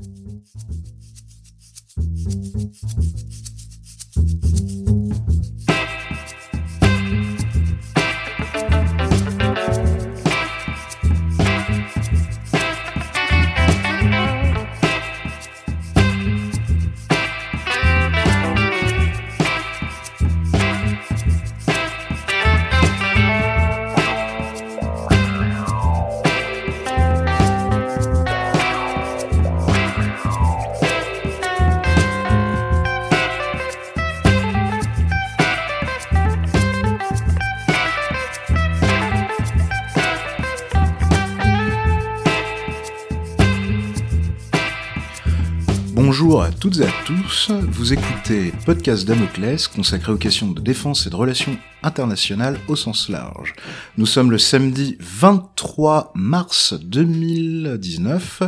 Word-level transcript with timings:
Thank 0.00 0.46
you. 1.96 3.47
Toutes 46.60 46.78
et 46.78 46.84
à 46.84 46.92
tous, 47.04 47.52
vous 47.70 47.92
écoutez 47.92 48.52
Podcast 48.66 49.06
Damoclès 49.06 49.68
consacré 49.68 50.10
aux 50.10 50.16
questions 50.16 50.50
de 50.50 50.60
défense 50.60 51.06
et 51.06 51.10
de 51.10 51.14
relations 51.14 51.56
internationales 51.84 52.58
au 52.66 52.74
sens 52.74 53.08
large. 53.08 53.54
Nous 53.96 54.06
sommes 54.06 54.32
le 54.32 54.38
samedi 54.38 54.96
23 54.98 56.12
mars 56.16 56.74
2019 56.74 58.42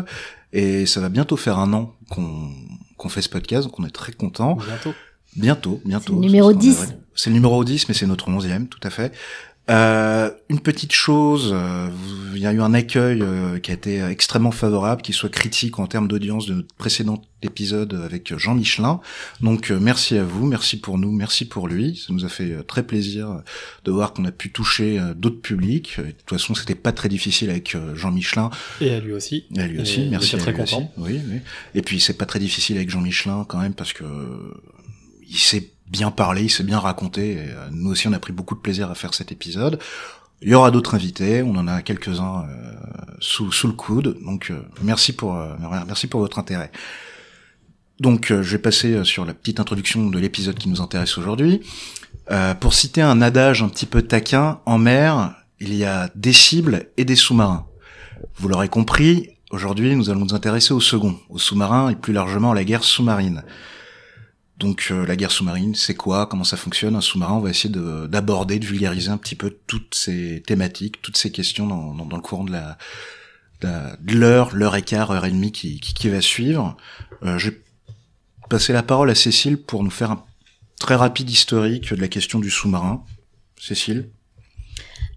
et 0.52 0.86
ça 0.86 1.00
va 1.00 1.08
bientôt 1.08 1.36
faire 1.36 1.58
un 1.58 1.72
an 1.72 1.94
qu'on 2.08 3.08
fait 3.08 3.22
ce 3.22 3.28
podcast, 3.28 3.68
donc 3.68 3.78
on 3.78 3.84
est 3.84 3.90
très 3.90 4.12
content. 4.12 4.56
Bientôt. 4.56 4.94
Bientôt, 5.36 5.80
bientôt. 5.84 6.18
Numéro 6.18 6.52
10. 6.52 6.94
C'est 7.14 7.30
le 7.30 7.34
numéro 7.34 7.62
10, 7.62 7.88
mais 7.88 7.94
c'est 7.94 8.06
notre 8.06 8.28
onzième, 8.28 8.66
tout 8.66 8.80
à 8.82 8.90
fait. 8.90 9.12
Euh, 9.70 10.30
une 10.48 10.58
petite 10.58 10.92
chose, 10.92 11.52
euh, 11.54 11.88
il 12.34 12.40
y 12.40 12.46
a 12.46 12.52
eu 12.52 12.60
un 12.60 12.74
accueil 12.74 13.22
euh, 13.22 13.60
qui 13.60 13.70
a 13.70 13.74
été 13.74 14.02
extrêmement 14.02 14.50
favorable, 14.50 15.00
qui 15.00 15.12
soit 15.12 15.28
critique 15.28 15.78
en 15.78 15.86
termes 15.86 16.08
d'audience 16.08 16.46
de 16.46 16.54
notre 16.54 16.74
précédent 16.74 17.22
épisode 17.42 17.94
avec 18.04 18.36
Jean 18.36 18.56
Michelin. 18.56 19.00
Donc 19.40 19.70
merci 19.70 20.18
à 20.18 20.24
vous, 20.24 20.44
merci 20.44 20.80
pour 20.80 20.98
nous, 20.98 21.12
merci 21.12 21.44
pour 21.44 21.68
lui. 21.68 22.02
Ça 22.04 22.12
nous 22.12 22.24
a 22.24 22.28
fait 22.28 22.64
très 22.64 22.82
plaisir 22.82 23.42
de 23.84 23.92
voir 23.92 24.12
qu'on 24.12 24.24
a 24.24 24.32
pu 24.32 24.50
toucher 24.50 25.00
d'autres 25.16 25.40
publics. 25.40 25.94
de 25.98 26.10
toute 26.10 26.28
façon, 26.28 26.54
c'était 26.54 26.74
pas 26.74 26.92
très 26.92 27.08
difficile 27.08 27.48
avec 27.48 27.76
Jean 27.94 28.10
Michelin. 28.10 28.50
Et 28.80 28.90
à 28.90 29.00
lui 29.00 29.12
aussi. 29.12 29.46
Et 29.56 29.60
à 29.60 29.66
lui 29.68 29.80
aussi, 29.80 30.08
merci. 30.10 30.36
très 30.36 30.52
content. 30.52 30.92
Oui, 30.98 31.20
oui. 31.30 31.38
Et 31.74 31.82
puis 31.82 32.00
c'est 32.00 32.18
pas 32.18 32.26
très 32.26 32.40
difficile 32.40 32.76
avec 32.76 32.90
Jean 32.90 33.00
Michelin 33.00 33.46
quand 33.48 33.58
même 33.58 33.74
parce 33.74 33.92
que 33.92 34.04
il 35.30 35.38
s'est 35.38 35.70
bien 35.90 36.10
parlé, 36.10 36.44
il 36.44 36.50
s'est 36.50 36.64
bien 36.64 36.78
raconté. 36.78 37.32
Et 37.32 37.48
nous 37.72 37.90
aussi, 37.90 38.08
on 38.08 38.12
a 38.12 38.18
pris 38.18 38.32
beaucoup 38.32 38.54
de 38.54 38.60
plaisir 38.60 38.90
à 38.90 38.94
faire 38.94 39.14
cet 39.14 39.32
épisode. 39.32 39.78
Il 40.42 40.48
y 40.48 40.54
aura 40.54 40.70
d'autres 40.70 40.94
invités, 40.94 41.42
on 41.42 41.54
en 41.56 41.68
a 41.68 41.82
quelques-uns 41.82 42.46
euh, 42.48 42.74
sous, 43.20 43.50
le 43.66 43.72
coude. 43.72 44.16
Donc 44.24 44.50
euh, 44.50 44.62
merci 44.82 45.12
pour 45.12 45.36
euh, 45.36 45.54
merci 45.86 46.06
pour 46.06 46.20
votre 46.20 46.38
intérêt. 46.38 46.72
Donc 47.98 48.28
je 48.28 48.50
vais 48.50 48.58
passer 48.58 49.04
sur 49.04 49.26
la 49.26 49.34
petite 49.34 49.60
introduction 49.60 50.08
de 50.08 50.18
l'épisode 50.18 50.56
qui 50.56 50.70
nous 50.70 50.80
intéresse 50.80 51.18
aujourd'hui. 51.18 51.60
pour 52.60 52.72
citer 52.72 53.02
un 53.02 53.20
adage 53.20 53.62
un 53.62 53.68
petit 53.68 53.84
peu 53.84 54.00
taquin, 54.00 54.60
en 54.64 54.78
mer, 54.78 55.34
il 55.58 55.74
y 55.74 55.84
a 55.84 56.08
des 56.14 56.32
cibles 56.32 56.86
et 56.96 57.04
des 57.04 57.16
sous-marins. 57.16 57.66
Vous 58.36 58.48
l'aurez 58.48 58.68
compris, 58.68 59.28
aujourd'hui 59.50 59.94
nous 59.96 60.08
allons 60.08 60.20
nous 60.20 60.34
intéresser 60.34 60.72
au 60.72 60.80
second, 60.80 61.18
aux 61.28 61.38
sous-marins 61.38 61.90
et 61.90 61.94
plus 61.94 62.14
largement 62.14 62.52
à 62.52 62.54
la 62.54 62.64
guerre 62.64 62.84
sous-marine. 62.84 63.44
Donc 64.60 64.88
euh, 64.90 65.06
la 65.06 65.16
guerre 65.16 65.30
sous-marine, 65.30 65.74
c'est 65.74 65.94
quoi? 65.94 66.26
Comment 66.26 66.44
ça 66.44 66.58
fonctionne? 66.58 66.94
Un 66.94 67.00
sous-marin, 67.00 67.34
on 67.34 67.40
va 67.40 67.48
essayer 67.48 67.74
d'aborder, 68.08 68.58
de, 68.58 68.66
vulgariser 68.66 69.08
un 69.08 69.16
petit 69.16 69.34
peu 69.34 69.56
toutes 69.66 69.94
ces 69.94 70.42
thématiques, 70.46 71.00
toutes 71.00 71.16
ces 71.16 71.32
questions 71.32 71.66
dans, 71.66 71.94
dans, 71.94 72.16
le 72.16 72.22
courant 72.22 72.44
de 72.44 72.52
la 72.52 72.76
de 73.62 74.14
l'heure, 74.14 74.54
l'heure 74.54 74.76
et 74.76 74.82
quart, 74.82 75.10
heure 75.10 75.24
et 75.24 75.30
demie 75.30 75.52
qui, 75.52 75.80
qui, 75.80 76.08
va 76.08 76.20
suivre. 76.20 76.76
Euh, 77.22 77.38
je 77.38 77.50
vais 77.50 77.60
passer 78.48 78.72
la 78.72 78.82
parole 78.82 79.10
à 79.10 79.14
Cécile 79.14 79.56
pour 79.58 79.82
nous 79.82 79.90
faire 79.90 80.10
un 80.10 80.24
très 80.78 80.94
rapide 80.94 81.28
historique 81.30 81.92
de 81.92 82.00
la 82.00 82.08
question 82.08 82.38
du 82.38 82.50
sous-marin. 82.50 83.04
Cécile? 83.58 84.10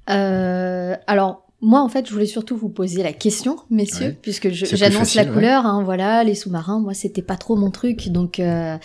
Euh, 0.10 0.96
Alors, 1.08 1.43
moi, 1.64 1.82
en 1.82 1.88
fait, 1.88 2.06
je 2.08 2.12
voulais 2.12 2.26
surtout 2.26 2.58
vous 2.58 2.68
poser 2.68 3.04
la 3.04 3.14
question, 3.14 3.58
messieurs, 3.70 4.18
puisque 4.22 4.50
j'annonce 4.50 5.16
la 5.16 5.26
couleur. 5.26 5.66
Hein, 5.66 5.82
voilà, 5.82 6.26
les 6.26 6.36
sous-marins, 6.36 6.80
moi, 6.80 6.94
c'était 6.94 7.22
pas 7.22 7.38
trop 7.38 7.56
mon 7.56 7.72
truc, 7.72 8.10
donc 8.10 8.42
euh, 8.42 8.78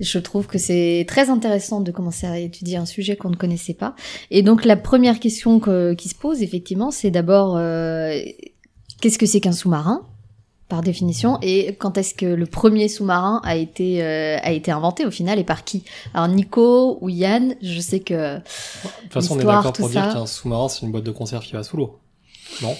je 0.00 0.18
trouve 0.18 0.48
que 0.48 0.58
c'est 0.58 1.04
très 1.06 1.30
intéressant 1.30 1.80
de 1.80 1.92
commencer 1.92 2.26
à 2.26 2.36
étudier 2.36 2.76
un 2.76 2.86
sujet 2.86 3.14
qu'on 3.14 3.30
ne 3.30 3.36
connaissait 3.36 3.74
pas. 3.74 3.94
Et 4.32 4.42
donc, 4.42 4.64
la 4.64 4.76
première 4.76 5.20
question 5.20 5.60
qui 5.94 6.08
se 6.08 6.14
pose, 6.16 6.42
effectivement, 6.42 6.90
c'est 6.90 7.12
d'abord 7.12 7.56
euh, 7.56 8.18
qu'est-ce 9.00 9.18
que 9.18 9.26
c'est 9.26 9.40
qu'un 9.40 9.52
sous-marin 9.52 10.02
par 10.68 10.80
définition 10.80 11.38
et 11.42 11.76
quand 11.78 11.98
est-ce 11.98 12.14
que 12.14 12.24
le 12.24 12.46
premier 12.46 12.88
sous-marin 12.88 13.42
a 13.44 13.54
été 13.54 14.02
euh, 14.02 14.38
a 14.42 14.50
été 14.50 14.70
inventé 14.70 15.04
au 15.04 15.10
final 15.10 15.38
et 15.38 15.44
par 15.44 15.62
qui? 15.62 15.84
Alors 16.14 16.26
Nico 16.26 16.96
ou 17.02 17.10
Yann, 17.10 17.54
je 17.60 17.80
sais 17.80 18.00
que 18.00 18.38
de 18.38 18.42
toute 19.02 19.12
façon 19.12 19.36
on 19.36 19.40
est 19.40 19.44
d'accord 19.44 19.74
pour 19.74 19.90
dire 19.90 20.10
qu'un 20.10 20.26
sous-marin 20.26 20.70
c'est 20.70 20.86
une 20.86 20.90
boîte 20.90 21.04
de 21.04 21.10
conserve 21.10 21.44
qui 21.44 21.52
va 21.52 21.62
sous 21.62 21.76
l'eau. 21.76 21.98
Non. 22.62 22.76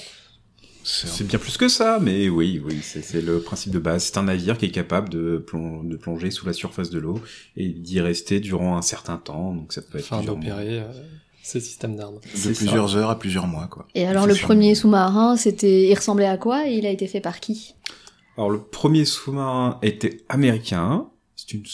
C'est 0.86 1.26
bien 1.26 1.38
plus 1.38 1.56
que 1.56 1.68
ça, 1.68 1.98
mais 1.98 2.28
oui, 2.28 2.60
oui, 2.62 2.80
c'est 2.82 3.22
le 3.22 3.40
principe 3.40 3.72
de 3.72 3.78
base. 3.78 4.04
C'est 4.04 4.18
un 4.18 4.24
navire 4.24 4.58
qui 4.58 4.66
est 4.66 4.70
capable 4.70 5.08
de, 5.08 5.44
de, 5.84 5.96
plonger 5.96 6.30
sous 6.30 6.44
la 6.44 6.52
surface 6.52 6.90
de 6.90 6.98
l'eau 6.98 7.20
et 7.56 7.68
d'y 7.70 8.02
rester 8.02 8.38
durant 8.38 8.76
un 8.76 8.82
certain 8.82 9.16
temps. 9.16 9.54
Donc 9.54 9.72
ça 9.72 9.80
peut 9.80 9.98
être 9.98 10.12
enfin, 10.12 10.22
d'opérer 10.22 10.80
euh, 10.80 10.92
ces 11.42 11.60
systèmes 11.60 11.96
d'armes. 11.96 12.16
De 12.16 12.52
plusieurs 12.52 12.96
heures 12.96 13.08
à 13.08 13.18
plusieurs 13.18 13.46
mois, 13.46 13.66
quoi. 13.66 13.88
Et 13.94 14.06
alors 14.06 14.26
le 14.26 14.34
premier 14.34 14.74
sous-marin, 14.74 15.38
c'était, 15.38 15.88
il 15.88 15.94
ressemblait 15.94 16.26
à 16.26 16.36
quoi 16.36 16.68
et 16.68 16.74
il 16.74 16.84
a 16.84 16.90
été 16.90 17.06
fait 17.06 17.22
par 17.22 17.40
qui? 17.40 17.74
Alors 18.36 18.50
le 18.50 18.60
premier 18.60 19.06
sous-marin 19.06 19.78
était 19.80 20.18
américain. 20.28 21.08
C'est 21.34 21.54
une 21.54 21.64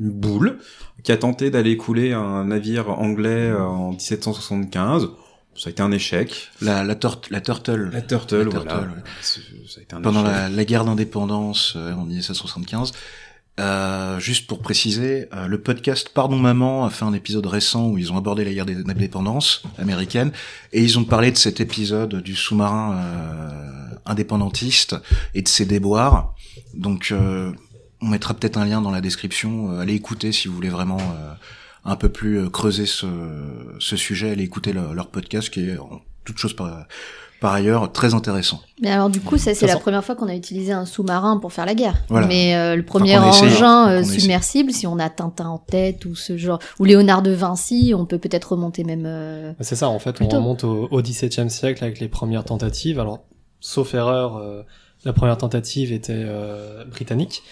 une 0.00 0.10
boule 0.10 0.58
qui 1.02 1.12
a 1.12 1.16
tenté 1.16 1.50
d'aller 1.50 1.76
couler 1.76 2.12
un 2.12 2.46
navire 2.46 2.90
anglais 2.90 3.50
euh, 3.50 3.62
en 3.62 3.90
1775 3.90 5.10
ça 5.56 5.68
a 5.68 5.70
été 5.70 5.82
un 5.82 5.92
échec. 5.92 6.50
La, 6.60 6.82
la, 6.84 6.96
la 7.30 7.40
Turtle. 7.40 7.90
La 7.92 8.02
Turtle, 8.02 8.48
voilà. 8.48 8.88
Ça 9.22 9.40
a 9.78 9.82
été 9.82 9.94
un 9.94 10.00
Pendant 10.00 10.22
la, 10.22 10.48
la, 10.48 10.64
guerre 10.64 10.84
d'indépendance 10.84 11.74
euh, 11.76 11.92
en 11.92 12.04
1775. 12.04 12.92
Euh, 13.60 14.18
juste 14.18 14.48
pour 14.48 14.58
préciser, 14.58 15.28
euh, 15.32 15.46
le 15.46 15.60
podcast 15.60 16.10
Pardon 16.12 16.36
Maman 16.36 16.84
a 16.84 16.90
fait 16.90 17.04
un 17.04 17.12
épisode 17.12 17.46
récent 17.46 17.86
où 17.88 17.98
ils 17.98 18.12
ont 18.12 18.16
abordé 18.16 18.44
la 18.44 18.52
guerre 18.52 18.66
d'indépendance 18.66 19.62
américaine 19.78 20.32
et 20.72 20.82
ils 20.82 20.98
ont 20.98 21.04
parlé 21.04 21.30
de 21.30 21.36
cet 21.36 21.60
épisode 21.60 22.16
du 22.16 22.34
sous-marin 22.34 22.96
euh, 22.96 23.94
indépendantiste 24.06 24.96
et 25.34 25.42
de 25.42 25.46
ses 25.46 25.66
déboires. 25.66 26.34
Donc 26.74 27.10
euh, 27.12 27.52
on 28.00 28.08
mettra 28.08 28.34
peut-être 28.34 28.56
un 28.56 28.64
lien 28.64 28.80
dans 28.82 28.90
la 28.90 29.00
description. 29.00 29.78
allez 29.78 29.94
écouter 29.94 30.32
si 30.32 30.48
vous 30.48 30.54
voulez 30.54 30.68
vraiment 30.68 30.98
un 31.84 31.96
peu 31.96 32.08
plus 32.08 32.38
euh, 32.38 32.48
creuser 32.48 32.86
ce, 32.86 33.06
ce 33.78 33.96
sujet, 33.96 34.30
aller 34.30 34.44
écouter 34.44 34.72
leur, 34.72 35.08
podcast 35.08 35.50
qui 35.50 35.68
est 35.68 35.78
en 35.78 36.00
toute 36.24 36.38
chose 36.38 36.54
par, 36.54 36.86
par 37.40 37.52
ailleurs 37.52 37.92
très 37.92 38.14
intéressant. 38.14 38.60
Mais 38.80 38.90
alors 38.90 39.10
du 39.10 39.20
coup, 39.20 39.36
ça 39.36 39.54
c'est 39.54 39.66
la 39.66 39.76
première 39.76 40.02
fois 40.02 40.14
qu'on 40.14 40.28
a 40.28 40.34
utilisé 40.34 40.72
un 40.72 40.86
sous-marin 40.86 41.36
pour 41.36 41.52
faire 41.52 41.66
la 41.66 41.74
guerre. 41.74 42.02
Mais 42.10 42.56
euh, 42.56 42.76
le 42.76 42.84
premier 42.84 43.18
engin 43.18 43.90
euh, 43.90 44.02
submersible, 44.02 44.72
si 44.72 44.86
on 44.86 44.98
a 44.98 45.10
Tintin 45.10 45.48
en 45.48 45.58
tête 45.58 46.06
ou 46.06 46.14
ce 46.14 46.38
genre, 46.38 46.58
ou 46.78 46.84
Léonard 46.84 47.20
de 47.20 47.32
Vinci, 47.32 47.92
on 47.94 48.06
peut 48.06 48.18
peut-être 48.18 48.52
remonter 48.52 48.84
même. 48.84 49.54
c'est 49.60 49.76
ça, 49.76 49.88
en 49.88 49.98
fait, 49.98 50.20
on 50.22 50.28
remonte 50.28 50.64
au, 50.64 50.88
au 50.90 51.02
XVIIe 51.02 51.50
siècle 51.50 51.84
avec 51.84 52.00
les 52.00 52.08
premières 52.08 52.44
tentatives. 52.44 52.98
Alors, 52.98 53.24
sauf 53.60 53.92
erreur, 53.92 54.42
la 55.04 55.12
première 55.12 55.36
tentative 55.36 55.92
était 55.92 56.24
britannique. 56.90 57.42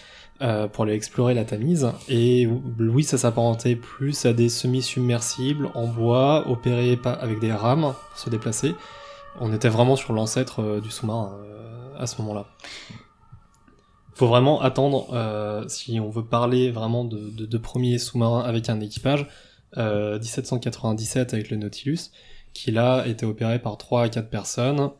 Euh, 0.43 0.67
pour 0.67 0.83
aller 0.83 0.95
explorer 0.95 1.35
la 1.35 1.45
Tamise. 1.45 1.93
Et 2.09 2.49
oui, 2.81 3.05
ça 3.05 3.17
s'apparentait 3.17 3.77
plus 3.77 4.27
à 4.27 4.33
des 4.33 4.49
semi-submersibles 4.49 5.71
en 5.75 5.87
bois, 5.87 6.51
opérés 6.51 6.99
avec 7.05 7.39
des 7.39 7.53
rames 7.53 7.95
pour 8.11 8.19
se 8.19 8.29
déplacer. 8.29 8.75
On 9.39 9.53
était 9.53 9.69
vraiment 9.69 9.95
sur 9.95 10.13
l'ancêtre 10.13 10.61
euh, 10.61 10.81
du 10.81 10.91
sous-marin 10.91 11.39
euh, 11.45 11.97
à 11.97 12.09
ce 12.09 12.21
moment-là. 12.23 12.47
Faut 14.15 14.27
vraiment 14.27 14.61
attendre, 14.61 15.65
si 15.69 16.01
on 16.01 16.11
veut 16.11 16.25
parler 16.25 16.71
vraiment 16.71 17.05
de, 17.05 17.31
de, 17.31 17.59
premiers 17.59 17.99
sous-marins 17.99 18.43
avec 18.43 18.69
un 18.69 18.79
équipage, 18.81 19.27
1797 19.77 21.33
avec 21.33 21.51
le 21.51 21.57
Nautilus, 21.57 22.11
qui 22.53 22.73
là 22.73 23.07
était 23.07 23.25
opéré 23.25 23.59
par 23.59 23.79
3 23.79 24.03
à 24.03 24.09
4 24.11 24.29
personnes, 24.29 24.91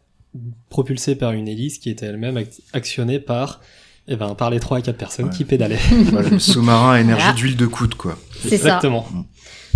propulsé 0.71 1.15
par 1.15 1.33
une 1.33 1.47
hélice 1.47 1.79
qui 1.79 1.91
était 1.91 2.07
elle-même 2.07 2.43
actionnée 2.73 3.21
par 3.21 3.61
eh 4.09 4.17
ben, 4.17 4.35
par 4.35 4.51
les 4.51 4.61
3 4.61 4.79
à 4.79 4.83
4 4.83 4.97
personnes 4.97 5.31
qui 5.31 5.45
pédalaient. 5.45 5.79
le 6.31 6.39
sous-marin 6.39 6.95
à 6.95 7.01
énergie 7.01 7.33
d'huile 7.35 7.57
de 7.57 7.67
coude, 7.67 7.95
quoi. 7.95 8.19
C'est 8.43 8.51
ça. 8.51 8.55
Exactement. 8.57 9.07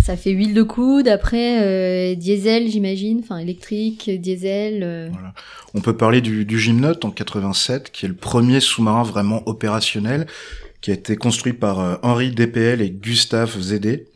Ça 0.03 0.15
fait 0.15 0.31
huile 0.31 0.53
de 0.53 0.63
coude, 0.63 1.07
après 1.07 1.61
euh, 1.61 2.15
diesel, 2.15 2.69
j'imagine, 2.69 3.19
enfin 3.23 3.37
électrique, 3.39 4.09
diesel. 4.09 4.83
Euh. 4.83 5.09
Voilà. 5.11 5.33
On 5.73 5.81
peut 5.81 5.97
parler 5.97 6.21
du, 6.21 6.45
du 6.45 6.59
Gymnote 6.59 7.03
en 7.03 7.11
87, 7.11 7.91
qui 7.91 8.05
est 8.05 8.09
le 8.09 8.15
premier 8.15 8.59
sous-marin 8.59 9.03
vraiment 9.03 9.43
opérationnel, 9.47 10.27
qui 10.81 10.91
a 10.91 10.93
été 10.93 11.15
construit 11.15 11.53
par 11.53 11.79
euh, 11.79 11.95
Henri 12.03 12.31
DPL 12.31 12.81
et 12.81 12.89
Gustave 12.89 13.59
Zédé. 13.59 14.07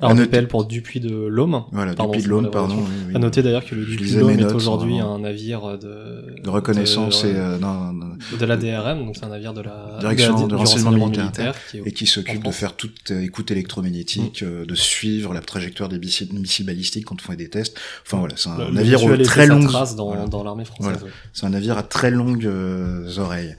Alors, 0.00 0.14
DPL 0.14 0.48
pour 0.48 0.64
Dupuis 0.64 1.00
de 1.00 1.26
l'Homme. 1.26 1.64
Voilà, 1.72 1.94
Dupuis 1.94 2.22
de 2.22 2.28
l'Homme, 2.28 2.50
pardon. 2.50 2.76
Oui, 2.76 2.84
oui. 3.08 3.16
À 3.16 3.18
noter 3.18 3.42
d'ailleurs 3.42 3.64
que 3.64 3.74
le 3.74 3.84
Dupuis 3.84 4.14
de 4.14 4.20
l'Homme 4.20 4.38
est 4.38 4.52
aujourd'hui 4.52 4.98
un 4.98 5.18
navire 5.18 5.78
de... 5.78 6.40
De 6.42 6.50
reconnaissance 6.50 7.24
et... 7.24 7.34
Euh, 7.34 7.58
de 7.58 8.46
la 8.46 8.56
DRM, 8.56 9.06
donc 9.06 9.16
c'est 9.16 9.24
un 9.24 9.28
navire 9.28 9.52
de 9.52 9.62
la... 9.62 9.98
Direction 10.00 10.46
de, 10.46 10.54
renseignement 10.54 11.08
militaire. 11.08 11.54
et 11.74 11.92
qui 11.92 12.06
s'occupe 12.06 12.44
de 12.44 12.50
faire 12.50 12.76
toute 12.76 13.10
écoute 13.10 13.50
électromagnétique, 13.50 14.42
mm. 14.42 14.46
euh, 14.46 14.64
de 14.64 14.74
suivre 14.74 15.34
la 15.34 15.40
trajectoire 15.40 15.88
des 15.88 15.98
missiles, 15.98 16.66
balistiques 16.66 17.04
quand 17.04 17.16
on 17.16 17.30
fait 17.30 17.36
des 17.36 17.48
tests. 17.48 17.78
Enfin 18.06 18.18
voilà, 18.18 18.34
c'est 18.36 18.48
un 18.48 18.70
navire 18.70 19.00
très 19.22 19.46
longues... 19.46 19.70
dans, 19.96 20.26
dans 20.26 20.44
l'armée 20.44 20.64
française. 20.64 21.04
C'est 21.32 21.46
un 21.46 21.50
navire 21.50 21.78
à 21.78 21.82
très 21.82 22.10
longues 22.10 22.46
euh, 22.46 23.18
oreilles. 23.18 23.56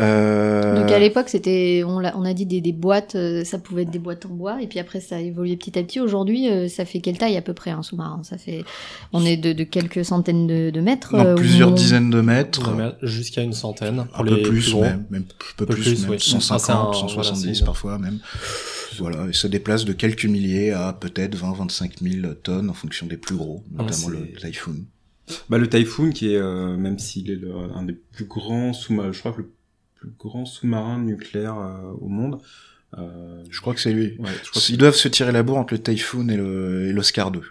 Euh... 0.00 0.80
Donc 0.80 0.92
à 0.92 0.98
l'époque, 0.98 1.28
c'était, 1.28 1.82
on 1.84 2.04
a, 2.04 2.14
on 2.16 2.24
a 2.24 2.32
dit 2.32 2.46
des, 2.46 2.60
des 2.60 2.72
boîtes, 2.72 3.16
euh, 3.16 3.42
ça 3.44 3.58
pouvait 3.58 3.82
être 3.82 3.90
des 3.90 3.98
boîtes 3.98 4.26
en 4.26 4.30
bois, 4.30 4.62
et 4.62 4.68
puis 4.68 4.78
après 4.78 5.00
ça 5.00 5.16
a 5.16 5.18
évolué 5.18 5.56
petit 5.56 5.76
à 5.78 5.82
petit. 5.82 5.98
Aujourd'hui, 5.98 6.48
euh, 6.48 6.68
ça 6.68 6.84
fait 6.84 7.00
quelle 7.00 7.18
taille 7.18 7.36
à 7.36 7.42
peu 7.42 7.52
près 7.52 7.70
un 7.70 7.82
sous-marin? 7.82 8.22
Ça 8.22 8.38
fait, 8.38 8.64
on 9.12 9.24
est 9.24 9.36
de, 9.36 9.52
de 9.52 9.64
quelques 9.64 10.04
centaines 10.04 10.46
de, 10.46 10.70
de 10.70 10.80
mètres. 10.80 11.16
Non, 11.16 11.24
euh, 11.24 11.34
plusieurs 11.34 11.72
dizaines 11.72 12.10
de 12.10 12.20
mètres. 12.20 12.72
Jusqu'à 13.02 13.42
une 13.42 13.52
centaine. 13.52 14.06
un 14.14 14.24
peu 14.24 14.42
plus, 14.42 14.74
même, 14.74 15.04
même, 15.10 15.24
un 15.24 15.54
peu, 15.56 15.66
plus, 15.66 16.06
même, 16.06 16.18
150, 16.18 16.94
170 16.94 17.62
parfois 17.62 17.98
même. 17.98 18.20
Voilà, 18.98 19.26
et 19.28 19.32
ça 19.32 19.48
déplace 19.48 19.84
de 19.84 19.92
quelques 19.92 20.26
milliers 20.26 20.72
à 20.72 20.92
peut-être 20.92 21.36
20-25 21.36 22.20
000 22.20 22.34
tonnes 22.34 22.70
en 22.70 22.74
fonction 22.74 23.06
des 23.06 23.16
plus 23.16 23.36
gros, 23.36 23.64
ah, 23.78 23.82
notamment 23.82 24.08
le 24.08 24.32
Typhoon. 24.40 24.76
Bah, 25.50 25.58
le 25.58 25.68
Typhoon, 25.68 26.10
qui 26.10 26.34
est, 26.34 26.40
même 26.40 26.98
s'il 26.98 27.30
est 27.30 27.36
le, 27.36 27.52
un 27.74 27.82
des 27.82 27.92
plus 27.92 28.24
grands 28.24 28.72
sous-marins, 28.72 29.12
je 29.12 29.18
crois 29.18 29.32
que 29.32 29.42
le 29.42 29.50
plus 29.98 30.10
grand 30.18 30.44
sous-marin 30.44 30.98
nucléaire 30.98 31.58
euh, 31.58 31.92
au 32.00 32.08
monde. 32.08 32.40
Euh, 32.96 33.42
je 33.50 33.60
crois 33.60 33.74
que 33.74 33.80
c'est 33.80 33.92
lui. 33.92 34.16
Ouais, 34.18 34.30
Ils 34.68 34.78
doivent 34.78 34.94
se 34.94 35.08
tirer 35.08 35.32
la 35.32 35.42
bourre 35.42 35.58
entre 35.58 35.74
le 35.74 35.82
Typhoon 35.82 36.28
et 36.28 36.36
l'Oscar 36.92 37.30
2. 37.30 37.42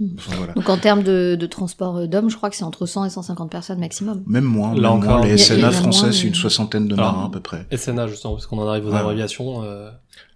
Hmm. 0.00 0.16
Donc 0.56 0.68
en 0.68 0.76
termes 0.76 1.04
de, 1.04 1.36
de 1.38 1.46
transport 1.46 2.08
d'hommes, 2.08 2.28
je 2.28 2.36
crois 2.36 2.50
que 2.50 2.56
c'est 2.56 2.64
entre 2.64 2.84
100 2.84 3.04
et 3.04 3.10
150 3.10 3.50
personnes 3.50 3.78
maximum. 3.78 4.24
Même 4.26 4.44
moins. 4.44 4.74
Là 4.74 4.90
encore, 4.90 5.24
les 5.24 5.38
SNA 5.38 5.70
français, 5.70 6.12
c'est 6.12 6.26
une 6.26 6.34
soixantaine 6.34 6.88
de 6.88 6.96
marins 6.96 7.26
à 7.26 7.30
peu 7.30 7.40
près. 7.40 7.66
SNA 7.74 8.08
justement, 8.08 8.34
parce 8.34 8.46
qu'on 8.46 8.58
en 8.58 8.66
arrive 8.66 8.86
aux 8.86 8.94
abréviations. 8.94 9.62
Euh... 9.62 9.90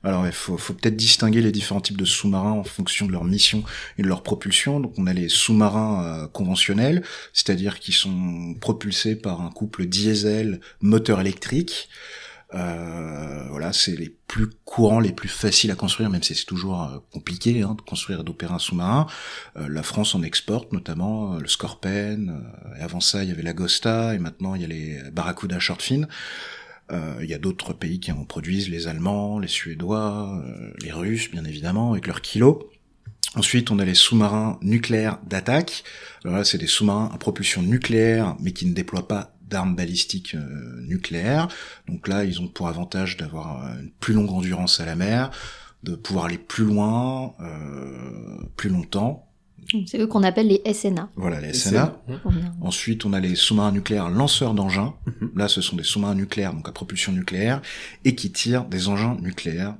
Alors 0.04 0.26
il 0.26 0.32
faut, 0.32 0.56
faut 0.56 0.74
peut-être 0.74 0.96
distinguer 0.96 1.40
les 1.40 1.50
différents 1.50 1.80
types 1.80 1.96
de 1.96 2.04
sous-marins 2.04 2.52
en 2.52 2.62
fonction 2.62 3.06
de 3.06 3.12
leur 3.12 3.24
mission 3.24 3.64
et 3.98 4.02
de 4.02 4.08
leur 4.08 4.22
propulsion. 4.22 4.78
Donc 4.78 4.92
on 4.96 5.08
a 5.08 5.12
les 5.12 5.28
sous-marins 5.28 6.04
euh, 6.04 6.26
conventionnels, 6.28 7.02
c'est-à-dire 7.32 7.80
qui 7.80 7.90
sont 7.90 8.54
propulsés 8.60 9.16
par 9.16 9.40
un 9.40 9.50
couple 9.50 9.86
diesel 9.86 10.60
moteur 10.80 11.20
électrique. 11.20 11.88
Euh, 12.54 13.46
voilà, 13.50 13.72
c'est 13.72 13.94
les 13.94 14.08
plus 14.26 14.48
courants, 14.64 15.00
les 15.00 15.12
plus 15.12 15.28
faciles 15.28 15.70
à 15.70 15.74
construire, 15.74 16.08
même 16.08 16.22
si 16.22 16.34
c'est 16.34 16.46
toujours 16.46 16.82
euh, 16.82 16.98
compliqué 17.12 17.62
hein, 17.62 17.74
de 17.76 17.82
construire 17.82 18.20
et 18.20 18.24
d'opérer 18.24 18.54
un 18.54 18.58
sous-marin. 18.58 19.06
Euh, 19.56 19.68
la 19.68 19.82
France 19.82 20.14
en 20.14 20.22
exporte 20.22 20.72
notamment 20.72 21.36
le 21.36 21.46
Scorpen, 21.46 22.42
et 22.78 22.82
avant 22.82 23.00
ça 23.00 23.22
il 23.22 23.28
y 23.28 23.32
avait 23.32 23.42
l'Agosta, 23.42 24.14
et 24.14 24.18
maintenant 24.18 24.54
il 24.54 24.62
y 24.62 24.64
a 24.64 24.68
les 24.68 24.98
Barracuda 25.12 25.58
Shortfin. 25.58 26.06
Il 27.20 27.26
y 27.28 27.34
a 27.34 27.38
d'autres 27.38 27.74
pays 27.74 28.00
qui 28.00 28.12
en 28.12 28.24
produisent, 28.24 28.70
les 28.70 28.88
Allemands, 28.88 29.38
les 29.38 29.48
Suédois, 29.48 30.42
les 30.80 30.90
Russes 30.90 31.30
bien 31.30 31.44
évidemment, 31.44 31.92
avec 31.92 32.06
leurs 32.06 32.22
kilos. 32.22 32.60
Ensuite, 33.34 33.70
on 33.70 33.78
a 33.78 33.84
les 33.84 33.94
sous-marins 33.94 34.58
nucléaires 34.62 35.18
d'attaque. 35.26 35.84
Alors 36.24 36.38
là, 36.38 36.44
c'est 36.44 36.56
des 36.56 36.66
sous-marins 36.66 37.10
à 37.12 37.18
propulsion 37.18 37.60
nucléaire, 37.60 38.36
mais 38.40 38.52
qui 38.52 38.64
ne 38.64 38.72
déploient 38.72 39.06
pas 39.06 39.37
d'armes 39.48 39.74
balistiques 39.74 40.34
euh, 40.34 40.80
nucléaires. 40.82 41.48
Donc 41.88 42.08
là, 42.08 42.24
ils 42.24 42.40
ont 42.40 42.48
pour 42.48 42.68
avantage 42.68 43.16
d'avoir 43.16 43.64
euh, 43.64 43.80
une 43.80 43.90
plus 43.90 44.14
longue 44.14 44.30
endurance 44.30 44.80
à 44.80 44.86
la 44.86 44.96
mer, 44.96 45.30
de 45.82 45.94
pouvoir 45.94 46.26
aller 46.26 46.38
plus 46.38 46.64
loin, 46.64 47.34
euh, 47.40 48.38
plus 48.56 48.70
longtemps. 48.70 49.24
C'est 49.86 49.98
eux 49.98 50.06
qu'on 50.06 50.22
appelle 50.22 50.48
les 50.48 50.62
SNA. 50.72 51.10
Voilà, 51.16 51.42
les 51.42 51.52
SNA. 51.52 52.00
Ensuite, 52.62 53.04
on 53.04 53.12
a 53.12 53.20
les 53.20 53.34
sous-marins 53.34 53.72
nucléaires 53.72 54.08
lanceurs 54.08 54.54
d'engins. 54.54 54.94
Mhm. 55.06 55.32
Là, 55.36 55.46
ce 55.48 55.60
sont 55.60 55.76
des 55.76 55.82
sous-marins 55.82 56.14
nucléaires, 56.14 56.54
donc 56.54 56.66
à 56.68 56.72
propulsion 56.72 57.12
nucléaire, 57.12 57.60
et 58.04 58.14
qui 58.14 58.32
tirent 58.32 58.64
des 58.64 58.88
engins 58.88 59.18
nucléaires 59.20 59.74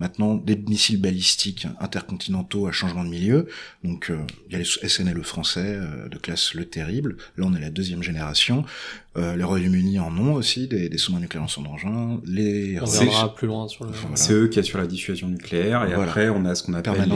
Maintenant, 0.00 0.34
des 0.34 0.56
missiles 0.56 1.00
balistiques 1.00 1.68
intercontinentaux 1.78 2.66
à 2.66 2.72
changement 2.72 3.04
de 3.04 3.10
milieu. 3.10 3.46
Donc, 3.84 4.10
euh, 4.10 4.18
il 4.48 4.52
y 4.52 4.56
a 4.56 4.58
les 4.58 4.64
SNLE 4.64 5.22
français 5.22 5.76
euh, 5.76 6.08
de 6.08 6.18
classe 6.18 6.54
Le 6.54 6.64
Terrible. 6.64 7.16
Là, 7.36 7.44
on 7.46 7.54
est 7.54 7.60
la 7.60 7.70
deuxième 7.70 8.02
génération. 8.02 8.64
Euh, 9.16 9.36
les 9.36 9.44
Royaumes-Unis 9.44 10.00
en 10.00 10.16
ont 10.18 10.34
aussi 10.34 10.66
des, 10.66 10.88
des 10.88 10.98
sous-marins 10.98 11.22
nucléaires 11.22 11.44
en 11.44 11.48
son 11.48 11.64
engin. 11.66 12.20
Les 12.24 12.80
on 12.80 12.86
verra 12.86 13.32
plus 13.36 13.46
loin 13.46 13.68
sur 13.68 13.84
le. 13.84 13.92
C'est 14.16 14.32
eux 14.32 14.48
qui 14.48 14.58
assurent 14.58 14.80
la 14.80 14.88
dissuasion 14.88 15.28
nucléaire. 15.28 15.84
Et 15.88 15.94
après, 15.94 16.28
on 16.28 16.44
a 16.44 16.56
ce 16.56 16.64
qu'on 16.64 16.74
appelle 16.74 17.08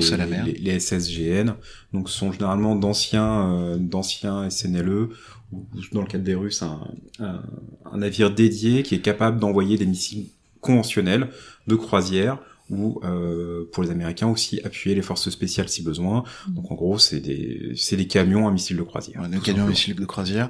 les, 0.45 0.53
les, 0.53 0.79
SSGN. 0.79 1.55
Donc, 1.93 2.09
ce 2.09 2.17
sont 2.17 2.31
généralement 2.31 2.77
d'anciens 2.77 3.77
d'anciens 3.81 4.49
SNLE 4.51 5.09
ou 5.51 5.67
dans 5.93 6.03
le 6.03 6.07
cas 6.07 6.19
des 6.19 6.35
Russes, 6.35 6.63
un, 6.63 6.87
un, 7.19 7.43
un 7.91 7.97
navire 7.99 8.31
dédié 8.31 8.85
qui 8.85 8.95
est 8.95 9.01
capable 9.01 9.41
d'envoyer 9.41 9.79
des 9.79 9.87
missiles 9.87 10.27
conventionnels 10.61 11.31
de 11.67 11.75
croisière 11.75 12.39
ou 12.71 13.01
euh, 13.05 13.69
pour 13.73 13.83
les 13.83 13.91
Américains 13.91 14.29
aussi 14.29 14.61
appuyer 14.65 14.95
les 14.95 15.03
forces 15.03 15.31
spéciales 15.31 15.69
si 15.69 15.83
besoin. 15.83 16.25
Mm. 16.49 16.55
Donc 16.55 16.71
en 16.71 16.75
gros, 16.75 16.99
c'est 16.99 17.21
des 17.21 17.73
c'est 17.77 17.97
des 17.97 18.07
camions 18.07 18.49
à 18.49 18.51
missiles 18.51 18.77
de 18.77 18.83
croisière. 18.83 19.29
des 19.29 19.39
camions 19.41 19.65
à 19.65 19.69
missiles 19.69 19.95
de 19.95 20.05
croisière. 20.05 20.49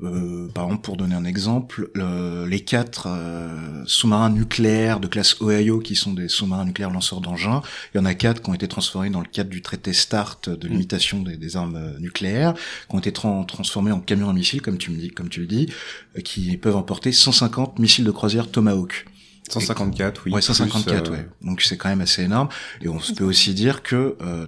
Euh, 0.00 0.48
par 0.54 0.66
exemple, 0.66 0.82
pour 0.82 0.96
donner 0.96 1.16
un 1.16 1.24
exemple, 1.24 1.90
les 1.94 2.60
quatre 2.60 3.08
euh, 3.08 3.82
sous-marins 3.86 4.30
nucléaires 4.30 5.00
de 5.00 5.08
classe 5.08 5.40
Ohio, 5.40 5.80
qui 5.80 5.96
sont 5.96 6.12
des 6.12 6.28
sous-marins 6.28 6.64
nucléaires 6.64 6.90
lanceurs 6.90 7.20
d'engins, 7.20 7.62
il 7.92 7.98
y 7.98 8.00
en 8.00 8.04
a 8.04 8.14
quatre 8.14 8.40
qui 8.42 8.50
ont 8.50 8.54
été 8.54 8.68
transformés 8.68 9.10
dans 9.10 9.20
le 9.20 9.26
cadre 9.26 9.50
du 9.50 9.60
traité 9.60 9.92
START 9.92 10.40
de 10.46 10.68
mm. 10.68 10.70
limitation 10.70 11.22
des, 11.22 11.56
armes 11.56 11.76
euh, 11.76 11.98
nucléaires, 11.98 12.54
qui 12.88 12.94
ont 12.94 13.00
été 13.00 13.12
transformés 13.12 13.90
en 13.90 14.00
camions 14.00 14.28
à 14.28 14.32
missiles, 14.32 14.62
comme 14.62 14.78
tu 14.78 14.90
me 14.90 14.98
dis, 14.98 15.10
comme 15.10 15.28
tu 15.28 15.40
le 15.40 15.46
dis, 15.46 15.68
euh, 16.16 16.20
qui 16.20 16.56
peuvent 16.56 16.76
emporter 16.76 17.10
150 17.10 17.78
missiles 17.78 18.04
de 18.04 18.10
croisière 18.12 18.50
Tomahawk. 18.50 19.06
154, 19.52 20.22
oui. 20.26 20.32
Ouais, 20.32 20.42
154, 20.42 21.10
ouais. 21.10 21.28
Donc 21.42 21.62
c'est 21.62 21.76
quand 21.76 21.88
même 21.88 22.00
assez 22.00 22.22
énorme. 22.22 22.48
Et 22.80 22.88
on 22.88 22.98
peut 23.16 23.24
aussi 23.24 23.54
dire 23.54 23.82
que 23.82 24.16
euh, 24.20 24.46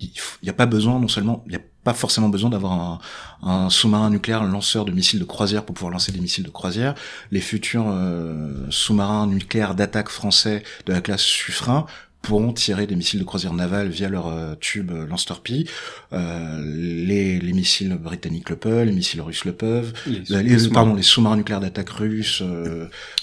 il 0.00 0.10
n'y 0.42 0.50
a 0.50 0.54
pas 0.54 0.66
besoin, 0.66 0.98
non 0.98 1.08
seulement, 1.08 1.42
il 1.46 1.50
n'y 1.50 1.56
a 1.56 1.62
pas 1.84 1.94
forcément 1.94 2.28
besoin 2.28 2.50
d'avoir 2.50 2.72
un, 2.72 2.98
un 3.42 3.70
sous-marin 3.70 4.10
nucléaire, 4.10 4.42
un 4.42 4.50
lanceur 4.50 4.84
de 4.84 4.92
missiles 4.92 5.20
de 5.20 5.24
croisière 5.24 5.64
pour 5.64 5.74
pouvoir 5.74 5.92
lancer 5.92 6.12
des 6.12 6.20
missiles 6.20 6.44
de 6.44 6.50
croisière. 6.50 6.94
Les 7.30 7.40
futurs 7.40 7.86
euh, 7.88 8.66
sous-marins 8.70 9.26
nucléaires 9.26 9.74
d'attaque 9.74 10.08
français 10.08 10.62
de 10.86 10.92
la 10.92 11.00
classe 11.00 11.22
Suffren 11.22 11.84
pourront 12.22 12.52
tirer 12.52 12.86
des 12.86 12.94
missiles 12.94 13.20
de 13.20 13.24
croisière 13.24 13.52
navale 13.52 13.88
via 13.88 14.08
leur 14.08 14.28
euh, 14.28 14.54
tube 14.60 14.92
euh, 14.92 15.06
lance-torpille. 15.06 15.66
Euh, 16.12 16.62
les, 16.64 17.40
les, 17.40 17.52
missiles 17.52 17.94
britanniques 17.96 18.48
le 18.48 18.56
peuvent, 18.56 18.86
les 18.86 18.92
missiles 18.92 19.20
russes 19.20 19.44
le 19.44 19.52
peuvent. 19.52 19.92
Les, 20.06 20.68
pardon, 20.68 20.94
les 20.94 21.02
sous-marins 21.02 21.36
nucléaires 21.36 21.60
d'attaque 21.60 21.90
russes, 21.90 22.42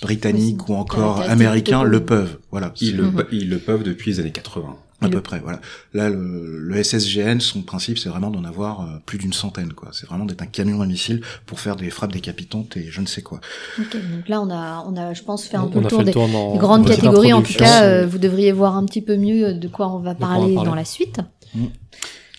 britanniques 0.01 0.67
ou 0.69 0.75
encore 0.75 1.21
américains 1.21 1.83
le 1.83 2.03
peuvent. 2.03 2.37
Voilà. 2.51 2.73
Ils 2.81 2.97
le, 2.97 3.11
ils 3.31 3.49
le 3.49 3.57
peuvent 3.57 3.83
depuis 3.83 4.11
les 4.11 4.19
années 4.19 4.31
80. 4.31 4.75
À 5.01 5.07
peu 5.07 5.21
près, 5.21 5.39
voilà. 5.39 5.61
Là, 5.93 6.09
le, 6.09 6.59
le 6.59 6.83
SSGN, 6.83 7.39
son 7.39 7.61
principe, 7.61 7.97
c'est 7.97 8.09
vraiment 8.09 8.29
d'en 8.29 8.43
avoir 8.43 8.81
euh, 8.81 8.97
plus 9.05 9.17
d'une 9.17 9.31
centaine, 9.31 9.71
quoi. 9.71 9.89
C'est 9.93 10.05
vraiment 10.07 10.25
d'être 10.25 10.41
un 10.41 10.47
camion 10.47 10.81
à 10.81 10.85
missile 10.85 11.21
pour 11.45 11.61
faire 11.61 11.77
des 11.77 11.89
frappes 11.89 12.11
décapitantes 12.11 12.75
et 12.75 12.87
je 12.89 12.99
ne 12.99 13.05
sais 13.05 13.21
quoi. 13.21 13.39
Ok, 13.79 13.93
donc 13.93 14.27
là, 14.27 14.41
on 14.41 14.49
a, 14.49 14.83
on 14.85 14.97
a, 14.97 15.13
je 15.13 15.23
pense, 15.23 15.45
fait 15.45 15.55
un 15.55 15.67
peu 15.67 15.79
le 15.79 15.87
tour 15.87 16.03
des, 16.03 16.11
grandes 16.11 16.85
catégories. 16.85 17.31
En 17.31 17.41
tout 17.41 17.53
cas, 17.53 17.83
euh, 17.83 18.05
vous 18.05 18.17
devriez 18.17 18.51
voir 18.51 18.75
un 18.75 18.85
petit 18.85 19.01
peu 19.01 19.15
mieux 19.15 19.53
de 19.53 19.67
quoi 19.69 19.87
on 19.87 19.99
va 19.99 20.15
parler, 20.15 20.55
dans 20.55 20.75
la 20.75 20.85
suite. 20.85 21.21
Mm. 21.55 21.65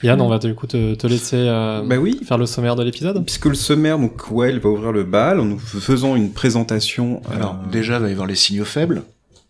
Yann, 0.03 0.21
on 0.21 0.29
va 0.29 0.39
du 0.39 0.55
coup 0.55 0.67
te, 0.67 0.95
te 0.95 1.07
laisser 1.07 1.37
euh, 1.37 1.83
bah 1.85 1.97
oui. 1.97 2.19
faire 2.25 2.39
le 2.39 2.47
sommaire 2.47 2.75
de 2.75 2.83
l'épisode. 2.83 3.23
Puisque 3.25 3.47
le 3.47 3.55
sommaire, 3.55 3.99
donc 3.99 4.31
Well 4.31 4.59
va 4.59 4.71
ouvrir 4.71 4.93
le 4.93 5.05
bal 5.05 5.41
en 5.41 5.45
nous 5.45 5.59
faisant 5.59 6.17
une 6.17 6.33
présentation. 6.33 7.21
Alors 7.31 7.57
déjà, 7.71 7.97
il 7.97 8.03
va 8.03 8.09
y 8.09 8.13
avoir 8.13 8.27
les 8.27 8.35
signaux 8.35 8.65
faibles. 8.65 9.03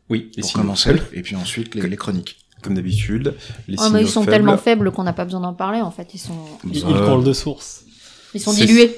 Oui, 0.09 0.31
les 0.37 0.41
pour 0.41 0.51
signaux 0.51 0.63
commencer, 0.63 0.91
faibles. 0.91 1.07
et 1.13 1.23
puis 1.23 1.37
ensuite 1.37 1.77
les, 1.77 1.89
les 1.89 1.97
chroniques 1.97 2.40
comme 2.63 2.75
d'habitude. 2.75 3.35
Les 3.69 3.77
oh, 3.79 3.91
mais 3.93 4.03
ils 4.03 4.09
sont 4.09 4.25
tellement 4.25 4.57
faibles 4.57 4.91
qu'on 4.91 5.05
n'a 5.05 5.13
pas 5.13 5.25
besoin 5.25 5.41
d'en 5.41 5.55
parler 5.55 5.81
en 5.81 5.91
fait. 5.91 6.15
Ils 6.15 6.19
sont. 6.19 6.39
Ils, 6.71 6.85
euh... 6.85 7.23
de 7.23 7.33
source. 7.33 7.85
Ils 8.35 8.41
sont 8.41 8.53
dilués. 8.53 8.97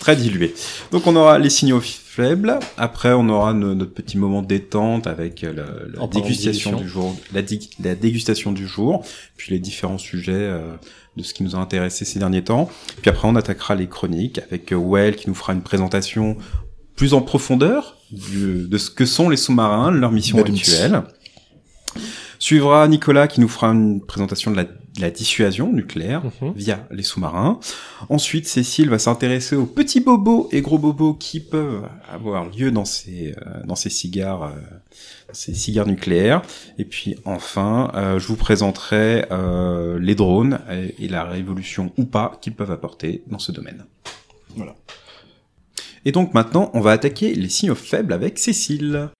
Très 0.00 0.16
dilués. 0.16 0.54
Donc 0.92 1.06
on 1.06 1.16
aura 1.16 1.38
les 1.38 1.48
signaux 1.48 1.80
faibles. 1.80 2.58
Après 2.76 3.12
on 3.12 3.28
aura 3.28 3.54
notre 3.54 3.92
petit 3.92 4.18
moment 4.18 4.42
détente 4.42 5.06
avec 5.06 5.42
la, 5.42 5.50
la 5.52 6.06
dégustation 6.06 6.76
du 6.76 6.86
jour, 6.86 7.16
la, 7.32 7.40
la, 7.82 7.94
dégustation 7.94 8.52
du 8.52 8.66
jour, 8.66 9.04
puis 9.36 9.52
les 9.52 9.58
différents 9.58 9.98
sujets 9.98 10.32
euh, 10.34 10.76
de 11.16 11.22
ce 11.22 11.32
qui 11.32 11.42
nous 11.42 11.56
a 11.56 11.58
intéressé 11.58 12.04
ces 12.04 12.18
derniers 12.18 12.44
temps. 12.44 12.68
Puis 13.00 13.08
après 13.08 13.26
on 13.28 13.34
attaquera 13.34 13.74
les 13.76 13.86
chroniques 13.86 14.40
avec 14.50 14.72
euh, 14.72 14.76
Well 14.76 15.16
qui 15.16 15.28
nous 15.28 15.34
fera 15.34 15.54
une 15.54 15.62
présentation 15.62 16.36
plus 16.94 17.14
en 17.14 17.22
profondeur 17.22 17.96
de 18.10 18.78
ce 18.78 18.90
que 18.90 19.06
sont 19.06 19.28
les 19.28 19.36
sous-marins, 19.36 19.90
leur 19.90 20.12
mission 20.12 20.38
actuelle. 20.38 21.02
Suivra 22.38 22.86
Nicolas 22.88 23.26
qui 23.26 23.40
nous 23.40 23.48
fera 23.48 23.68
une 23.68 24.00
présentation 24.00 24.50
de 24.50 24.56
la, 24.56 25.10
dissuasion 25.10 25.72
nucléaire 25.72 26.24
mhm. 26.40 26.52
via 26.56 26.86
les 26.90 27.04
sous-marins. 27.04 27.60
Ensuite, 28.08 28.48
Cécile 28.48 28.90
va 28.90 28.98
s'intéresser 28.98 29.54
aux 29.54 29.66
petits 29.66 30.00
bobos 30.00 30.48
et 30.50 30.60
gros 30.60 30.78
bobos 30.78 31.14
qui 31.14 31.38
peuvent 31.38 31.84
avoir 32.12 32.50
lieu 32.50 32.72
dans 32.72 32.84
ces 32.84 33.32
euh, 33.46 33.64
dans 33.64 33.76
ces 33.76 33.90
cigares 33.90 34.42
euh, 34.42 34.60
ces 35.30 35.54
cigares 35.54 35.86
nucléaires. 35.86 36.42
Et 36.78 36.84
puis 36.84 37.14
enfin, 37.24 37.92
euh, 37.94 38.18
je 38.18 38.26
vous 38.26 38.36
présenterai 38.36 39.24
les 40.00 40.14
drones 40.16 40.58
et, 40.70 41.04
et 41.04 41.08
la 41.08 41.24
révolution 41.24 41.92
ou 41.96 42.04
pas 42.04 42.38
qu'ils 42.40 42.54
peuvent 42.54 42.72
apporter 42.72 43.22
dans 43.28 43.38
ce 43.38 43.52
domaine. 43.52 43.84
Voilà. 44.56 44.74
Et 46.04 46.10
donc 46.10 46.34
maintenant, 46.34 46.70
on 46.74 46.80
va 46.80 46.90
attaquer 46.92 47.34
les 47.34 47.48
signaux 47.48 47.76
faibles 47.76 48.12
avec 48.12 48.38
Cécile. 48.38 49.10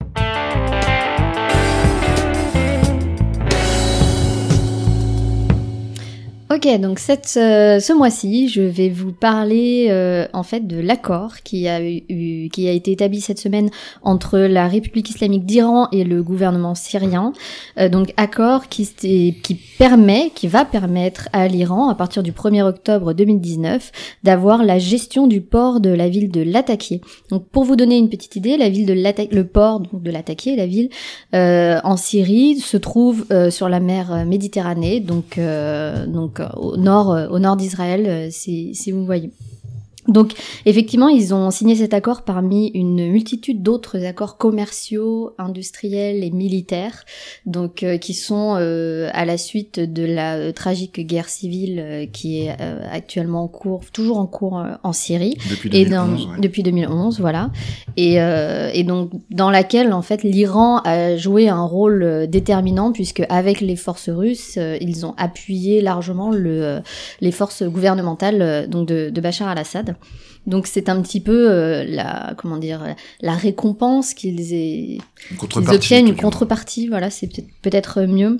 Ok, 6.50 6.66
donc 6.80 6.98
cette, 6.98 7.34
euh, 7.36 7.78
ce 7.78 7.92
mois-ci, 7.92 8.48
je 8.48 8.62
vais 8.62 8.88
vous 8.88 9.12
parler 9.12 9.88
euh, 9.90 10.26
en 10.32 10.42
fait 10.42 10.66
de 10.66 10.80
l'accord 10.80 11.42
qui 11.44 11.68
a 11.68 11.82
eu, 11.82 12.48
qui 12.48 12.66
a 12.66 12.72
été 12.72 12.90
établi 12.90 13.20
cette 13.20 13.38
semaine 13.38 13.68
entre 14.02 14.38
la 14.38 14.66
République 14.66 15.10
islamique 15.10 15.44
d'Iran 15.44 15.88
et 15.92 16.04
le 16.04 16.22
gouvernement 16.22 16.74
syrien. 16.74 17.34
Euh, 17.76 17.90
donc 17.90 18.14
accord 18.16 18.68
qui, 18.68 18.88
qui 18.94 19.54
permet, 19.78 20.32
qui 20.34 20.48
va 20.48 20.64
permettre 20.64 21.28
à 21.34 21.48
l'Iran 21.48 21.90
à 21.90 21.94
partir 21.94 22.22
du 22.22 22.32
1er 22.32 22.62
octobre 22.62 23.12
2019 23.12 23.92
d'avoir 24.22 24.64
la 24.64 24.78
gestion 24.78 25.26
du 25.26 25.42
port 25.42 25.80
de 25.80 25.90
la 25.90 26.08
ville 26.08 26.30
de 26.30 26.40
Latakia. 26.40 26.96
Donc 27.28 27.46
pour 27.48 27.64
vous 27.64 27.76
donner 27.76 27.98
une 27.98 28.08
petite 28.08 28.36
idée, 28.36 28.56
la 28.56 28.70
ville 28.70 28.86
de 28.86 28.94
Latakia, 28.94 29.36
le 29.36 29.46
port 29.46 29.82
de 29.92 30.10
Latakia, 30.10 30.56
la 30.56 30.66
ville 30.66 30.88
en 31.34 31.96
Syrie, 31.98 32.58
se 32.58 32.78
trouve 32.78 33.26
sur 33.50 33.68
la 33.68 33.80
mer 33.80 34.24
Méditerranée, 34.24 35.00
donc 35.00 35.38
donc 35.38 36.37
au 36.40 36.76
nord, 36.76 37.12
euh, 37.12 37.28
au 37.28 37.38
nord 37.38 37.56
d'Israël, 37.56 38.06
euh, 38.06 38.28
si, 38.30 38.74
si 38.74 38.92
vous 38.92 39.04
voyez. 39.04 39.30
Donc 40.08 40.32
effectivement, 40.64 41.08
ils 41.08 41.34
ont 41.34 41.50
signé 41.50 41.76
cet 41.76 41.92
accord 41.92 42.22
parmi 42.22 42.68
une 42.68 43.10
multitude 43.10 43.62
d'autres 43.62 44.04
accords 44.04 44.38
commerciaux, 44.38 45.34
industriels 45.38 46.24
et 46.24 46.30
militaires, 46.30 47.04
donc 47.44 47.82
euh, 47.82 47.98
qui 47.98 48.14
sont 48.14 48.56
euh, 48.58 49.10
à 49.12 49.26
la 49.26 49.36
suite 49.36 49.78
de 49.78 50.04
la 50.04 50.36
euh, 50.36 50.52
tragique 50.52 51.06
guerre 51.06 51.28
civile 51.28 52.08
qui 52.12 52.40
est 52.40 52.56
actuellement 52.90 53.44
en 53.44 53.48
cours, 53.48 53.82
toujours 53.92 54.18
en 54.18 54.26
cours 54.26 54.64
en 54.82 54.92
Syrie. 54.92 55.36
Depuis 55.50 55.68
2011, 55.68 56.28
et 56.38 56.40
depuis 56.40 56.62
2011, 56.62 57.20
voilà, 57.20 57.50
et, 57.96 58.14
et 58.16 58.84
donc 58.84 59.10
dans 59.30 59.50
laquelle 59.50 59.92
en 59.92 60.02
fait 60.02 60.22
l'Iran 60.22 60.78
a 60.84 61.16
joué 61.16 61.48
un 61.48 61.64
rôle 61.64 62.26
déterminant 62.28 62.92
puisque 62.92 63.22
avec 63.28 63.60
les 63.60 63.76
forces 63.76 64.08
russes, 64.08 64.56
ils 64.56 65.04
ont 65.04 65.14
appuyé 65.18 65.82
largement 65.82 66.30
le, 66.30 66.80
les 67.20 67.32
forces 67.32 67.62
gouvernementales 67.62 68.68
donc 68.68 68.88
de, 68.88 69.10
de 69.10 69.20
Bachar 69.20 69.48
al-Assad. 69.48 69.96
Donc 70.48 70.66
c'est 70.66 70.88
un 70.88 71.00
petit 71.02 71.20
peu 71.20 71.50
euh, 71.50 71.84
la 71.84 72.32
comment 72.38 72.56
dire 72.56 72.94
la 73.20 73.34
récompense 73.34 74.14
qu'ils 74.14 75.00
obtiennent 75.52 76.08
une 76.08 76.16
contrepartie. 76.16 76.88
Voilà, 76.88 77.10
c'est 77.10 77.28
peut-être 77.62 78.02
mieux. 78.02 78.38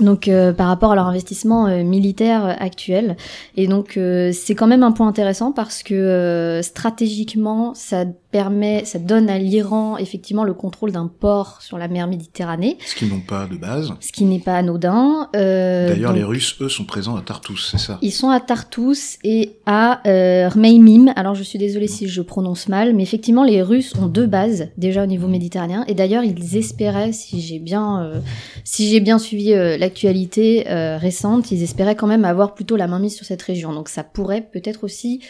Donc 0.00 0.26
euh, 0.26 0.52
par 0.52 0.68
rapport 0.68 0.92
à 0.92 0.94
leur 0.96 1.06
investissement 1.06 1.66
euh, 1.66 1.84
militaire 1.84 2.56
actuel 2.60 3.16
et 3.56 3.68
donc 3.68 3.96
c'est 4.32 4.54
quand 4.56 4.66
même 4.66 4.82
un 4.82 4.90
point 4.90 5.06
intéressant 5.06 5.52
parce 5.52 5.84
que 5.84 6.60
stratégiquement 6.64 7.74
ça 7.74 8.04
permet, 8.34 8.84
ça 8.84 8.98
donne 8.98 9.30
à 9.30 9.38
l'Iran 9.38 9.96
effectivement 9.96 10.42
le 10.42 10.54
contrôle 10.54 10.90
d'un 10.90 11.06
port 11.06 11.62
sur 11.62 11.78
la 11.78 11.86
mer 11.86 12.08
Méditerranée. 12.08 12.78
Ce 12.84 12.96
qu'ils 12.96 13.08
n'ont 13.08 13.20
pas 13.20 13.46
de 13.46 13.56
base. 13.56 13.92
Ce 14.00 14.10
qui 14.10 14.24
n'est 14.24 14.40
pas 14.40 14.56
anodin. 14.56 15.28
Euh, 15.36 15.86
D'ailleurs, 15.86 16.12
les 16.12 16.24
Russes, 16.24 16.56
eux, 16.60 16.68
sont 16.68 16.84
présents 16.84 17.14
à 17.14 17.22
Tartous, 17.22 17.58
c'est 17.70 17.78
ça? 17.78 17.96
Ils 18.02 18.10
sont 18.10 18.30
à 18.30 18.40
Tartous 18.40 19.18
et 19.22 19.52
à 19.66 20.00
euh, 20.08 20.48
Rmeimim. 20.48 21.12
Alors, 21.14 21.36
je 21.36 21.44
suis 21.44 21.60
désolée 21.60 21.86
si 21.86 22.08
je 22.08 22.22
prononce 22.22 22.66
mal, 22.66 22.92
mais 22.92 23.04
effectivement, 23.04 23.44
les 23.44 23.62
Russes 23.62 23.94
ont 24.02 24.08
deux 24.08 24.26
bases 24.26 24.66
déjà 24.76 25.04
au 25.04 25.06
niveau 25.06 25.28
méditerranéen. 25.28 25.84
Et 25.86 25.94
d'ailleurs, 25.94 26.24
ils 26.24 26.56
espéraient, 26.56 27.12
si 27.12 27.40
j'ai 27.40 27.60
bien, 27.60 28.02
euh, 28.02 28.18
si 28.64 28.90
j'ai 28.90 28.98
bien 28.98 29.20
suivi 29.20 29.52
euh, 29.52 29.76
l'actualité 29.76 30.64
récente, 30.66 31.52
ils 31.52 31.62
espéraient 31.62 31.94
quand 31.94 32.08
même 32.08 32.24
avoir 32.24 32.54
plutôt 32.54 32.74
la 32.74 32.88
main 32.88 32.98
mise 32.98 33.14
sur 33.14 33.26
cette 33.26 33.42
région. 33.42 33.72
Donc, 33.72 33.88
ça 33.88 34.02
pourrait 34.02 34.48
peut-être 34.52 34.82
aussi 34.82 35.20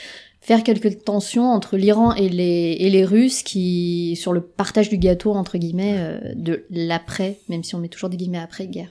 faire 0.44 0.62
quelques 0.62 1.04
tensions 1.04 1.50
entre 1.50 1.78
l'Iran 1.78 2.12
et 2.12 2.28
les, 2.28 2.76
et 2.78 2.90
les 2.90 3.04
Russes 3.06 3.42
qui 3.42 4.14
sur 4.14 4.34
le 4.34 4.42
partage 4.42 4.90
du 4.90 4.98
gâteau 4.98 5.32
entre 5.32 5.56
guillemets 5.56 5.96
euh, 5.96 6.18
de 6.36 6.66
l'après, 6.68 7.38
même 7.48 7.64
si 7.64 7.74
on 7.74 7.78
met 7.78 7.88
toujours 7.88 8.10
des 8.10 8.18
guillemets 8.18 8.38
après 8.38 8.66
guerre 8.66 8.90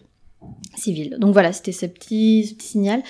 civile. 0.76 1.16
Donc 1.20 1.32
voilà, 1.34 1.54
c'était 1.54 1.72
ce 1.72 1.86
petit, 1.86 2.48
ce 2.48 2.56
petit 2.56 2.68
signal. 2.68 3.04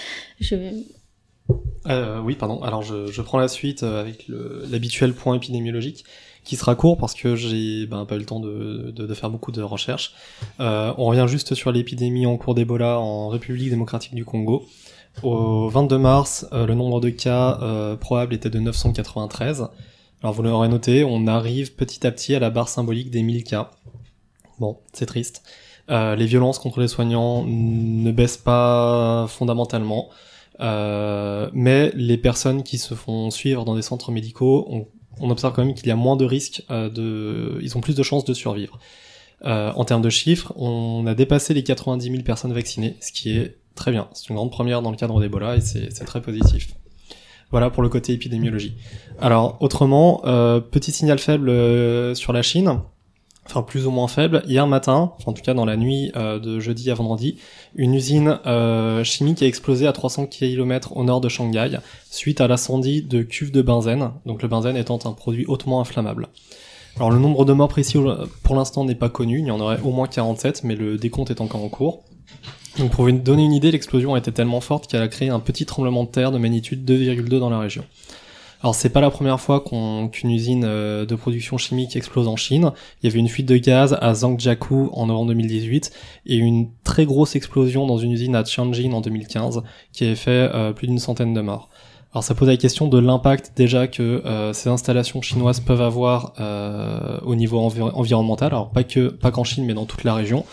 Euh, 1.88 2.20
oui, 2.20 2.36
pardon. 2.36 2.62
Alors 2.64 2.82
je, 2.82 3.08
je 3.08 3.22
prends 3.22 3.40
la 3.40 3.48
suite 3.48 3.84
euh, 3.84 4.02
avec 4.02 4.26
l'habituel 4.28 5.14
point 5.14 5.38
épidémiologique 5.38 6.04
qui 6.44 6.58
sera 6.58 6.76
court 6.76 6.98
parce 6.98 7.14
que 7.14 7.38
j'ai 7.38 7.86
ben, 7.86 8.06
pas 8.06 8.16
eu 8.16 8.20
le 8.20 8.26
temps 8.26 8.42
de, 8.42 8.92
de, 8.92 9.14
faire 9.14 9.30
beaucoup 9.30 9.54
de 9.54 9.62
recherches. 9.62 10.14
On 10.60 11.06
revient 11.06 11.28
juste 11.30 11.56
sur 11.56 11.72
l'épidémie 11.72 12.26
en 12.26 12.36
cours 12.36 12.56
d'Ebola 12.56 13.00
en 13.00 13.30
République 13.30 13.70
démocratique 13.70 14.16
du 14.16 14.26
Congo. 14.26 14.68
Au 15.22 15.70
22 15.70 15.98
mars, 15.98 16.48
euh, 16.52 16.66
le 16.66 16.74
nombre 16.74 17.00
de 17.00 17.10
cas 17.10 17.60
euh, 17.62 17.96
probables 17.96 18.34
était 18.34 18.50
de 18.50 18.60
993. 18.60 19.68
Alors 20.22 20.34
vous 20.34 20.42
l'aurez 20.42 20.70
noté, 20.70 21.04
on 21.04 21.28
arrive 21.28 21.76
petit 21.76 22.08
à 22.08 22.12
petit 22.12 22.34
à 22.34 22.40
la 22.40 22.50
barre 22.50 22.70
symbolique 22.70 23.12
des 23.12 23.22
1000 23.22 23.44
cas. 23.44 23.72
Bon, 24.60 24.80
c'est 24.94 25.06
triste. 25.06 25.44
Euh, 25.90 26.16
les 26.16 26.26
violences 26.26 26.60
contre 26.60 26.80
les 26.80 26.88
soignants 26.88 27.44
ne 27.46 28.12
baissent 28.12 28.38
pas 28.38 29.28
fondamentalement, 29.28 30.10
euh, 30.62 31.50
mais 31.54 31.92
les 31.96 32.18
personnes 32.18 32.64
qui 32.64 32.78
se 32.78 32.94
font 32.94 33.30
suivre 33.32 33.66
dans 33.66 33.76
des 33.76 33.82
centres 33.82 34.12
médicaux, 34.12 34.66
on, 34.70 34.88
on 35.20 35.30
observe 35.30 35.54
quand 35.54 35.66
même 35.66 35.74
qu'il 35.74 35.88
y 35.88 35.92
a 35.92 35.96
moins 35.96 36.16
de 36.16 36.26
risques 36.26 36.64
euh, 36.72 36.90
de, 36.90 37.60
ils 37.62 37.78
ont 37.78 37.82
plus 37.82 37.96
de 37.96 38.04
chances 38.04 38.26
de 38.26 38.34
survivre. 38.34 38.80
En 39.46 39.84
termes 39.84 40.02
de 40.02 40.10
chiffres, 40.10 40.54
on 40.56 41.06
a 41.06 41.16
dépassé 41.16 41.54
les 41.54 41.64
90 41.64 42.10
000 42.10 42.24
personnes 42.24 42.54
vaccinées, 42.54 42.96
ce 43.02 43.12
qui 43.12 43.38
est 43.38 43.58
Très 43.76 43.92
bien, 43.92 44.08
c'est 44.14 44.30
une 44.30 44.36
grande 44.36 44.52
première 44.52 44.82
dans 44.82 44.92
le 44.92 44.98
cadre 44.98 45.20
d'Ebola 45.20 45.56
et 45.56 45.62
c'est 45.62 46.06
très 46.06 46.22
positif. 46.22 46.76
Voilà 47.54 47.70
pour 47.70 47.84
le 47.84 47.90
côté 47.90 48.14
épidémiologie. 48.14 48.76
Alors 49.20 49.58
autrement, 49.60 50.22
euh, 50.26 50.60
petit 50.60 50.92
signal 50.92 51.20
faible 51.20 51.50
euh, 51.50 52.16
sur 52.16 52.34
la 52.34 52.42
Chine, 52.42 52.80
enfin 53.46 53.62
plus 53.62 53.86
ou 53.86 53.92
moins 53.92 54.08
faible. 54.08 54.42
Hier 54.48 54.66
matin, 54.66 55.14
en 55.26 55.34
tout 55.34 55.44
cas 55.44 55.54
dans 55.54 55.66
la 55.66 55.78
nuit 55.78 56.12
euh, 56.16 56.40
de 56.40 56.60
jeudi 56.60 56.90
à 56.90 56.96
vendredi, 56.96 57.38
une 57.76 57.94
usine 57.94 58.40
chimique 59.04 59.44
a 59.44 59.46
explosé 59.46 59.86
à 59.86 59.94
300 59.94 60.28
km 60.28 60.98
au 60.98 61.04
nord 61.04 61.22
de 61.22 61.30
Shanghai 61.30 61.78
suite 62.10 62.42
à 62.42 62.48
l'incendie 62.48 63.04
de 63.04 63.22
cuves 63.22 63.52
de 63.52 63.62
benzène, 63.62 64.12
donc 64.26 64.42
le 64.42 64.48
benzène 64.48 64.76
étant 64.76 65.00
un 65.06 65.14
produit 65.14 65.46
hautement 65.48 65.80
inflammable. 65.80 66.30
Alors 66.96 67.12
le 67.12 67.20
nombre 67.20 67.46
de 67.46 67.54
morts 67.54 67.70
précis 67.70 67.98
pour 68.44 68.56
l'instant 68.56 68.86
n'est 68.86 68.96
pas 68.96 69.10
connu, 69.10 69.40
il 69.40 69.46
y 69.46 69.52
en 69.52 69.60
aurait 69.60 69.80
au 69.82 69.92
moins 69.92 70.08
47, 70.08 70.64
mais 70.64 70.76
le 70.76 70.98
décompte 70.98 71.30
est 71.30 71.42
encore 71.42 71.64
en 71.64 71.70
cours. 71.70 72.04
Donc 72.80 72.92
pour 72.92 73.06
vous 73.06 73.12
donner 73.12 73.44
une 73.44 73.54
idée, 73.54 73.72
l'explosion 73.72 74.16
a 74.16 74.18
été 74.18 74.32
tellement 74.32 74.62
forte 74.62 74.88
qu'elle 74.88 75.02
a 75.02 75.08
créé 75.08 75.30
un 75.30 75.40
petit 75.40 75.66
tremblement 75.66 76.06
de 76.06 76.10
terre 76.10 76.32
de 76.32 76.40
magnitude 76.40 76.90
2,2 76.90 77.40
dans 77.40 77.50
la 77.50 77.60
région. 77.60 77.84
Alors 78.64 78.74
c'est 78.76 78.90
pas 78.90 79.02
la 79.02 79.12
première 79.12 79.42
fois 79.42 79.62
qu'une 79.62 80.32
usine 80.32 80.64
euh, 80.66 81.06
de 81.06 81.16
production 81.16 81.58
chimique 81.58 81.98
explose 81.98 82.30
en 82.30 82.38
Chine. 82.38 82.72
Il 83.02 83.08
y 83.08 83.10
avait 83.10 83.20
une 83.20 83.28
fuite 83.28 83.46
de 83.46 83.58
gaz 83.58 83.98
à 84.00 84.14
Zhangjiakou 84.14 84.90
en 84.94 85.08
novembre 85.08 85.28
2018 85.28 85.92
et 86.28 86.38
une 86.38 86.70
très 86.86 87.06
grosse 87.06 87.36
explosion 87.36 87.86
dans 87.86 87.98
une 87.98 88.14
usine 88.14 88.36
à 88.36 88.44
Tianjin 88.44 88.94
en 88.94 89.02
2015 89.02 89.64
qui 89.92 90.06
avait 90.06 90.16
fait 90.16 90.32
euh, 90.32 90.72
plus 90.72 90.88
d'une 90.88 91.00
centaine 91.00 91.34
de 91.34 91.42
morts. 91.42 91.70
Alors 92.14 92.24
ça 92.24 92.36
pose 92.36 92.48
la 92.48 92.58
question 92.58 92.88
de 92.88 92.98
l'impact 92.98 93.52
déjà 93.56 93.88
que 93.88 94.02
euh, 94.26 94.54
ces 94.54 94.70
installations 94.70 95.22
chinoises 95.22 95.60
peuvent 95.60 95.82
avoir 95.82 96.34
au 97.26 97.36
niveau 97.36 97.60
environnemental. 97.60 98.48
Alors 98.48 98.70
pas 98.72 98.84
que 98.84 99.10
pas 99.10 99.32
qu'en 99.32 99.44
Chine 99.44 99.66
mais 99.66 99.74
dans 99.74 99.86
toute 99.86 100.06
la 100.06 100.14
région 100.14 100.46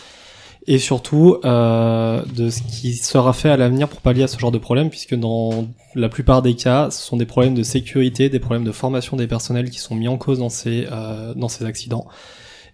et 0.67 0.77
surtout 0.77 1.37
euh, 1.43 2.23
de 2.35 2.49
ce 2.49 2.61
qui 2.61 2.93
sera 2.93 3.33
fait 3.33 3.49
à 3.49 3.57
l'avenir 3.57 3.87
pour 3.87 4.01
pallier 4.01 4.23
à 4.23 4.27
ce 4.27 4.37
genre 4.37 4.51
de 4.51 4.57
problème, 4.57 4.89
puisque 4.89 5.15
dans 5.15 5.67
la 5.95 6.07
plupart 6.07 6.41
des 6.41 6.55
cas, 6.55 6.91
ce 6.91 7.01
sont 7.01 7.17
des 7.17 7.25
problèmes 7.25 7.55
de 7.55 7.63
sécurité, 7.63 8.29
des 8.29 8.39
problèmes 8.39 8.63
de 8.63 8.71
formation 8.71 9.17
des 9.17 9.27
personnels 9.27 9.69
qui 9.69 9.79
sont 9.79 9.95
mis 9.95 10.07
en 10.07 10.17
cause 10.17 10.39
dans 10.39 10.49
ces 10.49 10.87
euh, 10.91 11.33
dans 11.33 11.47
ces 11.47 11.65
accidents. 11.65 12.05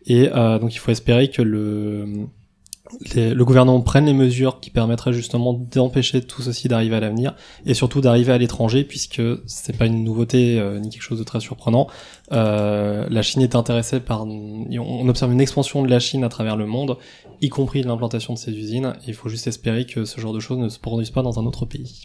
Et 0.05 0.29
euh, 0.33 0.59
donc 0.59 0.73
il 0.75 0.79
faut 0.79 0.91
espérer 0.91 1.29
que 1.29 1.41
le 1.41 2.27
le 3.15 3.43
gouvernement 3.43 3.81
prenne 3.81 4.05
les 4.05 4.13
mesures 4.13 4.59
qui 4.59 4.69
permettraient 4.69 5.13
justement 5.13 5.53
d'empêcher 5.53 6.21
tout 6.21 6.41
ceci 6.41 6.67
d'arriver 6.67 6.95
à 6.95 6.99
l'avenir 6.99 7.35
et 7.65 7.73
surtout 7.73 8.01
d'arriver 8.01 8.31
à 8.31 8.37
l'étranger 8.37 8.83
puisque 8.83 9.21
c'est 9.45 9.77
pas 9.77 9.85
une 9.85 10.03
nouveauté 10.03 10.59
euh, 10.59 10.79
ni 10.79 10.89
quelque 10.89 11.01
chose 11.01 11.19
de 11.19 11.23
très 11.23 11.39
surprenant. 11.39 11.87
Euh, 12.31 13.07
la 13.09 13.21
Chine 13.21 13.41
est 13.41 13.55
intéressée 13.55 13.99
par, 13.99 14.25
on 14.25 15.09
observe 15.09 15.31
une 15.31 15.41
expansion 15.41 15.83
de 15.83 15.89
la 15.89 15.99
Chine 15.99 16.23
à 16.23 16.29
travers 16.29 16.55
le 16.55 16.65
monde, 16.65 16.97
y 17.41 17.49
compris 17.49 17.83
l'implantation 17.83 18.33
de 18.33 18.39
ces 18.39 18.51
usines. 18.51 18.93
Il 19.07 19.13
faut 19.13 19.29
juste 19.29 19.47
espérer 19.47 19.85
que 19.85 20.05
ce 20.05 20.19
genre 20.19 20.33
de 20.33 20.39
choses 20.39 20.57
ne 20.57 20.69
se 20.69 20.79
produisent 20.79 21.11
pas 21.11 21.21
dans 21.21 21.39
un 21.39 21.45
autre 21.45 21.65
pays. 21.65 22.03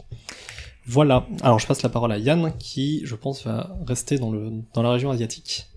Voilà. 0.85 1.27
Alors 1.43 1.59
je 1.59 1.67
passe 1.67 1.83
la 1.83 1.89
parole 1.89 2.13
à 2.13 2.19
Yann 2.19 2.53
qui, 2.59 3.03
je 3.05 3.15
pense, 3.15 3.45
va 3.45 3.77
rester 3.87 4.19
dans 4.19 4.83
la 4.83 4.91
région 4.91 5.11
asiatique. 5.11 5.72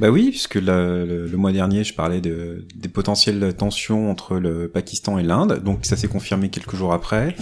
Bah 0.00 0.10
oui, 0.10 0.30
puisque 0.30 0.56
le, 0.56 1.26
le, 1.30 1.36
mois 1.36 1.52
dernier, 1.52 1.84
je 1.84 1.94
parlais 1.94 2.20
de, 2.20 2.66
des 2.74 2.88
potentielles 2.88 3.54
tensions 3.56 4.10
entre 4.10 4.36
le 4.36 4.68
Pakistan 4.68 5.18
et 5.18 5.22
l'Inde, 5.22 5.62
donc 5.62 5.84
ça 5.84 5.96
s'est 5.96 6.08
confirmé 6.08 6.48
quelques 6.48 6.74
jours 6.74 6.92
après. 6.92 7.36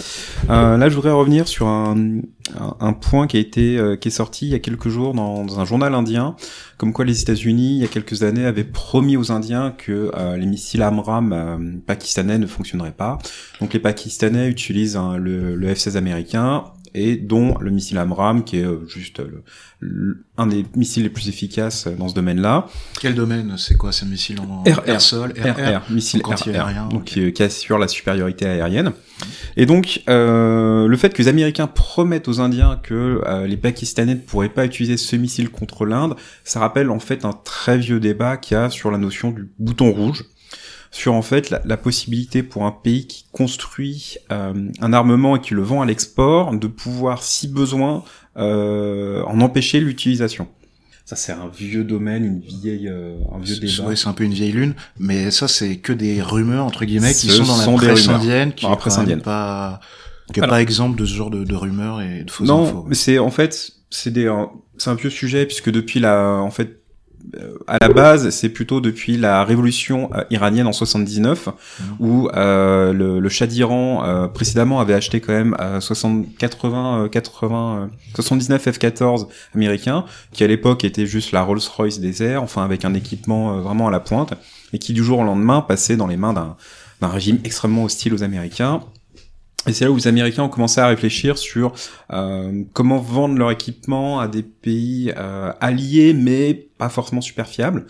Euh, 0.51 0.77
là, 0.77 0.87
je 0.87 0.93
voudrais 0.95 1.11
revenir 1.11 1.47
sur 1.47 1.67
un, 1.67 2.93
point 2.93 3.25
qui 3.25 3.37
a 3.37 3.39
été 3.39 3.77
euh, 3.77 3.95
qui 3.95 4.09
est 4.09 4.11
sorti 4.11 4.45
il 4.45 4.51
y 4.51 4.55
a 4.55 4.59
quelques 4.59 4.89
jours 4.89 5.15
dans, 5.15 5.59
un 5.59 5.65
journal 5.65 5.95
indien, 5.95 6.35
comme 6.77 6.93
quoi 6.93 7.05
les 7.05 7.21
États-Unis, 7.21 7.77
il 7.77 7.81
y 7.81 7.85
a 7.85 7.87
quelques 7.87 8.21
années, 8.21 8.45
avaient 8.45 8.63
promis 8.63 9.17
aux 9.17 9.31
Indiens 9.31 9.73
que 9.75 10.11
euh, 10.13 10.37
les 10.37 10.45
missiles 10.45 10.83
AMRAAM 10.83 11.33
euh, 11.33 11.57
pakistanais 11.87 12.37
ne 12.37 12.47
fonctionneraient 12.47 12.91
pas. 12.91 13.17
Donc 13.61 13.73
les 13.73 13.79
Pakistanais 13.79 14.47
utilisent 14.47 14.99
le, 15.17 15.55
le 15.55 15.73
F-16 15.73 15.97
américain 15.97 16.65
et 16.93 17.15
dont 17.15 17.57
le 17.59 17.71
missile 17.71 17.97
AMRAAM, 17.97 18.43
qui 18.43 18.59
est 18.59 18.65
euh, 18.65 18.85
juste 18.87 19.21
le, 19.79 20.23
un 20.37 20.47
des 20.47 20.65
missiles 20.75 21.03
les 21.03 21.09
plus 21.09 21.27
efficaces 21.27 21.87
dans 21.87 22.07
ce 22.07 22.13
domaine-là. 22.13 22.67
Quel 22.99 23.15
domaine 23.15 23.55
C'est 23.57 23.75
quoi 23.75 23.91
ce 23.91 24.05
missile 24.05 24.39
en 24.39 24.63
air, 24.65 25.01
sol 25.01 25.33
RR, 25.37 25.91
missile 25.91 26.21
anti-aérien, 26.23 26.87
donc 26.89 27.05
qui, 27.05 27.33
qui, 27.33 27.43
assure 27.43 27.77
la 27.79 27.87
supériorité 27.87 28.45
aérienne. 28.45 28.91
Et 29.57 29.65
donc 29.65 30.01
euh, 30.09 30.87
le 30.87 30.97
fait 30.97 31.13
que 31.13 31.21
les 31.21 31.27
Américains 31.27 31.67
promettent 31.67 32.27
aux 32.27 32.39
Indiens 32.39 32.79
que 32.81 33.21
euh, 33.25 33.47
les 33.47 33.57
Pakistanais 33.57 34.15
ne 34.15 34.19
pourraient 34.19 34.49
pas 34.49 34.65
utiliser 34.65 34.97
ce 34.97 35.15
missile 35.15 35.49
contre 35.49 35.85
l'Inde, 35.85 36.15
ça 36.43 36.59
rappelle 36.59 36.89
en 36.89 36.99
fait 36.99 37.25
un 37.25 37.33
très 37.33 37.77
vieux 37.77 37.99
débat 37.99 38.37
qu'il 38.37 38.57
y 38.57 38.59
a 38.59 38.69
sur 38.69 38.91
la 38.91 38.97
notion 38.97 39.31
du 39.31 39.49
bouton 39.59 39.91
rouge 39.91 40.25
sur 40.93 41.15
en 41.15 41.23
fait 41.23 41.49
la, 41.49 41.75
possibilité 41.75 42.43
pour 42.43 42.65
un 42.65 42.71
pays 42.71 43.07
qui 43.07 43.25
construit 43.31 44.17
euh, 44.31 44.53
un 44.79 44.93
armement 44.93 45.35
et 45.35 45.41
qui 45.41 45.55
le 45.55 45.63
vend 45.63 45.81
à 45.81 45.87
l'export 45.87 46.53
de 46.53 46.67
pouvoir, 46.67 47.23
si 47.23 47.47
besoin, 47.47 48.03
euh, 48.37 49.23
en 49.23 49.41
empêcher 49.41 49.79
l'utilisation. 49.79 50.47
Ça 51.03 51.15
c'est 51.15 51.31
un 51.31 51.47
vieux 51.47 51.83
domaine, 51.83 52.23
une 52.23 52.39
vieille, 52.39 52.87
euh, 52.87 53.15
un 53.33 53.39
vieux 53.39 53.57
débat. 53.57 53.87
Oui, 53.87 53.97
c'est 53.97 54.07
un 54.07 54.13
peu 54.13 54.23
une 54.23 54.33
vieille 54.33 54.51
lune, 54.51 54.75
mais 54.99 55.31
ça 55.31 55.47
c'est 55.47 55.77
que 55.77 55.91
des 55.91 56.21
rumeurs 56.21 56.63
entre 56.63 56.85
guillemets 56.85 57.13
qui 57.13 57.27
sont 57.27 57.43
dans 57.43 57.57
la 57.57 57.77
presse 57.77 58.07
indienne, 58.07 58.53
qui 58.53 58.67
n'est 58.67 59.17
pas, 59.17 59.79
qui 60.31 60.39
est 60.39 60.47
pas 60.47 60.61
exemple 60.61 60.99
de 60.99 61.05
ce 61.05 61.15
genre 61.15 61.31
de, 61.31 61.43
de 61.43 61.55
rumeurs 61.55 62.01
et 62.01 62.23
de 62.23 62.29
fausses 62.29 62.47
non, 62.47 62.65
infos. 62.65 62.77
Non, 62.77 62.85
mais 62.87 62.95
c'est 62.95 63.17
en 63.17 63.31
fait 63.31 63.71
c'est 63.89 64.11
des, 64.11 64.31
c'est 64.77 64.91
un 64.91 64.95
vieux 64.95 65.09
sujet 65.09 65.47
puisque 65.47 65.71
depuis 65.71 65.99
la, 65.99 66.35
en 66.37 66.51
fait 66.51 66.82
à 67.67 67.77
la 67.81 67.89
base, 67.89 68.29
c'est 68.29 68.49
plutôt 68.49 68.81
depuis 68.81 69.17
la 69.17 69.43
révolution 69.43 70.09
euh, 70.13 70.23
iranienne 70.29 70.67
en 70.67 70.73
79, 70.73 71.47
mmh. 71.47 71.83
où 71.99 72.29
euh, 72.29 72.93
le, 72.93 73.19
le, 73.19 73.29
Shah 73.29 73.47
d'Iran 73.47 74.03
euh, 74.03 74.27
précédemment 74.27 74.79
avait 74.79 74.93
acheté 74.93 75.21
quand 75.21 75.33
même 75.33 75.55
60, 75.79 76.35
80, 76.37 77.09
80, 77.11 77.89
79 78.15 78.67
F-14 78.67 79.27
américains, 79.55 80.05
qui 80.31 80.43
à 80.43 80.47
l'époque 80.47 80.83
étaient 80.83 81.05
juste 81.05 81.31
la 81.31 81.41
Rolls-Royce 81.41 81.99
des 81.99 82.23
airs, 82.23 82.43
enfin 82.43 82.63
avec 82.63 82.85
un 82.85 82.93
équipement 82.93 83.59
vraiment 83.61 83.87
à 83.87 83.91
la 83.91 83.99
pointe, 83.99 84.33
et 84.73 84.79
qui 84.79 84.93
du 84.93 85.03
jour 85.03 85.19
au 85.19 85.23
lendemain 85.23 85.61
passait 85.61 85.97
dans 85.97 86.07
les 86.07 86.17
mains 86.17 86.33
d'un 86.33 87.07
régime 87.07 87.39
extrêmement 87.43 87.83
hostile 87.83 88.13
aux 88.13 88.23
Américains 88.23 88.81
et 89.67 89.73
c'est 89.73 89.85
là 89.85 89.91
où 89.91 89.95
les 89.95 90.07
Américains 90.07 90.43
ont 90.43 90.49
commencé 90.49 90.81
à 90.81 90.87
réfléchir 90.87 91.37
sur 91.37 91.73
euh, 92.11 92.63
comment 92.73 92.97
vendre 92.97 93.37
leur 93.37 93.51
équipement 93.51 94.19
à 94.19 94.27
des 94.27 94.43
pays 94.43 95.13
euh, 95.15 95.53
alliés, 95.61 96.13
mais 96.13 96.67
pas 96.77 96.89
forcément 96.89 97.21
super 97.21 97.47
fiables. 97.47 97.85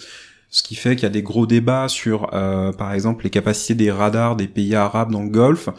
Ce 0.49 0.61
qui 0.61 0.75
fait 0.75 0.95
qu'il 0.95 1.03
y 1.03 1.07
a 1.07 1.09
des 1.09 1.23
gros 1.23 1.47
débats 1.47 1.87
sur, 1.87 2.29
euh, 2.33 2.71
par 2.71 2.93
exemple, 2.93 3.23
les 3.23 3.31
capacités 3.31 3.73
des 3.73 3.91
radars 3.91 4.35
des 4.35 4.47
pays 4.47 4.75
arabes 4.75 5.11
dans 5.11 5.23
le 5.23 5.29
Golfe, 5.29 5.69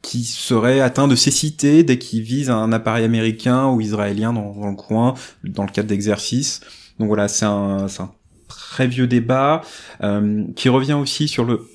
qui 0.00 0.24
seraient 0.24 0.80
atteints 0.80 1.06
de 1.06 1.14
cécité 1.14 1.84
dès 1.84 1.98
qu'ils 1.98 2.22
visent 2.22 2.50
un 2.50 2.72
appareil 2.72 3.04
américain 3.04 3.68
ou 3.68 3.80
israélien 3.80 4.32
dans, 4.32 4.54
dans 4.54 4.70
le 4.70 4.76
coin, 4.76 5.14
dans 5.44 5.64
le 5.64 5.70
cadre 5.70 5.88
d'exercices. 5.88 6.60
Donc 6.98 7.08
voilà, 7.08 7.28
c'est 7.28 7.44
un, 7.44 7.86
un, 7.86 8.10
très 8.48 8.86
vieux 8.86 9.06
débat 9.06 9.60
euh, 10.02 10.44
qui 10.56 10.68
revient 10.68 10.94
aussi 10.94 11.28
sur 11.28 11.44
le 11.44 11.66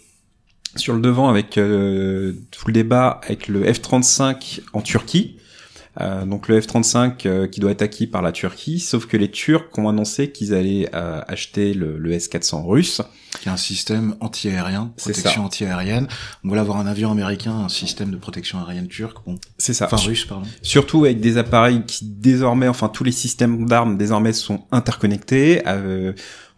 sur 0.76 0.94
le 0.94 1.02
devant 1.02 1.30
avec 1.30 1.58
euh, 1.58 2.34
tout 2.52 2.68
le 2.68 2.74
débat 2.74 3.22
avec 3.24 3.48
le 3.48 3.64
F-35 3.64 4.62
en 4.74 4.82
Turquie. 4.82 5.38
Euh, 6.00 6.26
donc 6.26 6.48
le 6.48 6.60
F-35 6.60 7.26
euh, 7.26 7.48
qui 7.48 7.60
doit 7.60 7.72
être 7.72 7.82
acquis 7.82 8.08
par 8.08 8.22
la 8.22 8.32
Turquie, 8.32 8.80
sauf 8.80 9.08
que 9.08 9.18
les 9.18 9.32
Turcs 9.32 9.70
ont 9.78 9.90
annoncé 9.90 10.32
qu'ils 10.32 10.54
allaient 10.54 10.90
acheter 10.94 11.74
le, 11.74 11.98
le 11.98 12.12
S-400 12.14 12.66
russe. 12.66 13.02
Qui 13.42 13.50
est 13.50 13.52
un 13.52 13.58
système 13.58 14.16
anti-aérien, 14.20 14.94
protection 14.98 15.46
anti-aérienne. 15.46 16.08
On 16.44 16.50
va 16.50 16.60
avoir 16.60 16.78
un 16.78 16.88
avion 16.88 17.12
américain, 17.12 17.54
un 17.54 17.70
système 17.70 18.10
de 18.10 18.18
protection 18.18 18.60
aérienne 18.60 18.88
turc. 18.88 19.18
Bon, 19.26 19.36
c'est 19.58 19.74
ça. 19.74 19.86
Enfin 19.86 19.98
russe, 19.98 20.26
pardon. 20.26 20.48
Surtout 20.62 21.06
avec 21.06 21.20
des 21.20 21.38
appareils 21.38 21.84
qui 21.86 22.06
désormais, 22.06 22.68
enfin 22.68 22.90
tous 22.90 23.04
les 23.04 23.12
systèmes 23.12 23.68
d'armes 23.68 23.98
désormais 23.98 24.34
sont 24.34 24.64
interconnectés. 24.72 25.62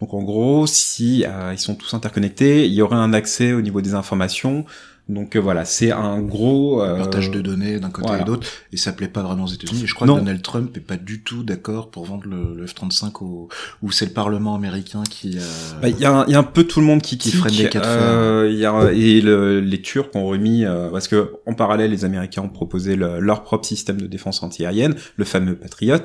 Donc 0.00 0.14
en 0.14 0.22
gros, 0.22 0.66
si 0.66 1.24
euh, 1.26 1.52
ils 1.52 1.58
sont 1.58 1.74
tous 1.74 1.92
interconnectés, 1.92 2.66
il 2.66 2.72
y 2.72 2.80
aurait 2.80 2.96
un 2.96 3.12
accès 3.12 3.52
au 3.52 3.60
niveau 3.60 3.82
des 3.82 3.94
informations. 3.94 4.64
Donc 5.10 5.34
euh, 5.34 5.40
voilà, 5.40 5.64
c'est 5.64 5.90
un 5.90 6.20
gros 6.20 6.82
euh... 6.82 6.96
partage 6.96 7.32
de 7.32 7.40
données 7.40 7.80
d'un 7.80 7.90
côté 7.90 8.12
et 8.20 8.24
d'autre, 8.24 8.46
et 8.72 8.76
ça 8.76 8.92
plaît 8.92 9.08
pas 9.08 9.22
vraiment 9.22 9.44
aux 9.44 9.48
États-Unis. 9.48 9.82
Je 9.84 9.94
crois 9.94 10.06
que 10.06 10.12
Donald 10.12 10.40
Trump 10.40 10.76
est 10.76 10.80
pas 10.80 10.96
du 10.96 11.22
tout 11.22 11.42
d'accord 11.42 11.90
pour 11.90 12.04
vendre 12.04 12.26
le, 12.26 12.64
F-35 12.64 13.24
au, 13.24 13.48
ou 13.82 13.90
c'est 13.90 14.06
le 14.06 14.12
Parlement 14.12 14.54
américain 14.54 15.02
qui. 15.10 15.36
Euh, 15.38 15.42
bah, 15.82 15.88
il 15.88 15.98
y, 15.98 16.04
a 16.04 16.20
un, 16.20 16.26
y 16.26 16.34
a 16.34 16.38
un 16.38 16.44
peu 16.44 16.64
tout 16.64 16.80
le 16.80 16.86
monde 16.86 17.02
qui 17.02 17.18
qui 17.18 17.32
freine 17.32 17.54
les 17.54 17.68
cas 17.68 17.82
euh, 17.84 18.50
y 18.52 18.64
a, 18.64 18.92
et 18.92 19.20
les 19.20 19.82
Turcs 19.82 20.14
ont 20.14 20.26
remis 20.26 20.64
parce 20.92 21.08
que 21.08 21.32
en 21.46 21.54
parallèle, 21.54 21.90
les 21.90 22.04
Américains 22.04 22.42
ont 22.42 22.48
proposé 22.48 22.94
leur 22.94 23.42
propre 23.42 23.66
système 23.66 24.00
de 24.00 24.06
défense 24.06 24.42
antiaérienne, 24.42 24.94
le 25.16 25.24
fameux 25.24 25.56
Patriot 25.56 25.96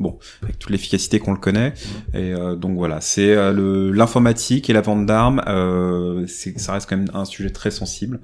bon, 0.00 0.18
avec 0.42 0.58
toute 0.58 0.70
l'efficacité 0.70 1.20
qu'on 1.20 1.32
le 1.32 1.38
connaît. 1.38 1.74
Et 2.14 2.32
euh, 2.32 2.56
donc 2.56 2.76
voilà, 2.76 3.00
c'est 3.00 3.36
euh, 3.36 3.92
l'informatique 3.94 4.68
et 4.70 4.72
la 4.72 4.80
vente 4.80 5.06
d'armes, 5.06 5.42
euh, 5.46 6.26
ça 6.26 6.72
reste 6.72 6.88
quand 6.88 6.96
même 6.96 7.10
un 7.14 7.26
sujet 7.26 7.50
très 7.50 7.70
sensible. 7.70 8.20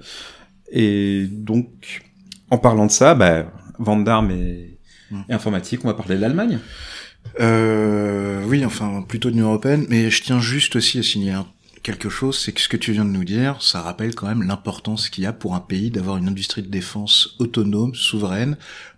Et 0.71 1.27
donc, 1.31 2.03
en 2.49 2.57
parlant 2.57 2.87
de 2.87 2.91
ça, 2.91 3.15
bah, 3.15 3.45
vente 3.79 4.03
d'armes 4.03 4.31
et, 4.31 4.79
mmh. 5.11 5.21
et, 5.29 5.33
informatique, 5.33 5.85
on 5.85 5.87
va 5.87 5.93
parler 5.93 6.15
de 6.15 6.21
l'Allemagne. 6.21 6.59
Euh, 7.39 8.43
oui, 8.45 8.65
enfin 8.65 9.03
plutôt 9.07 9.29
de 9.29 9.35
l'Union 9.35 9.49
européenne, 9.49 9.85
mais 9.89 10.09
je 10.09 10.23
tiens 10.23 10.39
juste 10.39 10.75
aussi 10.75 10.99
à 10.99 11.03
signer 11.03 11.35
quelque 11.83 12.09
chose, 12.09 12.37
c'est 12.37 12.51
que 12.51 12.59
ce 12.59 12.67
que 12.67 12.75
tu 12.75 12.91
viens 12.91 13.05
de 13.05 13.11
nous 13.11 13.23
dire, 13.23 13.61
ça 13.61 13.81
rappelle 13.81 14.13
quand 14.13 14.27
même 14.27 14.43
l'importance 14.43 15.09
qu'il 15.09 15.23
y 15.23 15.27
a 15.27 15.31
pour 15.31 15.55
un 15.55 15.61
pays 15.61 15.89
d'avoir 15.89 16.17
une 16.17 16.27
industrie 16.27 16.61
de 16.61 16.67
défense 16.67 17.35
autonome, 17.39 17.95
souveraine, 17.95 18.57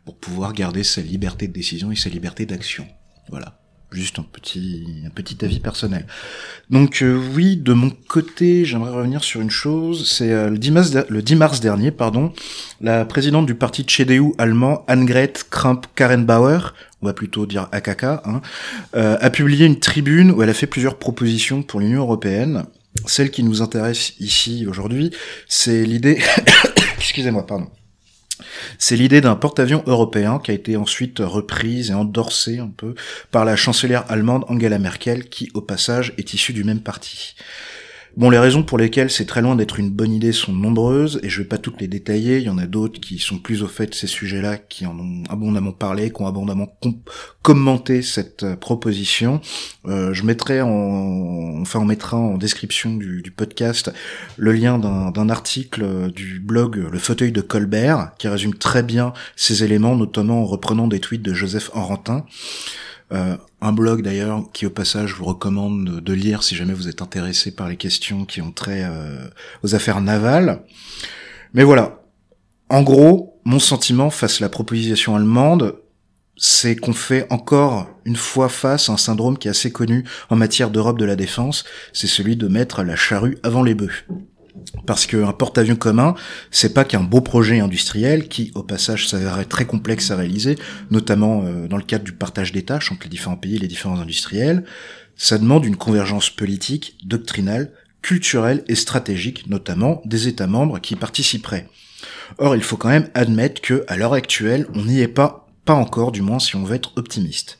pour 0.09 0.17
pouvoir 0.17 0.53
garder 0.53 0.83
sa 0.83 1.01
liberté 1.01 1.47
de 1.47 1.53
décision 1.53 1.91
et 1.91 1.95
sa 1.95 2.09
liberté 2.09 2.47
d'action. 2.47 2.87
Voilà. 3.29 3.59
Juste 3.91 4.17
un 4.17 4.23
petit, 4.23 5.03
un 5.05 5.11
petit 5.11 5.45
avis 5.45 5.59
personnel. 5.59 6.07
Donc 6.71 7.03
euh, 7.03 7.21
oui, 7.35 7.57
de 7.57 7.73
mon 7.73 7.91
côté, 7.91 8.65
j'aimerais 8.65 8.89
revenir 8.89 9.23
sur 9.23 9.39
une 9.39 9.51
chose. 9.51 10.09
C'est 10.09 10.31
euh, 10.31 10.49
le, 10.49 10.57
10 10.57 10.71
mars, 10.71 10.97
le 11.09 11.21
10 11.21 11.35
mars 11.35 11.59
dernier, 11.59 11.91
pardon, 11.91 12.33
la 12.81 13.05
présidente 13.05 13.45
du 13.45 13.53
parti 13.53 13.85
CDU 13.85 14.33
allemand, 14.39 14.83
Annegret 14.87 15.33
Kramp-Karrenbauer, 15.51 16.73
on 17.03 17.05
va 17.05 17.13
plutôt 17.13 17.45
dire 17.45 17.67
AKK, 17.71 18.03
hein, 18.03 18.41
euh, 18.95 19.15
a 19.21 19.29
publié 19.29 19.67
une 19.67 19.79
tribune 19.79 20.31
où 20.31 20.41
elle 20.41 20.49
a 20.49 20.55
fait 20.55 20.67
plusieurs 20.67 20.97
propositions 20.97 21.61
pour 21.61 21.81
l'Union 21.81 22.01
européenne. 22.01 22.65
Celle 23.05 23.29
qui 23.29 23.43
nous 23.43 23.61
intéresse 23.61 24.13
ici 24.19 24.65
aujourd'hui, 24.67 25.11
c'est 25.47 25.83
l'idée... 25.83 26.19
Excusez-moi, 26.97 27.45
pardon 27.45 27.69
c'est 28.77 28.95
l'idée 28.95 29.21
d'un 29.21 29.35
porte-avions 29.35 29.83
européen 29.85 30.39
qui 30.39 30.51
a 30.51 30.53
été 30.53 30.77
ensuite 30.77 31.19
reprise 31.19 31.91
et 31.91 31.93
endorsée 31.93 32.59
un 32.59 32.71
peu 32.75 32.95
par 33.31 33.45
la 33.45 33.55
chancelière 33.55 34.05
allemande 34.09 34.45
Angela 34.47 34.79
Merkel, 34.79 35.29
qui 35.29 35.49
au 35.53 35.61
passage 35.61 36.13
est 36.17 36.33
issue 36.33 36.53
du 36.53 36.63
même 36.63 36.81
parti. 36.81 37.35
Bon, 38.17 38.29
les 38.29 38.39
raisons 38.39 38.63
pour 38.63 38.77
lesquelles 38.77 39.11
c'est 39.11 39.25
très 39.25 39.41
loin 39.41 39.55
d'être 39.55 39.79
une 39.79 39.91
bonne 39.91 40.11
idée 40.11 40.31
sont 40.31 40.51
nombreuses, 40.51 41.19
et 41.21 41.29
je 41.29 41.41
vais 41.41 41.47
pas 41.47 41.59
toutes 41.59 41.79
les 41.79 41.87
détailler, 41.87 42.39
il 42.39 42.43
y 42.43 42.49
en 42.49 42.57
a 42.57 42.65
d'autres 42.65 42.99
qui 42.99 43.19
sont 43.19 43.37
plus 43.37 43.61
au 43.61 43.67
fait 43.67 43.87
de 43.87 43.93
ces 43.93 44.07
sujets-là, 44.07 44.57
qui 44.57 44.85
en 44.87 44.97
ont 44.99 45.23
abondamment 45.29 45.71
parlé, 45.71 46.11
qui 46.11 46.21
ont 46.21 46.27
abondamment 46.27 46.67
commenté 47.43 48.01
cette 48.01 48.43
euh, 48.43 48.55
proposition. 48.55 49.41
Euh, 49.85 50.13
je 50.13 50.23
mettrai 50.23 50.61
en, 50.61 51.61
enfin 51.61 51.79
on 51.79 51.85
mettra 51.85 52.17
en 52.17 52.37
description 52.37 52.95
du, 52.95 53.33
podcast 53.35 53.91
le 54.37 54.51
lien 54.53 54.79
d'un 54.79 55.29
article 55.29 55.83
euh, 55.83 56.09
du 56.09 56.39
blog 56.39 56.77
Le 56.91 56.99
Fauteuil 56.99 57.31
de 57.31 57.41
Colbert, 57.41 58.11
qui 58.17 58.27
résume 58.27 58.55
très 58.55 58.81
bien 58.81 59.13
ces 59.35 59.63
éléments, 59.63 59.95
notamment 59.95 60.41
en 60.41 60.45
reprenant 60.45 60.87
des 60.87 60.99
tweets 60.99 61.21
de 61.21 61.33
Joseph 61.33 61.69
Enrantin. 61.73 62.25
Euh, 63.11 63.37
un 63.61 63.71
blog 63.71 64.03
d'ailleurs 64.03 64.43
qui 64.53 64.65
au 64.65 64.69
passage 64.69 65.13
vous 65.13 65.25
recommande 65.25 65.99
de, 65.99 66.13
lire 66.13 66.43
si 66.43 66.55
jamais 66.55 66.73
vous 66.73 66.87
êtes 66.87 67.01
intéressé 67.01 67.51
par 67.51 67.67
les 67.67 67.75
questions 67.75 68.25
qui 68.25 68.41
ont 68.41 68.51
trait 68.51 68.83
euh, 68.83 69.27
aux 69.63 69.73
affaires 69.73 70.01
navales. 70.01 70.61
Mais 71.53 71.63
voilà, 71.63 72.03
en 72.69 72.83
gros, 72.83 73.39
mon 73.45 73.59
sentiment 73.59 74.11
face 74.11 74.41
à 74.41 74.45
la 74.45 74.49
proposition 74.49 75.15
allemande, 75.15 75.75
c'est 76.37 76.75
qu'on 76.75 76.93
fait 76.93 77.25
encore 77.31 77.89
une 78.05 78.15
fois 78.15 78.47
face 78.47 78.89
à 78.89 78.93
un 78.93 78.97
syndrome 78.97 79.37
qui 79.37 79.47
est 79.47 79.51
assez 79.51 79.71
connu 79.71 80.05
en 80.29 80.35
matière 80.35 80.69
d'Europe 80.69 80.97
de 80.97 81.05
la 81.05 81.15
défense, 81.15 81.65
c'est 81.91 82.07
celui 82.07 82.37
de 82.37 82.47
mettre 82.47 82.83
la 82.83 82.95
charrue 82.95 83.37
avant 83.43 83.63
les 83.63 83.75
bœufs. 83.75 84.05
Parce 84.85 85.05
qu'un 85.05 85.31
porte-avions 85.31 85.75
commun, 85.75 86.15
c'est 86.51 86.73
pas 86.73 86.83
qu'un 86.83 87.01
beau 87.01 87.21
projet 87.21 87.59
industriel 87.59 88.27
qui, 88.27 88.51
au 88.55 88.63
passage, 88.63 89.07
s'avérerait 89.07 89.45
très 89.45 89.65
complexe 89.65 90.11
à 90.11 90.15
réaliser, 90.15 90.57
notamment 90.91 91.43
euh, 91.43 91.67
dans 91.67 91.77
le 91.77 91.83
cadre 91.83 92.03
du 92.03 92.13
partage 92.13 92.51
des 92.51 92.63
tâches 92.63 92.91
entre 92.91 93.03
les 93.03 93.09
différents 93.09 93.37
pays 93.37 93.55
et 93.55 93.59
les 93.59 93.67
différents 93.67 93.99
industriels. 93.99 94.63
Ça 95.15 95.37
demande 95.37 95.65
une 95.65 95.75
convergence 95.75 96.29
politique, 96.29 96.97
doctrinale, 97.03 97.71
culturelle 98.01 98.63
et 98.67 98.75
stratégique, 98.75 99.47
notamment 99.47 100.01
des 100.05 100.27
États 100.27 100.47
membres 100.47 100.79
qui 100.79 100.95
participeraient. 100.95 101.67
Or, 102.37 102.55
il 102.55 102.63
faut 102.63 102.77
quand 102.77 102.89
même 102.89 103.09
admettre 103.13 103.61
que, 103.61 103.83
à 103.87 103.97
l'heure 103.97 104.13
actuelle, 104.13 104.67
on 104.73 104.85
n'y 104.85 105.01
est 105.01 105.07
pas, 105.07 105.47
pas 105.65 105.73
encore, 105.73 106.11
du 106.11 106.21
moins 106.21 106.39
si 106.39 106.55
on 106.55 106.63
veut 106.63 106.75
être 106.75 106.93
optimiste. 106.95 107.58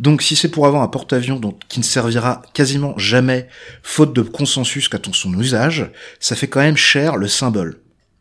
Donc 0.00 0.22
si 0.22 0.34
c'est 0.34 0.48
pour 0.48 0.66
avoir 0.66 0.82
un 0.82 0.88
porte-avions 0.88 1.38
qui 1.68 1.78
ne 1.78 1.84
servira 1.84 2.40
quasiment 2.54 2.96
jamais, 2.96 3.48
faute 3.82 4.16
de 4.16 4.22
consensus 4.22 4.88
quant 4.88 4.96
à 4.96 5.12
son 5.12 5.38
usage, 5.38 5.90
ça 6.18 6.34
fait 6.34 6.48
quand 6.48 6.60
même 6.60 6.78
cher 6.78 7.18
le 7.18 7.28
symbole. 7.28 7.80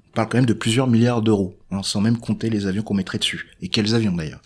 On 0.09 0.15
parle 0.15 0.27
quand 0.27 0.37
même 0.39 0.45
de 0.45 0.53
plusieurs 0.53 0.87
milliards 0.87 1.21
d'euros, 1.21 1.57
hein, 1.71 1.79
sans 1.81 2.01
même 2.01 2.17
compter 2.17 2.49
les 2.49 2.67
avions 2.67 2.83
qu'on 2.83 2.95
mettrait 2.95 3.17
dessus. 3.17 3.47
Et 3.61 3.69
quels 3.69 3.95
avions 3.95 4.11
d'ailleurs. 4.11 4.41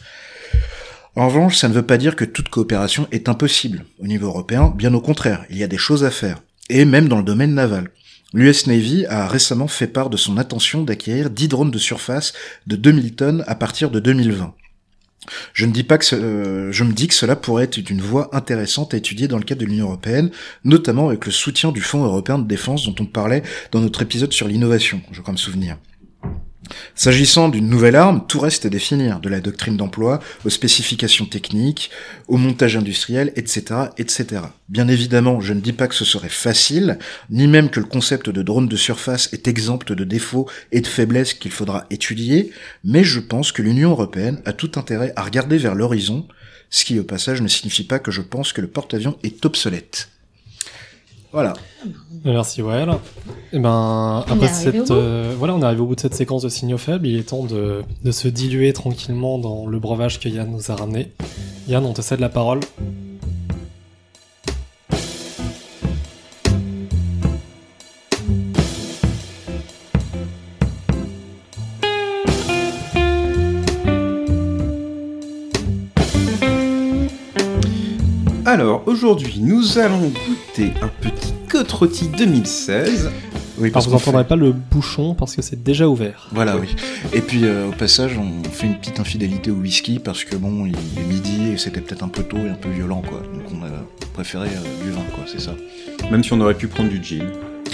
En 1.16 1.28
revanche, 1.28 1.58
ça 1.58 1.68
ne 1.68 1.74
veut 1.74 1.86
pas 1.86 1.98
dire 1.98 2.16
que 2.16 2.26
toute 2.26 2.50
coopération 2.50 3.08
est 3.12 3.28
impossible. 3.28 3.84
Au 3.98 4.06
niveau 4.06 4.28
européen, 4.28 4.72
bien 4.76 4.94
au 4.94 5.02
contraire, 5.02 5.44
il 5.50 5.58
y 5.58 5.64
a 5.64 5.68
des 5.68 5.78
choses 5.78 6.04
à 6.04 6.12
faire. 6.12 6.40
Et 6.70 6.86
même 6.86 7.08
dans 7.08 7.18
le 7.18 7.24
domaine 7.24 7.56
naval. 7.56 7.90
L'US 8.36 8.68
Navy 8.68 9.08
a 9.08 9.28
récemment 9.28 9.68
fait 9.68 9.88
part 9.88 10.12
de 10.12 10.18
son 10.18 10.38
intention 10.38 10.84
d'acquérir 10.84 11.32
10 11.32 11.48
drones 11.48 11.72
de 11.72 11.80
surface 11.80 12.34
de 12.68 12.76
2000 12.76 13.16
tonnes 13.16 13.44
à 13.48 13.56
partir 13.56 13.90
de 13.90 14.00
2020. 14.00 14.54
Je 15.54 15.66
ne 15.66 15.72
dis 15.72 15.84
pas 15.84 15.98
que 15.98 16.16
euh, 16.16 16.72
je 16.72 16.84
me 16.84 16.94
dis 16.94 17.08
que 17.08 17.14
cela 17.14 17.36
pourrait 17.36 17.66
être 17.66 17.90
une 17.90 18.02
voie 18.02 18.36
intéressante 18.36 18.94
à 18.94 18.98
étudier 18.98 19.28
dans 19.28 19.38
le 19.38 19.44
cadre 19.44 19.62
de 19.62 19.66
l'Union 19.66 19.88
européenne, 19.88 20.32
notamment 20.64 21.08
avec 21.08 21.26
le 21.26 21.32
soutien 21.32 21.72
du 21.72 21.82
Fonds 21.82 22.04
européen 22.04 22.40
de 22.40 22.48
défense 22.48 22.86
dont 22.86 22.96
on 23.00 23.06
parlait 23.06 23.44
dans 23.72 23.80
notre 23.80 24.02
épisode 24.02 24.34
sur 24.34 24.48
l'innovation, 24.48 25.02
je 25.12 25.22
crois 25.22 25.34
me 25.34 25.38
souvenir. 25.38 25.78
S'agissant 26.96 27.50
d'une 27.50 27.70
nouvelle 27.70 27.96
arme, 27.96 28.26
tout 28.28 28.40
reste 28.40 28.66
à 28.66 28.70
définir, 28.70 29.20
de 29.20 29.30
la 29.30 29.40
doctrine 29.40 29.78
d'emploi 29.78 30.20
aux 30.46 30.50
spécifications 30.50 31.26
techniques, 31.26 31.90
au 32.28 32.38
montage 32.38 32.78
industriel, 32.78 33.34
etc., 33.36 33.64
etc. 33.98 34.42
Bien 34.70 34.88
évidemment, 34.88 35.42
je 35.42 35.54
ne 35.54 35.60
dis 35.60 35.74
pas 35.74 35.88
que 35.88 35.96
ce 35.96 36.06
serait 36.06 36.30
facile, 36.30 37.00
ni 37.30 37.48
même 37.48 37.70
que 37.70 37.80
le 37.80 37.86
concept 37.86 38.30
de 38.30 38.42
drone 38.42 38.68
de 38.68 38.76
surface 38.76 39.30
est 39.34 39.48
exempt 39.48 39.92
de 39.92 40.04
défauts 40.04 40.50
et 40.72 40.82
de 40.82 40.88
faiblesses 40.88 41.34
qu'il 41.34 41.52
faudra 41.52 41.86
étudier, 41.90 42.52
mais 42.84 43.04
je 43.04 43.20
pense 43.20 43.52
que 43.52 43.62
l'Union 43.62 43.92
européenne 43.92 44.42
a 44.46 44.54
tout 44.54 44.72
intérêt 44.76 45.14
à 45.16 45.24
regarder 45.24 45.58
vers 45.58 45.76
l'horizon, 45.76 46.28
ce 46.70 46.86
qui 46.86 47.00
au 47.00 47.04
passage 47.04 47.42
ne 47.42 47.48
signifie 47.48 47.84
pas 47.84 48.00
que 48.00 48.12
je 48.12 48.22
pense 48.22 48.54
que 48.54 48.62
le 48.62 48.68
porte-avions 48.68 49.18
est 49.24 49.46
obsolète. 49.46 50.10
Voilà. 51.34 51.54
Merci 52.24 52.62
Well. 52.62 52.90
Et 52.90 52.94
eh 53.54 53.60
ben 53.60 54.24
après 54.30 54.48
cette 54.48 54.92
euh, 54.92 55.34
voilà, 55.38 55.56
on 55.56 55.64
arrive 55.64 55.82
au 55.82 55.88
bout 55.88 55.96
de 55.96 56.00
cette 56.00 56.14
séquence 56.14 56.44
de 56.44 56.50
signaux 56.50 56.78
faibles. 56.78 57.08
Il 57.08 57.18
est 57.18 57.30
temps 57.30 57.44
de, 57.44 57.84
de 58.04 58.12
se 58.12 58.28
diluer 58.28 58.72
tranquillement 58.72 59.40
dans 59.40 59.66
le 59.66 59.80
breuvage 59.80 60.20
que 60.20 60.30
Yann 60.30 60.50
nous 60.52 60.72
a 60.72 60.76
ramené. 60.76 61.12
Yann, 61.68 61.84
on 61.86 61.94
te 61.94 62.04
cède 62.04 62.20
la 62.20 62.30
parole. 62.30 62.60
Alors, 78.54 78.84
aujourd'hui, 78.86 79.40
nous 79.40 79.80
allons 79.80 80.12
goûter 80.28 80.74
un 80.84 80.88
petit 80.88 81.34
Côte 81.50 81.74
2016. 82.16 83.10
Oui, 83.58 83.72
parce 83.72 83.88
vous 83.88 83.94
n'entendrez 83.94 84.28
pas 84.28 84.36
le 84.36 84.52
bouchon 84.52 85.16
parce 85.16 85.36
que 85.36 85.42
c'est 85.42 85.64
déjà 85.64 85.90
ouvert. 85.90 86.30
Voilà, 86.32 86.58
oui. 86.58 86.76
Et 87.14 87.22
puis 87.22 87.46
euh, 87.46 87.70
au 87.70 87.72
passage, 87.72 88.16
on 88.16 88.48
fait 88.48 88.68
une 88.68 88.78
petite 88.78 89.00
infidélité 89.00 89.50
au 89.50 89.56
whisky 89.56 89.98
parce 89.98 90.24
que 90.24 90.36
bon, 90.36 90.68
il 90.68 90.76
est 90.76 91.08
midi 91.08 91.50
et 91.52 91.58
c'était 91.58 91.82
peut-être 91.82 92.04
un 92.04 92.10
peu 92.10 92.22
tôt 92.22 92.38
et 92.38 92.50
un 92.50 92.54
peu 92.54 92.70
violent, 92.70 93.02
quoi. 93.02 93.22
Donc 93.34 93.60
on 93.60 93.66
a 93.66 93.70
préféré 94.14 94.50
euh, 94.50 94.84
du 94.86 94.92
vin, 94.92 95.02
quoi, 95.16 95.24
c'est 95.26 95.42
ça. 95.42 95.56
Même 96.12 96.24
si 96.24 96.32
on 96.34 96.40
aurait 96.40 96.54
pu 96.54 96.68
prendre 96.68 96.92
du 96.92 97.04
gin. 97.04 97.32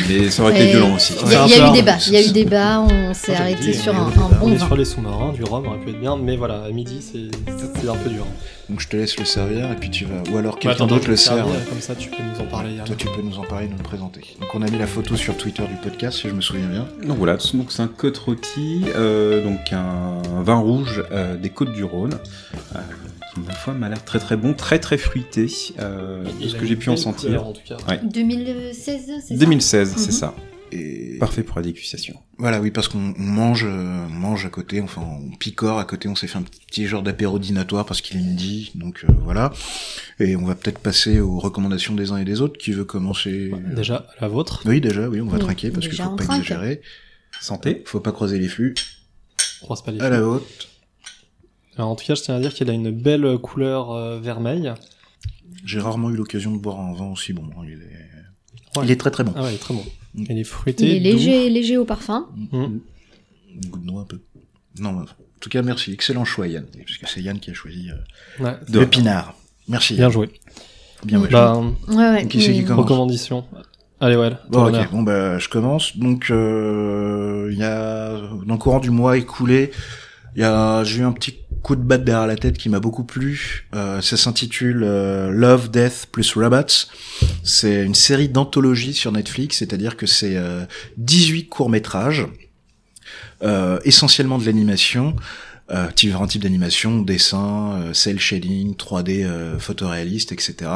Mais 0.10 0.30
ça 0.32 0.44
aurait 0.44 0.56
été 0.56 0.72
violent 0.72 0.96
aussi. 0.96 1.14
Il 1.24 1.32
y, 1.32 1.36
a, 1.36 1.70
eu 1.70 1.72
débat, 1.72 1.98
il 2.08 2.14
y 2.14 2.18
a 2.18 2.22
eu 2.22 2.32
débat, 2.32 2.82
on 2.82 3.14
s'est 3.14 3.36
arrêté 3.36 3.74
sur 3.74 3.96
un, 3.96 4.10
bon 4.40 4.56
vin. 4.56 4.66
Sur 4.66 4.76
les 4.76 4.86
sous-marins, 4.86 5.34
du 5.34 5.44
rhum 5.44 5.68
aurait 5.68 5.78
pu 5.78 5.92
être 5.92 6.00
bien, 6.00 6.18
mais 6.18 6.36
voilà, 6.36 6.64
à 6.64 6.70
midi 6.70 7.00
c'est 7.02 7.88
un 7.88 7.96
peu 7.96 8.10
dur. 8.10 8.26
Donc 8.70 8.82
je 8.82 8.88
te 8.88 8.98
laisse 8.98 9.18
le 9.18 9.26
servir 9.26 9.72
et 9.72 9.76
puis 9.76 9.90
tu 9.90 10.06
vas. 10.06 10.22
Ou 10.32 10.38
alors 10.38 10.60
quelqu'un 10.60 10.88
d'autre 10.88 11.10
le 11.10 11.16
sert. 11.16 11.46
Comme 11.46 11.80
ça 11.80 11.96
tu 11.96 12.10
peux 12.10 12.24
nous 12.24 12.42
en 12.42 12.48
parler. 12.48 12.78
Toi 12.86 12.96
tu 12.98 13.08
peux 13.08 13.22
nous 13.22 13.38
en 13.38 13.44
parler, 13.44 13.68
nous 13.68 13.78
le 13.78 13.84
présenter. 13.84 14.22
Donc 14.40 14.54
on 14.54 14.62
a 14.62 14.70
mis 14.70 14.78
la 14.78 14.88
photo 14.88 15.16
sur 15.16 15.38
Twitter 15.38 15.64
du 15.64 15.76
podcast 15.76 16.20
si 16.20 16.28
je 16.28 16.34
me 16.34 16.42
souviens 16.42 16.68
bien. 16.68 16.88
Donc 17.06 17.18
voilà, 17.18 17.38
donc 17.54 17.72
c'est 17.72 17.82
un 17.82 17.88
côte 17.88 18.18
rôti, 18.18 18.86
euh, 18.96 19.44
donc 19.44 19.74
un 19.74 20.22
vin 20.42 20.58
rouge 20.58 21.04
euh, 21.12 21.36
des 21.36 21.50
côtes 21.50 21.74
du 21.74 21.84
Rhône. 21.84 22.18
Euh, 22.76 22.80
ma 23.46 23.54
foi 23.54 23.74
m'a 23.74 23.90
l'air 23.90 24.04
très 24.04 24.20
très 24.20 24.38
bon, 24.38 24.54
très 24.54 24.80
très 24.80 24.98
fruité, 24.98 25.48
euh, 25.80 26.24
de 26.42 26.48
ce 26.48 26.56
que 26.56 26.66
j'ai 26.66 26.76
pu 26.76 26.90
en 26.90 26.98
sentir. 26.98 27.46
en 27.46 27.54
tout 27.54 27.62
cas. 27.66 27.78
2016, 28.04 29.02
c'est 29.06 29.22
ça? 29.22 29.36
2016, 29.36 29.94
c'est 29.98 30.06
mhm. 30.08 30.12
ça. 30.12 30.36
Et... 30.72 31.18
Parfait 31.20 31.42
pour 31.42 31.58
la 31.58 31.64
dégustation. 31.64 32.16
Voilà, 32.38 32.62
oui, 32.62 32.70
parce 32.70 32.88
qu'on 32.88 33.14
mange, 33.18 33.66
euh, 33.66 34.08
mange 34.08 34.46
à 34.46 34.50
côté, 34.50 34.82
enfin, 34.82 35.02
on 35.02 35.36
picore 35.36 35.80
à 35.80 35.86
côté, 35.86 36.08
on 36.08 36.16
s'est 36.16 36.28
fait 36.28 36.38
un 36.38 36.44
petit 36.44 36.86
genre 36.86 37.02
d'apéro 37.02 37.40
dînatoire 37.40 37.86
parce 37.86 38.02
qu'il 38.02 38.18
est 38.18 38.24
midi, 38.24 38.72
donc 38.76 39.04
euh, 39.04 39.12
voilà. 39.24 39.52
Et 40.20 40.36
on 40.36 40.46
va 40.46 40.54
peut-être 40.56 40.80
passer 40.80 41.20
aux 41.20 41.40
recommandations 41.40 41.96
des 41.96 42.12
uns 42.12 42.18
et 42.18 42.26
des 42.26 42.42
autres. 42.42 42.58
Qui 42.58 42.72
veut 42.72 42.86
commencer? 42.86 43.52
Déjà, 43.76 44.08
la 44.22 44.28
vôtre 44.28 44.62
Oui, 44.66 44.80
déjà, 44.80 45.10
oui, 45.10 45.22
on 45.22 45.28
va 45.28 45.40
trinquer 45.40 45.72
parce 45.72 45.88
qu'il 45.88 45.98
faut 45.98 46.16
pas 46.16 46.24
exagérer. 46.24 46.82
Santé. 47.42 47.84
Faut 47.86 48.00
pas 48.00 48.12
croiser 48.12 48.38
les 48.38 48.48
flux. 48.48 48.76
Croise 49.62 49.82
pas 49.84 49.92
les 49.92 49.98
flux. 49.98 50.08
À 50.08 50.10
la 50.10 50.22
en 51.86 51.96
tout 51.96 52.06
cas, 52.06 52.16
je 52.16 52.22
tiens 52.22 52.36
à 52.36 52.40
dire 52.40 52.54
qu'il 52.54 52.70
a 52.70 52.74
une 52.74 52.92
belle 52.92 53.38
couleur 53.38 53.92
euh, 53.92 54.20
vermeille. 54.20 54.74
J'ai 55.66 55.80
rarement 55.80 56.10
eu 56.10 56.16
l'occasion 56.16 56.52
de 56.52 56.58
boire 56.58 56.80
un 56.80 56.94
vin 56.94 57.12
aussi 57.12 57.34
bon. 57.34 57.50
Il 57.64 57.74
est, 57.74 58.84
il 58.84 58.92
est 58.92 58.96
très 58.96 59.12
très 59.12 59.24
bon. 59.24 59.34
Ah 59.36 59.44
ouais, 59.44 59.52
il 59.52 59.56
est 59.56 59.60
très 59.60 59.74
bon. 59.74 59.84
Mm. 60.16 60.26
Il 60.30 60.38
est 60.40 60.44
fruité. 60.44 60.86
Il 60.86 61.08
est 61.08 61.12
léger, 61.12 61.50
léger 61.50 61.78
au 61.78 61.86
parfum. 61.86 62.28
Mm. 62.52 62.58
Mm. 62.58 62.80
Goût 63.68 63.80
de 63.80 63.86
noix 63.86 64.02
un 64.02 64.06
peu. 64.06 64.20
Non, 64.80 64.90
en 64.92 65.06
tout 65.40 65.50
cas, 65.50 65.62
merci. 65.62 65.92
Excellent 65.92 66.26
choix, 66.26 66.48
Yann. 66.48 66.66
Parce 66.66 66.98
que 66.98 67.08
c'est 67.08 67.22
Yann 67.22 67.40
qui 67.40 67.52
a 67.52 67.54
choisi 67.54 67.90
euh, 68.42 68.54
le 68.72 68.86
pinard. 68.86 69.36
Merci. 69.68 69.96
Bien 69.96 70.10
joué. 70.10 70.30
Bien 71.04 71.20
joué. 71.20 71.30
Bah, 71.30 71.62
ouais, 71.88 71.96
ouais. 71.96 72.28
Qui 72.28 72.42
c'est 72.42 72.54
qui 72.54 72.64
commence 72.64 72.84
Recommandation. 72.84 73.46
Allez, 74.02 74.16
ouais. 74.16 74.32
Bon, 74.50 74.68
ok. 74.68 74.92
Bon, 74.92 75.04
bah, 75.04 75.40
je 75.40 75.50
commence. 75.50 75.98
Donc, 75.98 76.30
euh, 76.30 77.50
il 77.52 77.58
y 77.58 77.64
a, 77.64 78.18
dans 78.46 78.54
le 78.54 78.58
courant 78.58 78.80
du 78.80 78.92
mois 78.92 79.18
écoulé, 79.18 79.72
il 80.36 80.42
y 80.42 80.46
a, 80.46 80.84
j'ai 80.84 81.00
eu 81.00 81.04
un 81.04 81.12
petit 81.12 81.36
coup 81.62 81.76
de 81.76 81.82
batte 81.82 82.04
derrière 82.04 82.28
la 82.28 82.36
tête 82.36 82.58
qui 82.58 82.70
m'a 82.70 82.80
beaucoup 82.80 83.04
plu. 83.04 83.68
Euh, 83.74 84.02
ça 84.02 84.18
s'intitule 84.18 84.84
euh, 84.84 85.30
Love, 85.30 85.70
Death 85.70 86.08
plus 86.12 86.34
Robots. 86.34 86.88
C'est 87.44 87.84
une 87.84 87.96
série 87.96 88.30
d'anthologies 88.30 88.94
sur 88.94 89.12
Netflix, 89.12 89.58
c'est-à-dire 89.58 89.98
que 89.98 90.06
c'est 90.06 90.38
euh, 90.38 90.66
18 90.98 91.48
courts-métrages, 91.48 92.28
euh, 93.44 93.80
essentiellement 93.84 94.38
de 94.38 94.46
l'animation, 94.46 95.16
euh, 95.72 95.88
différents 95.96 96.28
types 96.28 96.44
d'animation, 96.44 97.02
dessin, 97.02 97.92
cel 97.94 98.20
shading, 98.20 98.76
3D 98.76 99.58
photoréaliste, 99.60 100.32
etc. 100.32 100.72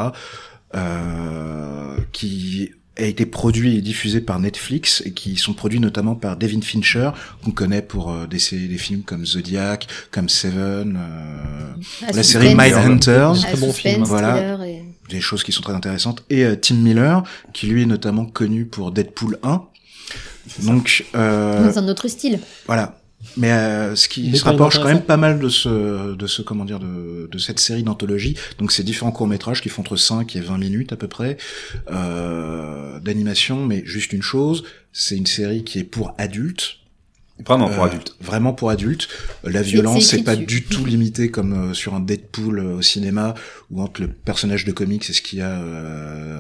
qui 2.12 2.72
a 2.98 3.04
été 3.04 3.26
produit 3.26 3.78
et 3.78 3.82
diffusé 3.82 4.22
par 4.22 4.40
Netflix 4.40 5.02
et 5.06 5.12
qui 5.12 5.36
sont 5.36 5.54
produits 5.54 5.80
notamment 5.80 6.16
par 6.16 6.38
Devin 6.38 6.62
Fincher 6.62 7.10
qu'on 7.44 7.52
connaît 7.52 7.82
pour 7.82 8.12
euh, 8.12 8.28
des, 8.28 8.38
des 8.68 8.78
films 8.78 9.02
comme 9.02 9.26
Zodiac, 9.26 9.88
comme 10.12 10.30
Seven, 10.30 11.00
euh, 11.00 12.12
la 12.14 12.24
série 12.24 12.56
Mindhunter, 12.56 13.32
très 13.42 13.58
bon 13.58 13.74
film, 13.74 14.04
voilà, 14.04 14.58
des 15.10 15.22
choses 15.22 15.44
qui 15.44 15.52
sont 15.52 15.62
très 15.62 15.74
intéressantes. 15.74 16.24
Et 16.30 16.44
euh, 16.44 16.56
Tim 16.56 16.76
Miller 16.76 17.24
qui 17.54 17.68
lui 17.68 17.84
est 17.84 17.88
notamment 17.88 18.26
connu 18.26 18.66
pour 18.66 18.92
Deadpool 18.92 19.40
1. 19.44 19.64
Donc 20.64 21.06
euh, 21.16 21.72
dans 21.72 21.80
un 21.80 21.88
autre 21.88 22.08
style. 22.08 22.40
Voilà, 22.68 23.00
mais 23.38 23.52
euh, 23.52 23.96
ce 23.96 24.08
qui 24.08 24.36
se 24.38 24.44
rapproche 24.44 24.80
quand 24.80 24.86
même 24.86 25.02
pas 25.02 25.18
mal 25.18 25.40
de 25.40 25.50
ce, 25.50 26.16
de 26.16 26.28
ce 26.28 26.42
comment 26.42 26.66
dire, 26.66 26.80
de, 26.80 27.28
de 27.32 27.38
cette 27.38 27.60
série 27.60 27.84
d'anthologie. 27.84 28.36
Donc 28.60 28.72
c'est 28.72 28.84
différents 28.84 29.12
courts 29.12 29.28
métrages 29.28 29.62
qui 29.62 29.70
font 29.70 29.82
entre 29.82 29.96
5 29.96 30.36
et 30.36 30.40
20 30.40 30.58
minutes 30.58 30.94
à 30.94 30.96
peu 30.96 31.08
près 31.08 31.38
euh, 31.92 33.00
d'animation. 33.00 33.66
Mais 33.66 33.84
juste 33.86 34.14
une 34.14 34.22
chose, 34.22 34.64
c'est 34.92 35.18
une 35.18 35.26
série 35.26 35.64
qui 35.64 35.80
est 35.80 35.84
pour 35.84 36.14
adultes. 36.18 36.78
Vraiment 37.46 37.68
pour 37.68 37.84
euh, 37.84 37.88
adultes. 37.88 38.16
Vraiment 38.22 38.54
pour 38.54 38.70
adultes. 38.70 39.08
La 39.44 39.62
violence 39.62 40.06
c'est 40.06 40.24
pas 40.24 40.36
du 40.36 40.64
tout 40.64 40.86
limité 40.86 41.30
comme 41.30 41.72
euh, 41.72 41.74
sur 41.74 41.94
un 41.94 42.00
Deadpool 42.00 42.60
au 42.60 42.82
cinéma 42.82 43.34
où 43.72 43.82
entre 43.82 44.02
le 44.02 44.08
personnage 44.08 44.66
de 44.66 44.72
comics 44.72 45.10
et 45.10 45.14
ce 45.14 45.22
qu'il 45.22 45.40
y 45.40 45.42
a 45.42 45.60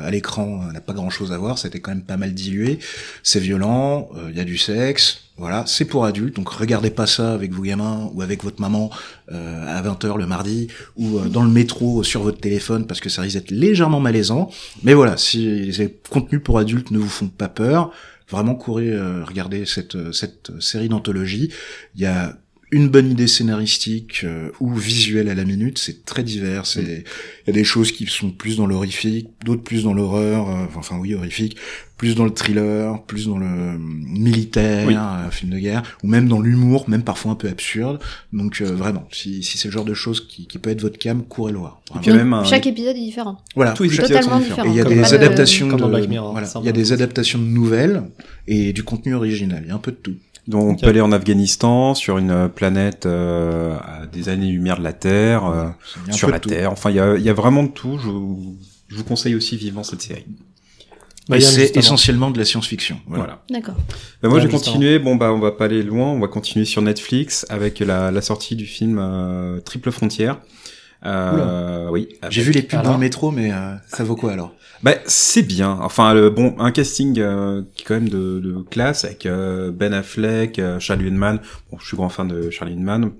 à 0.03 0.11
l'écran 0.11 0.71
n'a 0.71 0.81
pas 0.81 0.93
grand 0.93 1.09
chose 1.09 1.31
à 1.31 1.37
voir. 1.37 1.57
C'était 1.57 1.79
quand 1.79 1.91
même 1.91 2.03
pas 2.03 2.17
mal 2.17 2.33
dilué. 2.33 2.79
C'est 3.23 3.39
violent. 3.39 4.09
Il 4.29 4.37
y 4.37 4.39
a 4.39 4.45
du 4.45 4.57
sexe 4.57 5.23
voilà, 5.35 5.63
c'est 5.65 5.85
pour 5.85 6.05
adultes, 6.05 6.35
donc 6.35 6.49
regardez 6.49 6.91
pas 6.91 7.07
ça 7.07 7.33
avec 7.33 7.53
vos 7.53 7.63
gamins 7.63 8.11
ou 8.13 8.21
avec 8.21 8.43
votre 8.43 8.61
maman 8.61 8.91
euh, 9.31 9.65
à 9.67 9.81
20h 9.81 10.15
le 10.15 10.27
mardi 10.27 10.67
ou 10.95 11.17
euh, 11.17 11.27
dans 11.27 11.43
le 11.43 11.49
métro 11.49 12.03
sur 12.03 12.21
votre 12.21 12.39
téléphone 12.39 12.85
parce 12.85 12.99
que 12.99 13.09
ça 13.09 13.23
risque 13.23 13.37
d'être 13.37 13.49
légèrement 13.49 13.99
malaisant. 13.99 14.51
Mais 14.83 14.93
voilà, 14.93 15.17
si 15.17 15.71
les 15.71 15.99
contenus 16.11 16.41
pour 16.43 16.59
adultes 16.59 16.91
ne 16.91 16.99
vous 16.99 17.09
font 17.09 17.29
pas 17.29 17.47
peur, 17.47 17.91
vraiment 18.33 18.55
courez 18.55 18.91
euh, 18.91 19.23
regarder 19.23 19.65
cette, 19.65 20.11
cette 20.11 20.59
série 20.59 20.89
d'anthologie. 20.89 21.53
Il 21.95 22.01
y 22.01 22.05
a 22.05 22.37
une 22.73 22.89
bonne 22.89 23.11
idée 23.11 23.27
scénaristique 23.27 24.21
euh, 24.23 24.49
ou 24.59 24.73
visuelle 24.73 25.29
à 25.29 25.35
la 25.35 25.45
minute, 25.45 25.77
c'est 25.77 26.05
très 26.05 26.23
divers. 26.23 26.63
Il 26.75 27.03
y 27.45 27.49
a 27.49 27.53
des 27.53 27.63
choses 27.63 27.91
qui 27.91 28.07
sont 28.07 28.31
plus 28.31 28.57
dans 28.57 28.65
l'horrifique, 28.65 29.29
d'autres 29.45 29.61
plus 29.61 29.83
dans 29.83 29.93
l'horreur, 29.93 30.49
euh, 30.49 30.65
enfin 30.75 30.97
oui 30.99 31.13
horrifique, 31.13 31.55
plus 31.97 32.15
dans 32.15 32.25
le 32.25 32.33
thriller, 32.33 33.03
plus 33.03 33.27
dans 33.27 33.37
le 33.37 33.77
militaire, 33.77 34.87
euh, 34.89 35.29
film 35.29 35.51
de 35.51 35.59
guerre, 35.59 35.83
ou 36.03 36.07
même 36.07 36.27
dans 36.27 36.41
l'humour, 36.41 36.89
même 36.89 37.03
parfois 37.03 37.33
un 37.33 37.35
peu 37.35 37.47
absurde. 37.47 37.99
Donc 38.33 38.59
vraiment, 38.59 39.07
si, 39.11 39.43
si 39.43 39.59
c'est 39.59 39.67
le 39.67 39.71
genre 39.71 39.85
de 39.85 39.93
choses 39.93 40.27
qui, 40.27 40.47
qui 40.47 40.57
peut 40.57 40.71
être 40.71 40.81
votre 40.81 40.97
cam, 40.97 41.23
courez 41.23 41.51
le 41.51 41.59
voir. 41.59 41.79
Chaque 42.43 42.65
épisode 42.65 42.95
est 42.95 43.05
différent. 43.05 43.37
Voilà, 43.55 43.73
Tous 43.73 43.87
totalement 43.95 44.39
différent. 44.39 44.67
il 44.67 44.73
y 44.73 44.81
a 44.81 44.83
des 44.83 45.13
adaptations 45.13 45.67
de, 45.67 45.75
voilà, 45.75 46.47
il 46.59 46.65
y 46.65 46.69
a 46.69 46.71
des 46.71 46.91
adaptations 46.91 47.37
de 47.37 47.45
nouvelles 47.45 48.01
et 48.47 48.73
du 48.73 48.81
contenu 48.81 49.13
original. 49.13 49.61
Il 49.63 49.69
y 49.69 49.71
a 49.71 49.75
un 49.75 49.79
peu 49.79 49.91
de 49.91 49.97
tout. 49.97 50.15
Donc 50.47 50.63
on 50.63 50.75
peut 50.75 50.87
aller 50.87 51.01
en 51.01 51.11
Afghanistan, 51.11 51.95
sur 51.95 52.17
une 52.17 52.49
planète 52.49 53.05
euh, 53.05 53.77
à 53.77 54.05
des 54.05 54.27
années-lumière 54.27 54.77
de 54.77 54.83
la 54.83 54.93
Terre, 54.93 55.45
euh, 55.45 55.69
sur 56.11 56.29
la 56.29 56.39
Terre. 56.39 56.71
Enfin, 56.71 56.89
il 56.89 56.97
y 56.97 56.99
a, 56.99 57.15
y 57.17 57.29
a, 57.29 57.33
vraiment 57.33 57.63
de 57.63 57.69
tout. 57.69 57.97
Je, 57.97 58.09
je, 58.89 58.97
vous 58.97 59.03
conseille 59.05 59.35
aussi 59.35 59.55
vivement 59.55 59.83
cette 59.83 60.01
série. 60.01 60.25
Bah, 61.29 61.39
c'est 61.39 61.77
essentiellement 61.77 62.31
de 62.31 62.37
la 62.37 62.43
science-fiction. 62.43 62.99
Voilà. 63.07 63.41
D'accord. 63.49 63.75
Bah, 64.21 64.27
moi, 64.27 64.41
j'ai 64.41 64.49
continué. 64.49 64.99
Bon, 64.99 65.15
bah, 65.15 65.31
on 65.31 65.39
va 65.39 65.53
pas 65.53 65.65
aller 65.65 65.81
loin. 65.81 66.07
On 66.07 66.19
va 66.19 66.27
continuer 66.27 66.65
sur 66.65 66.81
Netflix 66.81 67.45
avec 67.49 67.79
la, 67.79 68.11
la 68.11 68.21
sortie 68.21 68.57
du 68.57 68.65
film 68.65 68.99
euh, 68.99 69.61
Triple 69.61 69.91
Frontière. 69.91 70.39
Euh, 71.05 71.89
oui. 71.89 72.09
J'ai 72.29 72.41
vu 72.41 72.51
les 72.51 72.61
pubs 72.61 72.81
dans 72.81 72.93
le 72.93 72.99
métro, 72.99 73.31
mais 73.31 73.51
euh, 73.51 73.75
ça 73.87 74.03
vaut 74.03 74.15
quoi 74.15 74.31
alors? 74.31 74.53
Bah 74.83 74.95
c'est 75.05 75.43
bien. 75.43 75.79
Enfin 75.81 76.13
le, 76.13 76.29
bon, 76.29 76.55
un 76.59 76.71
casting 76.71 77.17
euh, 77.19 77.61
qui 77.75 77.85
quand 77.85 77.93
même 77.93 78.09
de, 78.09 78.39
de 78.39 78.61
classe 78.69 79.05
avec 79.05 79.25
euh, 79.25 79.71
Ben 79.71 79.93
Affleck, 79.93 80.61
Charlie 80.79 81.07
Hunnam. 81.07 81.39
Bon, 81.71 81.77
je 81.79 81.87
suis 81.87 81.97
grand 81.97 82.09
fan 82.09 82.27
de 82.27 82.49
Charlie 82.49 82.73
Hunnam. 82.73 83.11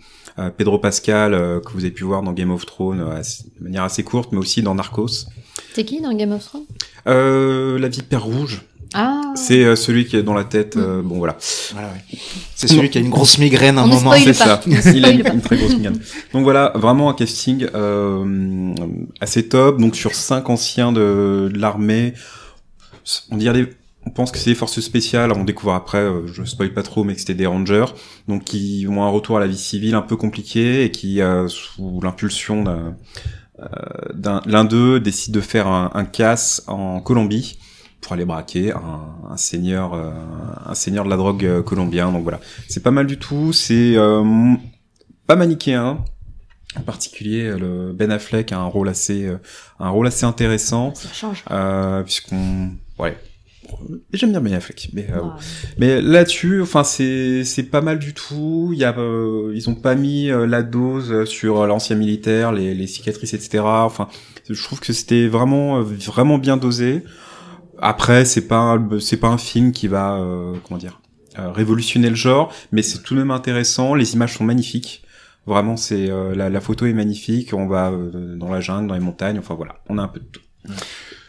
Pedro 0.58 0.80
Pascal 0.80 1.34
que 1.34 1.72
vous 1.74 1.82
avez 1.82 1.92
pu 1.92 2.04
voir 2.04 2.24
dans 2.24 2.34
Game 2.34 2.50
of 2.50 2.66
Thrones 2.66 2.98
de 2.98 3.64
manière 3.64 3.84
assez 3.84 4.04
courte, 4.04 4.32
mais 4.32 4.40
aussi 4.40 4.64
dans 4.64 4.74
Narcos. 4.74 5.28
C'est 5.74 5.84
qui 5.86 6.02
dans 6.02 6.14
Game 6.14 6.32
of 6.32 6.44
Thrones? 6.44 6.66
La 7.06 7.88
Vipère 7.88 8.24
Rouge. 8.24 8.64
Ah. 8.94 9.34
C'est 9.36 9.64
euh, 9.64 9.76
celui 9.76 10.06
qui 10.06 10.16
est 10.16 10.24
dans 10.24 10.34
la 10.34 10.44
tête. 10.44 10.78
Euh, 10.78 11.02
bon 11.02 11.18
voilà. 11.18 11.38
voilà 11.74 11.88
ouais. 11.90 12.20
C'est 12.56 12.68
celui 12.68 12.90
qui 12.90 12.98
a 12.98 13.02
une 13.02 13.10
grosse 13.10 13.38
migraine 13.40 13.78
à 13.78 13.84
un 13.84 13.88
moment. 13.88 14.14
C'est 14.14 14.34
ça. 14.34 14.62
Il 14.68 15.06
a 15.06 15.10
une, 15.10 15.42
très 15.42 15.58
grosse 15.58 15.76
migraine. 15.76 16.00
Donc 16.34 16.44
voilà, 16.44 16.72
vraiment 16.76 17.10
un 17.10 17.14
casting 17.14 17.68
euh, 17.74 18.74
assez 19.20 19.48
top. 19.48 19.80
Donc 19.80 19.96
sur 19.96 20.14
cinq 20.14 20.50
anciens 20.50 20.92
de, 20.92 21.50
de 21.52 21.58
l'armée, 21.58 22.14
on 23.32 23.38
dirait 23.38 23.70
on 24.06 24.10
pense 24.10 24.32
que 24.32 24.38
c'est 24.38 24.50
des 24.50 24.56
forces 24.56 24.82
spéciales. 24.82 25.32
On 25.32 25.46
découvre 25.46 25.74
après, 25.74 26.00
euh, 26.00 26.28
je 26.28 26.44
spoil 26.44 26.74
pas 26.74 26.84
trop, 26.84 27.06
mais 27.06 27.14
que 27.14 27.22
c'était 27.22 27.34
des 27.34 27.46
rangers, 27.46 27.86
donc 28.28 28.44
qui 28.44 28.86
ont 28.90 29.02
un 29.04 29.10
retour 29.10 29.38
à 29.38 29.40
la 29.40 29.48
vie 29.48 29.58
civile 29.58 29.96
un 29.96 30.02
peu 30.02 30.18
compliqué 30.18 30.84
et 30.84 30.92
qui, 30.92 31.22
sous 31.48 32.02
l'impulsion 32.02 32.64
d'un 34.14 34.42
l'un 34.46 34.66
d'eux, 34.66 35.00
décide 35.00 35.34
de 35.34 35.40
faire 35.40 35.68
un, 35.68 35.90
un 35.94 36.04
casse 36.04 36.64
en 36.68 37.00
Colombie 37.00 37.58
pour 38.04 38.14
aller 38.14 38.26
braquer 38.26 38.72
un, 38.72 39.32
un 39.32 39.38
seigneur 39.38 39.94
euh, 39.94 40.12
un 40.66 40.76
seigneur 40.76 41.06
de 41.06 41.10
la 41.10 41.18
drogue 41.18 41.46
euh, 41.46 41.64
colombien. 41.64 42.12
Donc 42.12 42.24
voilà. 42.24 42.40
C'est 42.68 42.84
pas 42.84 42.92
mal 42.92 43.08
du 43.08 43.18
tout. 43.18 43.54
C'est 43.54 43.96
euh, 43.96 44.54
pas 45.26 45.36
manichéen. 45.36 46.04
En 46.76 46.82
particulier 46.82 47.56
le 47.56 47.94
Ben 47.94 48.12
Affleck 48.12 48.52
a 48.52 48.58
un 48.58 48.66
rôle 48.66 48.90
assez 48.90 49.30
un 49.80 49.90
rôle 49.90 50.08
assez 50.08 50.26
intéressant. 50.26 50.94
Ça 50.96 51.10
change. 51.14 51.44
Puisqu'on 52.04 52.72
ouais. 52.98 53.16
J'aime 54.12 54.32
bien 54.32 54.42
Ben 54.42 54.54
Affleck 54.56 54.90
mais 54.92 55.06
mais 55.78 56.02
là-dessus 56.02 56.64
enfin 56.64 56.84
c'est 56.84 57.44
c'est 57.44 57.62
pas 57.62 57.82
mal 57.82 58.00
du 58.00 58.16
tout. 58.16 58.72
Il 58.74 58.80
y 58.80 58.86
a 58.86 58.96
ils 59.54 59.70
ont 59.70 59.76
pas 59.76 59.94
mis 59.94 60.30
la 60.30 60.64
dose 60.64 61.26
sur 61.26 61.68
l'ancien 61.68 61.96
militaire 61.96 62.52
les, 62.52 62.74
les 62.74 62.88
cicatrices 62.88 63.36
etc 63.36 63.60
enfin 63.64 64.08
je 64.50 64.64
trouve 64.64 64.80
que 64.80 64.94
c'était 64.94 65.28
vraiment 65.28 65.80
vraiment 65.84 66.40
bien 66.40 66.58
dosé 66.58 67.04
après, 67.84 68.24
c'est 68.24 68.48
pas 68.48 68.80
c'est 69.02 69.18
pas 69.18 69.28
un 69.28 69.38
film 69.38 69.74
qui 69.74 69.88
va 69.88 70.16
euh, 70.16 70.56
comment 70.64 70.78
dire 70.78 71.02
euh, 71.38 71.52
révolutionner 71.52 72.10
le 72.10 72.16
genre, 72.16 72.54
mais 72.72 72.82
c'est 72.82 73.04
tout 73.04 73.14
de 73.14 73.20
même 73.20 73.32
intéressant. 73.32 73.94
Les 73.94 74.14
images 74.14 74.38
sont 74.38 74.46
magnifiques. 74.46 75.04
Vraiment, 75.46 75.76
c'est 75.76 76.10
euh, 76.10 76.34
la, 76.34 76.50
la, 76.50 76.62
photo 76.62 76.86
est 76.86 76.94
magnifique. 76.94 77.54
On 77.54 77.68
va 77.68 77.92
dans 77.92 78.50
la 78.50 78.62
jungle, 78.62 78.88
dans 78.88 78.94
les 78.94 79.02
montagnes. 79.02 79.38
Enfin 79.38 79.56
voilà, 79.56 79.76
on 79.90 79.98
a 79.98 80.04
un 80.04 80.08
peu 80.08 80.22
de 80.22 80.26
tout. 80.26 80.42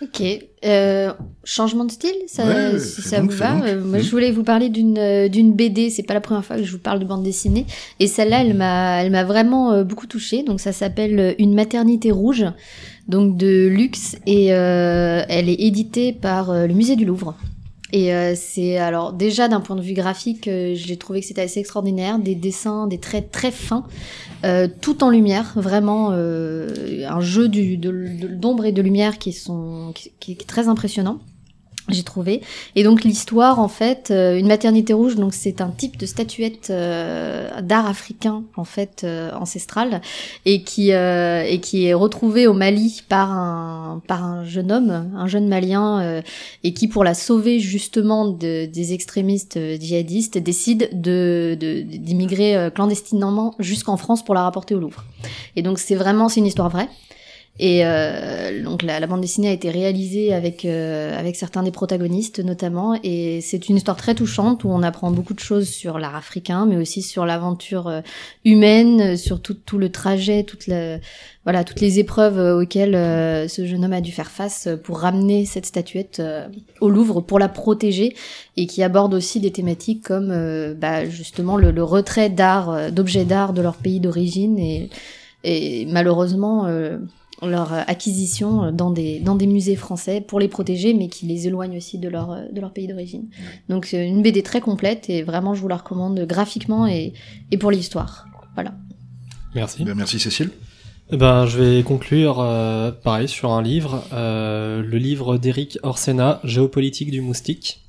Ok. 0.03 0.23
Euh, 0.65 1.13
changement 1.45 1.85
de 1.85 1.91
style, 1.91 2.15
ça, 2.27 2.79
si 2.79 3.03
ça 3.03 3.21
vous 3.21 3.31
va. 3.31 3.55
moi, 3.77 4.01
je 4.01 4.11
voulais 4.11 4.31
vous 4.31 4.45
parler 4.45 4.69
d'une 4.69 5.29
d'une 5.29 5.55
BD. 5.55 5.91
C'est 5.91 6.03
pas 6.03 6.15
la 6.15 6.21
première 6.21 6.45
fois 6.45 6.57
que 6.57 6.65
je 6.65 6.73
vous 6.73 6.79
parle 6.79 7.01
de 7.01 7.05
bande 7.05 7.23
dessinée. 7.23 7.67
Et 8.01 8.07
celle-là, 8.07 8.43
elle 8.43 8.55
m'a 8.55 9.03
elle 9.03 9.11
m'a 9.11 9.25
vraiment 9.25 9.83
beaucoup 9.83 10.07
touchée. 10.07 10.43
Donc 10.43 10.61
ça 10.61 10.73
s'appelle 10.73 11.35
Une 11.39 11.55
maternité 11.55 12.11
rouge 12.11 12.45
donc 13.09 13.37
de 13.37 13.67
luxe 13.67 14.17
et 14.27 14.55
euh, 14.55 15.23
elle 15.29 15.49
est 15.49 15.61
éditée 15.61 16.13
par 16.13 16.51
euh, 16.51 16.67
le 16.67 16.75
musée 16.75 16.97
du 16.97 17.05
Louvre. 17.05 17.35
Et 17.93 18.13
euh, 18.13 18.35
c'est 18.35 18.79
alors 18.79 19.13
déjà 19.13 19.47
d'un 19.47 19.61
point 19.61 19.77
de 19.77 19.83
vue 19.83 19.93
graphique, 19.93 20.49
j'ai 20.49 20.97
trouvé 20.97 21.21
que 21.21 21.27
c'était 21.27 21.43
assez 21.43 21.61
extraordinaire, 21.61 22.19
des 22.19 22.35
dessins, 22.35 22.87
des 22.89 22.99
traits 22.99 23.31
très 23.31 23.53
fins, 23.53 23.87
tout 24.81 25.05
en 25.05 25.11
lumière, 25.11 25.53
vraiment 25.57 26.11
un 26.11 27.21
jeu 27.21 27.49
d'ombre 27.49 28.65
et 28.65 28.73
de 28.73 28.83
lumière 28.83 29.19
qui 29.19 29.33
sont 29.33 29.93
qui 30.21 30.33
est 30.33 30.47
très 30.47 30.69
impressionnant 30.69 31.21
j'ai 31.89 32.03
trouvé. 32.03 32.41
Et 32.77 32.83
donc 32.83 33.05
l'histoire, 33.05 33.59
en 33.59 33.69
fait, 33.69 34.11
euh, 34.11 34.39
une 34.39 34.47
maternité 34.47 34.95
rouge, 34.95 35.17
donc 35.17 35.35
c'est 35.35 35.61
un 35.61 35.69
type 35.69 35.99
de 35.99 36.07
statuette 36.07 36.69
euh, 36.71 37.61
d'art 37.61 37.87
africain, 37.87 38.43
en 38.57 38.65
fait, 38.65 39.03
euh, 39.05 39.31
ancestral, 39.35 40.01
et 40.47 40.63
qui 40.63 40.91
et 40.91 41.61
qui 41.61 41.87
est 41.87 41.95
retrouvée 41.95 42.47
au 42.47 42.55
Mali 42.55 43.03
par 43.09 43.31
un 43.31 44.03
par 44.07 44.25
un 44.25 44.45
jeune 44.45 44.73
homme, 44.73 45.13
un 45.17 45.27
jeune 45.27 45.49
malien, 45.49 46.23
et 46.63 46.75
qui, 46.75 46.89
pour 46.89 47.05
la 47.05 47.15
sauver 47.15 47.61
justement 47.61 48.27
de, 48.29 48.67
des 48.67 48.93
extrémistes 48.93 49.59
djihadistes, 49.81 50.39
décide 50.39 50.89
de 50.93 51.57
d'immigrer 51.59 52.71
clandestinement 52.75 53.55
jusqu'en 53.59 53.97
France 53.97 54.25
pour 54.25 54.35
la 54.35 54.43
rapporter 54.43 54.75
au 54.75 54.81
Louvre. 54.81 55.05
Et 55.57 55.63
donc 55.63 55.79
c'est 55.79 55.95
vraiment 55.95 56.29
c'est 56.29 56.41
une 56.41 56.47
histoire 56.47 56.71
vraie. 56.71 56.89
Et 57.61 57.83
euh, 57.85 58.65
donc 58.65 58.83
la, 58.83 58.99
la, 58.99 59.07
bande 59.07 59.21
dessinée 59.21 59.49
a 59.49 59.53
été 59.53 59.71
réalisée 59.71 60.35
avec 60.35 60.65
euh, 60.65 61.17
avec 61.17 61.37
certains 61.37 61.63
des 61.63 61.71
protagonistes 61.71 62.41
notamment, 62.41 62.99
et 63.05 63.41
c'est 63.43 63.69
une 63.69 63.77
histoire 63.77 63.97
très 63.97 64.17
touchante 64.17 64.65
où 64.65 64.71
on 64.71 64.83
apprend 64.83 65.13
beaucoup 65.13 65.35
de 65.35 65.41
choses 65.41 65.69
sur 65.69 66.01
l'art 66.01 66.17
africain, 66.17 66.67
mais 66.67 66.77
aussi 66.77 67.01
sur 67.01 67.25
l'aventure 67.25 67.87
euh, 67.87 68.01
humaine, 68.45 69.17
sur 69.17 69.41
tout, 69.41 69.55
tout 69.55 69.79
le 69.79 69.93
trajet, 69.93 70.43
toute 70.43 70.67
la, 70.67 70.99
voilà 71.45 71.63
toutes 71.63 71.81
les 71.81 72.01
épreuves 72.01 72.39
auxquelles 72.61 72.95
ce 73.49 73.65
jeune 73.67 73.85
homme 73.85 73.93
a 73.93 74.01
dû 74.01 74.11
faire 74.11 74.33
face 74.33 74.69
pour 74.83 74.99
ramener 74.99 75.45
cette 75.45 75.67
statuette 75.67 76.21
au 76.81 76.91
Louvre 76.91 77.21
pour 77.21 77.39
la 77.39 77.49
protéger, 77.49 78.17
et 78.57 78.67
qui 78.67 78.83
aborde 78.83 79.15
aussi 79.15 79.39
des 79.39 79.53
thématiques 79.53 80.03
comme 80.03 80.75
bah, 80.75 81.09
justement 81.09 81.57
le, 81.57 81.71
le 81.71 81.85
retrait 81.85 82.31
d'art, 82.31 82.91
d'objets 82.91 83.25
d'art 83.25 83.53
de 83.53 83.63
leur 83.63 83.77
pays 83.77 84.01
d'origine 84.01 84.59
et, 84.59 84.91
et 85.45 85.87
malheureusement 85.87 86.67
leur 87.43 87.73
acquisition 87.73 88.71
dans 88.73 88.91
des, 88.91 89.19
dans 89.21 89.35
des 89.35 89.47
musées 89.47 89.77
français 89.77 90.21
pour 90.21 90.41
les 90.41 90.49
protéger, 90.49 90.95
mais 90.95 91.09
qui 91.09 91.27
les 91.27 91.47
éloignent 91.47 91.77
aussi 91.77 91.99
de 91.99 92.09
leur, 92.09 92.39
de 92.51 92.61
leur 92.61 92.73
pays 92.73 92.87
d'origine. 92.87 93.29
Donc 93.69 93.87
c'est 93.87 94.07
une 94.07 94.23
BD 94.23 94.43
très 94.43 94.61
complète 94.61 95.11
et 95.11 95.23
vraiment 95.23 95.55
je 95.55 95.61
vous 95.61 95.69
la 95.69 95.77
recommande 95.77 96.21
graphiquement 96.21 96.87
et, 96.87 97.13
et 97.51 97.59
pour 97.59 97.71
l'histoire. 97.71 98.27
Voilà. 98.55 98.75
Merci. 99.55 99.85
Ben, 99.85 99.95
merci 99.95 100.19
Cécile. 100.19 100.51
Eh 101.13 101.17
ben, 101.17 101.47
je 101.47 101.59
vais 101.59 101.83
conclure 101.83 102.41
euh, 102.41 102.91
pareil 102.91 103.29
sur 103.29 103.53
un 103.53 103.63
livre, 103.63 104.05
euh, 104.13 104.83
le 104.83 104.99
livre 104.99 105.37
d'Éric 105.37 105.79
Orsena, 105.83 106.41
Géopolitique 106.45 107.11
du 107.11 107.21
moustique. 107.21 107.81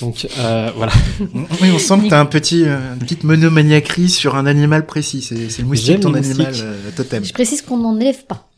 Donc 0.00 0.26
euh, 0.38 0.70
voilà. 0.74 0.92
Oui, 1.62 1.70
on 1.72 1.78
sent 1.78 2.00
que 2.02 2.08
t'as 2.08 2.20
un 2.20 2.26
petit, 2.26 2.64
une 2.64 2.98
petite 2.98 3.22
monomaniaquerie 3.22 4.08
sur 4.08 4.34
un 4.34 4.46
animal 4.46 4.86
précis. 4.86 5.22
C'est, 5.22 5.58
le 5.58 5.64
moustique 5.68 6.00
ton 6.00 6.14
animal 6.14 6.52
totem. 6.96 7.24
Je 7.24 7.32
précise 7.32 7.62
qu'on 7.62 7.76
n'en 7.76 7.98
élève 8.00 8.24
pas. 8.24 8.48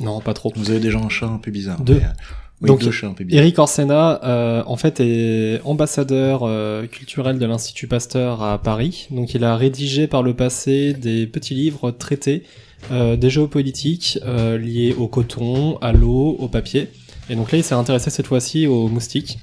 Non, 0.00 0.20
pas 0.20 0.34
trop. 0.34 0.52
Vous 0.56 0.70
avez 0.70 0.80
déjà 0.80 0.98
un 0.98 1.08
chat 1.08 1.26
un 1.26 1.38
peu 1.38 1.50
bizarre. 1.50 1.80
Deux. 1.80 1.94
Euh, 1.94 2.66
Donc, 2.66 2.84
Eric 3.30 3.58
Orsena, 3.58 4.20
euh, 4.24 4.62
en 4.66 4.76
fait, 4.76 5.00
est 5.00 5.60
ambassadeur 5.64 6.42
euh, 6.42 6.86
culturel 6.86 7.38
de 7.38 7.46
l'Institut 7.46 7.86
Pasteur 7.86 8.42
à 8.42 8.58
Paris. 8.58 9.08
Donc, 9.10 9.34
il 9.34 9.44
a 9.44 9.56
rédigé 9.56 10.06
par 10.06 10.22
le 10.22 10.34
passé 10.34 10.92
des 10.92 11.26
petits 11.26 11.54
livres 11.54 11.90
traités 11.90 12.44
des 12.90 13.30
géopolitiques 13.30 14.18
liés 14.58 14.92
au 14.98 15.06
coton, 15.06 15.78
à 15.78 15.92
l'eau, 15.92 16.36
au 16.40 16.48
papier. 16.48 16.88
Et 17.30 17.36
donc 17.36 17.52
là, 17.52 17.58
il 17.58 17.62
s'est 17.62 17.76
intéressé 17.76 18.10
cette 18.10 18.26
fois-ci 18.26 18.66
aux 18.66 18.88
moustiques. 18.88 19.38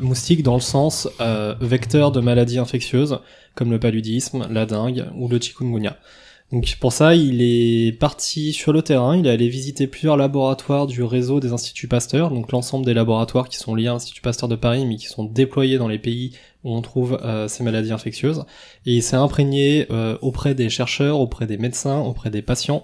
moustiques 0.00 0.44
dans 0.44 0.54
le 0.54 0.60
sens 0.60 1.08
vecteur 1.60 2.12
de 2.12 2.20
maladies 2.20 2.60
infectieuses 2.60 3.18
comme 3.56 3.72
le 3.72 3.80
paludisme, 3.80 4.46
la 4.50 4.66
dengue 4.66 5.06
ou 5.16 5.26
le 5.26 5.40
chikungunya. 5.40 5.96
Donc 6.52 6.76
pour 6.80 6.92
ça, 6.92 7.14
il 7.14 7.42
est 7.42 7.92
parti 7.92 8.52
sur 8.52 8.72
le 8.72 8.82
terrain, 8.82 9.16
il 9.16 9.26
est 9.26 9.30
allé 9.30 9.48
visiter 9.48 9.86
plusieurs 9.86 10.16
laboratoires 10.16 10.88
du 10.88 11.04
réseau 11.04 11.38
des 11.38 11.52
instituts 11.52 11.86
Pasteur, 11.86 12.30
donc 12.30 12.50
l'ensemble 12.50 12.84
des 12.84 12.94
laboratoires 12.94 13.48
qui 13.48 13.56
sont 13.56 13.76
liés 13.76 13.86
à 13.86 13.92
l'Institut 13.92 14.20
Pasteur 14.20 14.48
de 14.48 14.56
Paris, 14.56 14.84
mais 14.84 14.96
qui 14.96 15.06
sont 15.06 15.22
déployés 15.22 15.78
dans 15.78 15.86
les 15.86 16.00
pays 16.00 16.32
où 16.64 16.74
on 16.74 16.82
trouve 16.82 17.20
euh, 17.22 17.46
ces 17.46 17.62
maladies 17.62 17.92
infectieuses. 17.92 18.44
Et 18.84 18.94
il 18.96 19.02
s'est 19.02 19.16
imprégné 19.16 19.86
euh, 19.92 20.18
auprès 20.22 20.56
des 20.56 20.68
chercheurs, 20.70 21.20
auprès 21.20 21.46
des 21.46 21.56
médecins, 21.56 22.00
auprès 22.00 22.30
des 22.30 22.42
patients, 22.42 22.82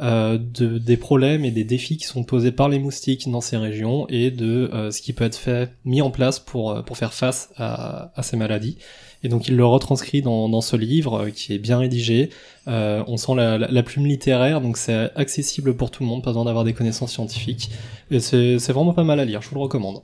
euh, 0.00 0.38
de, 0.38 0.78
des 0.78 0.96
problèmes 0.96 1.44
et 1.44 1.50
des 1.50 1.64
défis 1.64 1.96
qui 1.96 2.04
sont 2.04 2.22
posés 2.22 2.52
par 2.52 2.68
les 2.68 2.78
moustiques 2.78 3.28
dans 3.28 3.40
ces 3.40 3.56
régions 3.56 4.06
et 4.08 4.30
de 4.30 4.70
ce 4.92 5.02
qui 5.02 5.12
peut 5.12 5.24
être 5.24 5.36
fait, 5.36 5.72
mis 5.84 6.02
en 6.02 6.12
place 6.12 6.38
pour, 6.38 6.84
pour 6.84 6.96
faire 6.96 7.12
face 7.12 7.50
à, 7.56 8.12
à 8.14 8.22
ces 8.22 8.36
maladies. 8.36 8.78
Et 9.24 9.28
donc 9.28 9.48
il 9.48 9.56
le 9.56 9.64
retranscrit 9.64 10.22
dans, 10.22 10.48
dans 10.48 10.60
ce 10.60 10.76
livre 10.76 11.14
euh, 11.14 11.30
qui 11.30 11.52
est 11.52 11.58
bien 11.58 11.78
rédigé. 11.78 12.30
Euh, 12.68 13.02
on 13.06 13.16
sent 13.16 13.34
la, 13.34 13.58
la, 13.58 13.82
plume 13.82 14.06
littéraire, 14.06 14.60
donc 14.60 14.76
c'est 14.76 15.10
accessible 15.16 15.74
pour 15.74 15.90
tout 15.90 16.02
le 16.02 16.08
monde, 16.08 16.22
pas 16.22 16.30
besoin 16.30 16.44
d'avoir 16.44 16.64
des 16.64 16.74
connaissances 16.74 17.12
scientifiques. 17.12 17.70
Et 18.10 18.20
c'est 18.20 18.56
vraiment 18.68 18.94
pas 18.94 19.04
mal 19.04 19.18
à 19.20 19.24
lire, 19.24 19.42
je 19.42 19.48
vous 19.48 19.56
le 19.56 19.62
recommande. 19.62 20.02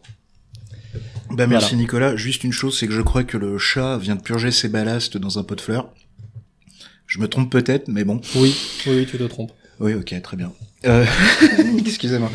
Bah 1.31 1.46
merci 1.46 1.77
Nicolas. 1.77 2.16
Juste 2.16 2.44
une 2.44 2.53
chose, 2.53 2.79
c'est 2.79 2.87
que 2.87 2.92
je 2.92 3.03
crois 3.03 3.24
que 3.24 3.37
le 3.37 3.59
chat 3.59 3.98
vient 3.98 4.14
de 4.16 4.22
purger 4.22 4.50
ses 4.50 4.68
ballasts 4.68 5.16
dans 5.16 5.38
un 5.38 5.42
pot 5.42 5.55
de 5.55 5.61
fleurs. 5.61 5.92
Je 7.07 7.18
me 7.18 7.29
trompe 7.29 7.50
peut-être, 7.50 7.88
mais 7.88 8.05
bon. 8.05 8.20
Oui, 8.37 8.55
oui, 8.87 9.07
tu 9.09 9.18
te 9.18 9.24
trompes. 9.24 9.53
Oui, 9.80 9.94
ok, 9.94 10.14
très 10.22 10.37
bien. 10.37 10.52
Euh... 10.87 11.04
Excusez-moi. 11.78 12.30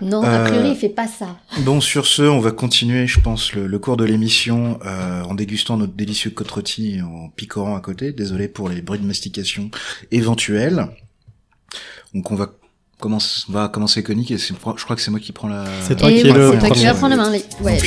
Non, 0.00 0.22
a 0.22 0.44
priori, 0.44 0.68
euh, 0.68 0.72
il 0.72 0.76
fait 0.76 0.88
pas 0.88 1.06
ça. 1.06 1.36
Bon, 1.60 1.80
sur 1.80 2.06
ce, 2.06 2.22
on 2.22 2.40
va 2.40 2.52
continuer, 2.52 3.06
je 3.06 3.20
pense, 3.20 3.52
le, 3.52 3.78
cours 3.78 3.96
de 3.96 4.04
l'émission 4.04 4.78
euh, 4.84 5.22
en 5.22 5.34
dégustant 5.34 5.76
notre 5.76 5.92
délicieux 5.92 6.30
côte 6.30 6.50
et 6.78 7.02
en 7.02 7.28
picorant 7.28 7.76
à 7.76 7.80
côté. 7.80 8.12
Désolé 8.12 8.48
pour 8.48 8.68
les 8.68 8.82
bruits 8.82 9.00
de 9.00 9.06
mastication 9.06 9.70
éventuels. 10.10 10.86
Donc, 12.14 12.30
on 12.30 12.34
va 12.34 12.50
commencer, 12.98 13.44
on 13.48 13.52
va 13.52 13.68
commencer 13.68 14.02
conique 14.02 14.30
et 14.30 14.38
je 14.38 14.52
crois 14.54 14.96
que 14.96 15.02
c'est 15.02 15.10
moi 15.10 15.20
qui 15.20 15.32
prends 15.32 15.48
la. 15.48 15.64
C'est 15.82 15.96
toi 15.96 16.10
qui, 16.10 16.22
le... 16.22 16.50
vas 16.50 16.94
prendre 16.94 17.16
la 17.16 17.16
main. 17.16 17.38
Ouais, 17.60 17.78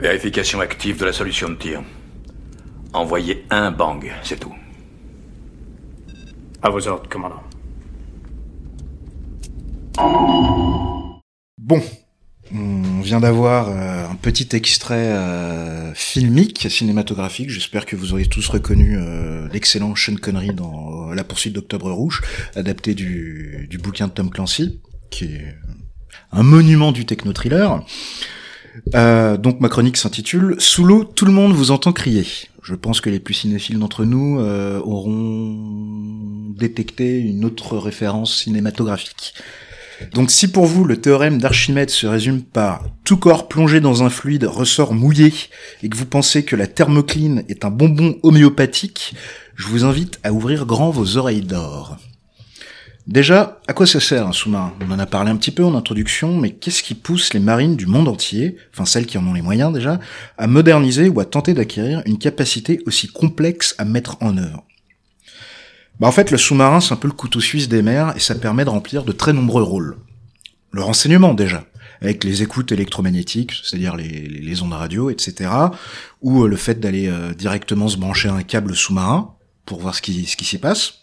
Vérification 0.00 0.60
active 0.60 0.98
de 0.98 1.04
la 1.04 1.12
solution 1.12 1.50
de 1.50 1.56
tir. 1.56 1.82
Envoyez 2.94 3.44
un 3.50 3.70
bang, 3.70 4.10
c'est 4.22 4.40
tout. 4.40 4.54
À 6.62 6.70
vos 6.70 6.88
ordres, 6.88 7.06
commandant. 7.10 7.42
Bon, 11.58 11.82
on 12.54 13.00
vient 13.02 13.20
d'avoir 13.20 13.68
euh, 13.68 14.08
un 14.10 14.14
petit 14.14 14.48
extrait 14.56 15.12
euh, 15.12 15.92
filmique, 15.92 16.66
cinématographique. 16.70 17.50
J'espère 17.50 17.84
que 17.84 17.94
vous 17.94 18.14
auriez 18.14 18.26
tous 18.26 18.48
reconnu 18.48 18.96
euh, 18.96 19.48
l'excellent 19.52 19.94
Sean 19.94 20.16
Connery 20.16 20.54
dans 20.54 21.12
La 21.12 21.24
poursuite 21.24 21.52
d'Octobre 21.52 21.92
Rouge, 21.92 22.22
adapté 22.56 22.94
du, 22.94 23.66
du 23.68 23.76
bouquin 23.76 24.06
de 24.06 24.12
Tom 24.12 24.30
Clancy, 24.30 24.80
qui 25.10 25.26
est 25.26 25.54
un 26.32 26.42
monument 26.42 26.90
du 26.90 27.04
techno-thriller. 27.04 27.84
Euh, 28.94 29.36
donc 29.36 29.60
ma 29.60 29.68
chronique 29.68 29.96
s'intitule 29.96 30.56
Sous 30.58 30.84
l'eau, 30.84 31.04
tout 31.04 31.24
le 31.24 31.32
monde 31.32 31.52
vous 31.52 31.70
entend 31.70 31.92
crier. 31.92 32.26
Je 32.62 32.74
pense 32.74 33.00
que 33.00 33.10
les 33.10 33.20
plus 33.20 33.34
cinéphiles 33.34 33.78
d'entre 33.78 34.04
nous 34.04 34.40
euh, 34.40 34.80
auront 34.80 35.56
détecté 36.56 37.18
une 37.18 37.44
autre 37.44 37.78
référence 37.78 38.36
cinématographique. 38.36 39.34
Donc 40.14 40.30
si 40.30 40.48
pour 40.48 40.66
vous 40.66 40.84
le 40.84 41.00
théorème 41.00 41.38
d'Archimède 41.38 41.90
se 41.90 42.06
résume 42.06 42.42
par 42.42 42.84
tout 43.04 43.16
corps 43.16 43.48
plongé 43.48 43.80
dans 43.80 44.02
un 44.02 44.10
fluide 44.10 44.44
ressort 44.44 44.94
mouillé 44.94 45.32
et 45.82 45.88
que 45.88 45.96
vous 45.96 46.06
pensez 46.06 46.44
que 46.44 46.56
la 46.56 46.66
thermocline 46.66 47.44
est 47.48 47.64
un 47.64 47.70
bonbon 47.70 48.16
homéopathique, 48.22 49.14
je 49.56 49.66
vous 49.66 49.84
invite 49.84 50.18
à 50.22 50.32
ouvrir 50.32 50.64
grand 50.64 50.90
vos 50.90 51.16
oreilles 51.16 51.42
d'or. 51.42 51.98
Déjà, 53.10 53.58
à 53.66 53.72
quoi 53.72 53.88
ça 53.88 53.98
sert 53.98 54.28
un 54.28 54.32
sous-marin 54.32 54.72
On 54.86 54.92
en 54.92 54.98
a 55.00 55.04
parlé 55.04 55.32
un 55.32 55.36
petit 55.36 55.50
peu 55.50 55.64
en 55.64 55.74
introduction, 55.74 56.36
mais 56.38 56.50
qu'est-ce 56.50 56.84
qui 56.84 56.94
pousse 56.94 57.34
les 57.34 57.40
marines 57.40 57.74
du 57.74 57.86
monde 57.86 58.06
entier, 58.06 58.56
enfin 58.72 58.84
celles 58.84 59.06
qui 59.06 59.18
en 59.18 59.26
ont 59.26 59.32
les 59.34 59.42
moyens 59.42 59.72
déjà, 59.72 59.98
à 60.38 60.46
moderniser 60.46 61.08
ou 61.08 61.18
à 61.18 61.24
tenter 61.24 61.52
d'acquérir 61.52 62.02
une 62.06 62.18
capacité 62.18 62.80
aussi 62.86 63.08
complexe 63.08 63.74
à 63.78 63.84
mettre 63.84 64.16
en 64.20 64.38
œuvre? 64.38 64.62
Bah 65.98 66.06
en 66.06 66.12
fait, 66.12 66.30
le 66.30 66.38
sous-marin, 66.38 66.80
c'est 66.80 66.92
un 66.92 66.96
peu 66.96 67.08
le 67.08 67.12
couteau 67.12 67.40
suisse 67.40 67.68
des 67.68 67.82
mers 67.82 68.14
et 68.14 68.20
ça 68.20 68.36
permet 68.36 68.64
de 68.64 68.70
remplir 68.70 69.02
de 69.02 69.10
très 69.10 69.32
nombreux 69.32 69.64
rôles. 69.64 69.96
Le 70.70 70.82
renseignement 70.84 71.34
déjà, 71.34 71.64
avec 72.00 72.22
les 72.22 72.44
écoutes 72.44 72.70
électromagnétiques, 72.70 73.60
c'est-à-dire 73.64 73.96
les, 73.96 74.62
ondes 74.62 74.72
radio, 74.72 75.10
etc. 75.10 75.50
Ou 76.22 76.44
euh, 76.44 76.48
le 76.48 76.56
fait 76.56 76.78
d'aller 76.78 77.08
euh, 77.08 77.34
directement 77.34 77.88
se 77.88 77.96
brancher 77.96 78.28
un 78.28 78.44
câble 78.44 78.76
sous-marin 78.76 79.34
pour 79.66 79.80
voir 79.80 79.96
ce 79.96 80.00
qui 80.00 80.24
s'y 80.26 80.58
passe 80.58 81.00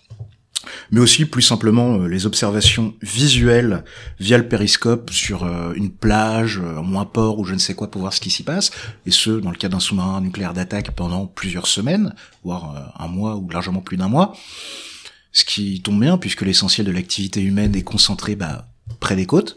mais 0.92 1.00
aussi 1.00 1.26
plus 1.26 1.42
simplement 1.42 2.00
euh, 2.00 2.08
les 2.08 2.26
observations 2.26 2.94
visuelles 3.02 3.84
via 4.20 4.38
le 4.38 4.48
périscope 4.48 5.12
sur 5.12 5.44
euh, 5.44 5.74
une 5.76 5.92
plage, 5.92 6.60
euh, 6.60 6.78
un 6.80 7.06
port 7.06 7.40
ou 7.40 7.46
je 7.46 7.54
ne 7.54 7.60
sais 7.60 7.76
quoi 7.76 7.92
pour 7.92 8.02
voir 8.02 8.14
ce 8.14 8.20
qui 8.20 8.32
s'y 8.32 8.44
passe, 8.44 8.72
et 9.06 9.12
ce, 9.12 9.30
dans 9.30 9.52
le 9.52 9.58
cas 9.58 9.70
d'un 9.70 9.80
sous-marin 9.80 10.22
nucléaire 10.22 10.54
d'attaque 10.54 10.92
pendant 10.92 11.28
plusieurs 11.28 11.68
semaines, 11.68 12.14
voire 12.44 12.94
un 12.98 13.08
mois 13.08 13.36
ou 13.36 13.48
largement 13.50 13.82
plus 13.82 13.98
d'un 13.98 14.08
mois, 14.08 14.36
ce 15.32 15.46
qui 15.46 15.82
tombe 15.82 16.00
bien 16.00 16.18
puisque 16.18 16.42
l'essentiel 16.42 16.88
de 16.88 16.92
l'activité 16.92 17.42
humaine 17.42 17.76
est 17.76 17.84
concentré 17.84 18.36
bah, 18.36 18.68
près 19.00 19.16
des 19.16 19.28
côtes. 19.28 19.56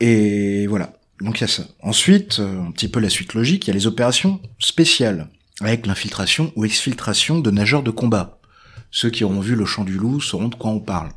Et 0.00 0.66
voilà, 0.66 0.92
donc 1.20 1.38
il 1.38 1.40
y 1.42 1.44
a 1.44 1.48
ça. 1.48 1.64
Ensuite, 1.82 2.40
un 2.40 2.70
petit 2.72 2.88
peu 2.88 3.00
la 3.00 3.08
suite 3.08 3.32
logique, 3.32 3.66
il 3.66 3.68
y 3.68 3.70
a 3.70 3.74
les 3.74 3.86
opérations 3.86 4.40
spéciales, 4.58 5.28
avec 5.60 5.86
l'infiltration 5.86 6.52
ou 6.56 6.66
exfiltration 6.66 7.38
de 7.38 7.50
nageurs 7.50 7.82
de 7.82 7.90
combat 7.90 8.37
ceux 8.90 9.10
qui 9.10 9.24
auront 9.24 9.40
vu 9.40 9.54
le 9.54 9.64
chant 9.64 9.84
du 9.84 9.94
loup 9.94 10.20
sauront 10.20 10.48
de 10.48 10.54
quoi 10.54 10.70
on 10.70 10.80
parle. 10.80 11.10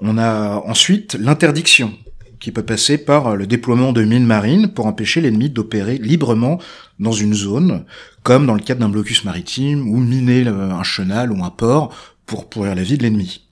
On 0.00 0.18
a 0.18 0.62
ensuite 0.66 1.14
l'interdiction, 1.14 1.94
qui 2.38 2.52
peut 2.52 2.62
passer 2.62 2.98
par 2.98 3.34
le 3.34 3.46
déploiement 3.46 3.92
de 3.92 4.04
mines 4.04 4.26
marines 4.26 4.68
pour 4.68 4.86
empêcher 4.86 5.20
l'ennemi 5.20 5.48
d'opérer 5.48 5.96
librement 5.96 6.60
dans 6.98 7.12
une 7.12 7.34
zone, 7.34 7.84
comme 8.22 8.46
dans 8.46 8.54
le 8.54 8.60
cadre 8.60 8.80
d'un 8.80 8.90
blocus 8.90 9.24
maritime, 9.24 9.88
ou 9.88 9.96
miner 9.96 10.46
un 10.46 10.82
chenal 10.82 11.32
ou 11.32 11.42
un 11.42 11.50
port 11.50 11.94
pour 12.26 12.48
pourrir 12.48 12.74
la 12.74 12.82
vie 12.82 12.98
de 12.98 13.02
l'ennemi. 13.02 13.42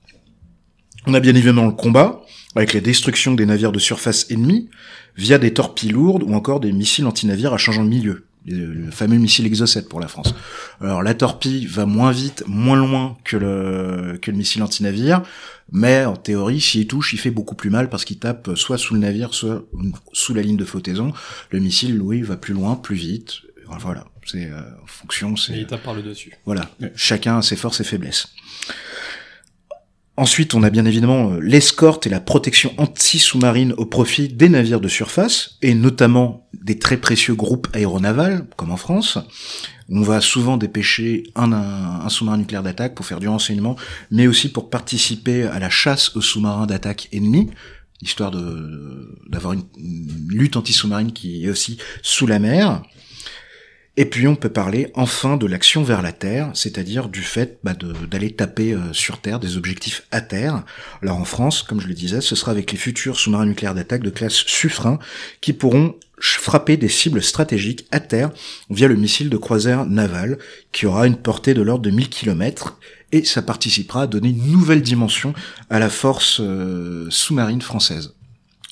On 1.06 1.14
a 1.14 1.20
bien 1.20 1.34
évidemment 1.34 1.66
le 1.66 1.72
combat, 1.72 2.22
avec 2.56 2.74
la 2.74 2.80
destruction 2.80 3.34
des 3.34 3.46
navires 3.46 3.72
de 3.72 3.78
surface 3.78 4.30
ennemis, 4.30 4.68
via 5.16 5.38
des 5.38 5.54
torpilles 5.54 5.90
lourdes 5.90 6.22
ou 6.22 6.34
encore 6.34 6.60
des 6.60 6.72
missiles 6.72 7.06
anti-navires 7.06 7.54
à 7.54 7.58
changeant 7.58 7.84
de 7.84 7.88
milieu 7.88 8.26
le 8.46 8.90
fameux 8.90 9.16
missile 9.16 9.46
Exocet 9.46 9.82
pour 9.82 10.00
la 10.00 10.08
France. 10.08 10.34
Alors 10.80 11.02
la 11.02 11.14
torpille 11.14 11.66
va 11.66 11.86
moins 11.86 12.12
vite, 12.12 12.44
moins 12.46 12.76
loin 12.76 13.16
que 13.24 13.36
le 13.36 14.18
que 14.20 14.30
le 14.30 14.36
missile 14.36 14.62
anti-navire, 14.62 15.22
mais 15.72 16.04
en 16.04 16.16
théorie, 16.16 16.60
s'il 16.60 16.86
touche, 16.86 17.12
il 17.12 17.18
fait 17.18 17.30
beaucoup 17.30 17.54
plus 17.54 17.70
mal 17.70 17.88
parce 17.88 18.04
qu'il 18.04 18.18
tape 18.18 18.50
soit 18.54 18.78
sous 18.78 18.94
le 18.94 19.00
navire, 19.00 19.32
soit 19.34 19.64
sous 20.12 20.34
la 20.34 20.42
ligne 20.42 20.56
de 20.56 20.64
flottaison. 20.64 21.12
Le 21.50 21.58
missile, 21.58 22.00
oui, 22.00 22.22
va 22.22 22.36
plus 22.36 22.54
loin, 22.54 22.76
plus 22.76 22.96
vite. 22.96 23.40
Voilà, 23.80 24.04
c'est 24.26 24.50
euh, 24.50 24.60
en 24.82 24.86
fonction. 24.86 25.36
C'est. 25.36 25.54
il 25.54 25.66
tape 25.66 25.82
par 25.82 25.94
le 25.94 26.02
dessus. 26.02 26.32
Voilà, 26.44 26.70
chacun 26.94 27.38
a 27.38 27.42
ses 27.42 27.56
forces 27.56 27.80
et 27.80 27.84
faiblesses. 27.84 28.28
Ensuite, 30.16 30.54
on 30.54 30.62
a 30.62 30.70
bien 30.70 30.84
évidemment 30.84 31.32
euh, 31.32 31.40
l'escorte 31.40 32.06
et 32.06 32.10
la 32.10 32.20
protection 32.20 32.72
anti-sous-marine 32.76 33.74
au 33.76 33.84
profit 33.84 34.28
des 34.28 34.48
navires 34.48 34.80
de 34.80 34.88
surface, 34.88 35.56
et 35.60 35.74
notamment 35.74 36.48
des 36.52 36.78
très 36.78 36.96
précieux 36.96 37.34
groupes 37.34 37.66
aéronavals, 37.72 38.46
comme 38.56 38.70
en 38.70 38.76
France. 38.76 39.18
On 39.90 40.02
va 40.02 40.20
souvent 40.20 40.56
dépêcher 40.56 41.24
un, 41.34 42.08
sous-marin 42.08 42.38
nucléaire 42.38 42.62
d'attaque 42.62 42.94
pour 42.94 43.04
faire 43.04 43.18
du 43.18 43.28
renseignement, 43.28 43.76
mais 44.10 44.28
aussi 44.28 44.50
pour 44.50 44.70
participer 44.70 45.42
à 45.42 45.58
la 45.58 45.68
chasse 45.68 46.16
aux 46.16 46.22
sous-marins 46.22 46.66
d'attaque 46.66 47.08
ennemis, 47.12 47.50
histoire 48.00 48.30
d'avoir 48.30 49.52
une, 49.52 49.64
une 49.76 50.28
lutte 50.28 50.56
anti-sous-marine 50.56 51.12
qui 51.12 51.44
est 51.44 51.50
aussi 51.50 51.78
sous 52.02 52.26
la 52.26 52.38
mer. 52.38 52.82
Et 53.96 54.06
puis 54.06 54.26
on 54.26 54.34
peut 54.34 54.48
parler 54.48 54.90
enfin 54.94 55.36
de 55.36 55.46
l'action 55.46 55.84
vers 55.84 56.02
la 56.02 56.10
Terre, 56.10 56.50
c'est-à-dire 56.54 57.08
du 57.08 57.22
fait 57.22 57.58
bah, 57.62 57.74
d'aller 58.10 58.32
taper 58.32 58.72
euh, 58.72 58.92
sur 58.92 59.20
Terre 59.20 59.38
des 59.38 59.56
objectifs 59.56 60.02
à 60.10 60.20
terre. 60.20 60.64
Alors 61.00 61.18
en 61.18 61.24
France, 61.24 61.62
comme 61.62 61.80
je 61.80 61.86
le 61.86 61.94
disais, 61.94 62.20
ce 62.20 62.34
sera 62.34 62.50
avec 62.50 62.72
les 62.72 62.78
futurs 62.78 63.16
sous-marins 63.16 63.46
nucléaires 63.46 63.74
d'attaque 63.74 64.02
de 64.02 64.10
classe 64.10 64.34
Suffren 64.34 64.98
qui 65.40 65.52
pourront 65.52 65.94
frapper 66.20 66.76
des 66.76 66.88
cibles 66.88 67.22
stratégiques 67.22 67.86
à 67.92 68.00
terre 68.00 68.30
via 68.70 68.88
le 68.88 68.96
missile 68.96 69.30
de 69.30 69.36
croisière 69.36 69.84
naval 69.86 70.38
qui 70.72 70.86
aura 70.86 71.06
une 71.06 71.16
portée 71.16 71.54
de 71.54 71.62
l'ordre 71.62 71.82
de 71.82 71.90
1000 71.90 72.08
km 72.08 72.78
et 73.12 73.24
ça 73.24 73.42
participera 73.42 74.02
à 74.02 74.06
donner 74.06 74.30
une 74.30 74.50
nouvelle 74.50 74.82
dimension 74.82 75.34
à 75.70 75.78
la 75.78 75.88
force 75.88 76.40
euh, 76.40 77.06
sous-marine 77.10 77.62
française 77.62 78.14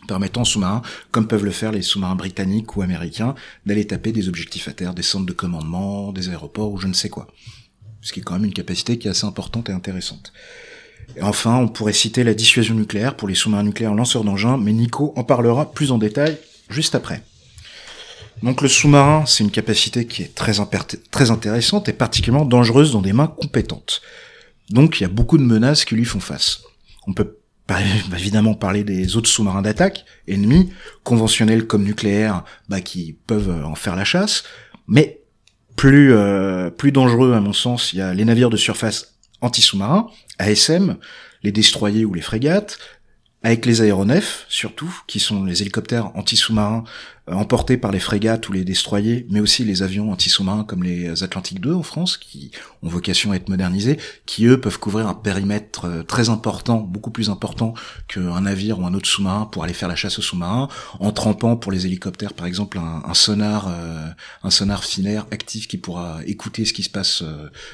permettant 0.07 0.43
aux 0.43 0.47
sous-marins, 0.47 0.83
comme 1.11 1.29
peuvent 1.29 1.45
le 1.45 1.51
faire 1.51 1.73
les 1.73 1.83
sous-marins 1.83 2.17
britanniques 2.17 2.77
ou 2.77 2.83
américains, 2.83 3.35
d'aller 3.67 3.87
taper 3.87 4.13
des 4.13 4.29
objectifs 4.29 4.69
à 4.69 4.73
terre, 4.73 4.95
des 4.95 5.03
centres 5.03 5.27
de 5.27 5.33
commandement, 5.33 6.13
des 6.13 6.29
aéroports 6.29 6.73
ou 6.73 6.79
je 6.79 6.87
ne 6.87 6.93
sais 6.93 7.09
quoi. 7.09 7.29
Ce 8.01 8.13
qui 8.13 8.21
est 8.21 8.23
quand 8.23 8.35
même 8.35 8.45
une 8.45 8.53
capacité 8.53 8.99
qui 8.99 9.07
est 9.07 9.11
assez 9.11 9.27
importante 9.27 9.69
et 9.69 9.73
intéressante. 9.73 10.33
Et 11.17 11.23
enfin, 11.23 11.57
on 11.57 11.69
pourrait 11.69 11.93
citer 11.93 12.25
la 12.25 12.35
dissuasion 12.35 12.75
nucléaire 12.75 13.17
pour 13.17 13.29
les 13.29 13.35
sous-marins 13.35 13.63
nucléaires 13.63 13.95
lanceurs 13.95 14.25
d'engins, 14.25 14.57
mais 14.57 14.73
Nico 14.73 15.13
en 15.17 15.25
parlera 15.25 15.71
plus 15.73 15.93
en 15.93 15.99
détail 15.99 16.39
juste 16.69 16.95
après. 16.95 17.23
Donc 18.43 18.61
le 18.61 18.69
sous-marin, 18.69 19.25
c'est 19.27 19.45
une 19.45 19.51
capacité 19.51 20.07
qui 20.07 20.23
est 20.23 20.35
très, 20.35 20.55
très 21.11 21.31
intéressante 21.31 21.89
et 21.89 21.93
particulièrement 21.93 22.45
dangereuse 22.45 22.93
dans 22.93 23.03
des 23.03 23.13
mains 23.13 23.29
compétentes. 23.29 24.03
Donc 24.71 24.99
il 24.99 25.05
y 25.05 25.07
a 25.07 25.11
beaucoup 25.11 25.39
de 25.39 25.45
menaces 25.45 25.85
qui 25.85 25.95
lui 25.95 26.05
font 26.05 26.19
face. 26.21 26.63
On 27.07 27.13
peut 27.13 27.37
évidemment 27.81 28.55
parler 28.55 28.85
des 28.85 29.17
autres 29.17 29.29
sous-marins 29.29 29.63
d'attaque, 29.63 30.05
ennemis, 30.29 30.73
conventionnels 31.05 31.67
comme 31.67 31.85
nucléaires, 31.85 32.45
bah, 32.69 32.81
qui 32.81 33.17
peuvent 33.27 33.65
en 33.65 33.75
faire 33.75 33.97
la 33.97 34.05
chasse, 34.05 34.45
mais 34.89 35.21
plus, 35.77 36.13
euh, 36.13 36.71
plus 36.71 36.93
dangereux 36.93 37.33
à 37.35 37.41
mon 37.41 37.53
sens, 37.53 37.93
il 37.93 37.99
y 37.99 38.03
a 38.03 38.15
les 38.15 38.25
navires 38.25 38.51
de 38.51 38.57
surface 38.57 39.15
anti-sous-marins, 39.41 40.09
ASM, 40.39 40.97
les 41.43 41.53
destroyers 41.53 42.05
ou 42.05 42.15
les 42.15 42.21
frégates, 42.21 42.79
avec 43.43 43.67
les 43.67 43.83
aéronefs 43.83 44.47
surtout, 44.49 44.95
qui 45.07 45.19
sont 45.19 45.45
les 45.45 45.63
hélicoptères 45.63 46.17
anti-sous-marins 46.17 46.85
euh, 46.85 46.91
emportés 47.29 47.77
par 47.77 47.93
les 47.93 48.01
frégates 48.01 48.49
ou 48.49 48.53
les 48.53 48.65
destroyers, 48.65 49.27
mais 49.31 49.39
aussi 49.39 49.65
les 49.65 49.83
avions 49.83 50.11
anti-sous-marins 50.11 50.65
comme 50.65 50.83
les 50.83 51.23
Atlantique 51.23 51.61
2 51.61 51.73
en 51.73 51.83
France, 51.83 52.17
qui 52.17 52.51
ont 52.83 52.89
vocation 52.89 53.31
à 53.31 53.37
être 53.37 53.49
modernisés, 53.49 53.99
qui 54.27 54.47
eux 54.47 54.61
peuvent 54.61 54.79
couvrir 54.79 55.07
un 55.07 55.15
périmètre 55.15 55.85
euh, 55.85 56.03
très 56.03 56.31
important, 56.31 56.79
beaucoup 56.79 57.11
plus 57.11 57.31
important 57.31 57.75
qu'un 58.09 58.41
navire 58.41 58.81
ou 58.81 58.87
un 58.87 58.95
autre 58.95 59.09
sous-marin 59.09 59.47
pour 59.47 59.63
aller 59.63 59.73
faire 59.73 59.89
la 59.89 59.95
chasse 59.95 60.19
aux 60.19 60.23
sous-marins, 60.23 60.69
en 60.99 61.13
trempant 61.13 61.57
pour 61.57 61.71
les 61.71 61.87
hélicoptères 61.87 62.33
par 62.33 62.47
exemple 62.47 62.79
un, 62.79 63.15
sonar, 63.15 63.69
euh, 63.69 64.09
un 64.43 64.51
sonar 64.51 64.85
filaire 64.85 65.27
actif 65.31 65.69
qui 65.69 65.79
pourra 65.79 66.21
écouter 66.27 66.65
ce 66.65 66.73
qui 66.73 66.83
se 66.83 66.91
passe 66.91 67.23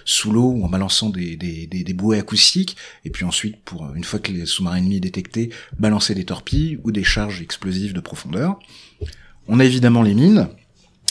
sous 0.05 0.31
l'eau 0.31 0.51
ou 0.51 0.65
en 0.65 0.69
balançant 0.69 1.09
des, 1.09 1.37
des, 1.37 1.67
des, 1.67 1.85
des 1.85 1.93
bouées 1.95 2.19
acoustiques, 2.19 2.77
et 3.05 3.11
puis 3.11 3.25
ensuite 3.25 3.57
pour 3.65 3.95
une 3.95 4.05
fois 4.05 4.19
que 4.19 4.31
les 4.31 4.45
sous-marins 4.45 4.77
ennemis 4.77 4.97
est 4.97 5.01
détecté, 5.01 5.51
balancer 5.79 6.15
des 6.15 6.25
torpilles 6.25 6.79
ou 6.85 6.93
des 6.93 7.05
charges 7.05 7.41
explosives 7.41 7.93
de 7.93 8.01
profondeur. 8.01 8.59
On 9.49 9.61
a 9.61 9.65
évidemment 9.65 10.03
les 10.03 10.15
mines, 10.15 10.49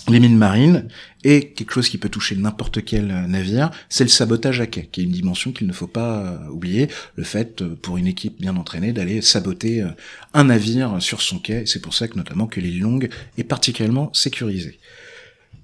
les 0.08 0.20
mines 0.20 0.38
marines, 0.38 0.88
et 1.24 1.50
quelque 1.50 1.74
chose 1.74 1.90
qui 1.90 1.98
peut 1.98 2.10
toucher 2.10 2.36
n'importe 2.36 2.86
quel 2.86 3.08
navire, 3.28 3.72
c'est 3.90 4.04
le 4.04 4.10
sabotage 4.10 4.62
à 4.62 4.68
quai, 4.68 4.88
qui 4.92 5.02
est 5.02 5.04
une 5.04 5.12
dimension 5.12 5.52
qu'il 5.52 5.68
ne 5.68 5.74
faut 5.74 5.88
pas 5.88 6.20
euh, 6.20 6.50
oublier, 6.50 6.88
le 7.16 7.24
fait 7.24 7.62
euh, 7.62 7.76
pour 7.82 7.98
une 7.98 8.08
équipe 8.08 8.40
bien 8.40 8.56
entraînée 8.56 8.94
d'aller 8.94 9.22
saboter 9.22 9.82
euh, 9.82 9.90
un 10.34 10.46
navire 10.46 10.98
sur 11.02 11.22
son 11.22 11.40
quai, 11.40 11.66
c'est 11.66 11.82
pour 11.82 11.94
ça 11.94 12.08
que 12.08 12.16
notamment 12.16 12.48
que 12.48 12.62
l'île 12.62 12.80
longue 12.80 13.10
est 13.38 13.44
particulièrement 13.44 14.10
sécurisée. 14.14 14.80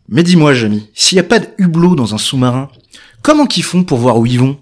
Mais 0.09 0.23
dis-moi, 0.23 0.53
Jamy, 0.53 0.89
s'il 0.93 1.15
n'y 1.15 1.21
a 1.21 1.23
pas 1.23 1.39
de 1.39 1.47
hublot 1.57 1.95
dans 1.95 2.13
un 2.13 2.17
sous-marin, 2.17 2.69
comment 3.21 3.45
qu'ils 3.45 3.63
font 3.63 3.83
pour 3.83 3.99
voir 3.99 4.17
où 4.17 4.25
ils 4.25 4.39
vont? 4.39 4.59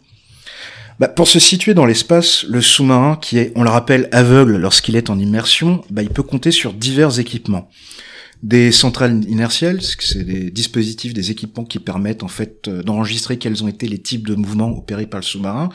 Bah, 1.01 1.07
pour 1.07 1.27
se 1.27 1.39
situer 1.39 1.73
dans 1.73 1.87
l'espace, 1.87 2.43
le 2.43 2.61
sous-marin, 2.61 3.17
qui 3.19 3.39
est, 3.39 3.51
on 3.55 3.63
le 3.63 3.71
rappelle, 3.71 4.07
aveugle 4.11 4.57
lorsqu'il 4.57 4.95
est 4.95 5.09
en 5.09 5.17
immersion, 5.17 5.83
bah, 5.89 6.03
il 6.03 6.11
peut 6.11 6.21
compter 6.21 6.51
sur 6.51 6.73
divers 6.73 7.17
équipements. 7.19 7.71
Des 8.43 8.71
centrales 8.71 9.23
inertielles, 9.27 9.81
c'est 9.81 10.23
des 10.23 10.51
dispositifs, 10.51 11.15
des 11.15 11.31
équipements 11.31 11.65
qui 11.65 11.79
permettent 11.79 12.21
en 12.21 12.27
fait 12.27 12.67
euh, 12.67 12.83
d'enregistrer 12.83 13.39
quels 13.39 13.63
ont 13.63 13.67
été 13.67 13.87
les 13.87 13.97
types 13.97 14.27
de 14.27 14.35
mouvements 14.35 14.77
opérés 14.77 15.07
par 15.07 15.21
le 15.21 15.25
sous-marin, 15.25 15.69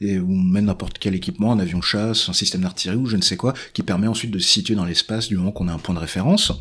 ou 0.00 0.34
même 0.34 0.64
n'importe 0.64 0.98
quel 0.98 1.14
équipement, 1.14 1.52
un 1.52 1.60
avion 1.60 1.80
chasse, 1.80 2.28
un 2.28 2.32
système 2.32 2.62
d'artillerie 2.62 2.98
ou 2.98 3.06
je 3.06 3.16
ne 3.16 3.22
sais 3.22 3.36
quoi, 3.36 3.54
qui 3.74 3.84
permet 3.84 4.08
ensuite 4.08 4.32
de 4.32 4.40
se 4.40 4.48
situer 4.48 4.74
dans 4.74 4.84
l'espace 4.84 5.28
du 5.28 5.36
moment 5.36 5.52
qu'on 5.52 5.68
a 5.68 5.72
un 5.72 5.78
point 5.78 5.94
de 5.94 6.00
référence. 6.00 6.52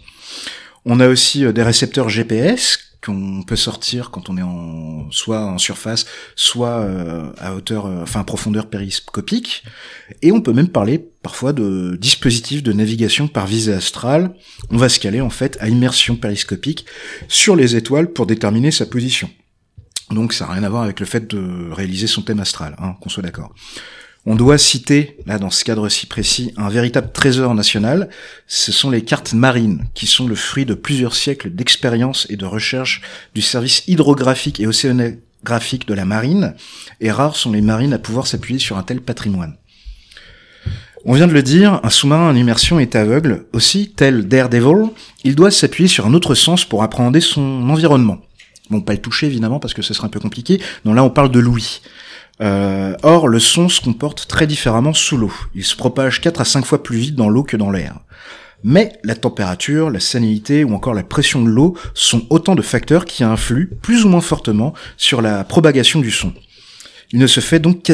On 0.86 0.99
a 0.99 1.07
aussi 1.07 1.43
euh, 1.43 1.53
des 1.53 1.63
récepteurs 1.63 2.09
GPS 2.09 2.91
qu'on 3.04 3.43
peut 3.43 3.56
sortir 3.56 4.12
quand 4.12 4.30
on 4.30 4.38
est 4.38 4.43
en 4.43 5.10
soit 5.12 5.45
en 5.45 5.58
surface, 5.58 6.06
soit 6.36 6.80
euh, 6.82 7.32
à 7.39 7.56
hauteur, 7.56 7.88
euh, 7.88 8.02
enfin 8.04 8.24
profondeur 8.24 8.70
périscopique, 8.70 9.64
et 10.22 10.32
on 10.32 10.41
peut 10.41 10.54
même 10.54 10.70
parler 10.70 10.99
parfois 10.99 11.52
de 11.54 11.97
dispositifs 11.99 12.64
de 12.64 12.74
navigation 12.74 13.28
par 13.28 13.47
visée 13.47 13.74
astrale. 13.74 14.36
On 14.70 14.78
va 14.78 14.89
se 14.89 14.99
caler 14.99 15.22
en 15.22 15.30
fait 15.30 15.58
à 15.60 15.68
immersion 15.68 16.16
périscopique 16.16 16.86
sur 17.28 17.56
les 17.56 17.76
étoiles 17.76 18.12
pour 18.12 18.28
déterminer 18.28 18.72
sa 18.72 18.86
position. 18.86 19.30
Donc 20.12 20.34
ça 20.34 20.45
n'a 20.45 20.54
rien 20.54 20.64
à 20.64 20.70
voir 20.70 20.84
avec 20.84 20.99
le 20.99 21.06
fait 21.06 21.28
de 21.28 21.72
réaliser 21.72 22.08
son 22.08 22.22
thème 22.22 22.39
astral, 22.39 22.76
hein, 22.80 22.95
qu'on 23.02 23.10
soit 23.10 23.24
d'accord. 23.24 23.54
On 24.28 24.36
doit 24.36 24.59
citer, 24.59 25.17
là 25.26 25.39
dans 25.39 25.49
ce 25.49 25.63
cadre 25.63 25.89
si 25.89 26.05
précis, 26.05 26.53
un 26.55 26.69
véritable 26.69 27.11
trésor 27.11 27.55
national, 27.55 28.07
ce 28.45 28.72
sont 28.72 28.91
les 28.91 29.03
cartes 29.03 29.34
marines, 29.34 29.88
qui 29.95 30.05
sont 30.05 30.28
le 30.28 30.36
fruit 30.36 30.65
de 30.65 30.76
plusieurs 30.76 31.15
siècles 31.15 31.49
d'expérience 31.49 32.28
et 32.30 32.36
de 32.36 32.45
recherche 32.45 33.01
du 33.34 33.41
service 33.41 33.84
hydrographique 33.88 34.59
et 34.59 34.67
océanographique 34.67 35.88
de 35.88 35.95
la 35.95 36.05
marine, 36.05 36.53
et 36.99 37.11
rares 37.11 37.36
sont 37.36 37.51
les 37.51 37.61
marines 37.61 37.93
à 37.93 37.99
pouvoir 37.99 38.28
s'appuyer 38.28 38.59
sur 38.59 38.78
un 38.78 38.84
tel 38.84 39.01
patrimoine. 39.01 39.55
On 41.03 41.13
vient 41.13 41.28
de 41.28 41.34
le 41.34 41.41
dire, 41.41 41.80
un 41.82 41.89
sous-marin 41.89 42.30
en 42.30 42.36
immersion 42.36 42.80
est 42.80 42.95
aveugle, 42.95 43.47
aussi, 43.53 43.89
tel 43.89 44.28
Daredevil, 44.28 44.91
il 45.24 45.34
doit 45.34 45.49
s'appuyer 45.49 45.88
sur 45.88 46.05
un 46.05 46.13
autre 46.13 46.36
sens 46.36 46.63
pour 46.63 46.84
appréhender 46.84 47.22
son 47.22 47.67
environnement. 47.72 48.22
Bon, 48.69 48.82
pas 48.82 48.93
le 48.93 49.01
toucher 49.01 49.26
évidemment 49.26 49.59
parce 49.59 49.74
que 49.74 49.82
ce 49.82 49.95
serait 49.95 50.05
un 50.05 50.11
peu 50.11 50.19
compliqué, 50.19 50.61
non 50.86 50.93
là 50.93 51.03
on 51.03 51.09
parle 51.09 51.32
de 51.32 51.39
l'ouïe. 51.39 51.82
Euh, 52.42 52.96
or, 53.04 53.28
le 53.28 53.39
son 53.39 53.70
se 53.70 53.82
comporte 53.82 54.28
très 54.28 54.48
différemment 54.48 54.94
sous 54.94 55.18
l'eau. 55.18 55.34
Il 55.54 55.64
se 55.64 55.76
propage 55.76 56.22
4 56.22 56.42
à 56.42 56.46
5 56.46 56.66
fois 56.66 56.82
plus 56.82 56.98
vite 56.98 57.16
dans 57.16 57.30
l'eau 57.30 57.44
que 57.44 57.58
dans 57.58 57.70
l'air. 57.70 58.00
Mais 58.64 58.94
la 59.04 59.16
température, 59.16 59.89
la 59.89 60.00
salinité 60.00 60.64
ou 60.64 60.74
encore 60.74 60.94
la 60.94 61.04
pression 61.04 61.44
de 61.44 61.50
l'eau 61.50 61.76
sont 61.94 62.26
autant 62.30 62.56
de 62.56 62.62
facteurs 62.62 63.06
qui 63.06 63.24
influent 63.24 63.70
plus 63.82 64.06
ou 64.06 64.10
moins 64.10 64.22
fortement 64.22 64.74
sur 64.98 65.22
la 65.22 65.44
propagation 65.44 66.00
du 66.00 66.12
son. 66.12 66.34
Il 67.12 67.20
ne 67.20 67.28
se 67.28 67.39
fait 67.39 67.60
donc 67.60 67.88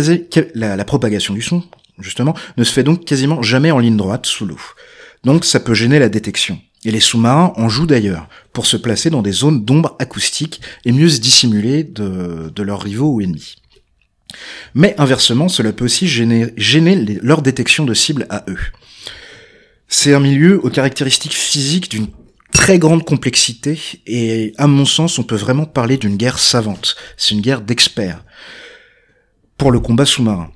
la, 0.55 0.85
propagation 0.85 1.33
du 1.33 1.41
son, 1.41 1.63
justement, 1.99 2.35
ne 2.57 2.63
se 2.63 2.71
fait 2.71 2.83
donc 2.83 3.05
quasiment 3.05 3.41
jamais 3.41 3.71
en 3.71 3.79
ligne 3.79 3.97
droite 3.97 4.25
sous 4.25 4.45
l'eau. 4.45 4.59
Donc 5.23 5.45
ça 5.45 5.59
peut 5.59 5.73
gêner 5.73 5.99
la 5.99 6.09
détection. 6.09 6.59
Et 6.85 6.91
les 6.91 6.99
sous-marins 6.99 7.53
en 7.55 7.69
jouent 7.69 7.87
d'ailleurs, 7.87 8.29
pour 8.53 8.65
se 8.65 8.77
placer 8.77 9.09
dans 9.09 9.21
des 9.21 9.31
zones 9.31 9.65
d'ombre 9.65 9.95
acoustique 9.99 10.61
et 10.85 10.91
mieux 10.91 11.09
se 11.09 11.19
dissimuler 11.19 11.83
de 11.83 12.61
leurs 12.61 12.81
rivaux 12.81 13.13
ou 13.13 13.21
ennemis. 13.21 13.55
Mais 14.73 14.95
inversement, 14.97 15.49
cela 15.49 15.73
peut 15.73 15.85
aussi 15.85 16.07
gêner, 16.07 16.53
leur 17.21 17.41
détection 17.41 17.85
de 17.85 17.93
cibles 17.93 18.27
à 18.29 18.43
eux. 18.47 18.59
C'est 19.87 20.13
un 20.13 20.19
milieu 20.19 20.63
aux 20.65 20.69
caractéristiques 20.69 21.33
physiques 21.33 21.89
d'une 21.89 22.07
très 22.51 22.79
grande 22.79 23.05
complexité 23.05 23.79
et 24.05 24.53
à 24.57 24.67
mon 24.67 24.85
sens 24.85 25.19
on 25.19 25.23
peut 25.23 25.35
vraiment 25.35 25.65
parler 25.65 25.97
d'une 25.97 26.17
guerre 26.17 26.39
savante. 26.39 26.95
C'est 27.15 27.35
une 27.35 27.41
guerre 27.41 27.61
d'experts 27.61 28.23
pour 29.57 29.71
le 29.71 29.79
combat 29.79 30.05
sous-marin. 30.05 30.51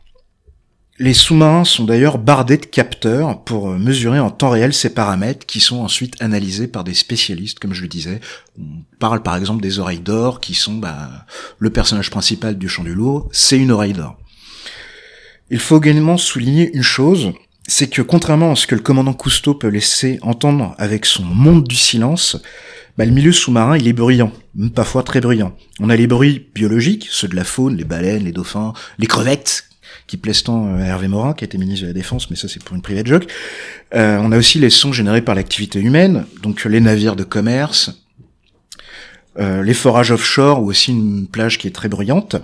Les 1.01 1.15
sous-marins 1.15 1.65
sont 1.65 1.85
d'ailleurs 1.85 2.19
bardés 2.19 2.57
de 2.57 2.65
capteurs 2.67 3.43
pour 3.43 3.69
mesurer 3.69 4.19
en 4.19 4.29
temps 4.29 4.51
réel 4.51 4.71
ces 4.71 4.93
paramètres 4.93 5.47
qui 5.47 5.59
sont 5.59 5.79
ensuite 5.79 6.15
analysés 6.21 6.67
par 6.67 6.83
des 6.83 6.93
spécialistes, 6.93 7.57
comme 7.57 7.73
je 7.73 7.81
le 7.81 7.87
disais. 7.87 8.19
On 8.59 8.83
parle 8.99 9.23
par 9.23 9.35
exemple 9.35 9.63
des 9.63 9.79
oreilles 9.79 9.99
d'or 9.99 10.39
qui 10.39 10.53
sont 10.53 10.75
bah, 10.75 11.25
le 11.57 11.71
personnage 11.71 12.11
principal 12.11 12.55
du 12.55 12.69
chant 12.69 12.83
du 12.83 12.93
lourd, 12.93 13.27
c'est 13.31 13.57
une 13.57 13.71
oreille 13.71 13.93
d'or. 13.93 14.15
Il 15.49 15.57
faut 15.57 15.79
également 15.79 16.17
souligner 16.17 16.69
une 16.75 16.83
chose, 16.83 17.31
c'est 17.67 17.89
que 17.89 18.03
contrairement 18.03 18.51
à 18.51 18.55
ce 18.55 18.67
que 18.67 18.75
le 18.75 18.81
commandant 18.81 19.13
Cousteau 19.13 19.55
peut 19.55 19.69
laisser 19.69 20.19
entendre 20.21 20.75
avec 20.77 21.07
son 21.07 21.23
monde 21.23 21.67
du 21.67 21.77
silence, 21.77 22.37
bah, 22.99 23.05
le 23.05 23.11
milieu 23.11 23.31
sous-marin 23.31 23.75
il 23.75 23.87
est 23.87 23.93
bruyant, 23.93 24.31
parfois 24.75 25.01
très 25.01 25.19
bruyant. 25.19 25.55
On 25.79 25.89
a 25.89 25.95
les 25.95 26.05
bruits 26.05 26.51
biologiques, 26.53 27.07
ceux 27.09 27.27
de 27.27 27.35
la 27.35 27.43
faune, 27.43 27.75
les 27.75 27.85
baleines, 27.85 28.25
les 28.25 28.31
dauphins, 28.31 28.73
les 28.99 29.07
crevettes 29.07 29.70
qui 30.07 30.17
plaisent 30.17 30.43
tant 30.43 30.67
euh, 30.67 30.81
à 30.81 30.87
Hervé 30.87 31.07
Morin, 31.07 31.33
qui 31.33 31.43
était 31.43 31.57
ministre 31.57 31.83
de 31.83 31.87
la 31.87 31.93
Défense, 31.93 32.29
mais 32.29 32.35
ça 32.35 32.47
c'est 32.47 32.63
pour 32.63 32.75
une 32.75 32.81
private 32.81 33.07
joke. 33.07 33.27
Euh, 33.93 34.17
on 34.21 34.31
a 34.31 34.37
aussi 34.37 34.59
les 34.59 34.69
sons 34.69 34.93
générés 34.93 35.21
par 35.21 35.35
l'activité 35.35 35.79
humaine, 35.79 36.25
donc 36.41 36.63
les 36.65 36.79
navires 36.79 37.15
de 37.15 37.23
commerce, 37.23 38.03
euh, 39.39 39.63
les 39.63 39.73
forages 39.73 40.11
offshore 40.11 40.61
ou 40.61 40.69
aussi 40.69 40.91
une 40.91 41.27
plage 41.27 41.57
qui 41.57 41.67
est 41.67 41.71
très 41.71 41.89
bruyante. 41.89 42.35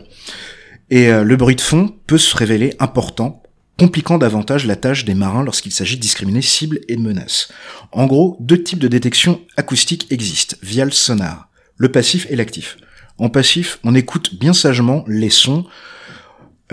Et 0.90 1.12
le 1.12 1.36
bruit 1.36 1.58
de 1.58 1.62
fond 1.62 1.94
peut 2.08 2.18
se 2.18 2.34
révéler 2.34 2.74
important, 2.80 3.44
compliquant 3.78 4.18
davantage 4.18 4.66
la 4.66 4.78
tâche 4.78 5.04
des 5.04 5.16
marins 5.16 5.44
lorsqu'il 5.44 5.74
s'agit 5.74 5.98
de 5.98 6.02
discriminer 6.02 6.42
cibles 6.42 6.80
et 6.88 6.96
menaces. 6.96 7.50
En 7.92 8.06
gros, 8.06 8.38
deux 8.40 8.64
types 8.64 8.80
de 8.80 8.88
détection 8.88 9.42
acoustique 9.58 10.08
existent, 10.12 10.56
via 10.64 10.86
le 10.86 10.92
sonar, 10.92 11.50
le 11.76 11.92
passif 11.92 12.26
et 12.30 12.38
l'actif. 12.38 12.78
En 13.18 13.28
passif, 13.28 13.80
on 13.84 13.96
écoute 13.96 14.36
bien 14.40 14.54
sagement 14.54 15.04
les 15.10 15.30
sons 15.30 15.66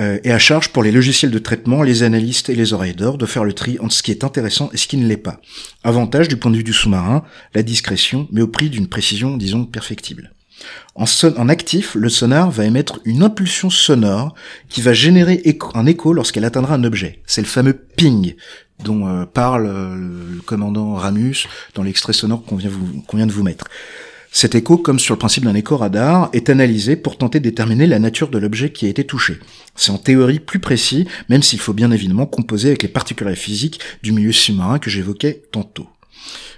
euh, 0.01 0.18
et 0.24 0.32
à 0.32 0.38
charge 0.38 0.70
pour 0.70 0.82
les 0.82 0.92
logiciels 0.92 1.30
de 1.30 1.38
traitement, 1.38 1.82
les 1.82 2.03
analystes 2.03 2.49
et 2.49 2.55
les 2.55 2.72
oreilles 2.72 2.95
d'or 2.95 3.18
de 3.18 3.26
faire 3.26 3.45
le 3.45 3.53
tri 3.53 3.78
entre 3.80 3.95
ce 3.95 4.03
qui 4.03 4.11
est 4.11 4.24
intéressant 4.24 4.70
et 4.72 4.76
ce 4.76 4.88
qui 4.88 4.97
ne 4.97 5.07
l'est 5.07 5.16
pas. 5.16 5.40
Avantage 5.84 6.28
du 6.28 6.36
point 6.36 6.51
de 6.51 6.57
vue 6.57 6.64
du 6.64 6.72
sous-marin, 6.72 7.24
la 7.55 7.62
discrétion, 7.62 8.28
mais 8.32 8.42
au 8.42 8.49
prix 8.49 8.70
d'une 8.70 8.88
précision, 8.88 9.36
disons, 9.36 9.64
perfectible. 9.64 10.32
En, 10.95 11.05
en, 11.36 11.49
actif, 11.49 11.95
le 11.95 12.09
sonar 12.09 12.51
va 12.51 12.64
émettre 12.64 13.01
une 13.05 13.22
impulsion 13.22 13.70
sonore 13.70 14.34
qui 14.68 14.80
va 14.80 14.92
générer 14.92 15.42
un 15.74 15.86
écho 15.86 16.12
lorsqu'elle 16.12 16.45
atteindra 16.45 16.74
un 16.74 16.84
objet. 16.84 17.22
C'est 17.26 17.40
le 17.40 17.47
fameux 17.47 17.74
ping 17.74 18.34
dont 18.82 19.07
euh, 19.07 19.24
parle 19.24 19.66
euh, 19.66 19.95
le 20.34 20.40
commandant 20.40 20.95
Ramus 20.95 21.47
dans 21.74 21.82
l'extrait 21.82 22.12
sonore 22.12 22.45
qu'on 22.45 22.57
vient, 22.57 23.26
de 23.26 23.32
vous 23.32 23.42
mettre. 23.42 23.66
Cet 24.37 24.57
écho, 24.57 24.76
comme 24.76 24.99
sur 24.99 25.14
le 25.14 25.20
principe 25.20 25.45
d'un 25.45 25.55
écho 25.55 25.76
radar, 25.76 26.28
est 26.32 26.51
analysé 26.51 26.97
pour 26.97 27.18
tenter 27.18 27.39
de 27.39 27.45
déterminer 27.45 27.87
la 27.87 28.01
nature 28.01 28.30
de 28.30 28.39
l'objet 28.39 28.72
qui 28.72 28.85
a 28.85 28.89
été 28.89 29.05
touché. 29.05 29.39
C'est 29.76 29.93
en 29.93 29.97
théorie 29.97 30.41
plus 30.41 30.59
précis, 30.59 31.07
même 31.28 31.45
s'il 31.45 31.61
faut 31.61 31.72
bien 31.72 31.93
évidemment 31.93 32.26
composer 32.26 32.70
avec 32.70 32.82
les 32.82 32.89
particularités 32.89 33.41
physiques 33.41 33.78
du 34.03 34.11
milieu 34.11 34.32
sous-marin 34.32 34.80
que 34.80 34.91
j'évoquais 34.91 35.45
tantôt. 35.53 35.87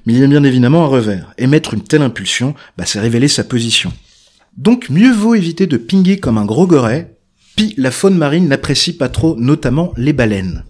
Mais 0.07 0.15
il 0.15 0.21
y 0.21 0.25
a 0.25 0.27
bien 0.27 0.43
évidemment 0.43 0.85
un 0.85 0.89
revers. 0.89 1.35
Émettre 1.37 1.75
une 1.75 1.83
telle 1.83 2.01
impulsion, 2.01 2.55
bah, 2.79 2.87
c'est 2.87 2.99
révéler 2.99 3.29
sa 3.29 3.45
position. 3.45 3.93
Donc 4.57 4.89
mieux 4.89 5.13
vaut 5.13 5.35
éviter 5.35 5.67
de 5.67 5.77
pinguer 5.77 6.19
comme 6.19 6.39
un 6.39 6.47
gros 6.47 6.67
goret, 6.67 7.15
puis 7.57 7.75
la 7.77 7.91
faune 7.91 8.17
marine 8.17 8.49
n'apprécie 8.49 8.97
pas 8.97 9.11
trop, 9.11 9.37
notamment 9.37 9.93
les 9.99 10.15
baleines. 10.15 10.65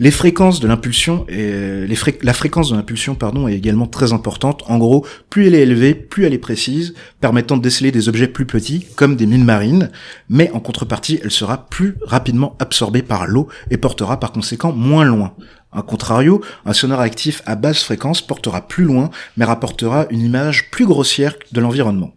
Les 0.00 0.10
fréquences 0.10 0.58
de 0.60 0.66
l'impulsion 0.66 1.26
et 1.28 1.86
les 1.86 1.96
la 2.22 2.32
fréquence 2.32 2.70
de 2.70 2.76
l'impulsion 2.76 3.14
pardon 3.14 3.46
est 3.46 3.54
également 3.54 3.86
très 3.86 4.12
importante. 4.12 4.62
En 4.66 4.78
gros, 4.78 5.06
plus 5.28 5.46
elle 5.46 5.54
est 5.54 5.62
élevée, 5.62 5.94
plus 5.94 6.24
elle 6.24 6.32
est 6.32 6.38
précise, 6.38 6.94
permettant 7.20 7.56
de 7.56 7.62
déceler 7.62 7.92
des 7.92 8.08
objets 8.08 8.26
plus 8.26 8.46
petits 8.46 8.86
comme 8.96 9.16
des 9.16 9.26
mines 9.26 9.44
marines, 9.44 9.90
mais 10.28 10.50
en 10.52 10.60
contrepartie, 10.60 11.20
elle 11.22 11.30
sera 11.30 11.68
plus 11.68 11.96
rapidement 12.02 12.56
absorbée 12.58 13.02
par 13.02 13.26
l'eau 13.26 13.48
et 13.70 13.76
portera 13.76 14.18
par 14.18 14.32
conséquent 14.32 14.72
moins 14.72 15.04
loin. 15.04 15.34
A 15.72 15.82
contrario, 15.82 16.42
un 16.66 16.72
sonar 16.72 17.00
actif 17.00 17.42
à 17.46 17.54
basse 17.54 17.82
fréquence 17.82 18.20
portera 18.20 18.68
plus 18.68 18.84
loin, 18.84 19.10
mais 19.36 19.44
rapportera 19.44 20.06
une 20.10 20.20
image 20.20 20.70
plus 20.70 20.86
grossière 20.86 21.34
de 21.52 21.60
l'environnement. 21.60 22.12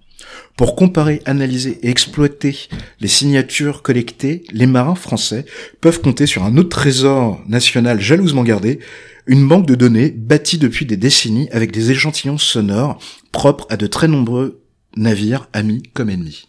Pour 0.58 0.76
comparer, 0.76 1.22
analyser 1.26 1.80
et 1.82 1.90
exploiter 1.90 2.58
les 3.02 3.10
signatures 3.10 3.82
collectées, 3.82 4.44
les 4.52 4.68
marins 4.68 4.96
français 4.96 5.46
peuvent 5.82 6.00
compter 6.00 6.28
sur 6.28 6.44
un 6.44 6.56
autre 6.56 6.70
trésor 6.70 7.42
national 7.48 8.00
jalousement 8.00 8.44
gardé, 8.44 8.80
une 9.28 9.48
banque 9.48 9.66
de 9.66 9.76
données 9.76 10.12
bâtie 10.12 10.58
depuis 10.58 10.86
des 10.86 10.96
décennies 10.96 11.50
avec 11.52 11.72
des 11.72 11.92
échantillons 11.92 12.38
sonores 12.38 13.00
propres 13.34 13.68
à 13.70 13.76
de 13.76 13.86
très 13.86 14.08
nombreux 14.08 14.62
navires, 14.96 15.50
amis 15.52 15.84
comme 15.94 16.10
ennemis. 16.10 16.46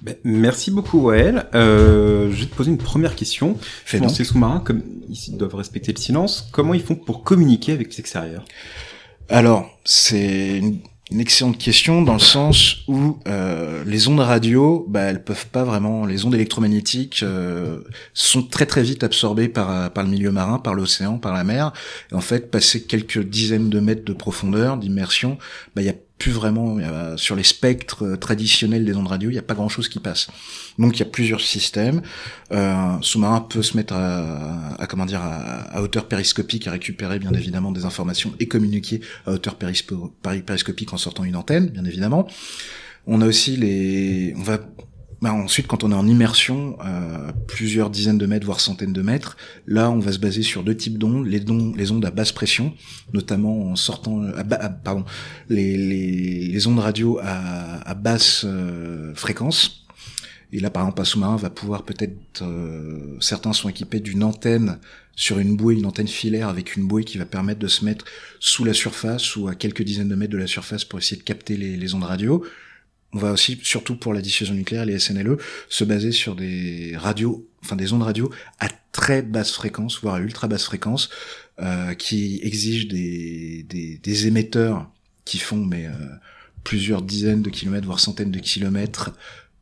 Ben, 0.00 0.14
merci 0.24 0.70
beaucoup 0.70 1.00
Wael. 1.00 1.46
Euh, 1.54 2.30
je 2.32 2.40
vais 2.40 2.46
te 2.46 2.54
poser 2.54 2.70
une 2.70 2.78
première 2.78 3.14
question. 3.14 3.58
Dans 3.98 4.08
ces 4.08 4.24
sous-marins, 4.24 4.60
comme 4.60 4.82
ils 5.08 5.36
doivent 5.36 5.56
respecter 5.56 5.92
le 5.92 5.98
silence, 5.98 6.48
comment 6.52 6.72
ils 6.72 6.82
font 6.82 6.94
pour 6.94 7.24
communiquer 7.24 7.72
avec 7.72 7.94
l'extérieur? 7.94 8.44
Alors, 9.28 9.78
c'est 9.84 10.58
une 10.58 10.78
une 11.10 11.20
excellente 11.20 11.58
question 11.58 12.02
dans 12.02 12.12
le 12.12 12.20
sens 12.20 12.78
où 12.86 13.18
euh, 13.26 13.82
les 13.84 14.08
ondes 14.08 14.20
radio, 14.20 14.86
bah, 14.88 15.02
elles 15.02 15.24
peuvent 15.24 15.46
pas 15.48 15.64
vraiment, 15.64 16.06
les 16.06 16.24
ondes 16.24 16.34
électromagnétiques 16.34 17.22
euh, 17.22 17.80
sont 18.14 18.42
très 18.42 18.66
très 18.66 18.82
vite 18.82 19.02
absorbées 19.02 19.48
par 19.48 19.92
par 19.92 20.04
le 20.04 20.10
milieu 20.10 20.30
marin, 20.30 20.58
par 20.58 20.74
l'océan, 20.74 21.18
par 21.18 21.32
la 21.32 21.44
mer. 21.44 21.72
Et 22.12 22.14
en 22.14 22.20
fait, 22.20 22.50
passer 22.50 22.84
quelques 22.84 23.22
dizaines 23.22 23.70
de 23.70 23.80
mètres 23.80 24.04
de 24.04 24.12
profondeur, 24.12 24.76
d'immersion, 24.76 25.38
bah, 25.74 25.82
il 25.82 25.86
y 25.86 25.90
a 25.90 25.94
plus 26.20 26.32
vraiment 26.32 26.76
sur 27.16 27.34
les 27.34 27.42
spectres 27.42 28.04
euh, 28.04 28.16
traditionnels 28.16 28.84
des 28.84 28.94
ondes 28.94 29.08
radio, 29.08 29.30
il 29.30 29.32
n'y 29.32 29.38
a 29.38 29.42
pas 29.42 29.54
grand 29.54 29.70
chose 29.70 29.88
qui 29.88 29.98
passe. 29.98 30.28
Donc 30.78 30.96
il 30.96 31.00
y 31.00 31.02
a 31.02 31.06
plusieurs 31.06 31.40
systèmes. 31.40 32.02
Euh, 32.52 32.96
sous-marin 33.00 33.40
peut 33.40 33.62
se 33.62 33.76
mettre 33.76 33.94
à, 33.94 34.86
comment 34.88 35.06
dire 35.06 35.22
à, 35.22 35.82
hauteur 35.82 36.06
périscopique 36.06 36.68
à 36.68 36.72
récupérer 36.72 37.18
bien 37.18 37.32
évidemment 37.32 37.72
des 37.72 37.86
informations 37.86 38.34
et 38.38 38.46
communiquer 38.46 39.00
à 39.26 39.32
hauteur 39.32 39.56
périscopique 39.56 40.92
en 40.92 40.98
sortant 40.98 41.24
une 41.24 41.36
antenne, 41.36 41.68
bien 41.68 41.86
évidemment. 41.86 42.28
On 43.06 43.22
a 43.22 43.26
aussi 43.26 43.56
les, 43.56 44.34
on 44.36 44.42
va 44.42 44.58
bah 45.22 45.34
ensuite, 45.34 45.66
quand 45.66 45.84
on 45.84 45.92
est 45.92 45.94
en 45.94 46.06
immersion, 46.06 46.78
euh, 46.82 47.30
plusieurs 47.46 47.90
dizaines 47.90 48.16
de 48.16 48.24
mètres, 48.24 48.46
voire 48.46 48.60
centaines 48.60 48.94
de 48.94 49.02
mètres, 49.02 49.36
là, 49.66 49.90
on 49.90 49.98
va 49.98 50.12
se 50.12 50.18
baser 50.18 50.42
sur 50.42 50.62
deux 50.62 50.76
types 50.76 50.96
d'ondes, 50.96 51.26
les, 51.26 51.40
les 51.40 51.90
ondes 51.90 52.04
à 52.06 52.10
basse 52.10 52.32
pression, 52.32 52.72
notamment 53.12 53.70
en 53.70 53.76
sortant, 53.76 54.22
pardon, 54.82 55.04
les, 55.50 55.76
les, 55.76 56.48
les, 56.48 56.66
ondes 56.66 56.78
radio 56.78 57.18
à, 57.22 57.86
à 57.86 57.94
basse 57.94 58.44
euh, 58.46 59.14
fréquence. 59.14 59.84
Et 60.52 60.58
là, 60.58 60.70
par 60.70 60.84
exemple, 60.84 61.02
un 61.02 61.04
sous-marin 61.04 61.36
va 61.36 61.50
pouvoir 61.50 61.82
peut-être, 61.84 62.42
euh, 62.42 63.16
certains 63.20 63.52
sont 63.52 63.68
équipés 63.68 64.00
d'une 64.00 64.24
antenne 64.24 64.78
sur 65.16 65.38
une 65.38 65.54
bouée, 65.54 65.74
une 65.74 65.86
antenne 65.86 66.08
filaire 66.08 66.48
avec 66.48 66.76
une 66.76 66.88
bouée 66.88 67.04
qui 67.04 67.18
va 67.18 67.26
permettre 67.26 67.60
de 67.60 67.68
se 67.68 67.84
mettre 67.84 68.06
sous 68.40 68.64
la 68.64 68.72
surface 68.72 69.36
ou 69.36 69.48
à 69.48 69.54
quelques 69.54 69.82
dizaines 69.82 70.08
de 70.08 70.14
mètres 70.14 70.32
de 70.32 70.38
la 70.38 70.46
surface 70.46 70.84
pour 70.86 70.98
essayer 70.98 71.18
de 71.18 71.24
capter 71.24 71.58
les, 71.58 71.76
les 71.76 71.94
ondes 71.94 72.04
radio 72.04 72.42
on 73.12 73.18
va 73.18 73.32
aussi, 73.32 73.58
surtout 73.62 73.96
pour 73.96 74.14
la 74.14 74.20
diffusion 74.20 74.54
nucléaire, 74.54 74.84
les 74.84 74.98
SNLE, 74.98 75.36
se 75.68 75.84
baser 75.84 76.12
sur 76.12 76.36
des 76.36 76.94
radios, 76.96 77.46
enfin 77.62 77.76
des 77.76 77.92
ondes 77.92 78.02
radio 78.02 78.30
à 78.60 78.68
très 78.92 79.22
basse 79.22 79.52
fréquence, 79.52 80.00
voire 80.00 80.14
à 80.14 80.20
ultra 80.20 80.48
basse 80.48 80.64
fréquence, 80.64 81.10
euh, 81.60 81.94
qui 81.94 82.40
exigent 82.42 82.88
des, 82.88 84.26
émetteurs 84.26 84.90
qui 85.24 85.38
font 85.38 85.64
mais 85.64 85.86
euh, 85.86 85.92
plusieurs 86.64 87.02
dizaines 87.02 87.42
de 87.42 87.50
kilomètres, 87.50 87.86
voire 87.86 88.00
centaines 88.00 88.30
de 88.30 88.38
kilomètres 88.38 89.12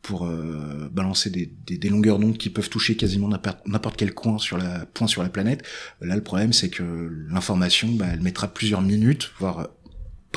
pour 0.02 0.26
euh, 0.26 0.88
balancer 0.92 1.28
des, 1.28 1.50
des, 1.66 1.88
longueurs 1.88 2.18
d'onde 2.18 2.38
qui 2.38 2.50
peuvent 2.50 2.68
toucher 2.68 2.96
quasiment 2.96 3.28
n'importe 3.66 3.96
quel 3.96 4.14
coin 4.14 4.38
sur 4.38 4.56
la 4.56 4.86
point 4.86 5.06
sur 5.06 5.22
la 5.22 5.28
planète. 5.28 5.64
Là, 6.00 6.14
le 6.14 6.22
problème, 6.22 6.52
c'est 6.52 6.70
que 6.70 7.26
l'information, 7.28 7.88
bah, 7.92 8.06
elle 8.12 8.20
mettra 8.20 8.48
plusieurs 8.48 8.80
minutes, 8.80 9.32
voire 9.38 9.68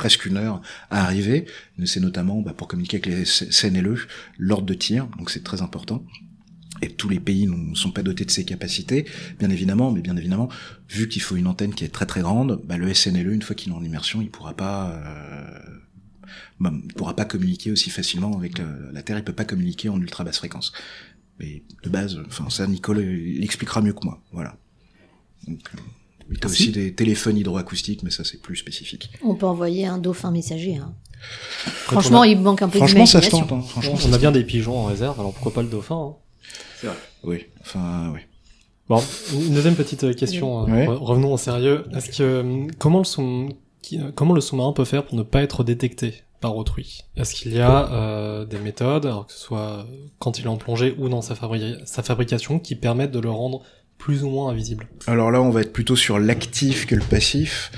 presque 0.01 0.25
une 0.25 0.37
heure 0.37 0.63
à 0.89 1.03
arriver. 1.03 1.45
C'est 1.85 1.99
notamment 1.99 2.41
bah, 2.41 2.55
pour 2.57 2.67
communiquer 2.67 2.97
avec 2.97 3.05
les 3.05 3.23
CNLE 3.23 3.99
l'ordre 4.39 4.65
de 4.65 4.73
tir, 4.73 5.05
donc 5.19 5.29
c'est 5.29 5.43
très 5.43 5.61
important. 5.61 6.03
Et 6.81 6.89
tous 6.89 7.07
les 7.07 7.19
pays 7.19 7.45
ne 7.45 7.75
sont 7.75 7.91
pas 7.91 8.01
dotés 8.01 8.25
de 8.25 8.31
ces 8.31 8.43
capacités, 8.43 9.05
bien 9.37 9.51
évidemment, 9.51 9.91
mais 9.91 10.01
bien 10.01 10.17
évidemment, 10.17 10.49
vu 10.89 11.07
qu'il 11.07 11.21
faut 11.21 11.35
une 11.35 11.45
antenne 11.45 11.75
qui 11.75 11.83
est 11.83 11.93
très 11.93 12.07
très 12.07 12.21
grande, 12.21 12.63
bah, 12.65 12.77
le 12.77 12.91
SNLE, 12.91 13.31
une 13.31 13.43
fois 13.43 13.55
qu'il 13.55 13.71
est 13.71 13.75
en 13.75 13.83
immersion, 13.83 14.23
il 14.23 14.31
pourra 14.31 14.55
euh, 14.59 15.59
bah, 16.59 16.73
il 16.73 16.93
pourra 16.95 17.15
pas 17.15 17.25
communiquer 17.25 17.71
aussi 17.71 17.91
facilement 17.91 18.35
avec 18.35 18.53
la 18.57 19.03
Terre. 19.03 19.19
Il 19.19 19.23
peut 19.23 19.33
pas 19.33 19.45
communiquer 19.45 19.89
en 19.89 20.01
ultra 20.01 20.23
basse 20.23 20.39
fréquence. 20.39 20.73
Mais 21.39 21.61
de 21.83 21.89
base, 21.89 22.19
enfin 22.25 22.49
ça, 22.49 22.65
Nicole 22.65 23.01
l'expliquera 23.01 23.83
mieux 23.83 23.93
que 23.93 24.03
moi. 24.03 24.19
Voilà. 24.31 24.57
Donc, 25.47 25.61
euh, 25.75 25.77
il 26.31 26.37
y 26.37 26.43
a 26.43 26.47
aussi 26.47 26.71
des 26.71 26.93
téléphones 26.93 27.37
hydroacoustiques, 27.37 28.03
mais 28.03 28.11
ça 28.11 28.23
c'est 28.23 28.41
plus 28.41 28.55
spécifique. 28.55 29.09
On 29.23 29.35
peut 29.35 29.45
envoyer 29.45 29.85
un 29.85 29.97
dauphin 29.97 30.31
messager. 30.31 30.77
Hein. 30.77 30.93
Franchement, 31.21 32.23
il 32.23 32.39
manque 32.39 32.61
un 32.61 32.69
peu 32.69 32.79
Franchement, 32.79 33.05
ça 33.05 33.21
se 33.21 33.29
tente. 33.29 33.51
Hein. 33.51 33.61
Franchement, 33.61 33.95
on 34.07 34.13
a 34.13 34.17
bien 34.17 34.31
des 34.31 34.43
pigeons 34.43 34.77
en 34.77 34.85
réserve, 34.85 35.19
alors 35.19 35.33
pourquoi 35.33 35.53
pas 35.53 35.61
le 35.61 35.69
dauphin 35.69 35.95
hein. 35.95 36.15
C'est 36.79 36.87
vrai. 36.87 36.95
Oui, 37.23 37.45
enfin, 37.61 38.11
oui. 38.13 38.21
Bon, 38.89 39.01
une 39.33 39.53
deuxième 39.53 39.75
petite 39.75 40.15
question. 40.15 40.67
Euh, 40.67 40.85
revenons 40.89 41.31
au 41.31 41.37
sérieux. 41.37 41.85
Est-ce 41.95 42.17
que 42.17 42.23
euh, 42.23 42.67
comment 42.77 42.99
le 42.99 43.05
euh, 43.97 44.11
comment 44.13 44.33
le 44.33 44.41
sous-marin 44.41 44.73
peut 44.73 44.83
faire 44.83 45.05
pour 45.05 45.15
ne 45.15 45.23
pas 45.23 45.41
être 45.41 45.63
détecté 45.63 46.23
par 46.41 46.57
autrui? 46.57 47.01
Est-ce 47.15 47.35
qu'il 47.35 47.53
y 47.53 47.61
a 47.61 48.45
des 48.49 48.57
méthodes, 48.57 49.05
alors 49.05 49.27
que 49.27 49.33
ce 49.33 49.39
soit 49.39 49.85
quand 50.19 50.39
il 50.39 50.45
est 50.45 50.49
en 50.49 50.57
plongée 50.57 50.95
ou 50.97 51.07
dans 51.07 51.21
sa, 51.21 51.35
sa 51.85 52.03
fabrication, 52.03 52.59
qui 52.59 52.75
permettent 52.75 53.11
de 53.11 53.19
le 53.19 53.29
rendre 53.29 53.61
plus 54.01 54.23
ou 54.23 54.29
moins 54.29 54.49
invisible 54.49 54.87
Alors 55.05 55.29
là, 55.29 55.41
on 55.41 55.51
va 55.51 55.61
être 55.61 55.71
plutôt 55.71 55.95
sur 55.95 56.17
l'actif 56.17 56.87
que 56.87 56.95
le 56.95 57.03
passif. 57.03 57.71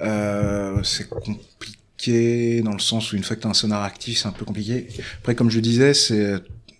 Euh, 0.00 0.82
c'est 0.82 1.06
compliqué 1.06 2.62
dans 2.62 2.72
le 2.72 2.78
sens 2.78 3.12
où 3.12 3.16
une 3.16 3.22
fois 3.22 3.36
que 3.36 3.42
tu 3.42 3.46
as 3.46 3.50
un 3.50 3.54
sonar 3.54 3.82
actif, 3.82 4.18
c'est 4.18 4.26
un 4.26 4.32
peu 4.32 4.46
compliqué. 4.46 4.88
Après, 5.18 5.34
comme 5.34 5.50
je 5.50 5.60
disais, 5.60 5.92
c'est 5.92 6.36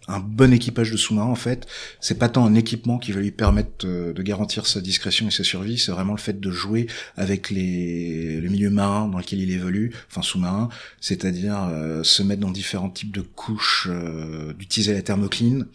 un 0.08 0.18
bon 0.18 0.50
équipage 0.50 0.90
de 0.90 0.96
sous-marin 0.96 1.28
en 1.28 1.34
fait. 1.34 1.66
C'est 2.00 2.18
pas 2.18 2.30
tant 2.30 2.46
un 2.46 2.54
équipement 2.54 2.96
qui 2.96 3.12
va 3.12 3.20
lui 3.20 3.32
permettre 3.32 3.86
euh, 3.86 4.14
de 4.14 4.22
garantir 4.22 4.66
sa 4.66 4.80
discrétion 4.80 5.28
et 5.28 5.30
sa 5.30 5.44
survie, 5.44 5.76
c'est 5.76 5.92
vraiment 5.92 6.14
le 6.14 6.18
fait 6.18 6.40
de 6.40 6.50
jouer 6.50 6.86
avec 7.18 7.50
les 7.50 8.40
le 8.40 8.48
milieu 8.48 8.70
marin 8.70 9.08
dans 9.08 9.18
lequel 9.18 9.40
il 9.40 9.50
évolue, 9.50 9.92
enfin 10.10 10.22
sous-marin, 10.22 10.70
c'est-à-dire 11.02 11.68
euh, 11.70 12.02
se 12.02 12.22
mettre 12.22 12.40
dans 12.40 12.50
différents 12.50 12.88
types 12.88 13.12
de 13.12 13.20
couches, 13.20 13.90
d'utiliser 14.56 14.94
la 14.94 15.02
thermocline 15.02 15.66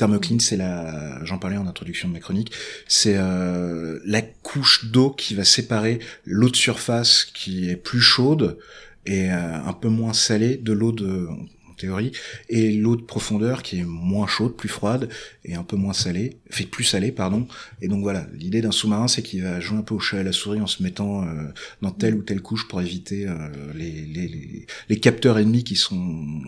Thermocline, 0.00 0.40
c'est 0.40 0.56
la, 0.56 1.22
j'en 1.26 1.36
parlais 1.36 1.58
en 1.58 1.66
introduction 1.66 2.08
de 2.08 2.14
ma 2.14 2.20
chronique, 2.20 2.52
c'est 2.88 3.16
euh, 3.18 3.98
la 4.06 4.22
couche 4.22 4.86
d'eau 4.86 5.10
qui 5.10 5.34
va 5.34 5.44
séparer 5.44 5.98
l'eau 6.24 6.48
de 6.48 6.56
surface 6.56 7.26
qui 7.26 7.68
est 7.68 7.76
plus 7.76 8.00
chaude 8.00 8.56
et 9.04 9.30
euh, 9.30 9.62
un 9.62 9.72
peu 9.74 9.88
moins 9.88 10.14
salée 10.14 10.56
de 10.56 10.72
l'eau 10.72 10.92
de, 10.92 11.28
théorie, 11.80 12.12
et 12.48 12.72
l'eau 12.72 12.96
de 12.96 13.02
profondeur 13.02 13.62
qui 13.62 13.80
est 13.80 13.84
moins 13.84 14.26
chaude, 14.26 14.56
plus 14.56 14.68
froide 14.68 15.08
et 15.44 15.54
un 15.54 15.62
peu 15.62 15.76
moins 15.76 15.92
salée, 15.92 16.36
fait 16.50 16.64
plus 16.64 16.84
salée, 16.84 17.12
pardon. 17.12 17.46
Et 17.80 17.88
donc 17.88 18.02
voilà, 18.02 18.26
l'idée 18.34 18.60
d'un 18.60 18.72
sous-marin, 18.72 19.08
c'est 19.08 19.22
qu'il 19.22 19.42
va 19.42 19.60
jouer 19.60 19.78
un 19.78 19.82
peu 19.82 19.94
au 19.94 19.98
chat 19.98 20.18
à 20.18 20.22
la 20.22 20.32
souris 20.32 20.60
en 20.60 20.66
se 20.66 20.82
mettant 20.82 21.24
euh, 21.24 21.48
dans 21.82 21.90
telle 21.90 22.14
ou 22.14 22.22
telle 22.22 22.42
couche 22.42 22.68
pour 22.68 22.80
éviter 22.80 23.26
euh, 23.26 23.34
les, 23.74 23.90
les, 24.06 24.66
les, 24.88 25.00
capteurs 25.00 25.38
ennemis 25.38 25.64
qui 25.64 25.76
sont 25.76 25.96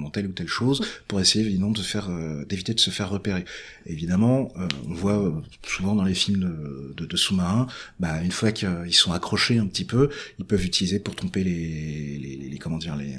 dans 0.00 0.10
telle 0.10 0.26
ou 0.26 0.32
telle 0.32 0.48
chose, 0.48 0.82
pour 1.08 1.20
essayer 1.20 1.44
évidemment 1.44 1.70
de 1.70 1.80
faire 1.80 2.08
euh, 2.10 2.44
d'éviter 2.44 2.74
de 2.74 2.80
se 2.80 2.90
faire 2.90 3.08
repérer. 3.10 3.44
évidemment, 3.86 4.52
on 4.88 4.94
voit 4.94 5.42
souvent 5.66 5.94
dans 5.94 6.04
les 6.04 6.14
films 6.14 6.40
de, 6.40 6.94
de, 6.96 7.06
de 7.06 7.16
sous-marins, 7.16 7.66
bah, 8.00 8.22
une 8.22 8.32
fois 8.32 8.52
qu'ils 8.52 8.94
sont 8.94 9.12
accrochés 9.12 9.58
un 9.58 9.66
petit 9.66 9.84
peu, 9.84 10.10
ils 10.38 10.44
peuvent 10.44 10.64
utiliser 10.64 10.98
pour 10.98 11.14
tromper 11.14 11.44
les, 11.44 12.18
les, 12.18 12.48
les 12.50 12.58
comment 12.58 12.78
dire 12.78 12.96
les 12.96 13.16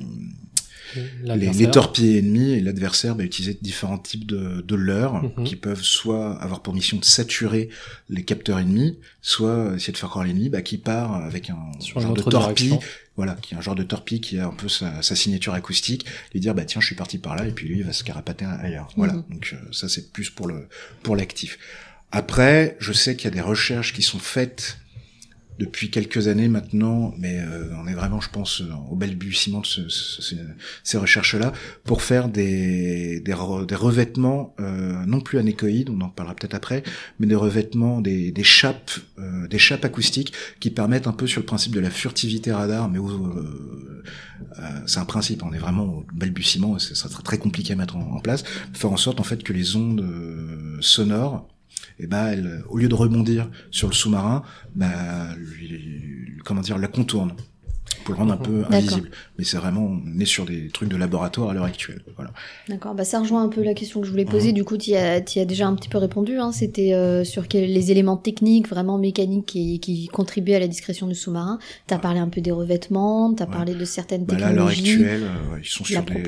les, 1.23 1.51
les, 1.51 1.71
torpilles 1.71 2.17
ennemies 2.17 2.53
et 2.53 2.59
l'adversaire 2.59 3.15
va 3.15 3.23
utiliser 3.23 3.57
différents 3.61 3.97
types 3.97 4.25
de, 4.25 4.61
de 4.61 4.75
leurres 4.75 5.23
mhm. 5.23 5.43
qui 5.43 5.55
peuvent 5.55 5.81
soit 5.81 6.33
avoir 6.41 6.61
pour 6.61 6.73
mission 6.73 6.97
de 6.97 7.05
saturer 7.05 7.69
les 8.09 8.23
capteurs 8.23 8.59
ennemis, 8.59 8.99
soit 9.21 9.73
essayer 9.75 9.93
de 9.93 9.97
faire 9.97 10.09
croire 10.09 10.25
l'ennemi 10.25 10.49
bah, 10.49 10.61
qui 10.61 10.77
part 10.77 11.15
avec 11.15 11.49
un 11.49 11.71
genre 11.79 12.13
de 12.13 12.21
torpille, 12.21 12.77
voilà, 13.15 13.35
qui 13.35 13.53
est 13.53 13.57
un 13.57 13.61
genre 13.61 13.75
de 13.75 13.83
torpille 13.83 14.21
qui 14.21 14.39
a 14.39 14.47
un 14.47 14.53
peu 14.53 14.69
sa, 14.69 15.01
sa, 15.01 15.15
signature 15.15 15.53
acoustique, 15.53 16.05
lui 16.33 16.39
dire 16.39 16.55
bah 16.55 16.65
tiens 16.65 16.81
je 16.81 16.87
suis 16.87 16.95
parti 16.95 17.17
par 17.17 17.35
là 17.35 17.47
et 17.47 17.51
puis 17.51 17.67
lui 17.67 17.77
il 17.79 17.83
va 17.83 17.93
se 17.93 18.03
carapater 18.03 18.45
ailleurs. 18.45 18.89
Voilà, 18.95 19.13
mhm. 19.13 19.23
donc 19.29 19.53
euh, 19.53 19.67
ça 19.71 19.89
c'est 19.89 20.11
plus 20.11 20.29
pour 20.29 20.47
le 20.47 20.67
pour 21.01 21.15
l'actif. 21.15 21.57
Après, 22.11 22.77
je 22.79 22.93
sais 22.93 23.15
qu'il 23.15 23.25
y 23.25 23.27
a 23.27 23.35
des 23.35 23.41
recherches 23.41 23.91
qui 23.91 24.03
sont 24.03 24.19
faites 24.19 24.77
depuis 25.63 25.89
quelques 25.89 26.27
années 26.27 26.49
maintenant, 26.49 27.13
mais 27.17 27.39
euh, 27.39 27.69
on 27.81 27.87
est 27.87 27.93
vraiment, 27.93 28.19
je 28.19 28.29
pense, 28.29 28.61
au 28.91 28.95
balbutiement 28.95 29.61
de 29.61 29.65
ce, 29.65 29.81
ces 30.83 30.97
recherches-là, 30.97 31.53
pour 31.85 32.01
faire 32.01 32.27
des, 32.27 33.21
des, 33.21 33.33
revêtements, 33.33 34.55
euh, 34.59 35.05
non 35.05 35.21
plus 35.21 35.39
anéchoïdes, 35.39 35.89
on 35.89 36.01
en 36.01 36.09
parlera 36.09 36.35
peut-être 36.35 36.53
après, 36.53 36.83
mais 37.19 37.27
des 37.27 37.35
revêtements, 37.35 38.01
des, 38.01 38.31
des 38.31 38.43
chapes, 38.43 38.91
euh, 39.19 39.47
des 39.47 39.57
chapes 39.57 39.85
acoustiques 39.85 40.33
qui 40.59 40.69
permettent 40.69 41.07
un 41.07 41.13
peu 41.13 41.27
sur 41.27 41.41
le 41.41 41.45
principe 41.45 41.73
de 41.73 41.79
la 41.79 41.89
furtivité 41.89 42.51
radar, 42.51 42.89
mais 42.89 42.99
c'est 44.85 44.99
un 44.99 45.05
principe, 45.05 45.43
on 45.43 45.53
est 45.53 45.57
vraiment 45.57 45.85
au 45.85 46.05
balbutiement, 46.13 46.77
ça 46.77 46.95
sera 46.95 47.23
très 47.23 47.37
compliqué 47.37 47.73
à 47.73 47.75
mettre 47.75 47.95
en, 47.95 48.15
en 48.17 48.19
place, 48.19 48.43
faire 48.73 48.91
en 48.91 48.97
sorte 48.97 49.19
en 49.19 49.23
fait 49.23 49.43
que 49.43 49.53
les 49.53 49.75
ondes 49.75 50.05
sonores 50.81 51.47
et 51.99 52.07
ben 52.07 52.27
elle, 52.27 52.63
au 52.69 52.77
lieu 52.77 52.87
de 52.87 52.95
rebondir 52.95 53.49
sur 53.71 53.87
le 53.87 53.93
sous-marin, 53.93 54.43
bah, 54.75 55.27
comment 56.43 56.61
dire, 56.61 56.77
la 56.77 56.87
contourne 56.87 57.33
pour 58.03 58.13
le 58.13 58.19
rendre 58.19 58.33
un 58.33 58.37
peu 58.37 58.63
invisible. 58.69 59.09
Mais 59.37 59.43
c'est 59.43 59.57
vraiment, 59.57 59.85
on 59.85 60.19
est 60.19 60.25
sur 60.25 60.45
des 60.45 60.67
trucs 60.69 60.89
de 60.89 60.97
laboratoire 60.97 61.49
à 61.49 61.53
l'heure 61.53 61.63
actuelle. 61.63 62.03
Voilà. 62.15 62.31
D'accord, 62.67 62.95
bah 62.95 63.03
ça 63.03 63.19
rejoint 63.19 63.43
un 63.43 63.49
peu 63.49 63.63
la 63.63 63.73
question 63.73 64.01
que 64.01 64.05
je 64.05 64.11
voulais 64.11 64.25
poser. 64.25 64.49
Mhm. 64.49 64.55
Du 64.55 64.63
coup, 64.63 64.77
tu 64.77 64.91
y, 64.91 64.95
as, 64.95 65.15
as 65.15 65.45
déjà 65.45 65.67
un 65.67 65.75
petit 65.75 65.89
peu 65.89 65.97
répondu. 65.97 66.37
Hein. 66.37 66.51
C'était 66.51 66.93
euh, 66.93 67.23
sur 67.23 67.43
les 67.53 67.91
éléments 67.91 68.17
techniques, 68.17 68.67
vraiment 68.67 68.97
mécaniques, 68.97 69.45
qui, 69.45 69.79
qui 69.79 70.07
contribuaient 70.07 70.55
à 70.55 70.59
la 70.59 70.67
discrétion 70.67 71.07
du 71.07 71.15
sous-marin. 71.15 71.59
Tu 71.87 71.93
as 71.93 71.99
parlé 71.99 72.19
un 72.19 72.29
peu 72.29 72.41
des 72.41 72.51
revêtements, 72.51 73.33
tu 73.33 73.43
as 73.43 73.47
parlé 73.47 73.73
de 73.73 73.85
certaines 73.85 74.25
technologies. 74.25 74.43
Bah 74.43 74.49
là, 74.49 74.51
à 74.51 74.53
l'heure 74.53 74.67
actuelle, 74.67 75.23
euh, 75.23 75.59
ils 75.61 75.67
sont 75.67 75.83
sur 75.83 76.03
des... 76.03 76.23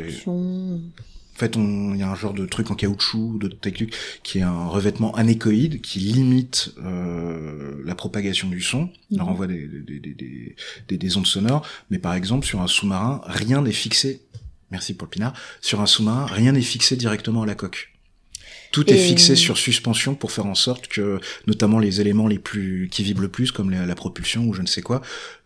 En 1.35 1.37
fait, 1.37 1.57
il 1.57 1.97
y 1.97 2.03
a 2.03 2.09
un 2.09 2.15
genre 2.15 2.33
de 2.33 2.45
truc 2.45 2.71
en 2.71 2.75
caoutchouc, 2.75 3.37
de 3.39 3.49
technique, 3.49 3.93
qui 4.23 4.39
est 4.39 4.43
un 4.43 4.67
revêtement 4.67 5.13
anéchoïde 5.15 5.81
qui 5.81 5.99
limite 5.99 6.73
euh, 6.81 7.81
la 7.83 7.93
propagation 7.93 8.47
du 8.47 8.61
son, 8.61 8.89
mmh. 9.11 9.21
renvoie 9.21 9.47
des, 9.47 9.67
des, 9.67 9.99
des, 9.99 10.97
des, 10.97 11.17
ondes 11.17 11.27
sonores. 11.27 11.67
Mais 11.89 11.99
par 11.99 12.13
exemple, 12.13 12.45
sur 12.45 12.61
un 12.61 12.67
sous-marin, 12.67 13.21
rien 13.25 13.61
n'est 13.61 13.73
fixé. 13.73 14.21
Merci 14.71 14.93
pour 14.93 15.07
le 15.07 15.09
pinard. 15.09 15.33
Sur 15.59 15.81
un 15.81 15.85
sous-marin, 15.85 16.25
rien 16.25 16.53
n'est 16.53 16.61
fixé 16.61 16.95
directement 16.95 17.43
à 17.43 17.45
la 17.45 17.55
coque. 17.55 17.94
Tout 18.75 18.91
est 18.91 18.97
fixé 18.97 19.37
sur 19.37 19.57
suspension 19.57 20.15
pour 20.15 20.33
faire 20.33 20.47
en 20.47 20.53
sorte 20.53 20.89
que, 20.89 21.21
notamment 21.47 21.79
les 21.79 22.01
éléments 22.01 22.27
les 22.27 22.39
plus 22.39 22.89
qui 22.91 23.03
vibrent 23.03 23.21
le 23.21 23.29
plus, 23.29 23.53
comme 23.53 23.71
la, 23.71 23.95
propulsion 23.95 24.45
ou 24.45 24.53
je 24.53 24.61
ne 24.61 24.67
sais 24.67 24.81
quoi, 24.81 25.01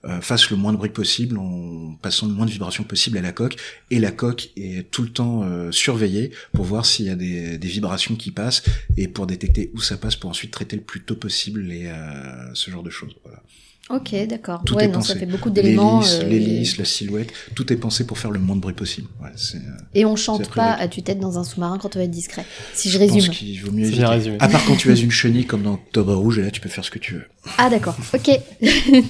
euh, 0.06 0.20
fassent 0.20 0.50
le 0.50 0.58
moins 0.58 0.72
de 0.72 0.78
bruit 0.78 0.90
possible 0.90 1.38
en 1.38 1.94
passant 2.02 2.26
le 2.26 2.34
moins 2.34 2.48
de 2.48 2.52
vibrations 2.52 2.84
possible 2.84 3.20
à 3.20 3.22
la 3.22 3.32
coque. 3.32 3.56
Et 3.92 4.00
la 4.00 4.12
coque 4.12 4.50
est 4.58 4.90
tout 4.90 5.04
le 5.04 5.10
temps 5.10 5.44
euh, 5.44 5.72
surveillée 5.72 6.32
pour 6.54 6.66
voir 6.66 6.88
s'il 6.88 7.06
y 7.06 7.12
a 7.12 7.16
des, 7.16 7.60
des, 7.60 7.68
vibrations 7.68 8.16
qui 8.16 8.32
passent 8.32 8.64
et 8.98 9.08
pour 9.08 9.28
détecter 9.28 9.70
où 9.76 9.80
ça 9.80 9.98
passe 9.98 10.16
pour 10.16 10.32
ensuite 10.32 10.50
traiter 10.50 10.76
le 10.76 10.82
plus 10.82 11.04
tôt 11.04 11.16
possible 11.16 11.62
les, 11.62 11.86
euh, 11.86 12.52
ce 12.56 12.72
genre 12.72 12.82
de 12.82 12.90
choses. 12.90 13.16
Voilà. 13.24 13.44
Ok, 13.90 14.14
d'accord. 14.28 14.64
Ouais, 14.72 14.88
non, 14.88 15.02
ça 15.02 15.16
fait 15.16 15.26
beaucoup 15.26 15.50
d'éléments. 15.50 16.02
L'hélice, 16.28 16.74
euh, 16.76 16.80
la 16.80 16.86
silhouette, 16.86 17.34
tout 17.56 17.74
est 17.74 17.76
pensé 17.76 18.06
pour 18.06 18.20
faire 18.20 18.30
le 18.30 18.38
moins 18.38 18.56
de 18.56 18.62
bruit 18.62 18.76
possible. 18.76 19.08
Ouais, 19.20 19.30
euh, 19.30 19.58
et 19.96 20.06
on 20.06 20.16
chante 20.16 20.48
pas 20.54 20.74
à 20.74 20.88
tue-tête 20.88 21.20
dans 21.20 21.40
un 21.40 21.44
sous-marin 21.44 21.80
quand 21.80 21.96
on 21.96 22.00
va 22.00 22.06
être 22.06 22.12
discret. 22.12 22.46
Si 22.74 22.92
je 22.92 23.00
résume. 23.00 23.22
Je 23.22 23.28
pense 23.28 23.38
qu'il 23.38 23.60
vaut 23.62 23.72
mieux 23.72 23.88
éviter. 23.88 24.04
À 24.40 24.48
part 24.48 24.64
quand 24.66 24.76
tu 24.76 24.92
as 24.92 24.96
une 24.96 25.10
chenille 25.10 25.46
comme 25.46 25.64
dans 25.64 25.74
Octobre 25.74 26.14
Rouge, 26.14 26.38
et 26.38 26.44
là 26.44 26.52
tu 26.52 26.62
peux 26.62 26.70
faire 26.70 26.86
ce 26.86 26.92
que 26.92 27.00
tu 27.00 27.16
veux. 27.16 27.24
Ah 27.58 27.72
d'accord, 27.72 27.98
ok. 28.14 28.40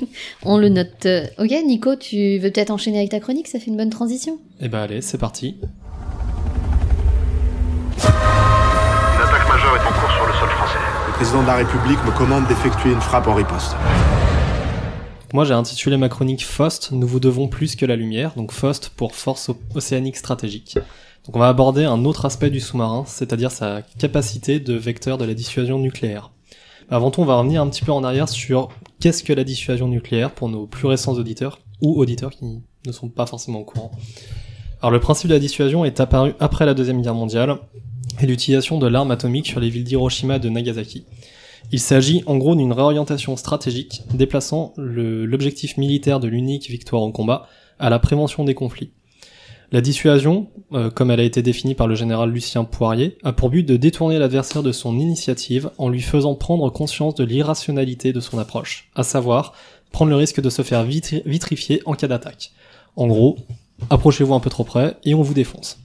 on 0.43 0.57
le 0.57 0.69
note. 0.69 1.07
Ok, 1.37 1.51
Nico, 1.65 1.97
tu 1.97 2.37
veux 2.37 2.49
peut-être 2.49 2.71
enchaîner 2.71 2.99
avec 2.99 3.11
ta 3.11 3.19
chronique? 3.19 3.49
Ça 3.49 3.59
fait 3.59 3.67
une 3.67 3.77
bonne 3.77 3.89
transition. 3.89 4.39
Eh 4.61 4.69
ben 4.69 4.79
allez, 4.79 5.01
c'est 5.01 5.17
parti. 5.17 5.57
Une 7.97 8.05
attaque 9.25 9.49
majeure 9.49 9.75
est 9.75 9.85
en 9.85 9.91
cours 9.99 10.11
sur 10.15 10.25
le 10.25 10.33
sol 10.33 10.49
français. 10.51 10.79
Le 11.07 11.13
président 11.15 11.41
de 11.41 11.47
la 11.47 11.55
République 11.55 11.99
me 12.05 12.17
commande 12.17 12.47
d'effectuer 12.47 12.93
une 12.93 13.01
frappe 13.01 13.27
en 13.27 13.33
riposte. 13.33 13.75
Moi, 15.31 15.45
j'ai 15.45 15.53
intitulé 15.53 15.95
ma 15.95 16.09
chronique 16.09 16.43
FOST, 16.43 16.91
nous 16.91 17.05
vous 17.05 17.19
devons 17.19 17.47
plus 17.47 17.75
que 17.75 17.85
la 17.85 17.95
lumière, 17.95 18.33
donc 18.35 18.51
FOST 18.51 18.89
pour 18.89 19.13
Force 19.13 19.51
Océanique 19.75 20.17
Stratégique. 20.17 20.79
Donc 21.25 21.35
on 21.35 21.39
va 21.39 21.49
aborder 21.49 21.83
un 21.83 22.03
autre 22.05 22.25
aspect 22.25 22.49
du 22.49 22.59
sous-marin, 22.59 23.03
c'est-à-dire 23.05 23.51
sa 23.51 23.83
capacité 23.99 24.59
de 24.59 24.73
vecteur 24.73 25.19
de 25.19 25.25
la 25.25 25.35
dissuasion 25.35 25.77
nucléaire. 25.77 26.31
Avant 26.89 27.11
tout, 27.11 27.21
on 27.21 27.25
va 27.25 27.35
revenir 27.35 27.61
un 27.61 27.69
petit 27.69 27.83
peu 27.83 27.91
en 27.91 28.03
arrière 28.03 28.27
sur 28.27 28.69
qu'est-ce 28.99 29.23
que 29.23 29.31
la 29.31 29.43
dissuasion 29.43 29.87
nucléaire 29.87 30.31
pour 30.31 30.49
nos 30.49 30.65
plus 30.65 30.87
récents 30.87 31.13
auditeurs, 31.13 31.59
ou 31.79 31.99
auditeurs 31.99 32.31
qui 32.31 32.45
ne 32.87 32.91
sont 32.91 33.09
pas 33.09 33.27
forcément 33.27 33.59
au 33.59 33.65
courant. 33.65 33.91
Alors 34.81 34.91
le 34.91 34.99
principe 34.99 35.29
de 35.29 35.35
la 35.35 35.39
dissuasion 35.39 35.85
est 35.85 35.99
apparu 35.99 36.33
après 36.39 36.65
la 36.65 36.73
Deuxième 36.73 37.03
Guerre 37.03 37.13
mondiale 37.13 37.57
et 38.19 38.25
l'utilisation 38.25 38.79
de 38.79 38.87
l'arme 38.87 39.11
atomique 39.11 39.45
sur 39.45 39.59
les 39.59 39.69
villes 39.69 39.83
d'Hiroshima 39.83 40.37
et 40.37 40.39
de 40.39 40.49
Nagasaki. 40.49 41.05
Il 41.71 41.79
s'agit 41.79 42.23
en 42.25 42.37
gros 42.37 42.55
d'une 42.55 42.73
réorientation 42.73 43.35
stratégique 43.37 44.01
déplaçant 44.13 44.73
l'objectif 44.77 45.77
militaire 45.77 46.19
de 46.19 46.27
l'unique 46.27 46.69
victoire 46.69 47.03
en 47.03 47.11
combat 47.11 47.47
à 47.77 47.89
la 47.89 47.99
prévention 47.99 48.43
des 48.43 48.55
conflits. 48.55 48.91
La 49.71 49.81
dissuasion, 49.81 50.47
euh, 50.73 50.89
comme 50.89 51.11
elle 51.11 51.19
a 51.19 51.23
été 51.23 51.43
définie 51.43 51.75
par 51.75 51.85
le 51.85 51.93
général 51.93 52.31
Lucien 52.31 52.63
Poirier, 52.63 53.19
a 53.23 53.33
pour 53.33 53.51
but 53.51 53.61
de 53.61 53.77
détourner 53.77 54.17
l'adversaire 54.17 54.63
de 54.63 54.71
son 54.71 54.97
initiative 54.97 55.69
en 55.77 55.89
lui 55.89 56.01
faisant 56.01 56.33
prendre 56.33 56.71
conscience 56.71 57.13
de 57.13 57.23
l'irrationalité 57.23 58.11
de 58.11 58.19
son 58.19 58.39
approche, 58.39 58.89
à 58.95 59.03
savoir 59.03 59.53
prendre 59.91 60.09
le 60.09 60.15
risque 60.17 60.41
de 60.41 60.49
se 60.49 60.63
faire 60.63 60.83
vitrifier 60.83 61.83
en 61.85 61.93
cas 61.93 62.07
d'attaque. 62.07 62.51
En 62.95 63.05
gros, 63.05 63.37
approchez-vous 63.91 64.33
un 64.33 64.39
peu 64.39 64.49
trop 64.49 64.63
près 64.63 64.97
et 65.03 65.13
on 65.13 65.21
vous 65.21 65.35
défonce. 65.35 65.77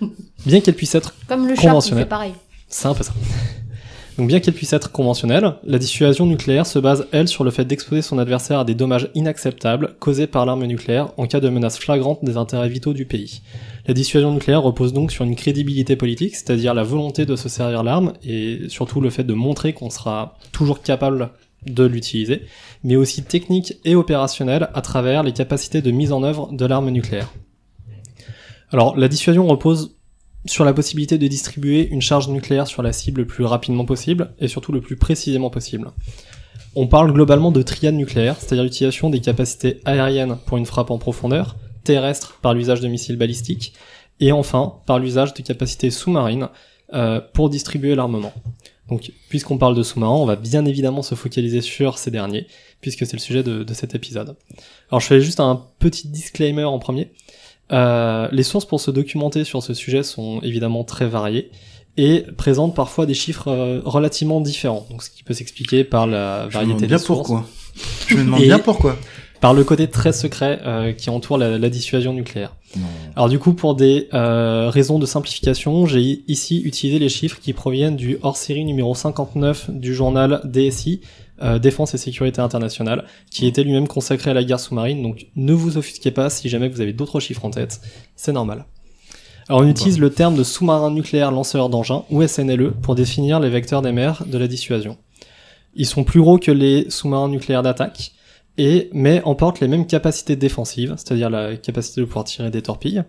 Bien 0.44 0.60
qu'elle 0.60 0.74
puisse 0.74 0.96
être 0.96 1.14
comme 1.28 1.46
le 1.46 1.54
conventionnelle, 1.54 2.08
pareil. 2.08 2.32
C'est 2.68 2.88
un 2.88 2.94
peu 2.94 3.04
ça. 3.04 3.12
Donc 4.16 4.28
bien 4.28 4.38
qu'elle 4.38 4.54
puisse 4.54 4.72
être 4.72 4.92
conventionnelle, 4.92 5.54
la 5.64 5.78
dissuasion 5.78 6.24
nucléaire 6.24 6.66
se 6.66 6.78
base, 6.78 7.08
elle, 7.10 7.26
sur 7.26 7.42
le 7.42 7.50
fait 7.50 7.64
d'exposer 7.64 8.00
son 8.00 8.18
adversaire 8.18 8.60
à 8.60 8.64
des 8.64 8.76
dommages 8.76 9.10
inacceptables 9.14 9.96
causés 9.98 10.28
par 10.28 10.46
l'arme 10.46 10.64
nucléaire 10.66 11.08
en 11.16 11.26
cas 11.26 11.40
de 11.40 11.48
menace 11.48 11.78
flagrante 11.78 12.24
des 12.24 12.36
intérêts 12.36 12.68
vitaux 12.68 12.92
du 12.92 13.06
pays. 13.06 13.42
La 13.88 13.94
dissuasion 13.94 14.32
nucléaire 14.32 14.62
repose 14.62 14.92
donc 14.92 15.10
sur 15.10 15.24
une 15.24 15.34
crédibilité 15.34 15.96
politique, 15.96 16.36
c'est-à-dire 16.36 16.74
la 16.74 16.84
volonté 16.84 17.26
de 17.26 17.34
se 17.34 17.48
servir 17.48 17.82
l'arme 17.82 18.12
et 18.22 18.60
surtout 18.68 19.00
le 19.00 19.10
fait 19.10 19.24
de 19.24 19.34
montrer 19.34 19.72
qu'on 19.72 19.90
sera 19.90 20.38
toujours 20.52 20.80
capable 20.80 21.30
de 21.66 21.84
l'utiliser, 21.84 22.42
mais 22.84 22.94
aussi 22.94 23.24
technique 23.24 23.78
et 23.84 23.96
opérationnelle 23.96 24.68
à 24.74 24.80
travers 24.80 25.24
les 25.24 25.32
capacités 25.32 25.82
de 25.82 25.90
mise 25.90 26.12
en 26.12 26.22
œuvre 26.22 26.52
de 26.52 26.66
l'arme 26.66 26.90
nucléaire. 26.90 27.32
Alors 28.70 28.96
la 28.96 29.08
dissuasion 29.08 29.46
repose 29.46 29.96
sur 30.46 30.64
la 30.64 30.74
possibilité 30.74 31.18
de 31.18 31.26
distribuer 31.26 31.88
une 31.88 32.02
charge 32.02 32.28
nucléaire 32.28 32.66
sur 32.66 32.82
la 32.82 32.92
cible 32.92 33.22
le 33.22 33.26
plus 33.26 33.44
rapidement 33.44 33.84
possible 33.84 34.34
et 34.38 34.48
surtout 34.48 34.72
le 34.72 34.80
plus 34.80 34.96
précisément 34.96 35.50
possible. 35.50 35.90
On 36.76 36.86
parle 36.86 37.12
globalement 37.12 37.52
de 37.52 37.62
triade 37.62 37.94
nucléaire, 37.94 38.36
c'est-à-dire 38.38 38.64
l'utilisation 38.64 39.08
des 39.08 39.20
capacités 39.20 39.80
aériennes 39.84 40.38
pour 40.46 40.58
une 40.58 40.66
frappe 40.66 40.90
en 40.90 40.98
profondeur, 40.98 41.56
terrestre 41.84 42.38
par 42.42 42.52
l'usage 42.52 42.80
de 42.80 42.88
missiles 42.88 43.16
balistiques, 43.16 43.74
et 44.20 44.32
enfin 44.32 44.74
par 44.86 44.98
l'usage 44.98 45.34
de 45.34 45.42
capacités 45.42 45.90
sous-marines 45.90 46.48
euh, 46.92 47.20
pour 47.32 47.48
distribuer 47.48 47.94
l'armement. 47.94 48.32
Donc, 48.88 49.12
puisqu'on 49.28 49.56
parle 49.56 49.74
de 49.74 49.82
sous-marins, 49.82 50.14
on 50.14 50.26
va 50.26 50.36
bien 50.36 50.64
évidemment 50.66 51.02
se 51.02 51.14
focaliser 51.14 51.62
sur 51.62 51.96
ces 51.96 52.10
derniers, 52.10 52.46
puisque 52.80 53.06
c'est 53.06 53.14
le 53.16 53.20
sujet 53.20 53.42
de, 53.42 53.62
de, 53.62 53.74
cet 53.74 53.94
épisode. 53.94 54.36
Alors, 54.90 55.00
je 55.00 55.06
fais 55.06 55.20
juste 55.20 55.40
un 55.40 55.64
petit 55.78 56.08
disclaimer 56.08 56.64
en 56.64 56.78
premier. 56.78 57.12
Euh, 57.72 58.28
les 58.30 58.42
sources 58.42 58.66
pour 58.66 58.80
se 58.80 58.90
documenter 58.90 59.44
sur 59.44 59.62
ce 59.62 59.74
sujet 59.74 60.02
sont 60.02 60.40
évidemment 60.42 60.84
très 60.84 61.06
variées 61.06 61.50
et 61.96 62.24
présentent 62.36 62.74
parfois 62.74 63.06
des 63.06 63.14
chiffres 63.14 63.48
euh, 63.48 63.80
relativement 63.84 64.40
différents. 64.40 64.86
Donc, 64.90 65.02
ce 65.02 65.10
qui 65.10 65.22
peut 65.22 65.34
s'expliquer 65.34 65.84
par 65.84 66.06
la 66.06 66.46
variété 66.48 66.86
des 66.86 66.98
sources. 66.98 67.28
Pourquoi. 67.28 67.46
Je 68.08 68.16
me 68.16 68.24
demande 68.24 68.42
bien 68.42 68.58
pourquoi. 68.58 68.96
Par 69.40 69.54
le 69.54 69.64
côté 69.64 69.88
très 69.88 70.12
secret 70.12 70.60
euh, 70.64 70.92
qui 70.92 71.10
entoure 71.10 71.38
la, 71.38 71.58
la 71.58 71.68
dissuasion 71.68 72.12
nucléaire. 72.12 72.54
Alors 73.14 73.28
du 73.28 73.38
coup, 73.38 73.54
pour 73.54 73.76
des 73.76 74.08
raisons 74.10 74.98
de 74.98 75.06
simplification, 75.06 75.86
j'ai 75.86 76.24
ici 76.26 76.60
utilisé 76.64 76.98
les 76.98 77.08
chiffres 77.08 77.38
qui 77.40 77.52
proviennent 77.52 77.94
du 77.94 78.18
hors-série 78.22 78.64
numéro 78.64 78.96
59 78.96 79.70
du 79.70 79.94
journal 79.94 80.40
DSI, 80.44 81.00
euh, 81.42 81.58
défense 81.58 81.94
et 81.94 81.98
sécurité 81.98 82.40
internationale, 82.40 83.04
qui 83.30 83.46
était 83.46 83.64
lui-même 83.64 83.88
consacré 83.88 84.30
à 84.30 84.34
la 84.34 84.44
guerre 84.44 84.60
sous-marine, 84.60 85.02
donc 85.02 85.26
ne 85.36 85.52
vous 85.52 85.76
offusquez 85.76 86.10
pas 86.10 86.30
si 86.30 86.48
jamais 86.48 86.68
vous 86.68 86.80
avez 86.80 86.92
d'autres 86.92 87.20
chiffres 87.20 87.44
en 87.44 87.50
tête, 87.50 87.80
c'est 88.16 88.32
normal. 88.32 88.66
Alors 89.48 89.60
on 89.60 89.68
utilise 89.68 89.98
le 89.98 90.10
terme 90.10 90.36
de 90.36 90.44
sous-marin 90.44 90.90
nucléaire 90.90 91.30
lanceur 91.30 91.68
d'engins, 91.68 92.04
ou 92.10 92.26
SNLE, 92.26 92.72
pour 92.72 92.94
définir 92.94 93.40
les 93.40 93.50
vecteurs 93.50 93.82
des 93.82 93.92
mers 93.92 94.24
de 94.26 94.38
la 94.38 94.48
dissuasion. 94.48 94.96
Ils 95.74 95.86
sont 95.86 96.04
plus 96.04 96.20
gros 96.20 96.38
que 96.38 96.52
les 96.52 96.88
sous-marins 96.88 97.28
nucléaires 97.28 97.62
d'attaque, 97.62 98.12
et 98.56 98.88
mais 98.92 99.20
emporte 99.24 99.60
les 99.60 99.68
mêmes 99.68 99.86
capacités 99.86 100.36
défensives, 100.36 100.94
c'est-à-dire 100.96 101.30
la 101.30 101.56
capacité 101.56 102.00
de 102.00 102.06
pouvoir 102.06 102.24
tirer 102.24 102.50
des 102.50 102.62
torpilles, 102.62 103.02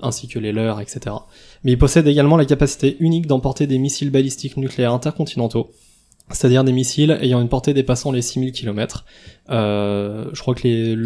ainsi 0.00 0.28
que 0.28 0.38
les 0.38 0.52
leurs, 0.52 0.80
etc. 0.80 1.16
Mais 1.62 1.72
il 1.72 1.78
possède 1.78 2.06
également 2.06 2.36
la 2.36 2.44
capacité 2.44 2.96
unique 3.00 3.26
d'emporter 3.26 3.66
des 3.66 3.78
missiles 3.78 4.10
balistiques 4.10 4.56
nucléaires 4.56 4.92
intercontinentaux, 4.92 5.70
c'est-à-dire 6.30 6.64
des 6.64 6.72
missiles 6.72 7.18
ayant 7.20 7.40
une 7.40 7.48
portée 7.48 7.74
dépassant 7.74 8.10
les 8.10 8.22
6000 8.22 8.52
km. 8.52 9.04
Euh, 9.50 10.26
je 10.32 10.40
crois 10.40 10.54
que 10.54 10.62
les, 10.66 10.96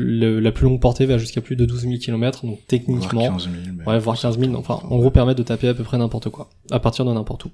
la 0.41 0.53
plus 0.53 0.65
longue 0.65 0.81
portée 0.81 1.07
va 1.07 1.19
jusqu'à 1.19 1.41
plus 1.41 1.57
de 1.57 1.65
12 1.65 1.83
000 1.83 1.95
km, 1.99 2.47
donc 2.47 2.61
techniquement, 2.69 3.21
Voire 3.21 3.33
15 3.35 3.45
000, 3.45 3.55
mais- 3.77 3.85
ouais, 3.85 3.99
voire 3.99 4.19
15 4.19 4.39
000, 4.39 4.55
enfin, 4.55 4.81
en 4.89 4.97
gros, 4.99 5.11
permettre 5.11 5.39
de 5.39 5.43
taper 5.45 5.69
à 5.69 5.75
peu 5.75 5.83
près 5.83 5.99
n'importe 5.99 6.29
quoi, 6.31 6.49
à 6.71 6.79
partir 6.79 7.05
de 7.05 7.13
n'importe 7.13 7.47
où. 7.47 7.51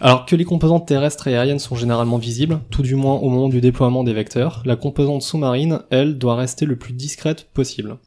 Alors 0.00 0.26
que 0.26 0.36
les 0.36 0.44
composantes 0.44 0.86
terrestres 0.86 1.28
et 1.28 1.34
aériennes 1.34 1.58
sont 1.58 1.76
généralement 1.76 2.18
visibles, 2.18 2.60
tout 2.70 2.82
du 2.82 2.94
moins 2.94 3.14
au 3.14 3.28
moment 3.28 3.48
du 3.48 3.60
déploiement 3.60 4.04
des 4.04 4.12
vecteurs, 4.12 4.62
la 4.66 4.76
composante 4.76 5.22
sous-marine, 5.22 5.80
elle, 5.90 6.18
doit 6.18 6.36
rester 6.36 6.66
le 6.66 6.76
plus 6.76 6.92
discrète 6.92 7.48
possible. 7.54 7.98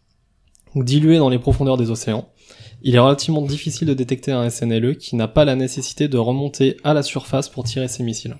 Donc 0.75 0.85
diluée 0.85 1.17
dans 1.17 1.29
les 1.29 1.39
profondeurs 1.39 1.77
des 1.77 1.89
océans, 1.89 2.29
il 2.83 2.95
est 2.95 2.99
relativement 2.99 3.41
difficile 3.41 3.87
de 3.87 3.93
détecter 3.93 4.31
un 4.31 4.49
SNLE 4.49 4.97
qui 4.97 5.15
n'a 5.15 5.27
pas 5.27 5.45
la 5.45 5.55
nécessité 5.55 6.07
de 6.07 6.17
remonter 6.17 6.77
à 6.83 6.93
la 6.93 7.03
surface 7.03 7.49
pour 7.49 7.63
tirer 7.63 7.87
ses 7.87 8.03
missiles. 8.03 8.35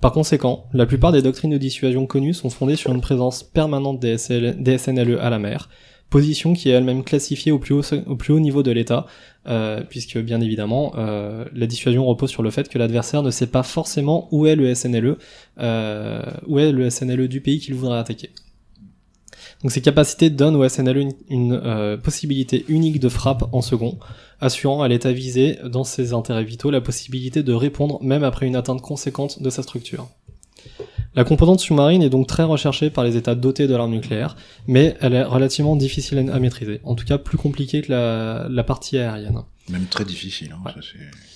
Par 0.00 0.10
conséquent, 0.10 0.66
la 0.72 0.84
plupart 0.84 1.12
des 1.12 1.22
doctrines 1.22 1.52
de 1.52 1.58
dissuasion 1.58 2.06
connues 2.06 2.34
sont 2.34 2.50
fondées 2.50 2.74
sur 2.74 2.92
une 2.92 3.00
présence 3.00 3.44
permanente 3.44 4.00
des, 4.00 4.18
SNLE 4.18 5.18
à 5.20 5.30
la 5.30 5.38
mer, 5.38 5.68
position 6.10 6.54
qui 6.54 6.70
est 6.70 6.72
elle-même 6.72 7.04
classifiée 7.04 7.52
au 7.52 7.60
plus 7.60 7.72
haut, 7.72 7.82
au 8.06 8.16
plus 8.16 8.32
haut 8.32 8.40
niveau 8.40 8.64
de 8.64 8.72
l'État, 8.72 9.06
euh, 9.46 9.80
puisque 9.88 10.18
bien 10.18 10.40
évidemment, 10.40 10.92
euh, 10.98 11.44
la 11.54 11.68
dissuasion 11.68 12.04
repose 12.04 12.30
sur 12.30 12.42
le 12.42 12.50
fait 12.50 12.68
que 12.68 12.78
l'adversaire 12.78 13.22
ne 13.22 13.30
sait 13.30 13.46
pas 13.46 13.62
forcément 13.62 14.28
où 14.32 14.46
est 14.46 14.56
le 14.56 14.74
SNLE, 14.74 15.18
euh, 15.60 16.22
où 16.48 16.58
est 16.58 16.72
le 16.72 16.90
SNLE 16.90 17.28
du 17.28 17.40
pays 17.40 17.60
qu'il 17.60 17.74
voudrait 17.76 17.98
attaquer. 17.98 18.30
Donc 19.62 19.70
ces 19.70 19.80
capacités 19.80 20.28
donnent 20.30 20.56
au 20.56 20.68
SNLE 20.68 20.96
une, 20.98 21.12
une, 21.28 21.52
euh, 21.64 21.96
possibilité 21.96 22.64
unique 22.68 22.98
de 23.00 23.08
frappe 23.08 23.44
en 23.52 23.62
second, 23.62 23.98
assurant 24.40 24.82
à 24.82 24.88
l'État 24.88 25.12
visé, 25.12 25.58
dans 25.64 25.84
ses 25.84 26.12
intérêts 26.14 26.44
vitaux, 26.44 26.70
la 26.70 26.80
possibilité 26.80 27.42
de 27.42 27.52
répondre 27.52 27.98
même 28.02 28.24
après 28.24 28.46
une 28.46 28.56
atteinte 28.56 28.82
conséquente 28.82 29.40
de 29.42 29.50
sa 29.50 29.62
structure. 29.62 30.08
La 31.14 31.24
composante 31.24 31.60
sous-marine 31.60 32.02
est 32.02 32.08
donc 32.10 32.26
très 32.26 32.42
recherchée 32.42 32.88
par 32.88 33.04
les 33.04 33.16
États 33.16 33.34
dotés 33.34 33.66
de 33.68 33.76
l'arme 33.76 33.90
nucléaire, 33.92 34.34
mais 34.66 34.96
elle 35.00 35.12
est 35.14 35.22
relativement 35.24 35.76
difficile 35.76 36.18
à 36.32 36.38
maîtriser, 36.38 36.80
en 36.84 36.94
tout 36.94 37.04
cas 37.04 37.18
plus 37.18 37.36
compliquée 37.38 37.82
que 37.82 37.92
la, 37.92 38.46
la 38.48 38.64
partie 38.64 38.96
aérienne. 38.98 39.42
Même 39.68 39.86
très 39.86 40.04
difficile. 40.04 40.52
Hein, 40.54 40.62
Ouais. 40.64 40.72
ça, 40.74 40.80
c'est- 40.80 41.31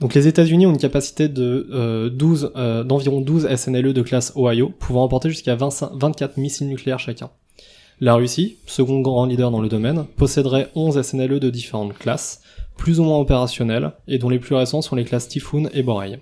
Donc 0.00 0.14
les 0.14 0.26
États-Unis 0.26 0.66
ont 0.66 0.72
une 0.72 0.78
capacité 0.78 1.28
de 1.28 1.68
euh, 1.72 2.10
12, 2.10 2.52
euh, 2.56 2.82
d'environ 2.82 3.20
12 3.20 3.54
SNLE 3.54 3.92
de 3.92 4.02
classe 4.02 4.32
Ohio, 4.36 4.72
pouvant 4.78 5.04
emporter 5.04 5.28
jusqu'à 5.28 5.54
25 5.54 5.90
24 5.94 6.36
missiles 6.38 6.68
nucléaires 6.68 6.98
chacun. 6.98 7.30
La 8.00 8.14
Russie, 8.14 8.56
second 8.66 9.00
grand 9.00 9.26
leader 9.26 9.52
dans 9.52 9.60
le 9.60 9.68
domaine, 9.68 10.06
posséderait 10.16 10.70
11 10.74 11.00
SNLE 11.02 11.38
de 11.38 11.50
différentes 11.50 11.96
classes, 11.96 12.40
plus 12.76 12.98
ou 12.98 13.04
moins 13.04 13.18
opérationnelles, 13.18 13.92
et 14.08 14.18
dont 14.18 14.28
les 14.28 14.40
plus 14.40 14.56
récents 14.56 14.82
sont 14.82 14.96
les 14.96 15.04
classes 15.04 15.28
Typhoon 15.28 15.68
et 15.72 15.84
Borei. 15.84 16.18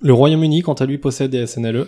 Le 0.00 0.14
Royaume-Uni, 0.14 0.62
quant 0.62 0.72
à 0.72 0.86
lui, 0.86 0.96
possède 0.96 1.30
des 1.30 1.46
SNLE, 1.46 1.86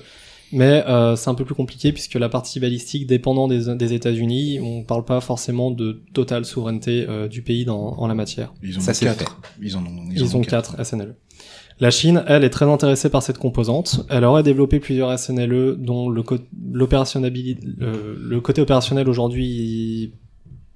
mais 0.53 0.85
euh, 0.89 1.15
c'est 1.17 1.29
un 1.31 1.35
peu 1.35 1.45
plus 1.45 1.55
compliqué 1.55 1.93
puisque 1.93 2.15
la 2.15 2.29
partie 2.29 2.59
balistique 2.61 3.07
dépendant 3.07 3.49
des, 3.49 3.75
des 3.77 3.93
États-Unis, 3.93 4.61
on 4.61 4.83
parle 4.85 5.05
pas 5.05 5.21
forcément 5.21 5.71
de 5.71 6.03
totale 6.15 6.45
souveraineté 6.45 7.07
euh, 7.09 7.29
du 7.29 7.43
pays 7.43 7.65
dans, 7.65 7.95
en 7.99 8.07
la 8.07 8.15
matière. 8.15 8.53
Ils 8.63 8.81
Ça, 8.81 8.93
ont 8.93 8.95
quatre. 9.15 9.41
Ils 9.63 9.77
en 9.77 9.81
ont, 9.81 10.05
Ils, 10.11 10.23
en 10.25 10.39
ont 10.39 10.41
4 10.43 10.85
SNLE. 10.85 11.15
La 11.81 11.91
Chine, 11.93 12.25
elle, 12.27 12.43
est 12.43 12.51
très 12.51 12.65
intéressée 12.65 13.09
par 13.09 13.23
cette 13.23 13.39
composante. 13.39 14.05
Elle 14.11 14.25
aurait 14.25 14.43
développé 14.43 14.81
plusieurs 14.81 15.17
SNLE 15.17 15.77
dont 15.79 16.09
le, 16.09 16.23
co- 16.25 16.39
l'opérationnabilité- 16.73 17.61
euh, 17.83 18.17
le 18.19 18.41
côté 18.41 18.61
opérationnel 18.63 19.09
aujourd'hui 19.09 20.05
est 20.05 20.13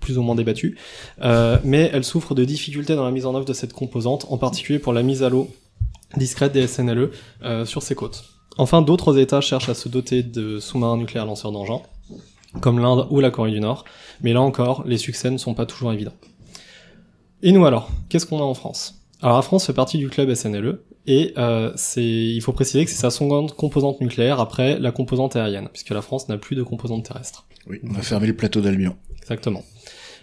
plus 0.01 0.19
ou 0.19 0.23
moins 0.23 0.35
débattu, 0.35 0.77
Euh, 1.23 1.59
mais 1.65 1.91
elle 1.93 2.05
souffre 2.05 2.35
de 2.35 2.45
difficultés 2.45 2.95
dans 2.97 3.05
la 3.05 3.11
mise 3.13 3.25
en 3.27 3.35
œuvre 3.35 3.45
de 3.45 3.53
cette 3.53 3.73
composante, 3.73 4.27
en 4.31 4.37
particulier 4.39 4.79
pour 4.81 4.93
la 4.93 5.03
mise 5.03 5.23
à 5.23 5.29
l'eau 5.29 5.49
discrète 6.17 6.53
des 6.53 6.67
SNLE 6.67 7.11
euh, 7.45 7.65
sur 7.65 7.83
ses 7.83 7.95
côtes. 7.95 8.25
Enfin, 8.59 8.83
d'autres 8.83 9.19
États 9.19 9.41
cherchent 9.41 9.69
à 9.69 9.75
se 9.75 9.89
doter 9.89 10.23
de 10.23 10.59
sous-marins 10.59 10.97
nucléaires 10.97 11.27
lanceurs 11.27 11.53
d'engins, 11.53 11.81
comme 12.61 12.79
l'Inde 12.79 13.07
ou 13.11 13.21
la 13.21 13.31
Corée 13.31 13.51
du 13.51 13.61
Nord, 13.61 13.85
mais 14.21 14.33
là 14.33 14.43
encore, 14.43 14.85
les 14.87 14.99
succès 14.99 15.31
ne 15.31 15.39
sont 15.39 15.55
pas 15.55 15.67
toujours 15.67 15.93
évidents. 15.93 16.15
Et 17.43 17.53
nous 17.53 17.65
alors, 17.65 17.91
qu'est-ce 18.09 18.27
qu'on 18.27 18.39
a 18.39 18.45
en 18.45 18.55
France? 18.55 19.03
Alors 19.21 19.37
la 19.37 19.43
France 19.43 19.67
fait 19.67 19.73
partie 19.73 19.99
du 19.99 20.09
club 20.09 20.33
SNLE, 20.35 20.81
et 21.07 21.33
euh, 21.39 21.73
c'est, 21.75 22.05
il 22.05 22.41
faut 22.41 22.53
préciser 22.53 22.85
que 22.85 22.91
c'est 22.91 22.97
sa 22.97 23.11
seconde 23.11 23.53
composante 23.53 24.01
nucléaire 24.01 24.39
après 24.39 24.79
la 24.79 24.93
composante 24.93 25.35
aérienne, 25.35 25.69
puisque 25.73 25.91
la 25.91 26.03
France 26.03 26.29
n'a 26.29 26.39
plus 26.39 26.55
de 26.55 26.63
composante 26.63 27.05
terrestre. 27.05 27.47
Oui, 27.67 27.81
on 27.89 27.95
a 27.95 28.03
fermé 28.03 28.27
le 28.27 28.37
plateau 28.37 28.61
d'Albion. 28.61 28.97
Exactement. 29.21 29.63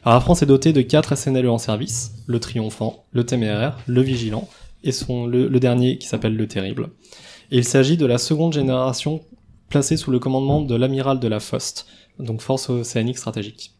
Alors 0.03 0.15
la 0.15 0.21
France 0.21 0.41
est 0.43 0.45
dotée 0.45 0.71
de 0.71 0.81
4 0.81 1.17
SNLE 1.17 1.49
en 1.49 1.57
service, 1.57 2.11
le 2.27 2.39
Triomphant, 2.39 3.05
le 3.11 3.25
Téméraire, 3.25 3.79
le 3.87 4.01
Vigilant, 4.01 4.47
et 4.83 4.93
son, 4.93 5.25
le, 5.25 5.47
le 5.47 5.59
dernier 5.59 5.97
qui 5.97 6.07
s'appelle 6.07 6.35
le 6.35 6.47
Terrible. 6.47 6.89
Il 7.51 7.65
s'agit 7.65 7.97
de 7.97 8.05
la 8.05 8.19
seconde 8.19 8.53
génération 8.53 9.21
placée 9.69 9.97
sous 9.97 10.11
le 10.11 10.19
commandement 10.19 10.61
de 10.61 10.75
l'amiral 10.75 11.19
de 11.19 11.27
la 11.27 11.39
FOST, 11.39 11.87
donc 12.19 12.41
Force 12.41 12.69
Océanique 12.69 13.17
Stratégique. 13.17 13.71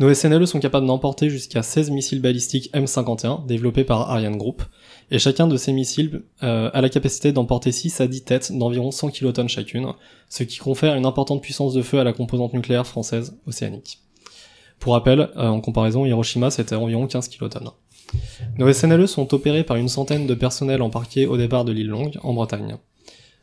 Nos 0.00 0.12
SNLE 0.12 0.48
sont 0.48 0.58
capables 0.58 0.86
d'emporter 0.86 1.30
jusqu'à 1.30 1.62
16 1.62 1.90
missiles 1.90 2.20
balistiques 2.20 2.68
M51 2.74 3.46
développés 3.46 3.84
par 3.84 4.10
Ariane 4.10 4.36
Group, 4.36 4.64
et 5.12 5.20
chacun 5.20 5.46
de 5.46 5.56
ces 5.56 5.72
missiles 5.72 6.24
euh, 6.42 6.70
a 6.72 6.80
la 6.80 6.88
capacité 6.88 7.30
d'emporter 7.30 7.70
6 7.70 8.00
à 8.00 8.08
10 8.08 8.24
têtes 8.24 8.52
d'environ 8.52 8.90
100 8.90 9.10
kilotonnes 9.10 9.48
chacune, 9.48 9.92
ce 10.28 10.42
qui 10.42 10.58
confère 10.58 10.96
une 10.96 11.06
importante 11.06 11.42
puissance 11.42 11.72
de 11.72 11.82
feu 11.82 12.00
à 12.00 12.04
la 12.04 12.12
composante 12.12 12.52
nucléaire 12.52 12.86
française 12.86 13.38
océanique. 13.46 14.00
Pour 14.80 14.94
rappel, 14.94 15.30
euh, 15.36 15.46
en 15.46 15.60
comparaison, 15.60 16.04
Hiroshima 16.04 16.50
c'était 16.50 16.74
environ 16.74 17.06
15 17.06 17.28
kilotonnes. 17.28 17.70
Nos 18.58 18.72
SNLE 18.72 19.08
sont 19.08 19.32
opérés 19.34 19.64
par 19.64 19.76
une 19.76 19.88
centaine 19.88 20.26
de 20.26 20.34
personnels 20.34 20.82
embarqués 20.82 21.26
au 21.26 21.36
départ 21.36 21.64
de 21.64 21.72
l'île 21.72 21.88
Longue, 21.88 22.18
en 22.22 22.32
Bretagne. 22.34 22.76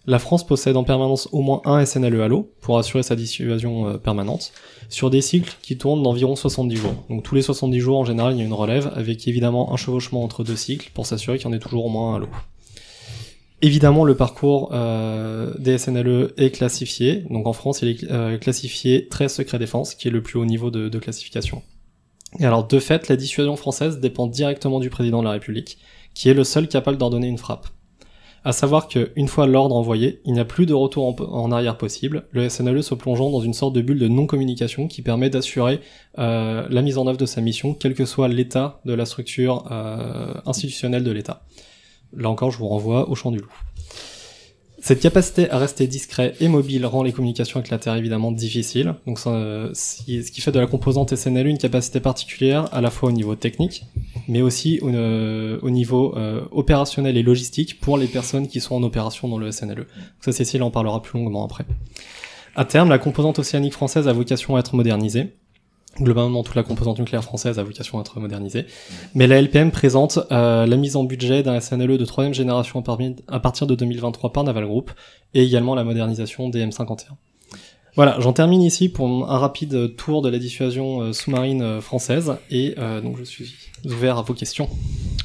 La 0.09 0.19
France 0.19 0.47
possède 0.47 0.77
en 0.77 0.85
permanence 0.85 1.27
au 1.33 1.41
moins 1.41 1.61
un 1.65 1.85
SNLE 1.85 2.21
à 2.21 2.29
l'eau 2.29 2.49
pour 2.61 2.77
assurer 2.77 3.03
sa 3.03 3.17
dissuasion 3.17 3.87
euh, 3.89 3.97
permanente, 3.97 4.53
sur 4.87 5.09
des 5.09 5.19
cycles 5.19 5.57
qui 5.61 5.77
tournent 5.77 6.01
d'environ 6.01 6.37
70 6.37 6.77
jours. 6.77 7.03
Donc 7.09 7.23
tous 7.23 7.35
les 7.35 7.41
70 7.41 7.79
jours 7.81 7.99
en 7.99 8.05
général 8.05 8.33
il 8.33 8.39
y 8.39 8.41
a 8.41 8.45
une 8.45 8.53
relève, 8.53 8.89
avec 8.95 9.27
évidemment 9.27 9.73
un 9.73 9.75
chevauchement 9.75 10.23
entre 10.23 10.45
deux 10.45 10.55
cycles 10.55 10.91
pour 10.93 11.05
s'assurer 11.05 11.37
qu'il 11.37 11.47
y 11.47 11.49
en 11.49 11.53
ait 11.53 11.59
toujours 11.59 11.85
au 11.85 11.89
moins 11.89 12.13
un 12.13 12.15
à 12.15 12.19
l'eau. 12.19 12.29
Évidemment, 13.61 14.05
le 14.05 14.15
parcours 14.15 14.69
euh, 14.71 15.53
des 15.57 15.77
SNLE 15.77 16.31
est 16.37 16.51
classifié. 16.51 17.25
Donc 17.29 17.47
en 17.47 17.53
France, 17.53 17.81
il 17.81 17.89
est 17.89 18.03
euh, 18.11 18.37
classifié 18.37 19.07
très 19.07 19.27
secret 19.27 19.57
défense, 19.57 19.95
qui 19.95 20.07
est 20.07 20.11
le 20.11 20.21
plus 20.21 20.39
haut 20.39 20.45
niveau 20.45 20.69
de 20.69 20.99
classification. 20.99 21.63
Et 22.39 22.45
alors, 22.45 22.67
de 22.67 22.79
fait, 22.79 23.07
la 23.07 23.15
dissuasion 23.15 23.55
française 23.55 23.99
dépend 23.99 24.27
directement 24.27 24.79
du 24.79 24.89
président 24.89 25.19
de 25.19 25.25
la 25.25 25.31
République, 25.31 25.77
qui 26.13 26.29
est 26.29 26.33
le 26.33 26.43
seul 26.43 26.67
capable 26.67 26.97
d'ordonner 26.97 27.27
une 27.27 27.37
frappe. 27.37 27.67
À 28.43 28.53
savoir 28.53 28.87
que, 28.87 29.11
une 29.15 29.27
fois 29.27 29.45
l'ordre 29.45 29.75
envoyé, 29.75 30.21
il 30.25 30.33
n'y 30.33 30.39
a 30.39 30.45
plus 30.45 30.65
de 30.65 30.73
retour 30.73 31.15
en, 31.19 31.51
arrière 31.51 31.77
possible, 31.77 32.27
le 32.31 32.47
SNLE 32.47 32.81
se 32.81 32.95
plongeant 32.95 33.29
dans 33.29 33.41
une 33.41 33.53
sorte 33.53 33.73
de 33.73 33.81
bulle 33.81 33.99
de 33.99 34.07
non-communication 34.07 34.87
qui 34.87 35.01
permet 35.01 35.29
d'assurer 35.29 35.81
euh, 36.17 36.65
la 36.69 36.81
mise 36.81 36.97
en 36.97 37.07
œuvre 37.07 37.17
de 37.17 37.25
sa 37.25 37.41
mission, 37.41 37.73
quel 37.73 37.93
que 37.93 38.05
soit 38.05 38.27
l'état 38.27 38.79
de 38.85 38.93
la 38.93 39.05
structure 39.05 39.65
euh, 39.71 40.33
institutionnelle 40.45 41.03
de 41.03 41.11
l'État. 41.11 41.43
Là 42.13 42.29
encore, 42.29 42.51
je 42.51 42.57
vous 42.57 42.67
renvoie 42.67 43.09
au 43.09 43.15
champ 43.15 43.31
du 43.31 43.39
loup. 43.39 43.51
Cette 44.79 44.99
capacité 44.99 45.49
à 45.49 45.57
rester 45.57 45.87
discret 45.87 46.33
et 46.39 46.47
mobile 46.47 46.85
rend 46.85 47.01
les 47.01 47.11
communications 47.11 47.59
avec 47.59 47.71
la 47.71 47.79
Terre 47.79 47.95
évidemment 47.95 48.31
difficiles, 48.31 48.93
donc 49.07 49.17
ce 49.17 50.03
qui 50.03 50.41
fait 50.41 50.51
de 50.51 50.59
la 50.59 50.67
composante 50.67 51.15
SNLE 51.15 51.47
une 51.47 51.57
capacité 51.57 51.99
particulière 51.99 52.71
à 52.71 52.79
la 52.79 52.91
fois 52.91 53.09
au 53.09 53.11
niveau 53.11 53.35
technique, 53.35 53.85
mais 54.27 54.41
aussi 54.41 54.79
au, 54.81 54.89
euh, 54.89 55.57
au 55.63 55.71
niveau 55.71 56.15
euh, 56.15 56.41
opérationnel 56.51 57.17
et 57.17 57.23
logistique 57.23 57.79
pour 57.79 57.97
les 57.97 58.07
personnes 58.07 58.47
qui 58.47 58.61
sont 58.61 58.75
en 58.75 58.83
opération 58.83 59.27
dans 59.27 59.39
le 59.39 59.51
SNLE. 59.51 59.75
Donc 59.75 59.87
ça, 60.21 60.31
Cécile 60.31 60.61
en 60.61 60.69
parlera 60.69 61.01
plus 61.01 61.17
longuement 61.17 61.43
après. 61.43 61.65
À 62.55 62.63
terme, 62.63 62.89
la 62.89 62.99
composante 62.99 63.39
océanique 63.39 63.73
française 63.73 64.07
a 64.07 64.13
vocation 64.13 64.55
à 64.55 64.59
être 64.59 64.75
modernisée. 64.75 65.33
Globalement, 65.99 66.43
toute 66.43 66.55
la 66.55 66.63
composante 66.63 66.99
nucléaire 66.99 67.23
française 67.23 67.57
a 67.59 67.63
vocation 67.63 67.97
à 67.97 68.01
être 68.01 68.19
modernisée. 68.19 68.65
Mais 69.15 69.27
la 69.27 69.41
LPM 69.41 69.71
présente 69.71 70.19
euh, 70.31 70.65
la 70.65 70.77
mise 70.77 70.95
en 70.95 71.03
budget 71.03 71.43
d'un 71.43 71.59
SNLE 71.59 71.97
de 71.97 72.05
troisième 72.05 72.33
génération 72.33 72.83
à 73.27 73.39
partir 73.39 73.67
de 73.67 73.75
2023 73.75 74.31
par 74.31 74.43
Naval 74.43 74.65
Group 74.65 74.91
et 75.33 75.43
également 75.43 75.75
la 75.75 75.83
modernisation 75.83 76.49
des 76.49 76.65
M51. 76.65 77.15
Voilà, 77.95 78.17
j'en 78.19 78.31
termine 78.31 78.61
ici 78.61 78.89
pour 78.89 79.07
un 79.07 79.37
rapide 79.39 79.95
tour 79.95 80.21
de 80.21 80.29
la 80.29 80.37
dissuasion 80.37 81.01
euh, 81.01 81.13
sous-marine 81.13 81.81
française 81.81 82.35
et 82.51 82.75
euh, 82.77 83.01
donc 83.01 83.17
je 83.17 83.23
suis 83.23 83.51
ouvert 83.85 84.19
à 84.19 84.21
vos 84.21 84.33
questions. 84.35 84.69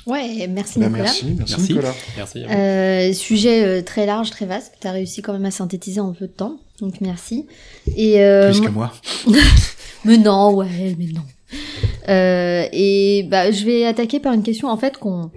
Ouais, 0.06 0.48
merci 0.48 0.80
Nicolas. 0.80 0.98
Bah, 0.98 1.04
merci, 1.04 1.34
merci, 1.38 1.54
Merci. 1.56 1.72
Nicolas. 1.72 1.94
Merci. 2.16 2.44
Euh, 2.44 3.12
sujet 3.12 3.64
euh, 3.64 3.82
très 3.82 4.04
large, 4.04 4.30
très 4.30 4.46
vaste. 4.46 4.74
Tu 4.80 4.86
as 4.86 4.92
réussi 4.92 5.22
quand 5.22 5.32
même 5.32 5.44
à 5.44 5.50
synthétiser 5.50 6.00
en 6.00 6.12
peu 6.12 6.26
de 6.26 6.32
temps, 6.32 6.58
donc 6.80 7.00
merci. 7.00 7.46
Et 7.96 8.22
euh, 8.22 8.50
Plus 8.50 8.60
que 8.62 8.70
moi. 8.70 8.92
Mais 10.04 10.18
non, 10.18 10.54
ouais, 10.54 10.96
mais 10.98 11.06
non. 11.06 11.22
Euh, 12.08 12.66
et 12.72 13.26
bah, 13.30 13.50
je 13.50 13.64
vais 13.64 13.84
attaquer 13.84 14.20
par 14.20 14.32
une 14.32 14.42
question 14.42 14.68
en 14.68 14.76
fait 14.76 14.98
qu'on 14.98 15.30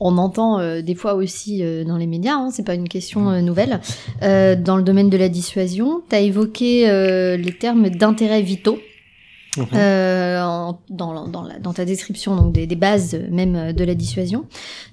on 0.00 0.16
entend 0.16 0.60
euh, 0.60 0.80
des 0.80 0.94
fois 0.94 1.14
aussi 1.14 1.62
euh, 1.62 1.84
dans 1.84 1.96
les 1.96 2.06
médias, 2.06 2.34
hein, 2.34 2.50
c'est 2.52 2.64
pas 2.64 2.74
une 2.74 2.88
question 2.88 3.42
nouvelle. 3.42 3.80
dans 4.22 4.76
le 4.76 4.82
domaine 4.82 5.10
de 5.10 5.16
la 5.16 5.28
dissuasion, 5.28 6.02
tu 6.08 6.16
as 6.16 6.20
évoqué 6.20 6.86
les 7.36 7.56
termes 7.58 7.90
d'intérêts 7.90 8.42
vitaux. 8.42 8.78
Mhm. 9.56 9.66
dans, 9.72 10.78
dans, 11.28 11.42
la, 11.42 11.58
dans, 11.58 11.72
ta 11.72 11.84
description 11.84 12.36
donc 12.36 12.52
des, 12.52 12.66
des, 12.66 12.76
bases 12.76 13.18
même 13.30 13.72
de 13.72 13.84
la 13.84 13.94
dissuasion. 13.94 14.44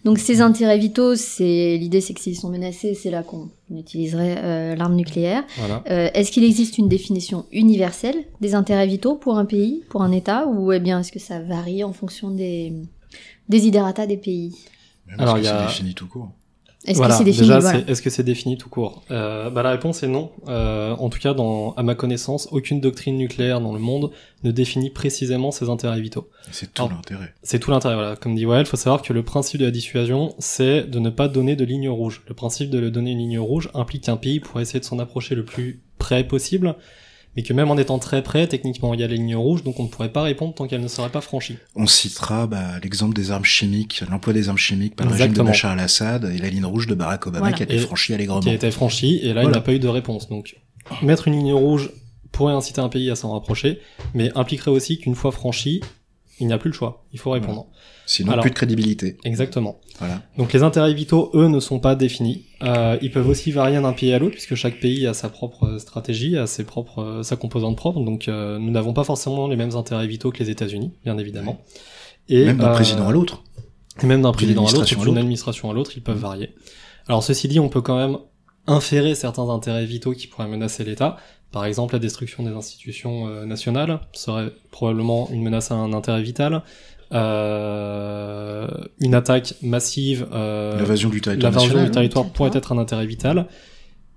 Donc 0.06 0.18
ces 0.18 0.42
intérêts 0.42 0.78
vitaux, 0.78 1.16
c'est 1.16 1.78
l'idée, 1.78 2.02
c'est 2.02 2.14
que 2.14 2.22
s'ils 2.22 2.38
sont 2.38 2.50
menacés, 2.50 2.94
c'est 2.96 3.12
là 3.12 3.22
qu'on 3.22 3.50
utiliserait 3.70 4.76
l'arme 4.76 4.96
nucléaire. 4.96 5.44
est-ce 5.86 6.32
qu'il 6.32 6.44
existe 6.44 6.78
une 6.78 6.88
définition 6.88 7.46
universelle 7.52 8.16
des 8.42 8.56
intérêts 8.56 8.88
vitaux 8.88 9.16
pour 9.16 9.38
un 9.38 9.46
pays, 9.46 9.84
pour 9.90 10.02
un 10.02 10.12
État, 10.12 10.48
ou 10.48 10.72
eh 10.72 10.80
bien 10.80 11.00
est-ce 11.00 11.12
que 11.12 11.20
ça 11.20 11.40
varie 11.40 11.84
en 11.84 11.94
fonction 11.94 12.32
des 12.32 12.74
desiderata 13.50 14.08
des 14.08 14.18
pays? 14.18 14.56
Alors, 15.18 15.38
il 15.38 15.44
y 15.44 15.48
a... 15.48 15.66
défini 15.66 15.94
tout 15.94 16.08
court. 16.08 16.32
Est-ce 16.86 17.02
que 17.02 17.12
c'est 17.12 17.24
défini 17.24 17.48
Déjà, 17.48 17.78
est-ce 17.80 18.02
que 18.02 18.10
c'est 18.10 18.24
défini 18.24 18.58
tout 18.58 18.70
court? 18.70 19.04
Euh, 19.12 19.50
bah, 19.50 19.64
La 19.64 19.72
réponse 19.72 20.04
est 20.04 20.08
non. 20.08 20.32
Euh, 20.48 20.96
en 20.96 21.10
tout 21.10 21.20
cas, 21.20 21.34
dans, 21.34 21.74
à 21.74 21.84
ma 21.84 21.96
connaissance, 21.96 22.48
aucune 22.52 22.80
doctrine 22.80 23.18
nucléaire 23.18 23.62
dans 23.62 23.74
le 23.74 23.80
monde 23.80 24.12
ne 24.44 24.52
définit 24.52 24.90
précisément 24.90 25.52
ses 25.52 25.70
intérêts 25.70 26.00
vitaux. 26.00 26.30
C'est 26.52 26.74
tout 26.74 26.88
l'intérêt. 26.88 27.34
C'est 27.44 27.60
tout 27.60 27.72
l'intérêt, 27.72 27.96
voilà. 27.96 28.16
Comme 28.16 28.36
dit 28.36 28.46
Wael, 28.46 28.66
il 28.66 28.70
faut 28.70 28.78
savoir 28.78 29.02
que 29.02 29.14
le 29.14 29.24
principe 29.24 29.60
de 29.60 29.66
la 29.66 29.72
dissuasion, 29.72 30.36
c'est 30.40 30.84
de 30.84 31.00
ne 31.00 31.10
pas 31.10 31.28
donner 31.28 31.56
de 31.56 31.66
ligne 31.66 31.90
rouge. 31.90 32.24
Le 32.28 32.34
principe 32.36 32.70
de 32.70 32.80
le 32.80 32.92
donner 32.92 33.12
une 33.12 33.20
ligne 33.20 33.40
rouge 33.40 33.70
implique 33.74 34.04
qu'un 34.04 34.18
pays 34.18 34.40
pourrait 34.40 34.64
essayer 34.64 34.80
de 34.80 34.86
s'en 34.86 35.00
approcher 35.00 35.36
le 35.36 35.46
plus 35.46 35.82
près 35.98 36.24
possible, 36.24 36.76
mais 37.36 37.44
que 37.44 37.54
même 37.54 37.70
en 37.70 37.78
étant 37.78 38.00
très 38.00 38.24
près, 38.24 38.48
techniquement, 38.48 38.94
il 38.94 39.00
y 39.00 39.04
a 39.04 39.08
les 39.08 39.18
lignes 39.18 39.36
rouges, 39.36 39.64
donc 39.64 39.80
on 39.80 39.84
ne 39.84 39.88
pourrait 39.88 40.12
pas 40.12 40.24
répondre 40.24 40.54
tant 40.54 40.68
qu'elles 40.68 40.82
ne 40.82 40.88
seraient 40.88 41.10
pas 41.10 41.22
franchies. 41.22 41.58
On 41.76 41.88
citera 41.88 42.48
bah, 42.48 42.80
l'exemple 42.82 43.14
des 43.14 43.32
armes 43.32 43.46
chimiques, 43.46 44.04
l'emploi 44.10 44.34
des 44.34 44.48
armes 44.50 44.58
chimiques 44.58 44.96
par 44.96 45.08
le 45.08 45.14
régime 45.14 45.34
de 45.34 45.42
Bachar 45.42 45.72
al-Assad 45.72 46.26
et 46.26 46.38
la 46.38 46.50
ligne 46.50 46.66
rouge 46.66 46.88
de 46.88 46.96
Barack 46.96 47.28
Obama 47.28 47.52
qui 47.52 47.64
a 47.64 47.66
été 47.66 47.78
franchie 47.80 48.14
allègrement. 48.14 48.42
Qui 48.42 48.50
a 48.50 48.54
été 48.54 48.72
franchie, 48.72 49.20
et 49.22 49.34
là, 49.34 49.44
il 49.44 49.50
n'a 49.50 49.62
pas 49.62 49.74
eu 49.74 49.80
de 49.80 49.88
réponse. 49.88 50.30
Donc, 50.30 50.56
mettre 51.02 51.28
une 51.28 51.36
ligne 51.36 51.54
rouge 51.54 51.92
pourrait 52.32 52.54
inciter 52.54 52.82
un 52.82 52.90
pays 52.90 53.10
à 53.10 53.16
s'en 53.16 53.32
rapprocher, 53.34 53.80
mais 54.14 54.32
impliquerait 54.36 54.72
aussi 54.72 54.98
qu'une 54.98 55.16
fois 55.16 55.32
franchi, 55.32 55.82
il 56.40 56.48
n'y 56.48 56.54
a 56.54 56.58
plus 56.58 56.70
le 56.70 56.76
choix, 56.76 57.06
il 57.14 57.20
faut 57.20 57.32
répondre. 57.32 57.68
Sinon, 58.06 58.38
plus 58.40 58.50
de 58.50 58.56
crédibilité. 58.56 59.18
Exactement. 59.24 59.80
Voilà. 60.00 60.22
Donc 60.38 60.54
les 60.54 60.64
intérêts 60.64 60.94
vitaux, 60.94 61.32
eux, 61.34 61.48
ne 61.48 61.60
sont 61.60 61.80
pas 61.80 61.96
définis. 61.96 62.46
Euh, 62.62 62.98
ils 63.02 63.12
peuvent 63.12 63.28
aussi 63.28 63.52
varier 63.52 63.80
d'un 63.80 63.94
pays 63.94 64.14
à 64.14 64.20
l'autre, 64.20 64.34
puisque 64.34 64.56
chaque 64.56 64.80
pays 64.80 65.08
a 65.08 65.14
sa 65.14 65.30
propre 65.30 65.78
stratégie, 65.80 66.38
a 66.38 66.46
ses 66.46 66.66
propres, 66.66 67.22
sa 67.24 67.36
composante 67.36 67.78
propre. 67.78 68.02
Donc 68.02 68.28
euh, 68.28 68.60
nous 68.60 68.72
n'avons 68.72 68.94
pas 68.94 69.04
forcément 69.04 69.48
les 69.48 69.56
mêmes 69.56 69.76
intérêts 69.76 70.08
vitaux 70.08 70.32
que 70.32 70.40
les 70.40 70.50
États-Unis, 70.50 70.92
bien 71.04 71.18
évidemment. 71.18 71.62
Et 72.28 72.46
même 72.46 72.58
d'un 72.58 72.72
euh, 72.72 72.74
président 72.74 73.08
à 73.08 73.12
l'autre. 73.12 73.44
Et 74.04 74.06
même 74.06 74.22
d'un 74.22 74.34
président 74.34 74.68
à 74.68 74.72
l'autre, 74.72 75.04
d'une 75.04 75.18
administration 75.18 75.72
à 75.72 75.74
l'autre, 75.74 75.92
ils 75.96 76.04
peuvent 76.04 76.18
varier. 76.18 76.54
Alors 77.08 77.24
ceci 77.24 77.48
dit, 77.48 77.60
on 77.60 77.70
peut 77.70 77.82
quand 77.82 77.98
même 77.98 78.18
inférer 78.68 79.16
certains 79.16 79.50
intérêts 79.50 79.86
vitaux 79.86 80.14
qui 80.14 80.28
pourraient 80.28 80.48
menacer 80.48 80.84
l'État. 80.84 81.18
Par 81.56 81.64
exemple, 81.64 81.94
la 81.94 82.00
destruction 82.00 82.44
des 82.44 82.52
institutions 82.52 83.46
nationales 83.46 84.02
serait 84.12 84.52
probablement 84.72 85.30
une 85.32 85.42
menace 85.42 85.72
à 85.72 85.76
un 85.76 85.94
intérêt 85.94 86.22
vital. 86.22 86.64
Euh, 87.14 88.68
une 89.00 89.16
attaque 89.16 89.54
massive, 89.62 90.28
euh, 90.34 90.78
l'invasion 90.78 91.10
du 91.10 91.22
territoire, 91.22 91.86
du 91.86 91.92
territoire 91.92 92.26
pourrait 92.26 92.52
être 92.54 92.74
un 92.74 92.78
intérêt 92.78 93.06
vital. 93.06 93.48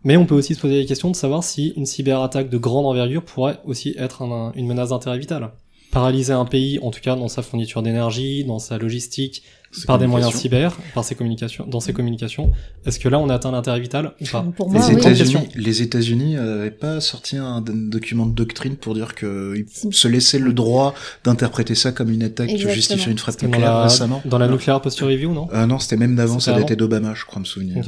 Mais 0.03 0.17
on 0.17 0.27
peut 0.27 0.35
aussi 0.35 0.57
se 0.57 0.61
poser 0.61 0.81
la 0.81 0.85
question 0.85 1.13
de 1.13 1.15
savoir 1.15 1.45
si 1.45 1.75
une 1.77 1.87
cyberattaque 1.87 2.51
de 2.51 2.59
grande 2.59 2.87
envergure 2.87 3.25
pourrait 3.25 3.61
aussi 3.65 3.95
être 3.99 4.23
une 4.57 4.67
menace 4.67 4.89
d'intérêt 4.89 5.19
vital. 5.19 5.53
Paralyser 5.93 6.33
un 6.33 6.45
pays, 6.45 6.81
en 6.83 6.91
tout 6.91 7.01
cas 7.01 7.15
dans 7.15 7.29
sa 7.29 7.43
fourniture 7.43 7.83
d'énergie, 7.83 8.43
dans 8.43 8.59
sa 8.59 8.79
logistique, 8.79 9.45
par 9.87 9.99
des 9.99 10.07
moyens 10.07 10.35
cyber, 10.35 10.77
par 10.95 11.05
ses 11.05 11.15
communications, 11.15 11.67
dans 11.67 11.81
ses 11.81 11.93
communications. 11.93 12.53
Est-ce 12.87 12.99
que 12.99 13.09
là, 13.09 13.19
on 13.19 13.29
a 13.29 13.35
atteint 13.35 13.51
l'intérêt 13.51 13.81
vital 13.81 14.13
ou 14.21 14.25
pas 14.25 14.45
pour 14.57 14.71
moi, 14.71 14.87
Les 14.89 14.95
États-Unis, 14.95 15.49
les 15.55 15.83
États-Unis 15.83 16.35
n'avaient 16.35 16.71
pas 16.71 17.01
sorti 17.01 17.37
un 17.37 17.61
document 17.61 18.27
de 18.27 18.35
doctrine 18.35 18.77
pour 18.77 18.95
dire 18.95 19.15
qu'ils 19.15 19.67
se 19.91 20.09
laissaient 20.09 20.39
le 20.39 20.53
droit 20.53 20.95
d'interpréter 21.25 21.75
ça 21.75 21.93
comme 21.93 22.11
une 22.11 22.23
attaque 22.23 22.49
qui 22.49 22.59
justifie 22.59 23.11
une 23.11 23.19
frappe 23.19 23.43
nucléaire 23.43 23.71
dans 23.71 23.79
la, 23.79 23.83
récemment. 23.85 24.23
Dans 24.25 24.39
la 24.39 24.49
Nuclear 24.49 24.81
Posture 24.81 25.09
Review, 25.09 25.33
non 25.33 25.49
euh, 25.53 25.67
Non, 25.67 25.79
c'était 25.79 25.97
même 25.97 26.17
d'avant, 26.17 26.41
ça 26.41 26.53
datait 26.53 26.77
d'Obama, 26.77 27.15
je 27.15 27.25
crois 27.25 27.41
me 27.41 27.45
souvenir. 27.45 27.85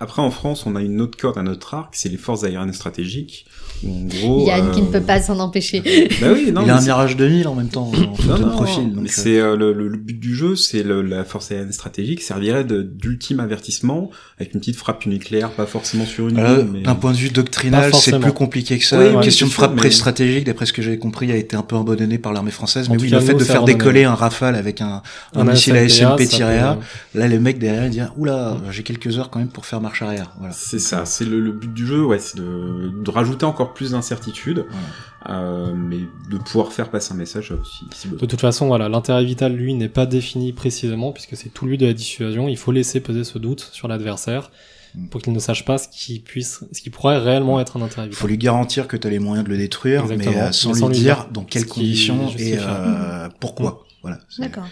Après, 0.00 0.22
en 0.22 0.30
France, 0.30 0.66
on 0.66 0.76
a 0.76 0.82
une 0.82 1.00
autre 1.00 1.16
corde 1.16 1.38
à 1.38 1.42
notre 1.42 1.74
arc, 1.74 1.94
c'est 1.94 2.08
les 2.08 2.16
forces 2.16 2.44
aériennes 2.44 2.72
stratégiques. 2.72 3.46
En 3.86 4.04
gros, 4.04 4.46
Yann 4.46 4.70
qui 4.70 4.80
ne 4.82 4.86
peut 4.86 5.00
pas 5.00 5.20
s'en 5.20 5.38
empêcher. 5.40 5.80
bah 6.20 6.28
oui, 6.32 6.50
non, 6.52 6.62
Il 6.64 6.70
a 6.70 6.78
un 6.78 6.80
Mirage 6.80 7.16
2000 7.16 7.48
en 7.48 7.54
même 7.54 7.68
temps, 7.68 7.90
en 7.90 8.38
de 8.38 8.44
profil. 8.50 8.94
C'est 9.06 9.38
euh, 9.38 9.56
le 9.56 9.88
but 9.96 10.18
du 10.18 10.34
jeu, 10.34 10.56
c'est 10.56 10.82
le 10.82 11.03
la 11.06 11.24
force 11.24 11.50
aérienne 11.50 11.72
stratégique 11.72 12.22
servirait 12.22 12.64
d'ultime 12.64 13.40
avertissement 13.40 14.10
avec 14.38 14.54
une 14.54 14.60
petite 14.60 14.76
frappe 14.76 15.06
nucléaire, 15.06 15.50
pas 15.50 15.66
forcément 15.66 16.06
sur 16.06 16.28
une 16.28 16.38
euh, 16.38 16.62
D'un 16.62 16.94
point 16.94 17.12
de 17.12 17.16
vue 17.16 17.30
doctrinal, 17.30 17.94
c'est 17.94 18.18
plus 18.18 18.32
compliqué 18.32 18.78
que 18.78 18.84
ça. 18.84 19.04
une 19.04 19.20
question 19.20 19.46
de 19.46 19.52
frappe 19.52 19.76
pré-stratégique, 19.76 20.44
d'après 20.44 20.66
ce 20.66 20.72
que 20.72 20.82
j'avais 20.82 20.98
compris, 20.98 21.30
a 21.32 21.36
été 21.36 21.56
un 21.56 21.62
peu 21.62 21.76
abandonnée 21.76 22.18
par 22.18 22.32
l'armée 22.32 22.50
française. 22.50 22.88
mais 22.88 23.00
oui, 23.00 23.08
le 23.08 23.20
fait 23.20 23.34
de 23.34 23.44
faire 23.44 23.64
décoller 23.64 24.04
un 24.04 24.14
Rafale 24.14 24.54
avec 24.54 24.80
un, 24.80 25.02
un, 25.34 25.44
missile 25.44 25.76
ASMP-A, 25.76 26.78
là, 27.14 27.28
les 27.28 27.38
mecs 27.38 27.58
derrière, 27.58 27.86
ils 27.86 27.90
disent, 27.90 28.08
oula, 28.16 28.56
j'ai 28.70 28.82
quelques 28.82 29.18
heures 29.18 29.30
quand 29.30 29.38
même 29.38 29.48
pour 29.48 29.66
faire 29.66 29.80
marche 29.80 30.02
arrière. 30.02 30.32
Voilà. 30.38 30.54
C'est 30.56 30.78
ça, 30.78 31.04
c'est 31.04 31.24
le, 31.24 31.52
but 31.52 31.72
du 31.72 31.86
jeu, 31.86 32.04
ouais, 32.04 32.18
c'est 32.18 32.36
de, 32.36 32.92
de, 33.02 33.10
rajouter 33.10 33.44
encore 33.44 33.74
plus 33.74 33.92
d'incertitude. 33.92 34.66
Euh, 35.30 35.72
mais 35.74 36.00
de 36.30 36.36
pouvoir 36.36 36.72
faire 36.72 36.90
passer 36.90 37.14
un 37.14 37.16
message 37.16 37.50
aussi. 37.50 37.84
Si 37.94 38.08
de 38.08 38.26
toute 38.26 38.40
façon, 38.40 38.66
voilà, 38.66 38.90
l'intérêt 38.90 39.24
vital, 39.24 39.54
lui, 39.54 39.72
n'est 39.72 39.88
pas 39.88 40.04
défini 40.04 40.52
précisément, 40.52 41.12
puisque 41.12 41.34
c'est 41.36 41.48
tout 41.48 41.64
but 41.64 41.78
de 41.78 41.86
la 41.86 41.94
dissuasion. 41.94 42.46
Il 42.46 42.58
faut 42.58 42.72
laisser 42.72 43.00
peser 43.00 43.24
ce 43.24 43.38
doute 43.38 43.70
sur 43.72 43.88
l'adversaire 43.88 44.50
mm. 44.94 45.08
pour 45.08 45.22
qu'il 45.22 45.32
ne 45.32 45.38
sache 45.38 45.64
pas 45.64 45.78
ce 45.78 45.88
qui 45.88 46.18
puisse, 46.18 46.62
ce 46.70 46.80
qui 46.80 46.90
pourrait 46.90 47.16
réellement 47.16 47.58
être 47.58 47.78
un 47.78 47.82
intérêt 47.82 48.02
vital. 48.02 48.12
Il 48.12 48.16
faut 48.16 48.28
lui 48.28 48.36
garantir 48.36 48.86
que 48.86 48.98
tu 48.98 49.06
as 49.06 49.10
les 49.10 49.18
moyens 49.18 49.46
de 49.46 49.50
le 49.50 49.56
détruire, 49.56 50.04
mais 50.06 50.28
euh, 50.28 50.52
sans, 50.52 50.88
lui 50.88 50.94
dire 50.94 51.28
dans 51.32 51.44
quelles 51.44 51.66
conditions 51.66 52.28
et 52.36 52.58
euh, 52.58 53.28
pourquoi. 53.40 53.70
Mm. 53.70 53.94
Voilà. 54.02 54.18
D'accord. 54.38 54.68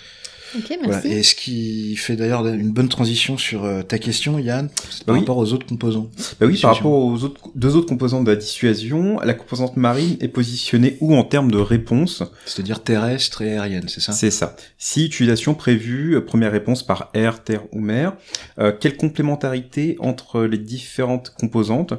Ok, 0.56 0.78
merci. 0.86 1.08
Et 1.08 1.22
ce 1.22 1.34
qui 1.34 1.96
fait 1.96 2.16
d'ailleurs 2.16 2.46
une 2.46 2.72
bonne 2.72 2.88
transition 2.88 3.38
sur 3.38 3.64
euh, 3.64 3.82
ta 3.82 3.98
question, 3.98 4.38
Yann, 4.38 4.68
par 5.06 5.16
rapport 5.16 5.38
aux 5.38 5.52
autres 5.52 5.66
composants. 5.66 6.10
Bah 6.40 6.46
oui, 6.46 6.58
par 6.60 6.74
rapport 6.74 6.92
aux 6.92 7.24
autres, 7.24 7.40
deux 7.54 7.76
autres 7.76 7.88
composantes 7.88 8.24
de 8.24 8.30
la 8.30 8.36
dissuasion, 8.36 9.18
la 9.20 9.34
composante 9.34 9.76
marine 9.76 10.16
est 10.20 10.28
positionnée 10.28 10.98
où 11.00 11.14
en 11.14 11.24
termes 11.24 11.50
de 11.50 11.58
réponse? 11.58 12.22
C'est-à-dire 12.44 12.82
terrestre 12.82 13.42
et 13.42 13.56
aérienne, 13.56 13.88
c'est 13.88 14.00
ça? 14.00 14.12
C'est 14.12 14.30
ça. 14.30 14.56
Si 14.78 15.06
utilisation 15.06 15.54
prévue, 15.54 16.16
euh, 16.16 16.20
première 16.20 16.52
réponse 16.52 16.82
par 16.82 17.10
air, 17.14 17.42
terre 17.42 17.62
ou 17.72 17.80
mer. 17.80 18.14
Euh, 18.58 18.72
quelle 18.78 18.96
complémentarité 18.96 19.96
entre 20.00 20.42
les 20.42 20.58
différentes 20.58 21.30
composantes? 21.30 21.94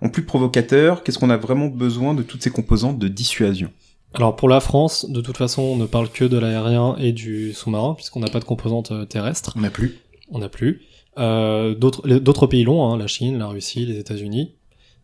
En 0.00 0.08
plus 0.08 0.24
provocateur, 0.24 1.04
qu'est-ce 1.04 1.18
qu'on 1.18 1.30
a 1.30 1.36
vraiment 1.36 1.68
besoin 1.68 2.14
de 2.14 2.22
toutes 2.22 2.42
ces 2.42 2.50
composantes 2.50 2.98
de 2.98 3.08
dissuasion? 3.08 3.70
Alors 4.14 4.36
pour 4.36 4.48
la 4.48 4.60
France, 4.60 5.06
de 5.08 5.20
toute 5.20 5.36
façon, 5.36 5.62
on 5.62 5.76
ne 5.76 5.86
parle 5.86 6.10
que 6.10 6.24
de 6.24 6.36
l'aérien 6.38 6.96
et 6.98 7.12
du 7.12 7.52
sous-marin, 7.52 7.94
puisqu'on 7.94 8.20
n'a 8.20 8.28
pas 8.28 8.40
de 8.40 8.44
composante 8.44 8.92
euh, 8.92 9.04
terrestre. 9.04 9.54
On 9.56 9.60
n'a 9.60 9.70
plus. 9.70 10.00
On 10.30 10.38
n'a 10.38 10.48
plus. 10.48 10.82
Euh, 11.18 11.74
D'autres 11.74 12.46
pays 12.46 12.64
l'ont, 12.64 12.90
hein, 12.90 12.96
la 12.98 13.06
Chine, 13.06 13.38
la 13.38 13.46
Russie, 13.46 13.86
les 13.86 13.98
États-Unis, 13.98 14.54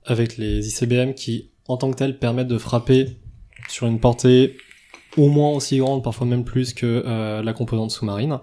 avec 0.04 0.36
les 0.36 0.68
ICBM 0.68 1.14
qui, 1.14 1.50
en 1.68 1.76
tant 1.76 1.90
que 1.90 1.96
tels, 1.96 2.18
permettent 2.18 2.48
de 2.48 2.58
frapper 2.58 3.16
sur 3.68 3.86
une 3.86 3.98
portée 3.98 4.56
au 5.16 5.28
moins 5.28 5.50
aussi 5.50 5.78
grande, 5.78 6.04
parfois 6.04 6.26
même 6.26 6.44
plus 6.44 6.74
que 6.74 7.02
euh, 7.06 7.42
la 7.42 7.52
composante 7.52 7.90
sous-marine. 7.90 8.38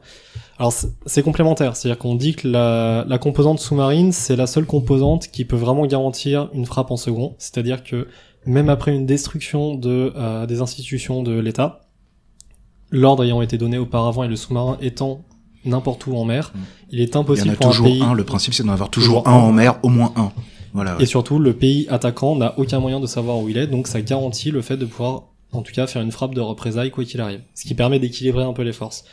Alors 0.57 0.73
c'est 1.05 1.21
complémentaire, 1.21 1.75
c'est-à-dire 1.75 1.97
qu'on 1.97 2.15
dit 2.15 2.35
que 2.35 2.47
la, 2.47 3.05
la 3.07 3.17
composante 3.17 3.59
sous-marine, 3.59 4.11
c'est 4.11 4.35
la 4.35 4.47
seule 4.47 4.65
composante 4.65 5.27
qui 5.27 5.45
peut 5.45 5.55
vraiment 5.55 5.85
garantir 5.85 6.49
une 6.53 6.65
frappe 6.65 6.91
en 6.91 6.97
second, 6.97 7.35
c'est-à-dire 7.37 7.83
que 7.83 8.07
même 8.45 8.69
après 8.69 8.93
une 8.93 9.05
destruction 9.05 9.75
de, 9.75 10.13
euh, 10.15 10.45
des 10.45 10.61
institutions 10.61 11.23
de 11.23 11.37
l'État, 11.39 11.81
l'ordre 12.91 13.23
ayant 13.23 13.41
été 13.41 13.57
donné 13.57 13.77
auparavant 13.77 14.23
et 14.23 14.27
le 14.27 14.35
sous-marin 14.35 14.77
étant 14.81 15.21
n'importe 15.65 16.05
où 16.07 16.15
en 16.15 16.25
mer, 16.25 16.51
mm. 16.53 16.59
il 16.91 17.01
est 17.01 17.15
impossible 17.15 17.47
il 17.47 17.61
y 17.61 17.65
en 17.65 17.69
a 17.69 17.71
toujours 17.71 18.03
un, 18.03 18.13
Le 18.13 18.23
principe, 18.23 18.53
c'est 18.53 18.63
d'en 18.63 18.73
avoir 18.73 18.89
toujours, 18.89 19.27
un 19.27 19.33
en 19.33 19.51
mer, 19.51 19.79
au 19.83 19.89
moins 19.89 20.13
un. 20.15 20.31
Voilà. 20.73 20.97
Et 20.99 21.05
surtout, 21.05 21.39
le 21.39 21.53
pays 21.53 21.87
attaquant 21.89 22.35
n'a 22.35 22.57
aucun 22.59 22.79
moyen 22.79 22.99
de 22.99 23.07
savoir 23.07 23.39
où 23.39 23.49
il 23.49 23.57
est, 23.57 23.67
donc 23.67 23.87
ça 23.87 24.01
garantit 24.01 24.51
le 24.51 24.61
fait 24.61 24.77
de 24.77 24.85
pouvoir, 24.85 25.23
en 25.53 25.61
tout 25.61 25.71
cas, 25.71 25.87
faire 25.87 26.01
une 26.01 26.11
frappe 26.11 26.35
de 26.35 26.41
représailles 26.41 26.91
quoi 26.91 27.05
qu'il 27.05 27.21
arrive. 27.21 27.41
Ce 27.55 27.65
qui 27.65 27.73
permet 27.73 27.99
d'équilibrer 27.99 28.43
un 28.43 28.53
peu 28.53 28.63
les 28.63 28.73
forces. 28.73 29.05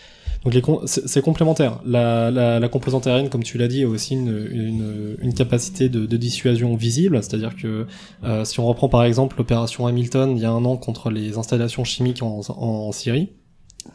Donc 0.44 0.54
c'est 0.86 1.22
complémentaire. 1.22 1.80
La, 1.84 2.68
composante 2.68 3.06
aérienne, 3.06 3.28
comme 3.28 3.44
tu 3.44 3.58
l'as 3.58 3.68
dit, 3.68 3.84
a 3.84 3.88
aussi 3.88 4.14
une, 4.14 5.16
une, 5.20 5.34
capacité 5.34 5.88
de, 5.88 6.16
dissuasion 6.16 6.74
visible, 6.74 7.22
c'est-à-dire 7.22 7.54
que 7.56 7.86
euh, 8.24 8.44
si 8.44 8.60
on 8.60 8.66
reprend 8.66 8.88
par 8.88 9.04
exemple 9.04 9.36
l'opération 9.38 9.86
Hamilton 9.86 10.36
il 10.36 10.42
y 10.42 10.44
a 10.44 10.50
un 10.50 10.64
an 10.64 10.76
contre 10.76 11.10
les 11.10 11.38
installations 11.38 11.84
chimiques 11.84 12.22
en 12.22 12.92
Syrie, 12.92 13.30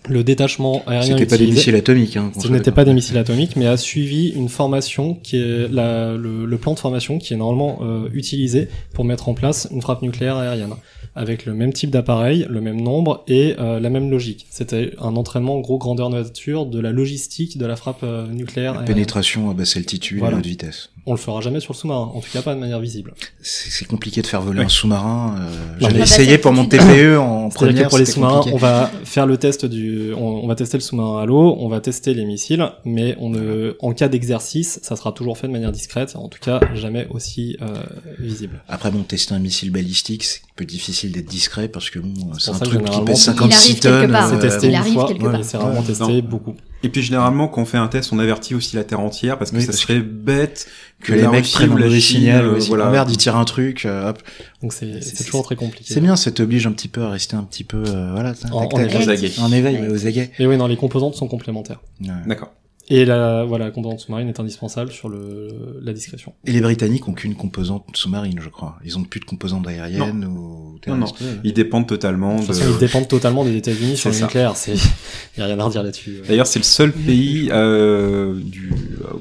le 0.08 0.24
détachement 0.24 0.84
aérien. 0.88 1.18
C'était 1.18 1.26
pas 1.26 1.38
des 1.38 1.48
missiles 1.48 1.76
atomiques. 1.76 2.18
Hein, 2.18 2.32
ce 2.40 2.48
n'était 2.48 2.72
pas 2.72 2.86
des 2.86 2.94
missiles 2.94 3.18
atomiques, 3.18 3.56
mais 3.56 3.68
a 3.68 3.78
suivi 3.78 4.30
une 4.30 4.50
formation 4.50 5.16
qui 5.16 5.38
est 5.38 5.68
la, 5.70 6.14
le, 6.14 6.46
le, 6.46 6.58
plan 6.58 6.74
de 6.74 6.80
formation 6.80 7.18
qui 7.18 7.34
est 7.34 7.38
normalement 7.38 7.80
euh, 7.82 8.10
utilisé 8.14 8.68
pour 8.94 9.06
mettre 9.06 9.30
en 9.30 9.34
place 9.34 9.68
une 9.72 9.82
frappe 9.82 10.02
nucléaire 10.02 10.38
aérienne 10.38 10.74
avec 11.16 11.46
le 11.46 11.56
même 11.56 11.74
type 11.74 11.90
d'appareil, 11.90 12.46
le 12.48 12.62
même 12.62 12.80
nombre 12.80 13.24
et 13.28 13.56
euh, 13.58 13.80
la 13.80 13.90
même 13.90 14.12
logique. 14.12 14.46
C'était 14.52 14.94
un 15.00 15.16
entraînement 15.16 15.60
gros 15.60 15.80
grandeur 15.80 16.12
nature 16.12 16.68
de 16.68 16.80
la 16.80 16.92
logistique 16.92 17.58
de 17.58 17.66
la 17.66 17.76
frappe 17.76 18.02
euh, 18.04 18.28
nucléaire. 18.28 18.76
La 18.76 18.82
pénétration 18.82 19.50
à 19.50 19.56
basse 19.56 19.78
altitude 19.78 20.20
et 20.20 20.26
à 20.26 20.30
haute 20.30 20.46
vitesse. 20.46 20.92
On 21.10 21.14
le 21.14 21.18
fera 21.18 21.40
jamais 21.40 21.62
sur 21.62 21.72
le 21.72 21.78
sous-marin, 21.78 22.12
en 22.14 22.20
tout 22.20 22.30
cas 22.34 22.42
pas 22.42 22.54
de 22.54 22.60
manière 22.60 22.82
visible. 22.82 23.14
C'est 23.42 23.86
compliqué 23.88 24.22
de 24.22 24.28
faire 24.28 24.42
voler 24.42 24.62
un 24.62 24.68
sous-marin. 24.68 25.38
Euh, 25.40 25.76
J'avais 25.80 26.02
essayé 26.02 26.38
pour 26.38 26.52
mon 26.52 26.66
TPE 26.66 27.18
en 27.18 27.48
première. 27.48 27.86
Que 27.86 27.90
pour 27.90 27.98
les 27.98 28.06
sous-marins, 28.06 28.42
on 28.52 28.58
va 28.58 28.92
faire 29.06 29.26
le 29.26 29.38
test 29.38 29.66
du, 29.66 30.14
on, 30.14 30.44
on 30.44 30.48
va 30.48 30.56
tester 30.56 30.78
le 30.78 30.82
sous-marin 30.84 31.22
à 31.22 31.26
l'eau, 31.26 31.56
on 31.60 31.70
va 31.70 31.80
tester 31.80 32.14
les 32.14 32.26
missiles, 32.26 32.70
mais 32.84 33.16
on 33.20 33.30
ne, 33.30 33.78
en 33.80 33.94
cas 33.94 34.10
d'exercice, 34.10 34.82
ça 34.84 34.98
sera 34.98 35.14
toujours 35.14 35.38
fait 35.38 35.48
de 35.48 35.54
manière 35.54 35.72
discrète, 35.72 36.18
en 36.18 36.28
tout 36.28 36.40
cas 36.42 36.60
jamais 36.76 37.08
aussi 37.10 37.56
euh, 37.62 37.84
visible. 38.20 38.62
Après 38.68 38.92
bon, 38.92 39.04
tester 39.04 39.34
un 39.34 39.40
missile 39.40 39.72
balistique, 39.72 40.26
peu 40.58 40.66
difficile 40.66 41.12
d'être 41.12 41.30
discret 41.30 41.70
parce 41.70 41.90
que 41.90 42.00
bon, 42.00 42.34
c'est 42.40 42.52
un 42.52 42.60
truc 42.60 42.84
qui 42.84 43.02
pèse 43.02 43.22
56 43.22 43.80
tonnes. 43.80 44.12
C'est 44.12 44.36
euh, 44.36 44.40
testé 44.40 44.68
une 44.68 44.84
fois, 44.94 45.10
c'est 45.44 45.58
vraiment 45.58 45.84
testé 45.84 46.22
beaucoup. 46.22 46.56
Et 46.84 46.90
puis 46.90 47.02
généralement, 47.02 47.48
quand 47.48 47.62
on 47.62 47.66
fait 47.66 47.78
un 47.78 47.88
test, 47.88 48.12
on 48.12 48.20
avertit 48.20 48.56
aussi 48.56 48.76
la 48.76 48.84
Terre 48.84 49.00
entière 49.00 49.38
parce 49.38 49.52
que 49.52 49.60
ça 49.60 49.72
serait 49.72 50.00
bête 50.00 50.68
que, 51.02 51.14
les 51.14 51.28
mecs 51.28 51.50
prennent 51.52 51.72
un 51.72 51.78
mauvais 51.78 52.00
signal. 52.00 52.46
Euh, 52.46 52.60
voilà. 52.68 52.90
merde, 52.90 53.10
ils 53.10 53.18
tirent 53.18 53.36
un 53.36 53.46
truc. 53.46 53.86
Euh, 53.86 54.10
hop. 54.10 54.22
Donc 54.62 54.74
c'est 54.74 55.24
toujours 55.26 55.44
très 55.44 55.56
compliqué. 55.56 55.94
C'est 55.94 56.02
bien, 56.02 56.16
ça 56.16 56.32
t'oblige 56.32 56.68
un 56.68 56.72
petit 56.72 56.88
peu 56.88 57.04
à 57.04 57.10
rester 57.10 57.36
un 57.36 57.44
petit 57.44 57.64
peu, 57.64 57.84
euh, 57.88 58.12
voilà, 58.12 58.34
en, 58.52 58.64
en, 58.64 58.68
en 58.68 59.52
éveil, 59.52 59.88
aux 59.90 60.08
aguets. 60.08 60.32
Et 60.40 60.48
oui, 60.48 60.58
non, 60.58 60.68
les 60.68 60.78
composantes 60.78 61.16
sont 61.16 61.28
complémentaires. 61.28 61.82
D'accord. 62.26 62.52
Et 62.90 63.04
la, 63.04 63.44
voilà, 63.44 63.66
la 63.66 63.72
composante 63.72 64.00
sous-marine 64.00 64.30
est 64.30 64.40
indispensable 64.40 64.92
sur 64.92 65.10
le, 65.10 65.80
la 65.82 65.92
discrétion. 65.92 66.34
Et 66.46 66.54
les 66.54 66.62
Britanniques 66.62 67.06
ont 67.08 67.14
qu'une 67.14 67.36
composante 67.36 67.86
sous-marine, 67.94 68.40
je 68.40 68.48
crois. 68.48 68.78
Ils 68.86 68.98
ont 68.98 69.04
plus 69.04 69.20
de 69.20 69.26
composante 69.26 69.68
aérienne 69.68 70.24
ou 70.24 70.80
terrestre. 70.80 71.22
Non, 71.22 71.32
non. 71.32 71.40
Ils 71.44 71.54
dépendent 71.54 71.88
totalement. 71.88 72.38
De... 72.38 72.72
Ils 72.72 72.78
dépendent 72.78 73.10
totalement 73.10 73.44
des 73.44 73.58
États-Unis 73.58 73.98
sur 73.98 74.10
le 74.10 74.20
nucléaire. 74.20 74.56
C'est, 74.56 74.76
y 75.38 75.42
a 75.42 75.46
rien 75.46 75.60
à 75.60 75.64
redire 75.66 75.84
là-dessus. 75.84 76.22
D'ailleurs, 76.28 76.48
c'est 76.48 76.60
le 76.60 76.64
seul 76.64 76.94
pays 76.94 77.50
euh, 77.52 78.40
du 78.40 78.74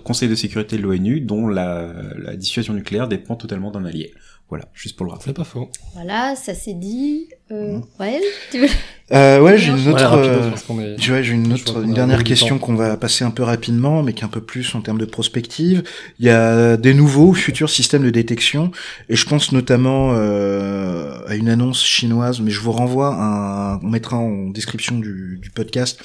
Conseil 0.04 0.28
de 0.28 0.36
sécurité 0.36 0.76
de 0.76 0.82
l'ONU 0.82 1.20
dont 1.20 1.48
la, 1.48 1.92
la 2.18 2.36
dissuasion 2.36 2.72
nucléaire 2.72 3.08
dépend 3.08 3.34
totalement 3.34 3.72
d'un 3.72 3.84
allié. 3.84 4.12
Voilà, 4.48 4.66
juste 4.74 4.96
pour 4.96 5.06
le 5.06 5.12
rappeler. 5.12 5.26
C'est 5.26 5.32
pas 5.32 5.44
faux. 5.44 5.68
Voilà, 5.94 6.36
ça 6.36 6.54
c'est 6.54 6.74
dit. 6.74 7.26
Euh, 7.52 7.78
ouais, 8.00 8.20
tu 8.50 8.60
veux... 8.60 8.68
Euh, 9.12 9.38
ouais, 9.38 9.56
j'ai 9.56 9.70
une 9.70 9.88
autre, 9.88 10.14
euh, 10.14 10.50
j'ai 10.98 11.32
une 11.32 11.52
autre, 11.52 11.84
une 11.84 11.94
dernière 11.94 12.24
question 12.24 12.58
qu'on 12.58 12.74
va 12.74 12.96
passer 12.96 13.24
un 13.24 13.30
peu 13.30 13.44
rapidement, 13.44 14.02
mais 14.02 14.12
qui 14.14 14.22
est 14.22 14.24
un 14.24 14.28
peu 14.28 14.40
plus 14.40 14.74
en 14.74 14.80
termes 14.80 14.98
de 14.98 15.04
prospective. 15.04 15.84
Il 16.18 16.26
y 16.26 16.28
a 16.28 16.76
des 16.76 16.92
nouveaux 16.92 17.32
futurs 17.32 17.70
systèmes 17.70 18.02
de 18.02 18.10
détection, 18.10 18.72
et 19.08 19.14
je 19.14 19.24
pense 19.24 19.52
notamment 19.52 20.10
euh, 20.14 21.20
à 21.28 21.36
une 21.36 21.48
annonce 21.48 21.84
chinoise, 21.84 22.40
mais 22.40 22.50
je 22.50 22.58
vous 22.58 22.72
renvoie, 22.72 23.14
un, 23.14 23.78
on 23.78 23.90
mettra 23.90 24.16
en 24.16 24.48
description 24.48 24.98
du, 24.98 25.38
du 25.40 25.50
podcast 25.50 26.00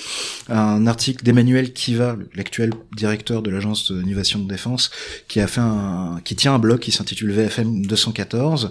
un 0.48 0.86
article 0.86 1.24
d'Emmanuel 1.24 1.74
Kiva, 1.74 2.18
l'actuel 2.36 2.70
directeur 2.96 3.42
de 3.42 3.50
l'agence 3.50 3.92
d'innovation 3.92 4.38
de 4.38 4.48
défense, 4.48 4.92
qui 5.28 5.40
a 5.40 5.48
fait 5.48 5.62
un, 5.62 6.20
qui 6.24 6.36
tient 6.36 6.54
un 6.54 6.60
blog 6.60 6.78
qui 6.78 6.92
s'intitule 6.92 7.32
VFM 7.32 7.84
214, 7.88 8.70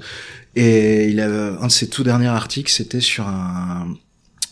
et 0.57 1.09
il 1.09 1.21
a 1.21 1.27
un 1.27 1.67
de 1.67 1.73
ses 1.73 1.89
tout 1.89 2.03
derniers 2.03 2.27
articles, 2.27 2.71
c'était 2.71 3.01
sur 3.01 3.29
un 3.29 3.97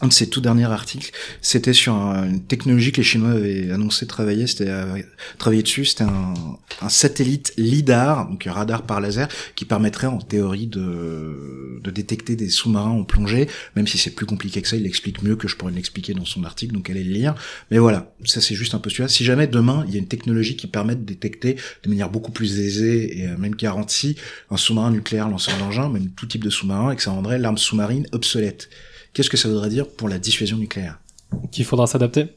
un 0.01 0.09
de 0.09 0.13
ses 0.13 0.29
tout 0.29 0.41
derniers 0.41 0.65
articles, 0.65 1.11
c'était 1.43 1.73
sur 1.73 1.95
une 1.95 2.43
technologie 2.43 2.93
que 2.93 2.99
les 2.99 3.03
Chinois 3.03 3.33
avaient 3.33 3.71
annoncé 3.73 4.07
travailler, 4.07 4.47
c'était 4.47 4.69
euh, 4.69 5.03
travailler 5.39 5.63
dessus, 5.63 5.85
c'était 5.87 6.05
un, 6.05 6.35
satellite 6.89 7.53
lidar, 7.57 8.29
donc 8.29 8.47
un 8.47 8.53
radar 8.53 8.83
par 8.83 9.01
laser, 9.01 9.29
qui 9.57 9.65
permettrait 9.65 10.07
en 10.07 10.19
théorie 10.19 10.69
de, 10.69 11.81
détecter 11.91 12.37
des 12.37 12.51
sous-marins 12.51 12.91
en 12.91 13.05
plongée, 13.05 13.49
même 13.75 13.87
si 13.87 13.97
c'est 13.99 14.11
plus 14.11 14.27
compliqué 14.27 14.61
que 14.61 14.69
ça, 14.69 14.77
il 14.77 14.83
l'explique 14.83 15.23
mieux 15.23 15.37
que 15.37 15.49
je 15.49 15.57
pourrais 15.57 15.73
l'expliquer 15.73 16.13
dans 16.13 16.27
son 16.27 16.45
article, 16.45 16.75
donc 16.75 16.91
allez 16.91 17.03
le 17.03 17.13
lire. 17.13 17.35
Mais 17.71 17.79
voilà, 17.79 18.13
ça 18.25 18.41
c'est 18.41 18.55
juste 18.55 18.75
un 18.75 18.83
celui-là. 18.85 19.09
Si 19.09 19.25
jamais 19.25 19.47
demain 19.47 19.85
il 19.89 19.95
y 19.95 19.97
a 19.97 19.99
une 19.99 20.07
technologie 20.07 20.55
qui 20.55 20.67
permet 20.67 20.95
de 20.95 21.03
détecter 21.03 21.57
de 21.83 21.89
manière 21.89 22.11
beaucoup 22.11 22.31
plus 22.31 22.61
aisée 22.61 23.21
et 23.21 23.27
euh, 23.27 23.39
même 23.39 23.55
garantie 23.55 24.17
un 24.51 24.57
sous-marin 24.57 24.91
nucléaire 24.91 25.29
lanceur 25.29 25.57
d'engin, 25.59 25.89
même 25.89 26.11
tout 26.11 26.27
type 26.27 26.45
de 26.45 26.51
sous-marin, 26.51 26.93
et 26.93 26.97
que 26.97 27.03
ça 27.03 27.11
rendrait 27.11 27.39
l'arme 27.39 27.59
sous-marine 27.59 28.07
obsolète. 28.13 28.69
Qu'est-ce 29.13 29.31
que 29.31 29.37
ça 29.37 29.49
voudrait 29.49 29.71
dire 29.71 29.89
pour 29.89 30.09
la 30.09 30.19
dissuasion 30.19 30.57
nucléaire 30.57 31.01
Qu'il 31.51 31.65
faudra 31.65 31.87
s'adapter. 31.87 32.29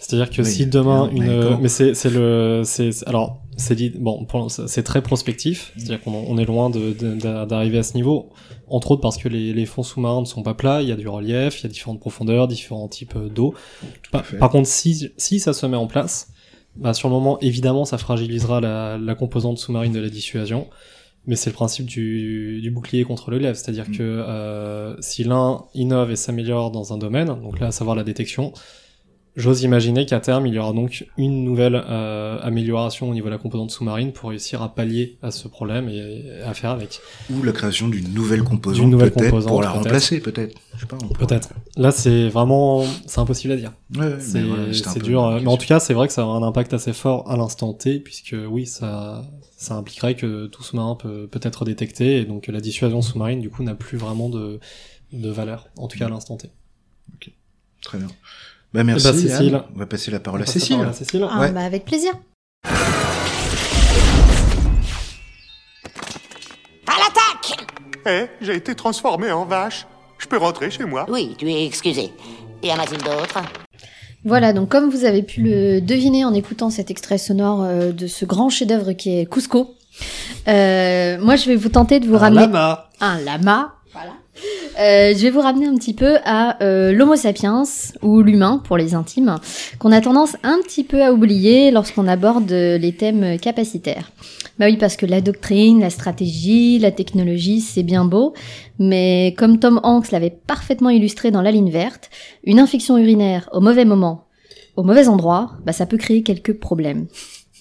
C'est-à-dire 0.00 0.30
que 0.30 0.42
si 0.44 0.66
demain 0.66 1.10
une, 1.10 1.58
mais 1.60 1.68
c'est 1.68 2.10
le 2.10 2.62
c'est 2.64 2.90
alors 3.08 3.42
c'est 3.56 3.74
dit 3.74 3.90
bon 3.90 4.26
c'est 4.48 4.84
très 4.84 5.02
prospectif, 5.02 5.72
c'est-à-dire 5.76 6.00
qu'on 6.00 6.12
on 6.12 6.38
est 6.38 6.44
loin 6.44 6.70
d'arriver 6.70 7.78
à 7.78 7.82
ce 7.82 7.94
niveau, 7.94 8.30
entre 8.68 8.92
autres 8.92 9.00
parce 9.00 9.18
que 9.18 9.28
les, 9.28 9.52
les 9.52 9.66
fonds 9.66 9.82
sous-marins 9.82 10.20
ne 10.20 10.26
sont 10.26 10.44
pas 10.44 10.54
plats, 10.54 10.82
il 10.82 10.88
y 10.88 10.92
a 10.92 10.96
du 10.96 11.08
relief, 11.08 11.60
il 11.60 11.64
y 11.64 11.66
a 11.66 11.68
différentes 11.68 11.98
profondeurs, 11.98 12.46
différents 12.46 12.86
types 12.86 13.18
d'eau. 13.18 13.54
Par, 14.12 14.22
par, 14.38 14.50
contre, 14.50 14.68
si 14.68 15.10
si 15.16 15.40
ça 15.40 15.52
se 15.52 15.66
met 15.66 15.76
en 15.76 15.88
place, 15.88 16.28
bah 16.76 16.94
sur 16.94 17.08
le 17.08 17.14
moment 17.14 17.40
évidemment 17.40 17.84
ça 17.84 17.98
fragilisera 17.98 18.60
la, 18.60 18.98
la 18.98 19.14
composante 19.16 19.58
sous-marine 19.58 19.92
de 19.92 20.00
la 20.00 20.10
dissuasion. 20.10 20.68
Mais 21.28 21.36
c'est 21.36 21.50
le 21.50 21.54
principe 21.54 21.86
du, 21.86 22.60
du, 22.60 22.70
bouclier 22.70 23.04
contre 23.04 23.30
le 23.30 23.38
lève, 23.38 23.54
c'est-à-dire 23.54 23.88
mm. 23.88 23.96
que 23.96 24.02
euh, 24.02 24.96
si 25.00 25.24
l'un 25.24 25.64
innove 25.74 26.10
et 26.10 26.16
s'améliore 26.16 26.70
dans 26.70 26.92
un 26.92 26.98
domaine, 26.98 27.26
donc 27.26 27.60
là 27.60 27.68
à 27.68 27.70
savoir 27.70 27.94
la 27.94 28.02
détection, 28.02 28.52
j'ose 29.38 29.62
imaginer 29.62 30.04
qu'à 30.04 30.20
terme 30.20 30.46
il 30.46 30.54
y 30.54 30.58
aura 30.58 30.72
donc 30.72 31.06
une 31.16 31.44
nouvelle 31.44 31.80
euh, 31.88 32.38
amélioration 32.42 33.08
au 33.08 33.14
niveau 33.14 33.26
de 33.26 33.32
la 33.32 33.38
composante 33.38 33.70
sous-marine 33.70 34.12
pour 34.12 34.30
réussir 34.30 34.62
à 34.62 34.74
pallier 34.74 35.16
à 35.22 35.30
ce 35.30 35.48
problème 35.48 35.88
et, 35.88 36.40
à 36.44 36.52
faire 36.54 36.70
avec. 36.70 37.00
Ou 37.30 37.42
la 37.42 37.52
création 37.52 37.88
d'une 37.88 38.12
nouvelle 38.12 38.42
composante, 38.42 38.90
composante 38.90 39.46
pour 39.46 39.62
la 39.62 39.70
remplacer 39.70 40.20
peut-être. 40.20 40.58
Peut-être. 41.18 41.50
Là 41.76 41.92
c'est 41.92 42.28
vraiment 42.28 42.84
c'est 43.06 43.20
impossible 43.20 43.52
à 43.52 43.56
dire. 43.56 43.72
Ouais, 43.96 44.16
c'est 44.18 45.02
dur, 45.02 45.40
mais 45.42 45.46
en 45.48 45.56
tout 45.56 45.66
cas 45.66 45.78
c'est 45.78 45.94
vrai 45.94 46.08
que 46.08 46.12
ça 46.12 46.24
aura 46.24 46.36
un 46.36 46.42
impact 46.42 46.74
assez 46.74 46.92
fort 46.92 47.30
à 47.30 47.36
l'instant 47.36 47.72
T 47.72 48.00
puisque 48.00 48.34
oui 48.50 48.66
ça 48.66 49.24
ça 49.58 49.74
impliquerait 49.74 50.14
que 50.14 50.46
tout 50.46 50.62
sous-marin 50.62 50.94
peut, 50.94 51.26
peut 51.26 51.40
être 51.42 51.64
détecté 51.64 52.18
et 52.18 52.24
donc 52.24 52.46
la 52.46 52.60
dissuasion 52.60 53.02
sous-marine 53.02 53.40
du 53.40 53.50
coup 53.50 53.64
n'a 53.64 53.74
plus 53.74 53.98
vraiment 53.98 54.28
de, 54.28 54.60
de 55.12 55.30
valeur, 55.30 55.66
en 55.76 55.88
tout 55.88 55.98
cas 55.98 56.06
à 56.06 56.08
l'instant 56.08 56.36
T. 56.36 56.48
Ok, 57.14 57.32
très 57.82 57.98
bien. 57.98 58.06
Bah 58.72 58.84
merci. 58.84 59.04
bah, 59.06 59.12
Cécile. 59.14 59.62
On 59.74 59.78
va 59.78 59.86
passer 59.86 60.12
la 60.12 60.20
parole, 60.20 60.42
à, 60.42 60.46
Cécile. 60.46 60.76
Parole 60.76 60.90
à 60.90 60.92
Cécile. 60.92 61.26
Ah, 61.28 61.40
ouais. 61.40 61.50
bah 61.50 61.62
avec 61.64 61.84
plaisir. 61.84 62.12
À 66.86 66.98
l'attaque 66.98 67.66
Eh, 68.06 68.26
j'ai 68.40 68.54
été 68.54 68.76
transformé 68.76 69.32
en 69.32 69.44
vache. 69.44 69.86
Je 70.18 70.26
peux 70.26 70.38
rentrer 70.38 70.70
chez 70.70 70.84
moi 70.84 71.04
Oui, 71.08 71.34
tu 71.36 71.50
es 71.50 71.66
excusé. 71.66 72.12
Et 72.62 72.72
en 72.72 72.78
a-t-il 72.78 73.02
d'autres 73.02 73.40
voilà, 74.28 74.52
donc 74.52 74.68
comme 74.68 74.90
vous 74.90 75.04
avez 75.04 75.22
pu 75.22 75.42
le 75.42 75.80
deviner 75.80 76.24
en 76.24 76.34
écoutant 76.34 76.70
cet 76.70 76.90
extrait 76.90 77.18
sonore 77.18 77.64
euh, 77.64 77.92
de 77.92 78.06
ce 78.06 78.24
grand 78.24 78.50
chef-d'œuvre 78.50 78.92
qui 78.92 79.18
est 79.18 79.26
Cusco, 79.26 79.74
euh, 80.46 81.18
moi 81.20 81.36
je 81.36 81.46
vais 81.48 81.56
vous 81.56 81.70
tenter 81.70 81.98
de 81.98 82.06
vous 82.06 82.16
un 82.16 82.18
ramener 82.18 82.42
lama. 82.42 82.88
un 83.00 83.18
lama. 83.20 83.74
Voilà. 83.92 84.12
Euh, 84.78 85.14
je 85.16 85.22
vais 85.22 85.30
vous 85.30 85.40
ramener 85.40 85.66
un 85.66 85.74
petit 85.74 85.94
peu 85.94 86.18
à 86.24 86.62
euh, 86.62 86.92
l'Homo 86.92 87.16
sapiens 87.16 87.64
ou 88.02 88.22
l'humain 88.22 88.60
pour 88.62 88.76
les 88.76 88.94
intimes, 88.94 89.36
qu'on 89.78 89.90
a 89.90 90.00
tendance 90.00 90.36
un 90.44 90.58
petit 90.62 90.84
peu 90.84 91.02
à 91.02 91.12
oublier 91.12 91.70
lorsqu'on 91.70 92.06
aborde 92.06 92.50
les 92.50 92.92
thèmes 92.92 93.38
capacitaires. 93.40 94.12
Bah 94.58 94.66
oui, 94.66 94.76
parce 94.76 94.96
que 94.96 95.06
la 95.06 95.20
doctrine, 95.20 95.80
la 95.80 95.90
stratégie, 95.90 96.78
la 96.78 96.90
technologie, 96.90 97.60
c'est 97.60 97.84
bien 97.84 98.04
beau, 98.04 98.34
mais 98.78 99.34
comme 99.38 99.60
Tom 99.60 99.80
Hanks 99.84 100.10
l'avait 100.10 100.36
parfaitement 100.46 100.90
illustré 100.90 101.30
dans 101.30 101.42
La 101.42 101.52
ligne 101.52 101.70
verte, 101.70 102.10
une 102.44 102.58
infection 102.58 102.98
urinaire 102.98 103.48
au 103.52 103.60
mauvais 103.60 103.84
moment, 103.84 104.26
au 104.76 104.82
mauvais 104.82 105.08
endroit, 105.08 105.52
bah 105.64 105.72
ça 105.72 105.86
peut 105.86 105.96
créer 105.96 106.22
quelques 106.22 106.58
problèmes. 106.58 107.06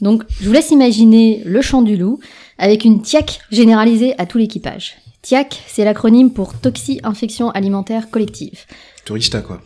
Donc, 0.02 0.24
je 0.40 0.48
vous 0.48 0.54
laisse 0.54 0.72
imaginer 0.72 1.42
le 1.46 1.62
champ 1.62 1.82
du 1.82 1.98
loup 1.98 2.20
avec 2.58 2.86
une 2.86 3.02
tiaque 3.02 3.40
généralisée 3.52 4.14
à 4.18 4.26
tout 4.26 4.38
l'équipage. 4.38 4.96
TIAC, 5.22 5.64
c'est 5.68 5.84
l'acronyme 5.84 6.32
pour 6.32 6.54
Toxi-Infection 6.54 7.50
Alimentaire 7.50 8.10
Collective. 8.10 8.66
Tourista, 9.06 9.42
quoi. 9.42 9.62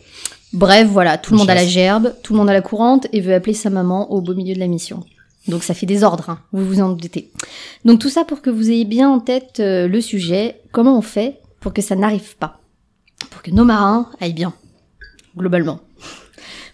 Bref, 0.52 0.88
voilà, 0.88 1.18
tout 1.18 1.32
le 1.32 1.38
monde 1.38 1.50
a 1.50 1.54
la 1.54 1.66
gerbe, 1.66 2.14
tout 2.22 2.32
le 2.32 2.38
monde 2.38 2.50
a 2.50 2.52
la 2.52 2.60
courante 2.62 3.06
et 3.12 3.20
veut 3.20 3.34
appeler 3.34 3.54
sa 3.54 3.70
maman 3.70 4.10
au 4.12 4.20
beau 4.20 4.34
milieu 4.34 4.54
de 4.54 4.58
la 4.58 4.66
mission. 4.66 5.04
Donc 5.48 5.64
ça 5.64 5.74
fait 5.74 5.86
des 5.86 6.04
ordres, 6.04 6.30
hein, 6.30 6.38
vous 6.52 6.64
vous 6.64 6.80
en 6.80 6.92
doutez. 6.92 7.32
Donc 7.84 7.98
tout 7.98 8.08
ça 8.08 8.24
pour 8.24 8.42
que 8.42 8.50
vous 8.50 8.70
ayez 8.70 8.84
bien 8.84 9.08
en 9.08 9.20
tête 9.20 9.58
euh, 9.60 9.88
le 9.88 10.00
sujet, 10.00 10.60
comment 10.70 10.96
on 10.96 11.02
fait 11.02 11.40
pour 11.60 11.72
que 11.72 11.82
ça 11.82 11.96
n'arrive 11.96 12.36
pas, 12.36 12.60
pour 13.30 13.42
que 13.42 13.50
nos 13.50 13.64
marins 13.64 14.08
aillent 14.20 14.34
bien, 14.34 14.54
globalement. 15.36 15.80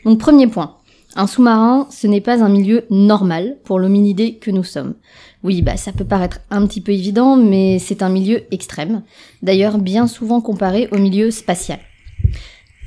Donc 0.05 0.19
premier 0.19 0.47
point, 0.47 0.77
un 1.17 1.27
sous-marin, 1.27 1.89
ce 1.91 2.07
n'est 2.07 2.21
pas 2.21 2.43
un 2.45 2.49
milieu 2.49 2.85
normal 2.91 3.57
pour 3.65 3.79
l'hominidé 3.79 4.35
que 4.35 4.51
nous 4.51 4.65
sommes. 4.65 4.95
Oui, 5.43 5.63
bah 5.63 5.77
ça 5.77 5.93
peut 5.93 6.05
paraître 6.05 6.41
un 6.51 6.67
petit 6.67 6.81
peu 6.81 6.93
évident, 6.93 7.37
mais 7.37 7.79
c'est 7.79 8.03
un 8.03 8.09
milieu 8.09 8.43
extrême, 8.53 9.03
d'ailleurs 9.43 9.79
bien 9.79 10.07
souvent 10.07 10.41
comparé 10.41 10.89
au 10.93 10.99
milieu 10.99 11.31
spatial. 11.31 11.81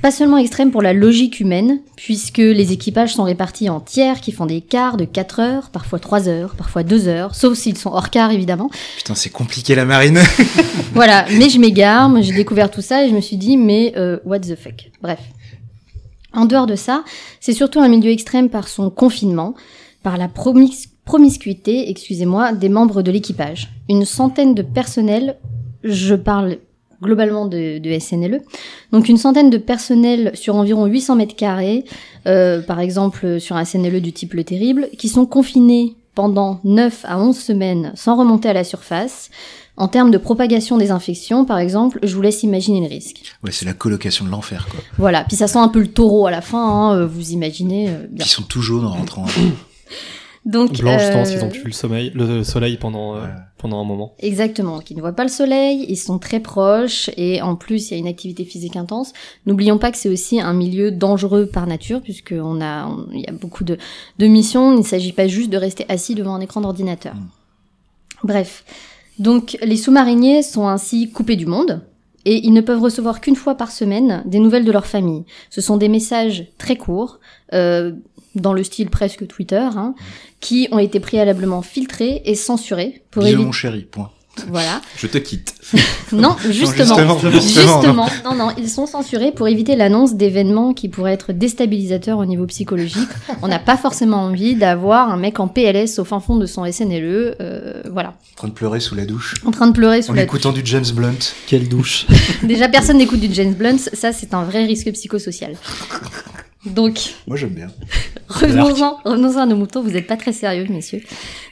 Pas 0.02 0.10
seulement 0.10 0.38
extrême 0.38 0.72
pour 0.72 0.82
la 0.82 0.94
logique 0.94 1.40
humaine, 1.40 1.80
puisque 1.96 2.40
les 2.40 2.72
équipages 2.72 3.14
sont 3.14 3.24
répartis 3.24 3.70
en 3.70 3.80
tiers 3.80 4.20
qui 4.20 4.32
font 4.32 4.48
des 4.48 4.62
quarts 4.62 4.98
de 4.98 5.06
4 5.06 5.40
heures, 5.40 5.70
parfois 5.70 6.00
3 6.00 6.28
heures, 6.28 6.56
parfois 6.56 6.82
2 6.82 7.08
heures, 7.08 7.36
sauf 7.36 7.56
s'ils 7.56 7.78
sont 7.78 7.92
hors 7.92 8.10
quart 8.10 8.32
évidemment. 8.32 8.72
Putain, 8.98 9.14
c'est 9.14 9.30
compliqué 9.30 9.76
la 9.76 9.86
marine. 9.86 10.18
voilà, 10.96 11.28
mais 11.38 11.50
je 11.50 11.60
m'égare, 11.60 12.12
j'ai 12.24 12.34
découvert 12.34 12.72
tout 12.72 12.82
ça 12.82 13.06
et 13.06 13.10
je 13.10 13.14
me 13.14 13.22
suis 13.22 13.38
dit, 13.38 13.58
mais 13.58 13.94
euh, 13.96 14.18
what 14.26 14.40
the 14.40 14.56
fuck? 14.56 14.90
Bref. 15.04 15.20
En 16.34 16.46
dehors 16.46 16.66
de 16.66 16.76
ça, 16.76 17.04
c'est 17.40 17.54
surtout 17.54 17.80
un 17.80 17.88
milieu 17.88 18.10
extrême 18.10 18.50
par 18.50 18.70
son 18.70 18.90
confinement, 18.90 19.54
par 20.02 20.18
la 20.18 20.28
promiscuité, 20.28 21.92
excusez-moi, 21.92 22.54
des 22.54 22.70
membres 22.70 23.04
de 23.04 23.12
l'équipage. 23.12 23.70
Une 23.88 24.06
centaine 24.06 24.56
de 24.56 24.64
personnels, 24.64 25.38
je 25.84 26.16
parle 26.16 26.58
globalement 27.02 27.46
de, 27.46 27.80
de, 27.80 28.00
SNLE. 28.00 28.42
Donc 28.92 29.10
une 29.10 29.18
centaine 29.18 29.50
de 29.50 29.58
personnels 29.58 30.32
sur 30.36 30.56
environ 30.56 30.86
800 30.86 31.16
mètres 31.16 31.36
carrés, 31.36 31.86
euh, 32.28 32.62
par 32.62 32.80
exemple 32.80 33.40
sur 33.40 33.56
un 33.56 33.66
SNLE 33.66 34.02
du 34.02 34.14
type 34.14 34.34
Le 34.34 34.44
Terrible, 34.44 34.90
qui 34.98 35.10
sont 35.10 35.26
confinés 35.26 35.96
pendant 36.16 36.60
9 36.64 37.06
à 37.08 37.20
11 37.20 37.38
semaines 37.38 37.92
sans 37.96 38.16
remonter 38.16 38.50
à 38.50 38.54
la 38.54 38.64
surface. 38.64 39.30
En 39.78 39.88
termes 39.88 40.12
de 40.12 40.18
propagation 40.18 40.78
des 40.78 40.92
infections, 40.92 41.46
par 41.46 41.58
exemple, 41.58 42.00
je 42.04 42.14
vous 42.14 42.22
laisse 42.22 42.44
imaginer 42.44 42.82
le 42.82 42.88
risque. 42.88 43.22
Ouais, 43.44 43.52
c'est 43.52 43.66
la 43.66 43.74
colocation 43.74 44.26
de 44.26 44.30
l'enfer, 44.30 44.68
quoi. 44.70 44.82
Voilà, 44.98 45.24
puis 45.24 45.38
ça 45.38 45.48
sent 45.48 45.58
un 45.58 45.70
peu 45.70 45.80
le 45.80 45.88
taureau 45.88 46.28
à 46.28 46.32
la 46.32 46.42
fin, 46.42 46.64
hein, 46.64 46.96
euh, 46.96 47.08
vous 47.08 47.32
imaginez 47.32 47.90
euh, 47.90 48.06
bien. 48.10 48.26
Ils 48.26 48.30
sont 48.30 48.44
tout 48.44 48.62
jaunes 48.62 48.86
en 48.86 48.92
rentrant. 48.92 49.26
Donc, 50.46 50.80
Blanche, 50.80 51.02
euh... 51.04 51.24
qu'ils 51.24 51.44
ont 51.44 51.50
pu 51.50 51.66
le 51.66 51.72
soleil, 51.72 52.12
le 52.16 52.44
soleil 52.44 52.78
pendant 52.78 53.16
euh, 53.16 53.28
pendant 53.60 53.80
un 53.80 53.84
moment. 53.84 54.16
Exactement, 54.20 54.80
qu'ils 54.80 54.98
ne 54.98 55.02
voient 55.02 55.12
pas 55.12 55.24
le 55.24 55.30
soleil, 55.30 55.86
ils 55.88 55.98
sont 55.98 56.18
très 56.18 56.40
proches 56.40 57.12
et 57.16 57.44
en 57.44 57.56
plus 57.56 57.90
il 57.90 57.94
y 57.94 57.98
a 57.98 58.00
une 58.00 58.08
activité 58.08 58.44
physique 58.44 58.76
intense. 58.76 59.14
N'oublions 59.46 59.78
pas 59.78 59.92
que 59.92 59.98
c'est 59.98 60.10
aussi 60.10 60.42
un 60.42 60.54
milieu 60.54 60.92
dangereux 60.92 61.46
par 61.46 61.68
nature 61.68 62.02
puisque 62.02 62.34
on 62.36 62.60
a 62.60 62.90
il 63.14 63.20
y 63.20 63.28
a 63.28 63.34
beaucoup 63.34 63.64
de 63.64 63.78
de 64.18 64.28
missions. 64.28 64.74
Il 64.74 64.80
ne 64.80 64.84
s'agit 64.84 65.14
pas 65.14 65.28
juste 65.28 65.52
de 65.52 65.58
rester 65.58 65.86
assis 65.90 66.16
devant 66.16 66.34
un 66.34 66.42
écran 66.42 66.62
d'ordinateur. 66.62 67.14
Mm. 67.14 67.30
Bref, 68.24 68.64
donc 69.20 69.58
les 69.62 69.78
sous-mariniers 69.78 70.42
sont 70.42 70.68
ainsi 70.68 71.12
coupés 71.12 71.36
du 71.36 71.46
monde 71.46 71.82
et 72.26 72.46
ils 72.46 72.54
ne 72.54 72.62
peuvent 72.62 72.82
recevoir 72.82 73.22
qu'une 73.22 73.36
fois 73.36 73.56
par 73.56 73.72
semaine 73.72 74.24
des 74.26 74.40
nouvelles 74.40 74.66
de 74.66 74.72
leur 74.72 74.86
famille. 74.86 75.24
Ce 75.50 75.62
sont 75.62 75.78
des 75.78 75.90
messages 75.90 76.48
très 76.58 76.76
courts. 76.76 77.20
Euh, 77.54 77.94
dans 78.36 78.54
le 78.54 78.64
style 78.64 78.90
presque 78.90 79.28
Twitter, 79.28 79.68
hein, 79.76 79.94
qui 80.40 80.68
ont 80.72 80.80
été 80.80 81.00
préalablement 81.00 81.62
filtrés 81.62 82.22
et 82.26 82.36
censurés 82.36 83.04
pour 83.12 83.26
éviter. 83.26 83.44
mon 83.44 83.52
chéri, 83.52 83.84
point. 83.84 84.12
Voilà. 84.48 84.82
Je 84.98 85.08
te 85.08 85.18
quitte. 85.18 85.56
non, 86.12 86.36
justement, 86.50 87.18
justement, 87.30 88.08
non, 88.26 88.36
non, 88.36 88.50
ils 88.58 88.70
sont 88.70 88.86
censurés 88.86 89.32
pour 89.32 89.48
éviter 89.48 89.76
l'annonce 89.76 90.16
d'événements 90.16 90.74
qui 90.74 90.90
pourraient 90.90 91.14
être 91.14 91.34
déstabilisateurs 91.34 92.18
au 92.18 92.26
niveau 92.26 92.46
psychologique. 92.46 93.10
On 93.42 93.48
n'a 93.48 93.60
pas 93.60 93.78
forcément 93.78 94.18
envie 94.18 94.56
d'avoir 94.56 95.10
un 95.10 95.18
mec 95.18 95.40
en 95.40 95.48
PLS 95.48 96.00
au 96.00 96.06
fin 96.06 96.20
fond 96.20 96.38
de 96.38 96.46
son 96.46 96.70
SNLE, 96.70 97.36
euh, 97.40 97.82
voilà. 97.92 98.10
En 98.34 98.36
train 98.38 98.48
de 98.48 98.54
pleurer 98.54 98.80
sous 98.80 98.96
la 98.96 99.06
douche. 99.06 99.36
En 99.46 99.52
train 99.52 99.68
de 99.68 99.74
pleurer 99.74 100.02
sous 100.02 100.12
en 100.12 100.16
la 100.16 100.24
écoutant 100.24 100.52
du 100.52 100.62
James 100.64 100.86
Blunt. 100.94 101.20
Quelle 101.48 101.68
douche. 101.68 102.08
Déjà, 102.44 102.68
personne 102.70 102.98
n'écoute 102.98 103.20
du 103.20 103.34
James 103.34 103.54
Blunt, 103.54 103.78
ça 103.78 104.14
c'est 104.14 104.34
un 104.34 104.44
vrai 104.44 104.66
risque 104.66 104.92
psychosocial. 104.92 105.56
Donc. 106.66 107.16
Moi 107.28 107.38
j'aime 107.38 107.54
bien. 107.54 107.68
revenons-en, 108.28 108.98
revenons 109.04 109.38
à 109.38 109.46
nos 109.46 109.56
moutons, 109.56 109.82
vous 109.82 109.92
n'êtes 109.92 110.08
pas 110.08 110.18
très 110.18 110.34
sérieux, 110.34 110.66
messieurs. 110.70 111.02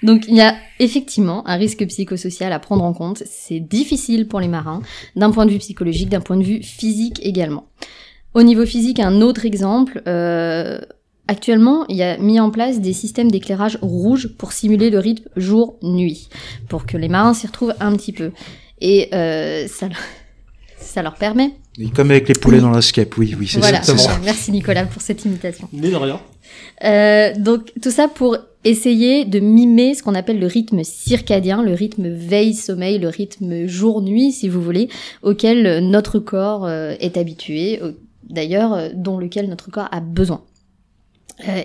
Donc 0.03 0.26
il 0.28 0.36
y 0.36 0.41
a 0.41 0.55
effectivement 0.80 1.47
un 1.47 1.55
risque 1.55 1.86
psychosocial 1.88 2.53
à 2.53 2.60
prendre 2.60 2.84
en 2.84 2.93
compte. 2.93 3.24
C'est 3.26 3.60
difficile 3.60 4.28
pour 4.28 4.39
les 4.39 4.47
marins, 4.47 4.82
d'un 5.16 5.32
point 5.32 5.45
de 5.45 5.51
vue 5.51 5.60
psychologique, 5.60 6.10
d'un 6.10 6.22
point 6.22 6.38
de 6.38 6.43
vue 6.43 6.62
physique 6.62 7.20
également. 7.24 7.68
Au 8.34 8.43
niveau 8.43 8.66
physique, 8.66 8.99
un 8.99 9.22
autre 9.22 9.45
exemple. 9.45 10.01
Euh, 10.07 10.80
actuellement, 11.28 11.86
il 11.89 11.95
y 11.95 12.03
a 12.03 12.18
mis 12.18 12.39
en 12.39 12.49
place 12.49 12.80
des 12.80 12.93
systèmes 12.93 13.32
d'éclairage 13.32 13.78
rouge 13.82 14.30
pour 14.38 14.51
simuler 14.51 14.89
le 14.89 14.99
rythme 14.99 15.30
jour-nuit, 15.36 16.30
pour 16.70 16.86
que 16.86 16.97
les 16.97 17.07
marins 17.07 17.34
s'y 17.34 17.47
retrouvent 17.47 17.76
un 17.80 17.95
petit 17.95 18.14
peu. 18.14 18.32
Et 18.82 19.10
euh, 19.14 19.68
ça, 19.68 19.89
ça 20.90 21.02
leur 21.02 21.16
permet 21.16 21.54
comme 21.96 22.12
avec 22.12 22.28
les 22.28 22.36
poulets 22.36 22.60
dans 22.60 22.72
l'escape, 22.72 23.18
oui, 23.18 23.36
oui, 23.40 23.48
c'est 23.48 23.60
voilà. 23.60 23.82
ça. 23.82 24.20
Merci 24.24 24.52
Nicolas 24.52 24.86
pour 24.86 25.02
cette 25.02 25.24
imitation. 25.24 25.70
Mais 25.72 25.90
de 25.90 25.96
rien. 25.96 26.20
Euh, 26.84 27.34
donc 27.38 27.72
tout 27.82 27.92
ça 27.92 28.08
pour 28.08 28.38
essayer 28.66 29.24
de 29.24 29.40
mimer 29.40 29.94
ce 29.94 30.04
qu'on 30.04 30.16
appelle 30.16 30.40
le 30.40 30.48
rythme 30.48 30.84
circadien, 30.84 31.64
le 31.64 31.74
rythme 31.74 32.10
veille-sommeil, 32.10 33.00
le 33.00 33.08
rythme 33.08 33.66
jour-nuit, 33.68 34.34
si 34.34 34.50
vous 34.50 34.62
voulez, 34.62 34.90
auquel 35.22 35.88
notre 35.88 36.20
corps 36.20 36.66
euh, 36.66 36.96
est 37.00 37.16
habitué, 37.16 37.80
d'ailleurs, 38.30 38.74
euh, 38.74 38.90
dont 38.94 39.18
lequel 39.18 39.48
notre 39.48 39.72
corps 39.72 39.88
a 39.92 40.02
besoin. 40.02 40.42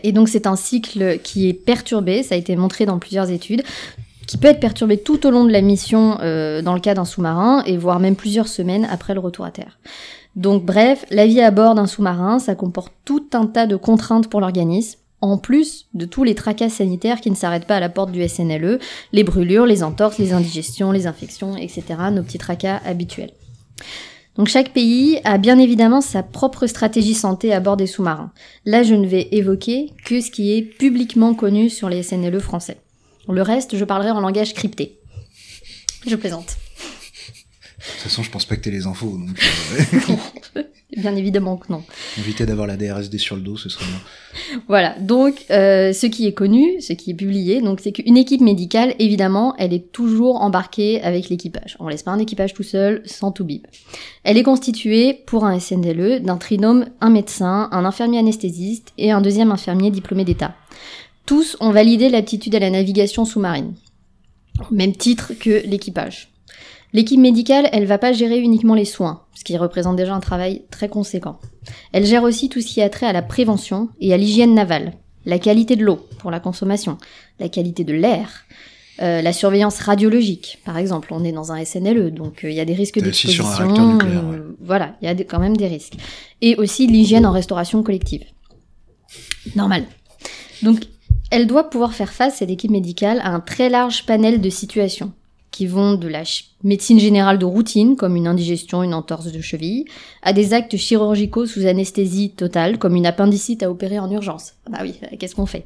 Et 0.05 0.13
donc 0.13 0.29
c'est 0.29 0.47
un 0.47 0.55
cycle 0.55 1.19
qui 1.25 1.49
est 1.49 1.53
perturbé, 1.53 2.23
ça 2.23 2.37
a 2.37 2.39
été 2.39 2.55
montré 2.55 2.87
dans 2.87 3.01
plusieurs 3.01 3.33
études 3.33 3.65
qui 4.27 4.39
peut 4.39 4.49
être 4.49 4.61
perturbé 4.61 4.99
tout 4.99 5.27
au 5.27 5.31
long 5.31 5.45
de 5.45 5.53
la 5.53 5.61
mission 5.61 6.19
euh, 6.21 6.63
dans 6.63 6.75
le 6.75 6.81
cas 6.81 6.95
d'un 6.95 7.05
sous-marin 7.05 7.63
et 7.67 7.77
voire 7.77 8.01
même 8.01 8.17
plusieurs 8.17 8.49
semaines 8.49 8.87
après 8.91 9.15
le 9.15 9.21
retour 9.21 9.45
à 9.45 9.51
terre. 9.51 9.79
Donc 10.37 10.65
bref, 10.65 11.05
la 11.11 11.27
vie 11.27 11.41
à 11.41 11.51
bord 11.51 11.75
d'un 11.75 11.87
sous-marin, 11.87 12.39
ça 12.39 12.55
comporte 12.55 12.93
tout 13.05 13.27
un 13.35 13.47
tas 13.47 13.67
de 13.67 13.77
contraintes 13.77 14.29
pour 14.29 14.41
l'organisme, 14.41 14.99
en 15.21 15.39
plus 15.39 15.87
de 15.95 16.05
tous 16.05 16.25
les 16.25 16.35
tracas 16.35 16.69
sanitaires 16.69 17.21
qui 17.21 17.31
ne 17.31 17.37
s'arrêtent 17.37 17.67
pas 17.67 17.77
à 17.77 17.81
la 17.81 17.89
porte 17.89 18.11
du 18.11 18.27
SNLE, 18.27 18.79
les 19.13 19.25
brûlures, 19.25 19.67
les 19.67 19.83
entorses, 19.83 20.19
les 20.19 20.33
indigestions, 20.33 20.91
les 20.91 21.07
infections, 21.07 21.57
etc., 21.57 21.83
nos 22.13 22.23
petits 22.23 22.39
tracas 22.39 22.81
habituels. 22.85 23.33
Donc 24.37 24.49
chaque 24.49 24.73
pays 24.73 25.21
a 25.25 25.39
bien 25.39 25.59
évidemment 25.59 26.01
sa 26.01 26.23
propre 26.23 26.67
stratégie 26.67 27.15
santé 27.15 27.53
à 27.53 27.61
bord 27.61 27.77
des 27.77 27.87
sous-marins. 27.87 28.33
Là, 28.65 28.83
je 28.83 28.95
ne 28.95 29.07
vais 29.07 29.29
évoquer 29.31 29.93
que 30.05 30.21
ce 30.21 30.31
qui 30.31 30.53
est 30.53 30.63
publiquement 30.63 31.35
connu 31.35 31.71
sur 31.71 31.89
les 31.89 32.03
SNLE 32.03 32.41
français. 32.41 32.79
Le 33.29 33.43
reste, 33.43 33.77
je 33.77 33.85
parlerai 33.85 34.11
en 34.11 34.21
langage 34.21 34.55
crypté. 34.55 34.99
Je 36.07 36.17
plaisante. 36.17 36.57
De 37.79 37.93
toute 37.93 38.03
façon, 38.03 38.23
je 38.23 38.31
pense 38.31 38.45
pas 38.45 38.57
que 38.57 38.63
t'aies 38.63 38.71
les 38.71 38.87
infos. 38.87 39.19
Donc 39.19 39.41
euh, 40.57 40.63
bien 40.97 41.17
évidemment 41.17 41.57
que 41.57 41.73
non. 41.73 41.83
Éviter 42.19 42.47
d'avoir 42.47 42.67
la 42.67 42.77
DRSD 42.77 43.19
sur 43.19 43.37
le 43.37 43.43
dos, 43.43 43.57
ce 43.57 43.69
serait 43.69 43.85
bien. 43.85 44.61
Voilà. 44.69 44.99
Donc, 44.99 45.45
euh, 45.51 45.93
ce 45.93 46.07
qui 46.07 46.27
est 46.27 46.33
connu, 46.33 46.81
ce 46.81 46.93
qui 46.93 47.11
est 47.11 47.15
publié, 47.15 47.61
donc 47.61 47.81
c'est 47.81 47.93
qu'une 47.93 48.17
équipe 48.17 48.41
médicale, 48.41 48.95
évidemment, 48.99 49.55
elle 49.59 49.73
est 49.73 49.93
toujours 49.93 50.41
embarquée 50.41 51.03
avec 51.03 51.29
l'équipage. 51.29 51.77
On 51.81 51.89
laisse 51.89 52.03
pas 52.03 52.13
un 52.13 52.19
équipage 52.19 52.55
tout 52.55 52.63
seul, 52.63 53.03
sans 53.05 53.33
tout 53.33 53.45
bib. 53.45 53.67
Elle 54.23 54.39
est 54.39 54.43
constituée 54.43 55.15
pour 55.27 55.45
un 55.45 55.59
SNDLE 55.59 56.21
d'un 56.21 56.37
trinôme, 56.37 56.87
un 57.01 57.11
médecin, 57.11 57.69
un 57.73 57.85
infirmier 57.85 58.19
anesthésiste 58.19 58.93
et 58.99 59.11
un 59.11 59.21
deuxième 59.21 59.53
infirmier 59.53 59.91
diplômé 59.91 60.25
d'État. 60.25 60.55
Tous 61.27 61.57
ont 61.61 61.71
validé 61.71 62.09
l'aptitude 62.09 62.55
à 62.55 62.59
la 62.59 62.71
navigation 62.71 63.25
sous-marine, 63.25 63.75
au 64.61 64.75
même 64.75 64.95
titre 64.95 65.33
que 65.39 65.67
l'équipage. 65.67 66.31
L'équipe 66.93 67.19
médicale, 67.19 67.69
elle 67.73 67.87
va 67.87 67.99
pas 67.99 68.13
gérer 68.13 68.39
uniquement 68.39 68.75
les 68.75 68.85
soins, 68.85 69.23
ce 69.35 69.43
qui 69.43 69.57
représente 69.57 69.97
déjà 69.97 70.15
un 70.15 70.21
travail 70.21 70.63
très 70.71 70.89
conséquent. 70.89 71.41
Elle 71.93 72.07
gère 72.07 72.23
aussi 72.23 72.49
tout 72.49 72.61
ce 72.61 72.67
qui 72.67 72.83
a 72.83 72.89
trait 72.89 73.07
à 73.07 73.13
la 73.13 73.23
prévention 73.23 73.89
et 74.01 74.13
à 74.15 74.17
l'hygiène 74.17 74.55
navale, 74.55 74.93
la 75.25 75.39
qualité 75.39 75.77
de 75.77 75.85
l'eau 75.85 76.07
pour 76.19 76.31
la 76.31 76.41
consommation, 76.41 76.99
la 77.41 77.49
qualité 77.49 77.83
de 77.85 77.95
l'air, 77.95 78.45
euh, 79.03 79.23
la 79.23 79.33
surveillance 79.33 79.81
radiologique, 79.81 80.59
par 80.65 80.79
exemple. 80.79 81.09
On 81.11 81.25
est 81.25 81.33
dans 81.33 81.51
un 81.51 81.65
SNLE, 81.65 82.13
donc 82.13 82.45
euh, 82.45 82.51
il 82.51 82.55
y 82.55 82.61
a 82.61 82.65
des 82.65 82.75
risques 82.75 83.01
d'exposition. 83.01 83.45
Euh, 84.05 84.55
voilà, 84.61 84.95
il 85.03 85.07
y 85.07 85.09
a 85.09 85.15
quand 85.25 85.41
même 85.41 85.57
des 85.57 85.67
risques. 85.67 85.95
Et 86.43 86.55
aussi 86.57 86.87
l'hygiène 86.87 87.27
en 87.27 87.33
restauration 87.33 87.83
collective. 87.83 88.23
Normal. 89.57 89.85
Donc 90.63 90.79
elle 91.31 91.47
doit 91.47 91.71
pouvoir 91.71 91.95
faire 91.95 92.13
face, 92.13 92.37
cette 92.37 92.51
équipe 92.51 92.71
médicale, 92.71 93.21
à 93.23 93.31
un 93.31 93.41
très 93.41 93.69
large 93.69 94.07
panel 94.07 94.41
de 94.41 94.51
situations 94.51 95.13
qui 95.55 95.69
vont 95.69 95.95
de 95.95 96.09
la 96.09 96.25
médecine 96.65 96.99
générale 96.99 97.39
de 97.39 97.45
routine, 97.45 97.95
comme 97.95 98.17
une 98.17 98.27
indigestion, 98.27 98.83
une 98.83 98.93
entorse 98.93 99.31
de 99.31 99.41
cheville, 99.41 99.85
à 100.23 100.33
des 100.33 100.53
actes 100.53 100.77
chirurgicaux 100.77 101.47
sous 101.47 101.67
anesthésie 101.67 102.31
totale, 102.31 102.77
comme 102.77 102.97
une 102.97 103.07
appendicite 103.07 103.63
à 103.63 103.71
opérer 103.71 104.01
en 104.01 104.11
urgence. 104.11 104.55
Bah 104.69 104.79
oui, 104.83 104.95
euh, 105.05 105.17
qu'est-ce 105.17 105.37
qu'on 105.37 105.47
fait? 105.47 105.65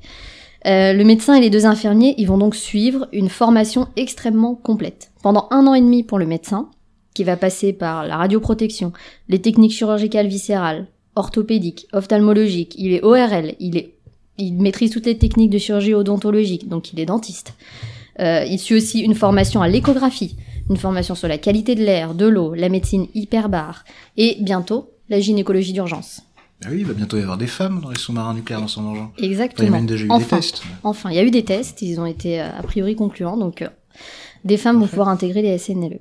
Euh, 0.67 0.93
le 0.93 1.05
médecin 1.05 1.35
et 1.35 1.41
les 1.41 1.49
deux 1.49 1.65
infirmiers, 1.65 2.15
ils 2.19 2.27
vont 2.27 2.37
donc 2.37 2.55
suivre 2.55 3.09
une 3.13 3.31
formation 3.31 3.89
extrêmement 3.97 4.55
complète. 4.55 5.11
Pendant 5.23 5.49
un 5.51 5.67
an 5.67 5.73
et 5.73 5.81
demi 5.81 6.03
pour 6.03 6.19
le 6.19 6.27
médecin, 6.27 6.69
qui 7.15 7.25
va 7.25 7.39
passer 7.39 7.73
par 7.73 8.07
la 8.07 8.19
radioprotection, 8.19 8.93
les 9.31 9.41
techniques 9.41 9.73
chirurgicales 9.73 10.29
viscérales, 10.29 10.87
orthopédiques, 11.17 11.89
ophtalmologiques, 11.95 12.75
il 12.77 12.93
est 12.93 13.03
ORL, 13.03 13.55
il 13.59 13.79
est 13.79 13.95
il 14.39 14.55
maîtrise 14.55 14.91
toutes 14.91 15.07
les 15.07 15.19
techniques 15.19 15.51
de 15.51 15.59
chirurgie 15.59 15.95
odontologique, 15.95 16.69
donc 16.69 16.93
il 16.93 17.01
est 17.01 17.07
dentiste. 17.07 17.55
Euh, 18.21 18.45
il 18.49 18.59
suit 18.59 18.77
aussi 18.77 19.01
une 19.01 19.15
formation 19.15 19.63
à 19.63 19.69
l'échographie, 19.69 20.37
une 20.71 20.77
formation 20.77 21.15
sur 21.15 21.29
la 21.29 21.39
qualité 21.39 21.75
de 21.75 21.85
l'air, 21.85 22.15
de 22.15 22.27
l'eau, 22.27 22.55
la 22.55 22.69
médecine 22.69 23.07
hyperbare, 23.15 23.85
et 24.17 24.37
bientôt 24.41 24.91
la 25.09 25.21
gynécologie 25.21 25.73
d'urgence. 25.73 26.23
Ah 26.65 26.69
oui, 26.71 26.79
il 26.81 26.87
va 26.87 26.93
bientôt 26.93 27.17
y 27.17 27.23
avoir 27.23 27.39
des 27.39 27.47
femmes 27.47 27.81
dans 27.81 27.91
les 27.91 27.99
sous-marins 27.99 28.35
nucléaires 28.35 28.61
dans 28.61 28.69
son 28.69 28.85
engin. 28.85 29.11
Exactement. 29.19 29.69
il 29.69 29.71
y 29.71 29.75
a 29.75 29.77
même 29.77 29.87
déjà 29.87 30.05
eu 30.05 30.11
enfin, 30.11 30.37
des 30.37 30.43
tests. 30.43 30.63
Enfin, 30.83 31.11
il 31.11 31.17
y 31.17 31.19
a 31.21 31.23
eu 31.23 31.31
des 31.31 31.45
tests, 31.45 31.83
ils 31.83 32.01
ont 32.01 32.07
été 32.07 32.41
euh, 32.41 32.51
a 32.51 32.63
priori 32.63 32.97
concluants, 32.97 33.37
donc 33.37 33.63
euh, 33.63 33.69
des 34.45 34.57
femmes 34.57 34.81
vont 34.81 34.89
pouvoir 34.89 35.09
intégrer 35.09 35.43
les 35.43 35.57
SNLE. 35.57 36.01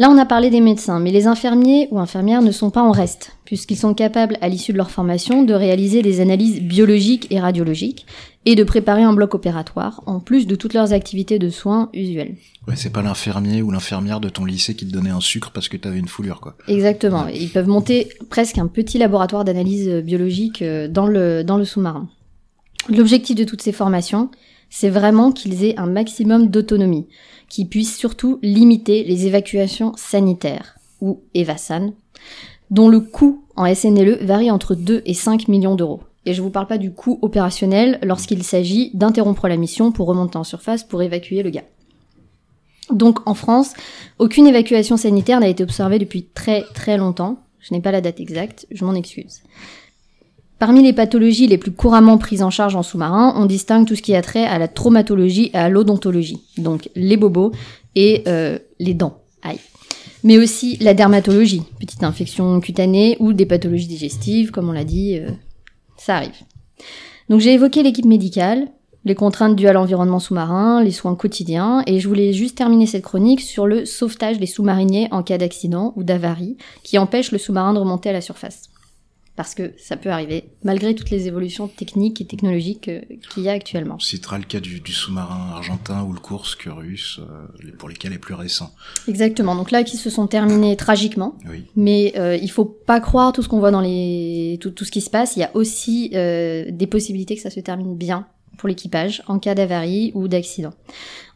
Là, 0.00 0.08
on 0.08 0.16
a 0.16 0.24
parlé 0.24 0.48
des 0.48 0.62
médecins, 0.62 0.98
mais 0.98 1.10
les 1.10 1.26
infirmiers 1.26 1.86
ou 1.90 1.98
infirmières 1.98 2.40
ne 2.40 2.52
sont 2.52 2.70
pas 2.70 2.80
en 2.80 2.90
reste, 2.90 3.32
puisqu'ils 3.44 3.76
sont 3.76 3.92
capables, 3.92 4.38
à 4.40 4.48
l'issue 4.48 4.72
de 4.72 4.78
leur 4.78 4.90
formation, 4.90 5.42
de 5.42 5.52
réaliser 5.52 6.00
des 6.00 6.22
analyses 6.22 6.62
biologiques 6.62 7.26
et 7.28 7.38
radiologiques, 7.38 8.06
et 8.46 8.54
de 8.54 8.64
préparer 8.64 9.02
un 9.02 9.12
bloc 9.12 9.34
opératoire, 9.34 10.02
en 10.06 10.18
plus 10.18 10.46
de 10.46 10.54
toutes 10.54 10.72
leurs 10.72 10.94
activités 10.94 11.38
de 11.38 11.50
soins 11.50 11.90
usuelles. 11.92 12.36
Ouais, 12.66 12.76
c'est 12.76 12.88
pas 12.88 13.02
l'infirmier 13.02 13.60
ou 13.60 13.70
l'infirmière 13.70 14.20
de 14.20 14.30
ton 14.30 14.46
lycée 14.46 14.74
qui 14.74 14.86
te 14.86 14.90
donnait 14.90 15.10
un 15.10 15.20
sucre 15.20 15.50
parce 15.52 15.68
que 15.68 15.76
t'avais 15.76 15.98
une 15.98 16.08
foulure, 16.08 16.40
quoi. 16.40 16.56
Exactement. 16.66 17.26
Ils 17.28 17.50
peuvent 17.50 17.68
monter 17.68 18.08
presque 18.30 18.56
un 18.56 18.68
petit 18.68 18.96
laboratoire 18.96 19.44
d'analyse 19.44 19.86
biologique 20.02 20.62
euh, 20.62 20.88
dans 20.88 21.06
le, 21.06 21.44
dans 21.44 21.58
le 21.58 21.66
sous-marin. 21.66 22.08
L'objectif 22.88 23.36
de 23.36 23.44
toutes 23.44 23.60
ces 23.60 23.72
formations, 23.72 24.30
c'est 24.70 24.88
vraiment 24.88 25.30
qu'ils 25.30 25.64
aient 25.64 25.76
un 25.76 25.86
maximum 25.86 26.46
d'autonomie, 26.48 27.06
qu'ils 27.50 27.68
puissent 27.68 27.98
surtout 27.98 28.38
limiter 28.42 29.04
les 29.04 29.26
évacuations 29.26 29.92
sanitaires, 29.96 30.78
ou 31.02 31.20
EVASAN, 31.34 31.92
dont 32.70 32.88
le 32.88 33.00
coût 33.00 33.44
en 33.56 33.72
SNLE 33.74 34.24
varie 34.24 34.50
entre 34.50 34.74
2 34.74 35.02
et 35.04 35.12
5 35.12 35.48
millions 35.48 35.74
d'euros. 35.74 36.00
Et 36.24 36.32
je 36.32 36.40
vous 36.40 36.50
parle 36.50 36.66
pas 36.66 36.78
du 36.78 36.92
coût 36.92 37.18
opérationnel 37.22 37.98
lorsqu'il 38.02 38.42
s'agit 38.44 38.90
d'interrompre 38.94 39.48
la 39.48 39.56
mission 39.56 39.92
pour 39.92 40.06
remonter 40.06 40.38
en 40.38 40.44
surface 40.44 40.84
pour 40.84 41.02
évacuer 41.02 41.42
le 41.42 41.50
gars. 41.50 41.64
Donc 42.90 43.26
en 43.26 43.34
France, 43.34 43.74
aucune 44.18 44.46
évacuation 44.46 44.96
sanitaire 44.96 45.40
n'a 45.40 45.48
été 45.48 45.62
observée 45.62 45.98
depuis 45.98 46.24
très 46.24 46.64
très 46.74 46.96
longtemps. 46.96 47.38
Je 47.60 47.74
n'ai 47.74 47.80
pas 47.80 47.92
la 47.92 48.00
date 48.00 48.20
exacte, 48.20 48.66
je 48.70 48.84
m'en 48.84 48.94
excuse. 48.94 49.42
Parmi 50.60 50.82
les 50.82 50.92
pathologies 50.92 51.46
les 51.46 51.56
plus 51.56 51.72
couramment 51.72 52.18
prises 52.18 52.42
en 52.42 52.50
charge 52.50 52.76
en 52.76 52.82
sous-marin, 52.82 53.32
on 53.34 53.46
distingue 53.46 53.86
tout 53.86 53.96
ce 53.96 54.02
qui 54.02 54.14
a 54.14 54.20
trait 54.20 54.44
à 54.44 54.58
la 54.58 54.68
traumatologie 54.68 55.50
et 55.54 55.56
à 55.56 55.70
l'odontologie, 55.70 56.42
donc 56.58 56.90
les 56.94 57.16
bobos 57.16 57.52
et 57.96 58.22
euh, 58.28 58.58
les 58.78 58.92
dents. 58.92 59.22
Aïe. 59.42 59.58
Mais 60.22 60.36
aussi 60.36 60.76
la 60.82 60.92
dermatologie, 60.92 61.62
petite 61.78 62.04
infection 62.04 62.60
cutanée 62.60 63.16
ou 63.20 63.32
des 63.32 63.46
pathologies 63.46 63.86
digestives, 63.86 64.50
comme 64.50 64.68
on 64.68 64.72
l'a 64.72 64.84
dit, 64.84 65.16
euh, 65.18 65.30
ça 65.96 66.16
arrive. 66.16 66.36
Donc 67.30 67.40
j'ai 67.40 67.54
évoqué 67.54 67.82
l'équipe 67.82 68.04
médicale, 68.04 68.68
les 69.06 69.14
contraintes 69.14 69.56
dues 69.56 69.66
à 69.66 69.72
l'environnement 69.72 70.18
sous-marin, 70.18 70.84
les 70.84 70.90
soins 70.90 71.14
quotidiens, 71.14 71.82
et 71.86 72.00
je 72.00 72.06
voulais 72.06 72.34
juste 72.34 72.58
terminer 72.58 72.84
cette 72.84 73.04
chronique 73.04 73.40
sur 73.40 73.66
le 73.66 73.86
sauvetage 73.86 74.38
des 74.38 74.44
sous-mariniers 74.44 75.08
en 75.10 75.22
cas 75.22 75.38
d'accident 75.38 75.94
ou 75.96 76.02
d'avarie 76.02 76.58
qui 76.82 76.98
empêche 76.98 77.32
le 77.32 77.38
sous-marin 77.38 77.72
de 77.72 77.78
remonter 77.78 78.10
à 78.10 78.12
la 78.12 78.20
surface 78.20 78.69
parce 79.40 79.54
que 79.54 79.72
ça 79.78 79.96
peut 79.96 80.10
arriver, 80.10 80.50
malgré 80.64 80.94
toutes 80.94 81.08
les 81.08 81.26
évolutions 81.26 81.66
techniques 81.66 82.20
et 82.20 82.26
technologiques 82.26 82.88
euh, 82.88 83.00
qu'il 83.32 83.44
y 83.44 83.48
a 83.48 83.52
actuellement. 83.52 83.94
On 83.94 83.98
citera 83.98 84.36
le 84.36 84.44
cas 84.44 84.60
du, 84.60 84.82
sous-marin 84.92 85.52
argentin 85.54 86.02
ou 86.02 86.12
le 86.12 86.20
Kursk 86.20 86.68
russe, 86.70 87.20
euh, 87.20 87.70
pour 87.78 87.88
lesquels 87.88 88.12
est 88.12 88.18
plus 88.18 88.34
récent. 88.34 88.70
Exactement, 89.08 89.56
donc 89.56 89.70
là 89.70 89.82
qui 89.82 89.96
se 89.96 90.10
sont 90.10 90.26
terminés 90.26 90.76
tragiquement, 90.76 91.38
oui. 91.48 91.64
mais 91.74 92.12
euh, 92.18 92.36
il 92.36 92.50
faut 92.50 92.66
pas 92.66 93.00
croire 93.00 93.32
tout 93.32 93.42
ce 93.42 93.48
qu'on 93.48 93.60
voit 93.60 93.70
dans 93.70 93.80
les 93.80 94.58
tout, 94.60 94.72
tout, 94.72 94.84
ce 94.84 94.90
qui 94.90 95.00
se 95.00 95.08
passe, 95.08 95.36
il 95.36 95.40
y 95.40 95.44
a 95.44 95.50
aussi 95.54 96.10
euh, 96.12 96.66
des 96.70 96.86
possibilités 96.86 97.34
que 97.34 97.40
ça 97.40 97.48
se 97.48 97.60
termine 97.60 97.96
bien 97.96 98.26
pour 98.60 98.68
l'équipage 98.68 99.22
en 99.26 99.38
cas 99.38 99.54
d'avarie 99.54 100.12
ou 100.14 100.28
d'accident. 100.28 100.74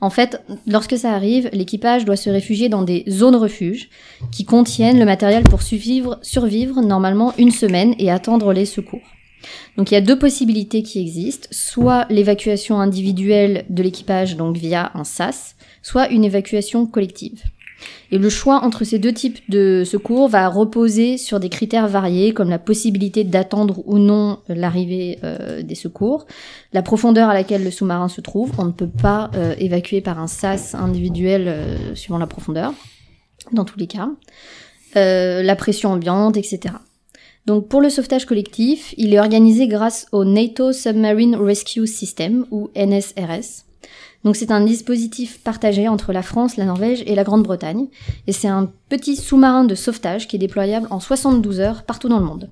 En 0.02 0.10
fait, 0.10 0.42
lorsque 0.66 0.98
ça 0.98 1.14
arrive, 1.14 1.48
l'équipage 1.55 2.05
doit 2.05 2.16
se 2.16 2.28
réfugier 2.28 2.68
dans 2.68 2.82
des 2.82 3.05
zones 3.09 3.34
refuges 3.34 3.88
qui 4.30 4.44
contiennent 4.44 4.98
le 4.98 5.06
matériel 5.06 5.42
pour 5.42 5.62
survivre, 5.62 6.18
survivre 6.20 6.82
normalement 6.82 7.32
une 7.38 7.51
semaine 7.51 7.94
et 7.98 8.10
attendre 8.10 8.52
les 8.52 8.66
secours. 8.66 9.01
Donc 9.78 9.90
il 9.90 9.94
y 9.94 9.96
a 9.96 10.02
deux 10.02 10.18
possibilités 10.18 10.82
qui 10.82 11.01
existent, 11.01 11.48
soit 11.51 12.06
l'évacuation 12.10 12.78
individuelle 12.78 13.64
de 13.70 13.82
l'équipage 13.82 14.36
donc 14.36 14.59
via 14.59 14.90
un 14.94 15.05
SAS, 15.05 15.56
soit 15.82 16.10
une 16.10 16.24
évacuation 16.24 16.86
collective. 16.86 17.42
Et 18.10 18.18
le 18.18 18.28
choix 18.28 18.62
entre 18.62 18.84
ces 18.84 18.98
deux 18.98 19.12
types 19.12 19.40
de 19.48 19.82
secours 19.84 20.28
va 20.28 20.48
reposer 20.48 21.18
sur 21.18 21.40
des 21.40 21.48
critères 21.48 21.88
variés 21.88 22.32
comme 22.32 22.51
la 22.51 22.59
possibilité 22.59 23.24
d'attendre 23.24 23.82
ou 23.86 23.98
non 23.98 24.38
l'arrivée 24.48 25.18
euh, 25.24 25.62
des 25.62 25.74
secours, 25.74 26.26
la 26.72 26.82
profondeur 26.82 27.28
à 27.28 27.34
laquelle 27.34 27.64
le 27.64 27.70
sous-marin 27.70 28.09
se 28.09 28.20
trouve, 28.20 28.52
on 28.59 28.66
ne 28.66 28.72
peut 28.72 28.88
pas 28.88 29.30
euh, 29.34 29.55
évacuer 29.59 30.01
par 30.01 30.18
un 30.18 30.26
sas 30.26 30.74
individuel 30.74 31.48
euh, 31.48 31.94
suivant 31.94 32.18
la 32.18 32.26
profondeur, 32.26 32.72
dans 33.52 33.64
tous 33.64 33.78
les 33.78 33.86
cas, 33.86 34.09
la 34.94 35.56
pression 35.56 35.90
ambiante, 35.90 36.36
etc. 36.36 36.74
Donc 37.46 37.68
pour 37.68 37.80
le 37.80 37.90
sauvetage 37.90 38.24
collectif, 38.26 38.94
il 38.96 39.12
est 39.12 39.18
organisé 39.18 39.66
grâce 39.66 40.06
au 40.12 40.24
NATO 40.24 40.72
Submarine 40.72 41.36
Rescue 41.36 41.86
System, 41.86 42.46
ou 42.51 42.70
NSRS. 42.76 43.64
Donc 44.24 44.36
c'est 44.36 44.51
un 44.51 44.62
dispositif 44.62 45.40
partagé 45.42 45.86
entre 45.86 46.12
la 46.12 46.22
France, 46.22 46.56
la 46.56 46.64
Norvège 46.64 47.02
et 47.06 47.14
la 47.14 47.24
Grande-Bretagne. 47.24 47.88
Et 48.26 48.32
c'est 48.32 48.48
un 48.48 48.70
petit 48.88 49.16
sous-marin 49.16 49.64
de 49.64 49.74
sauvetage 49.74 50.26
qui 50.26 50.36
est 50.36 50.38
déployable 50.38 50.88
en 50.90 50.98
72 50.98 51.60
heures 51.60 51.82
partout 51.84 52.09
dans 52.09 52.18
le 52.18 52.24
monde. 52.24 52.51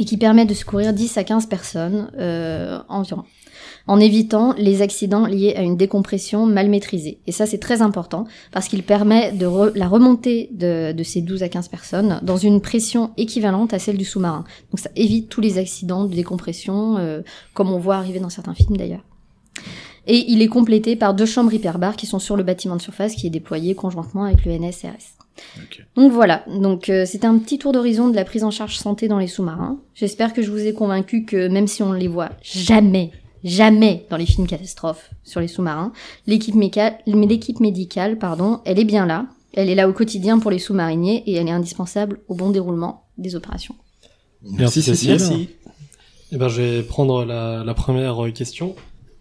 Et 0.00 0.04
qui 0.04 0.16
permet 0.16 0.46
de 0.46 0.54
secourir 0.54 0.92
10 0.92 1.18
à 1.18 1.24
15 1.24 1.46
personnes 1.46 2.10
euh, 2.18 2.78
environ. 2.88 3.24
En 3.86 4.00
évitant 4.00 4.54
les 4.56 4.80
accidents 4.80 5.26
liés 5.26 5.54
à 5.56 5.62
une 5.62 5.76
décompression 5.76 6.46
mal 6.46 6.68
maîtrisée. 6.68 7.20
Et 7.26 7.32
ça 7.32 7.46
c'est 7.46 7.58
très 7.58 7.82
important 7.82 8.24
parce 8.52 8.68
qu'il 8.68 8.82
permet 8.82 9.32
de 9.32 9.46
la 9.74 9.88
remontée 9.88 10.50
de, 10.52 10.92
de, 10.92 11.02
ces 11.02 11.20
12 11.20 11.42
à 11.42 11.48
15 11.48 11.68
personnes 11.68 12.20
dans 12.22 12.36
une 12.36 12.60
pression 12.60 13.10
équivalente 13.16 13.74
à 13.74 13.78
celle 13.78 13.96
du 13.96 14.04
sous-marin. 14.04 14.44
Donc 14.70 14.78
ça 14.78 14.90
évite 14.94 15.28
tous 15.28 15.40
les 15.40 15.58
accidents 15.58 16.04
de 16.04 16.14
décompression 16.14 16.96
euh, 16.98 17.22
comme 17.52 17.72
on 17.72 17.78
voit 17.78 17.96
arriver 17.96 18.20
dans 18.20 18.30
certains 18.30 18.54
films 18.54 18.76
d'ailleurs. 18.76 19.04
Et 20.08 20.24
il 20.32 20.40
est 20.40 20.48
complété 20.48 20.96
par 20.96 21.14
deux 21.14 21.26
chambres 21.26 21.52
hyperbares 21.52 21.94
qui 21.94 22.06
sont 22.06 22.18
sur 22.18 22.34
le 22.36 22.42
bâtiment 22.42 22.76
de 22.76 22.80
surface 22.80 23.14
qui 23.14 23.26
est 23.26 23.30
déployé 23.30 23.74
conjointement 23.74 24.24
avec 24.24 24.44
le 24.46 24.52
NSRS. 24.58 25.18
Donc 25.94 26.10
voilà, 26.10 26.44
donc 26.48 26.88
euh, 26.88 27.04
c'était 27.06 27.26
un 27.26 27.38
petit 27.38 27.58
tour 27.58 27.72
d'horizon 27.72 28.08
de 28.08 28.16
la 28.16 28.24
prise 28.24 28.42
en 28.42 28.50
charge 28.50 28.76
santé 28.78 29.06
dans 29.06 29.18
les 29.18 29.26
sous-marins. 29.26 29.78
J'espère 29.94 30.32
que 30.32 30.42
je 30.42 30.50
vous 30.50 30.66
ai 30.66 30.72
convaincu 30.72 31.24
que 31.24 31.46
même 31.46 31.68
si 31.68 31.82
on 31.82 31.92
ne 31.92 31.98
les 31.98 32.08
voit 32.08 32.30
jamais, 32.42 33.12
jamais 33.44 34.06
dans 34.10 34.16
les 34.16 34.26
films 34.26 34.48
catastrophes 34.48 35.10
sur 35.22 35.40
les 35.40 35.46
sous-marins, 35.46 35.92
l'équipe 36.26 36.54
médicale, 36.56 38.18
pardon, 38.18 38.60
elle 38.64 38.80
est 38.80 38.84
bien 38.84 39.06
là. 39.06 39.26
Elle 39.54 39.68
est 39.68 39.74
là 39.74 39.88
au 39.88 39.92
quotidien 39.92 40.38
pour 40.38 40.50
les 40.50 40.58
sous-mariniers 40.58 41.22
et 41.26 41.34
elle 41.34 41.48
est 41.48 41.52
indispensable 41.52 42.20
au 42.28 42.34
bon 42.34 42.50
déroulement 42.50 43.04
des 43.16 43.36
opérations. 43.36 43.74
Merci, 44.42 44.82
Cécile. 44.82 45.10
Merci. 45.10 45.48
Eh 46.32 46.36
ben, 46.36 46.48
je 46.48 46.60
vais 46.60 46.82
prendre 46.82 47.24
la, 47.24 47.62
la 47.64 47.74
première 47.74 48.16
question. 48.34 48.74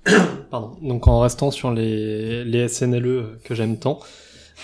Pardon. 0.49 0.75
Donc 0.81 1.07
en 1.07 1.19
restant 1.19 1.51
sur 1.51 1.71
les, 1.71 2.43
les 2.43 2.67
SNLE 2.67 3.39
que 3.43 3.55
j'aime 3.55 3.77
tant. 3.77 3.99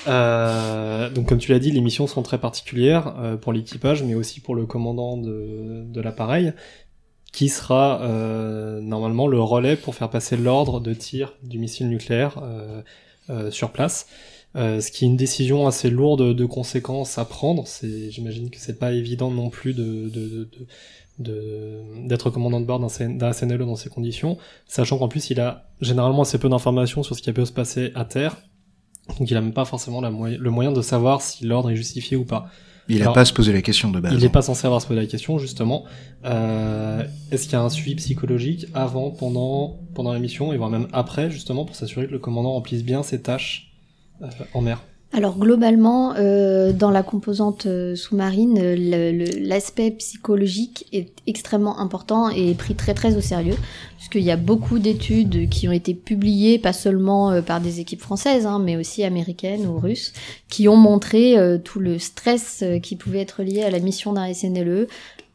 Euh, 0.08 1.10
donc 1.10 1.28
comme 1.28 1.38
tu 1.38 1.52
l'as 1.52 1.60
dit, 1.60 1.72
les 1.72 1.82
missions 1.82 2.08
sont 2.08 2.24
très 2.24 2.38
particulières 2.38 3.16
euh, 3.20 3.38
pour 3.38 3.54
l'équipage, 3.54 4.04
mais 4.04 4.16
aussi 4.16 4.40
pour 4.40 4.56
le 4.56 4.66
commandant 4.66 5.18
de, 5.18 5.84
de 5.86 6.02
l'appareil, 6.02 6.54
qui 7.32 7.50
sera 7.50 8.02
euh, 8.02 8.82
normalement 8.82 9.28
le 9.28 9.40
relais 9.40 9.76
pour 9.76 9.96
faire 9.96 10.10
passer 10.10 10.38
l'ordre 10.38 10.80
de 10.80 10.94
tir 10.94 11.34
du 11.44 11.58
missile 11.60 11.90
nucléaire 11.90 12.42
sur 13.52 13.72
place. 13.72 14.08
ce 14.56 14.92
qui 14.92 15.06
est 15.06 15.08
une 15.08 15.18
décision 15.18 15.66
assez 15.66 15.90
lourde 15.90 16.36
de 16.36 16.46
conséquences 16.46 17.18
à 17.18 17.26
prendre. 17.26 17.68
C'est, 17.68 18.12
j'imagine 18.12 18.50
que 18.50 18.58
c'est 18.60 18.78
pas 18.78 18.92
évident 18.92 19.32
non 19.32 19.50
plus 19.50 19.74
de 19.74 20.48
d'être 21.20 22.30
commandant 22.30 22.60
de 22.60 22.66
bord 22.66 22.80
d'un 22.80 23.34
SNLE 23.34 23.60
dans 23.60 23.76
ces 23.76 23.90
conditions, 23.90 24.38
sachant 24.66 24.98
qu'en 24.98 25.08
plus 25.08 25.30
il 25.30 25.40
a 25.40 25.70
généralement 25.80 26.24
assez 26.24 26.38
peu 26.38 26.50
d'informations 26.50 27.04
sur 27.04 27.16
ce 27.16 27.22
qui 27.22 27.32
peut 27.32 27.46
se 27.46 27.52
passer 27.52 27.92
à 27.96 28.06
terre, 28.06 28.38
donc 29.20 29.30
il 29.30 29.38
a 29.38 29.42
même 29.42 29.54
pas 29.54 29.66
forcément 29.66 30.02
la 30.02 30.10
le 30.10 30.50
moyen 30.50 30.72
de 30.72 30.82
savoir 30.82 31.22
si 31.22 31.46
l'ordre 31.46 31.70
est 31.70 31.76
justifié 31.76 32.18
ou 32.18 32.26
pas. 32.26 32.48
Il 32.90 33.00
n'a 33.00 33.12
pas 33.12 33.22
à 33.22 33.26
se 33.26 33.34
poser 33.34 33.54
la 33.54 33.62
question 33.62 33.92
de 33.92 34.00
base. 34.00 34.14
Il 34.14 34.20
n'est 34.20 34.30
pas 34.30 34.42
censé 34.42 34.66
avoir 34.66 34.78
à 34.78 34.80
se 34.82 34.88
poser 34.88 35.00
la 35.00 35.08
question 35.08 35.38
justement. 35.38 35.86
Euh, 36.26 37.04
Est-ce 37.32 37.44
qu'il 37.44 37.54
y 37.54 37.56
a 37.56 37.62
un 37.62 37.70
suivi 37.70 37.96
psychologique 37.96 38.68
avant, 38.74 39.10
pendant, 39.10 39.80
pendant 39.94 40.12
la 40.12 40.20
mission 40.20 40.52
et 40.52 40.58
voire 40.58 40.70
même 40.70 40.88
après 40.92 41.32
justement 41.32 41.64
pour 41.66 41.76
s'assurer 41.76 42.08
que 42.08 42.12
le 42.12 42.20
commandant 42.20 42.52
remplisse 42.52 42.84
bien 42.84 43.04
ses 43.04 43.22
tâches 43.22 43.74
euh, 44.22 44.28
en 44.54 44.62
mer? 44.62 44.82
Alors 45.16 45.38
globalement, 45.38 46.16
euh, 46.18 46.74
dans 46.74 46.90
la 46.90 47.04
composante 47.04 47.68
euh, 47.68 47.96
sous-marine, 47.96 48.60
l'aspect 49.48 49.92
psychologique 49.92 50.88
est 50.92 51.12
extrêmement 51.28 51.80
important 51.80 52.30
et 52.30 52.56
pris 52.56 52.74
très 52.74 52.96
très 52.96 53.16
au 53.16 53.22
sérieux, 53.22 53.56
puisqu'il 53.98 54.24
y 54.24 54.32
a 54.32 54.38
beaucoup 54.38 54.80
d'études 54.80 55.50
qui 55.50 55.68
ont 55.68 55.72
été 55.72 55.94
publiées, 55.94 56.58
pas 56.58 56.74
seulement 56.74 57.30
euh, 57.30 57.42
par 57.44 57.62
des 57.62 57.80
équipes 57.80 58.02
françaises, 58.02 58.48
hein, 58.48 58.58
mais 58.58 58.76
aussi 58.76 59.04
américaines 59.04 59.68
ou 59.68 59.78
russes, 59.78 60.14
qui 60.50 60.68
ont 60.68 60.78
montré 60.78 61.36
tout 61.64 61.80
le 61.80 62.00
stress 62.00 62.64
qui 62.82 62.96
pouvait 62.96 63.22
être 63.22 63.44
lié 63.44 63.62
à 63.62 63.70
la 63.70 63.80
mission 63.80 64.14
d'un 64.14 64.34
SNLE, 64.34 64.88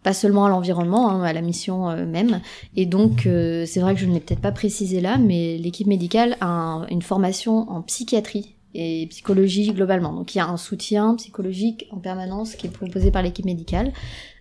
pas 0.03 0.13
seulement 0.13 0.47
à 0.47 0.49
l'environnement, 0.49 1.09
hein, 1.09 1.23
à 1.23 1.33
la 1.33 1.41
mission 1.41 1.89
même. 2.07 2.41
Et 2.77 2.87
donc, 2.87 3.23
c'est 3.25 3.81
vrai 3.81 3.95
que 3.95 4.01
je 4.01 4.07
ne 4.07 4.15
l'ai 4.15 4.21
peut-être 4.21 4.41
pas 4.41 4.53
précisé 4.53 5.01
là, 5.01 5.19
mais 5.19 5.57
l'équipe 5.57 5.87
médicale 5.87 6.37
a 6.41 6.85
une 6.91 7.03
formation 7.03 7.71
en 7.71 7.83
psychiatrie 7.83 8.55
et 8.79 9.07
psychologie 9.09 9.73
globalement. 9.73 10.13
Donc 10.13 10.35
il 10.35 10.39
y 10.39 10.41
a 10.41 10.47
un 10.47 10.57
soutien 10.57 11.17
psychologique 11.17 11.89
en 11.91 11.99
permanence 11.99 12.55
qui 12.55 12.69
est 12.69 12.71
proposé 12.71 13.11
par 13.11 13.23
l'équipe 13.23 13.45
médicale. 13.45 13.93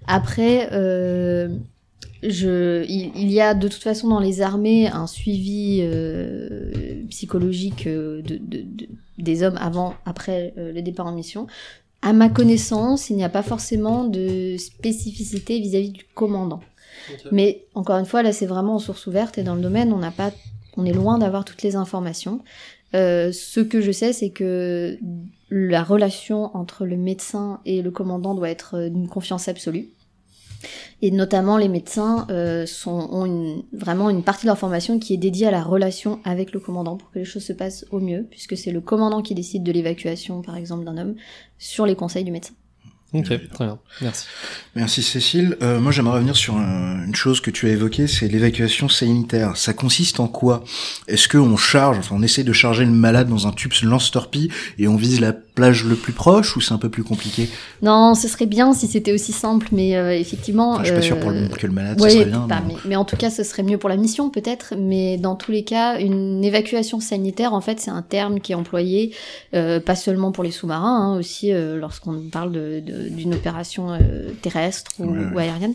Après, 0.05 0.69
euh, 0.71 1.49
je, 2.21 2.85
il, 2.87 3.31
y 3.31 3.41
a 3.41 3.53
de 3.53 3.67
toute 3.67 3.81
façon 3.81 4.07
dans 4.09 4.19
les 4.19 4.41
armées 4.41 4.87
un 4.87 5.07
suivi 5.07 5.79
euh, 5.81 7.03
psychologique 7.09 7.87
euh, 7.87 8.21
de, 8.21 8.37
de, 8.37 8.65
des 9.17 9.43
hommes 9.43 9.57
avant, 9.59 9.95
après 10.05 10.53
le 10.55 10.81
départ 10.81 11.07
en 11.07 11.11
mission. 11.11 11.47
À 12.03 12.13
ma 12.13 12.29
connaissance, 12.29 13.09
il 13.09 13.15
n'y 13.15 13.23
a 13.23 13.29
pas 13.29 13.41
forcément 13.41 14.03
de 14.03 14.55
spécificité 14.57 15.59
vis-à-vis 15.59 15.89
du 15.89 16.05
commandant. 16.13 16.61
Mais 17.31 17.65
encore 17.73 17.97
une 17.97 18.05
fois, 18.05 18.21
là, 18.21 18.31
c'est 18.31 18.45
vraiment 18.45 18.75
en 18.75 18.79
source 18.79 19.07
ouverte 19.07 19.37
et 19.37 19.43
dans 19.43 19.55
le 19.55 19.61
domaine, 19.61 19.91
on 19.93 19.97
n'a 19.97 20.11
pas, 20.11 20.31
on 20.75 20.85
est 20.85 20.93
loin 20.93 21.17
d'avoir 21.17 21.45
toutes 21.45 21.63
les 21.63 21.75
informations. 21.75 22.41
Euh, 22.95 23.31
ce 23.31 23.59
que 23.59 23.81
je 23.81 23.91
sais, 23.91 24.13
c'est 24.13 24.29
que 24.29 24.97
la 25.49 25.83
relation 25.83 26.55
entre 26.55 26.85
le 26.85 26.97
médecin 26.97 27.59
et 27.65 27.81
le 27.81 27.91
commandant 27.91 28.35
doit 28.35 28.49
être 28.49 28.89
d'une 28.89 29.07
confiance 29.07 29.47
absolue. 29.47 29.87
Et 31.01 31.11
notamment, 31.11 31.57
les 31.57 31.67
médecins 31.67 32.25
euh, 32.29 32.65
sont, 32.65 33.09
ont 33.11 33.25
une, 33.25 33.63
vraiment 33.71 34.09
une 34.09 34.23
partie 34.23 34.47
de 34.47 34.97
qui 34.99 35.13
est 35.13 35.17
dédiée 35.17 35.47
à 35.47 35.51
la 35.51 35.61
relation 35.61 36.19
avec 36.23 36.51
le 36.51 36.59
commandant 36.59 36.97
pour 36.97 37.11
que 37.11 37.19
les 37.19 37.25
choses 37.25 37.43
se 37.43 37.53
passent 37.53 37.85
au 37.91 37.99
mieux, 37.99 38.25
puisque 38.29 38.57
c'est 38.57 38.71
le 38.71 38.81
commandant 38.81 39.21
qui 39.21 39.35
décide 39.35 39.63
de 39.63 39.71
l'évacuation, 39.71 40.41
par 40.41 40.57
exemple, 40.57 40.85
d'un 40.85 40.97
homme, 40.97 41.15
sur 41.59 41.85
les 41.85 41.95
conseils 41.95 42.23
du 42.23 42.31
médecin. 42.31 42.55
Ok, 43.13 43.27
très 43.53 43.65
bien, 43.65 43.79
merci. 44.01 44.25
Merci 44.75 45.01
Cécile. 45.01 45.57
Euh, 45.61 45.79
moi 45.79 45.93
j'aimerais 45.93 46.15
revenir 46.15 46.35
sur 46.35 46.55
une 46.55 47.15
chose 47.15 47.39
que 47.39 47.49
tu 47.49 47.67
as 47.67 47.71
évoquée, 47.71 48.05
c'est 48.05 48.27
l'évacuation 48.27 48.89
sanitaire. 48.89 49.55
Ça 49.55 49.73
consiste 49.73 50.19
en 50.19 50.27
quoi? 50.27 50.63
Est-ce 51.07 51.29
qu'on 51.29 51.55
charge, 51.55 51.97
enfin 51.99 52.15
on 52.17 52.21
essaie 52.21 52.43
de 52.43 52.51
charger 52.53 52.83
le 52.83 52.91
malade 52.91 53.29
dans 53.29 53.47
un 53.47 53.53
tube 53.53 53.71
lance-torpille 53.81 54.49
et 54.77 54.89
on 54.89 54.97
vise 54.97 55.21
la 55.21 55.33
plage 55.57 55.85
le 55.85 55.95
plus 55.95 56.13
proche 56.13 56.55
ou 56.55 56.61
c'est 56.61 56.73
un 56.73 56.77
peu 56.77 56.89
plus 56.89 57.03
compliqué? 57.03 57.49
Non, 57.81 58.13
ce 58.13 58.27
serait 58.27 58.45
bien 58.45 58.73
si 58.73 58.87
c'était 58.87 59.11
aussi 59.11 59.31
simple, 59.31 59.67
mais 59.71 59.97
euh, 59.97 60.11
effectivement... 60.11 60.77
je 60.79 60.85
suis 60.85 60.93
pas 60.93 61.01
sûr 61.01 61.19
pour 61.19 61.31
le, 61.31 61.45
euh, 61.45 61.47
que 61.47 61.65
le 61.65 61.73
malade, 61.73 61.99
ce 61.99 62.09
serait 62.09 62.25
bien. 62.25 62.47
mais... 62.47 62.75
Mais, 62.85 62.95
en 62.95 63.05
tout 63.05 63.17
cas, 63.17 63.31
ce 63.31 63.43
serait 63.43 63.63
mieux 63.63 63.79
pour 63.79 63.89
la 63.89 63.97
mission 63.97 64.29
peut-être, 64.29 64.75
mais 64.77 65.17
dans 65.17 65.35
tous 65.35 65.51
les 65.51 65.63
cas, 65.63 65.99
une 65.99 66.43
évacuation 66.43 66.99
sanitaire, 66.99 67.53
en 67.53 67.61
fait, 67.61 67.79
c'est 67.79 67.89
un 67.89 68.03
terme 68.03 68.39
qui 68.39 68.51
est 68.51 68.55
employé 68.55 69.15
euh, 69.55 69.79
pas 69.79 69.95
seulement 69.95 70.31
pour 70.31 70.43
les 70.43 70.51
sous-marins, 70.51 71.13
hein, 71.13 71.17
aussi 71.17 71.51
lorsqu'on 71.51 72.21
parle 72.31 72.51
d'une 72.51 72.83
de, 72.85 72.96
opération 73.33 73.97
terrestre 74.41 74.91
ou, 74.99 75.13
ou 75.33 75.37
aérienne. 75.37 75.73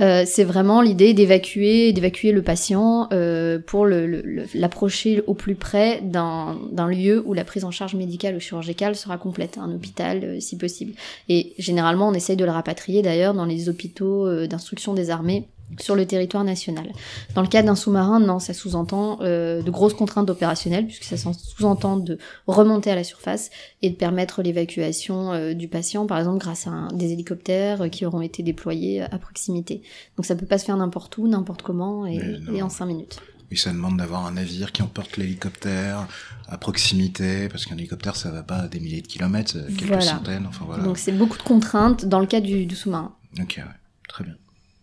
Euh, 0.00 0.24
c'est 0.26 0.44
vraiment 0.44 0.80
l'idée 0.80 1.12
d'évacuer, 1.12 1.92
d'évacuer 1.92 2.32
le 2.32 2.42
patient 2.42 3.08
euh, 3.12 3.58
pour 3.58 3.86
l'approcher 3.86 5.22
au 5.26 5.34
plus 5.34 5.54
près 5.54 6.00
d'un 6.00 6.88
lieu 6.88 7.22
où 7.26 7.34
la 7.34 7.44
prise 7.44 7.64
en 7.64 7.70
charge 7.70 7.94
médicale 7.94 8.34
ou 8.34 8.40
chirurgicale 8.40 8.96
sera 8.96 9.18
complète, 9.18 9.58
un 9.58 9.70
hôpital 9.70 10.24
euh, 10.24 10.40
si 10.40 10.56
possible. 10.56 10.94
Et 11.28 11.52
généralement, 11.58 12.08
on 12.08 12.14
essaye 12.14 12.36
de 12.36 12.44
le 12.44 12.50
rapatrier 12.50 13.02
d'ailleurs 13.02 13.34
dans 13.34 13.44
les 13.44 13.68
hôpitaux 13.68 14.46
d'instruction 14.46 14.94
des 14.94 15.10
armées 15.10 15.46
sur 15.78 15.94
le 15.94 16.06
territoire 16.06 16.44
national. 16.44 16.92
Dans 17.34 17.42
le 17.42 17.48
cas 17.48 17.62
d'un 17.62 17.74
sous-marin, 17.74 18.20
non, 18.20 18.38
ça 18.38 18.54
sous-entend 18.54 19.18
euh, 19.20 19.62
de 19.62 19.70
grosses 19.70 19.94
contraintes 19.94 20.30
opérationnelles, 20.30 20.86
puisque 20.86 21.04
ça 21.04 21.16
sous-entend 21.16 21.96
de 21.96 22.18
remonter 22.46 22.90
à 22.90 22.94
la 22.94 23.04
surface 23.04 23.50
et 23.82 23.90
de 23.90 23.96
permettre 23.96 24.42
l'évacuation 24.42 25.32
euh, 25.32 25.54
du 25.54 25.68
patient, 25.68 26.06
par 26.06 26.18
exemple 26.18 26.38
grâce 26.38 26.66
à 26.66 26.88
des 26.92 27.12
hélicoptères 27.12 27.82
euh, 27.82 27.88
qui 27.88 28.06
auront 28.06 28.20
été 28.20 28.42
déployés 28.42 29.02
à 29.02 29.18
proximité. 29.18 29.82
Donc 30.16 30.26
ça 30.26 30.34
peut 30.34 30.46
pas 30.46 30.58
se 30.58 30.64
faire 30.64 30.76
n'importe 30.76 31.16
où, 31.18 31.28
n'importe 31.28 31.62
comment 31.62 32.06
et, 32.06 32.62
en 32.62 32.68
cinq 32.68 32.86
minutes. 32.86 33.20
Et 33.50 33.56
ça 33.56 33.70
demande 33.70 33.98
d'avoir 33.98 34.24
un 34.26 34.32
navire 34.32 34.72
qui 34.72 34.82
emporte 34.82 35.18
l'hélicoptère 35.18 36.08
à 36.48 36.56
proximité, 36.56 37.48
parce 37.48 37.66
qu'un 37.66 37.76
hélicoptère, 37.76 38.16
ça 38.16 38.30
va 38.30 38.42
pas 38.42 38.56
à 38.56 38.68
des 38.68 38.80
milliers 38.80 39.02
de 39.02 39.06
kilomètres, 39.06 39.58
quelques 39.76 40.02
centaines, 40.02 40.46
enfin 40.46 40.64
voilà. 40.66 40.84
Donc 40.84 40.96
c'est 40.96 41.12
beaucoup 41.12 41.36
de 41.36 41.42
contraintes 41.42 42.06
dans 42.06 42.20
le 42.20 42.26
cas 42.26 42.40
du, 42.40 42.64
du 42.64 42.74
sous-marin. 42.74 43.14
Ok, 43.38 43.54
ouais. 43.58 43.64
très 44.08 44.24
bien. 44.24 44.34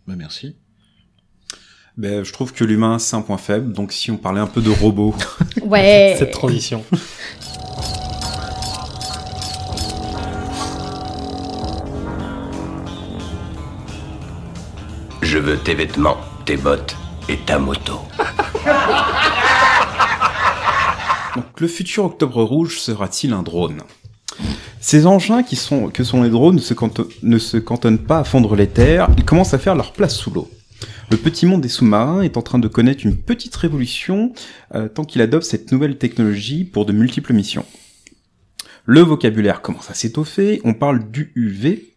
Bah, 0.07 0.15
merci. 0.15 0.55
Ben, 1.99 2.23
je 2.23 2.31
trouve 2.31 2.53
que 2.53 2.63
l'humain, 2.63 2.97
c'est 2.97 3.17
un 3.17 3.21
point 3.21 3.37
faible. 3.37 3.73
Donc, 3.73 3.91
si 3.91 4.09
on 4.09 4.15
parlait 4.15 4.39
un 4.39 4.47
peu 4.47 4.61
de 4.61 4.69
robots. 4.69 5.13
ouais. 5.61 6.15
Cette 6.17 6.31
transition. 6.31 6.85
Je 15.21 15.37
veux 15.39 15.57
tes 15.57 15.75
vêtements, 15.75 16.15
tes 16.45 16.55
bottes 16.55 16.95
et 17.27 17.35
ta 17.35 17.59
moto. 17.59 17.99
Donc, 21.35 21.59
le 21.59 21.67
futur 21.67 22.05
Octobre 22.05 22.41
Rouge 22.43 22.79
sera-t-il 22.79 23.33
un 23.33 23.43
drone? 23.43 23.81
Ces 24.79 25.05
engins 25.05 25.43
qui 25.43 25.57
sont, 25.57 25.89
que 25.89 26.05
sont 26.05 26.23
les 26.23 26.29
drones 26.29 26.55
ne 26.55 26.61
se, 26.61 26.73
ne 27.23 27.37
se 27.37 27.57
cantonnent 27.57 27.99
pas 27.99 28.19
à 28.19 28.23
fondre 28.23 28.55
les 28.55 28.67
terres, 28.67 29.09
ils 29.17 29.25
commencent 29.25 29.53
à 29.53 29.59
faire 29.59 29.75
leur 29.75 29.91
place 29.91 30.15
sous 30.15 30.31
l'eau. 30.31 30.49
Le 31.11 31.17
petit 31.17 31.47
monde 31.47 31.61
des 31.61 31.69
sous-marins 31.69 32.21
est 32.21 32.37
en 32.37 32.43
train 32.43 32.59
de 32.59 32.67
connaître 32.67 33.03
une 33.03 33.17
petite 33.17 33.55
révolution 33.55 34.31
euh, 34.75 34.87
tant 34.87 35.03
qu'il 35.03 35.21
adopte 35.21 35.43
cette 35.43 35.71
nouvelle 35.71 35.97
technologie 35.97 36.65
pour 36.65 36.85
de 36.85 36.93
multiples 36.93 37.33
missions. 37.33 37.65
Le 38.85 39.01
vocabulaire 39.01 39.63
commence 39.63 39.89
à 39.89 39.95
s'étoffer, 39.95 40.61
on 40.63 40.75
parle 40.75 41.09
d'UUV 41.09 41.93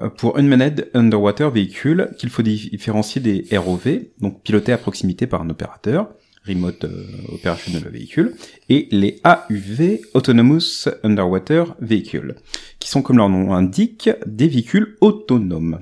euh, 0.00 0.08
pour 0.08 0.38
Unmanned 0.38 0.88
Underwater 0.94 1.50
Vehicle 1.50 2.10
qu'il 2.18 2.30
faut 2.30 2.40
différencier 2.40 3.20
des 3.20 3.44
ROV, 3.56 4.06
donc 4.20 4.42
pilotés 4.42 4.72
à 4.72 4.78
proximité 4.78 5.26
par 5.26 5.42
un 5.42 5.50
opérateur, 5.50 6.08
Remote 6.48 6.84
euh, 6.84 7.06
Operational 7.34 7.90
Vehicle, 7.90 8.32
et 8.70 8.88
les 8.90 9.20
AUV, 9.24 10.00
Autonomous 10.14 10.88
Underwater 11.02 11.76
Vehicle, 11.80 12.36
qui 12.78 12.88
sont 12.88 13.02
comme 13.02 13.18
leur 13.18 13.28
nom 13.28 13.50
l'indique, 13.52 14.08
des 14.26 14.48
véhicules 14.48 14.96
autonomes. 15.02 15.80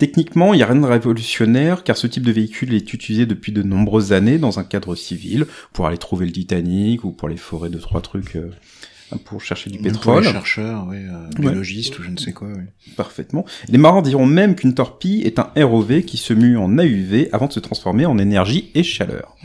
Techniquement, 0.00 0.54
il 0.54 0.56
n'y 0.56 0.62
a 0.62 0.66
rien 0.66 0.80
de 0.80 0.86
révolutionnaire 0.86 1.84
car 1.84 1.94
ce 1.94 2.06
type 2.06 2.22
de 2.22 2.32
véhicule 2.32 2.72
est 2.72 2.94
utilisé 2.94 3.26
depuis 3.26 3.52
de 3.52 3.62
nombreuses 3.62 4.14
années 4.14 4.38
dans 4.38 4.58
un 4.58 4.64
cadre 4.64 4.94
civil 4.94 5.44
pour 5.74 5.86
aller 5.86 5.98
trouver 5.98 6.24
le 6.24 6.32
Titanic 6.32 7.04
ou 7.04 7.10
pour 7.10 7.28
aller 7.28 7.36
forer 7.36 7.68
deux 7.68 7.80
trois 7.80 8.00
trucs 8.00 8.34
euh, 8.36 8.50
pour 9.26 9.42
chercher 9.42 9.68
du 9.68 9.78
pétrole. 9.78 10.24
Les 10.24 10.32
chercheurs, 10.32 10.86
oui, 10.88 10.96
euh, 10.96 11.28
biologistes 11.38 11.98
ou 11.98 12.02
je 12.02 12.08
ne 12.08 12.16
sais 12.16 12.32
quoi. 12.32 12.48
Oui. 12.48 12.62
Parfaitement. 12.96 13.44
Les 13.68 13.76
marins 13.76 14.00
diront 14.00 14.24
même 14.24 14.54
qu'une 14.54 14.72
torpille 14.72 15.20
est 15.20 15.38
un 15.38 15.50
ROV 15.54 16.00
qui 16.00 16.16
se 16.16 16.32
mue 16.32 16.56
en 16.56 16.78
AUV 16.78 17.28
avant 17.32 17.48
de 17.48 17.52
se 17.52 17.60
transformer 17.60 18.06
en 18.06 18.16
énergie 18.16 18.70
et 18.74 18.82
chaleur. 18.82 19.36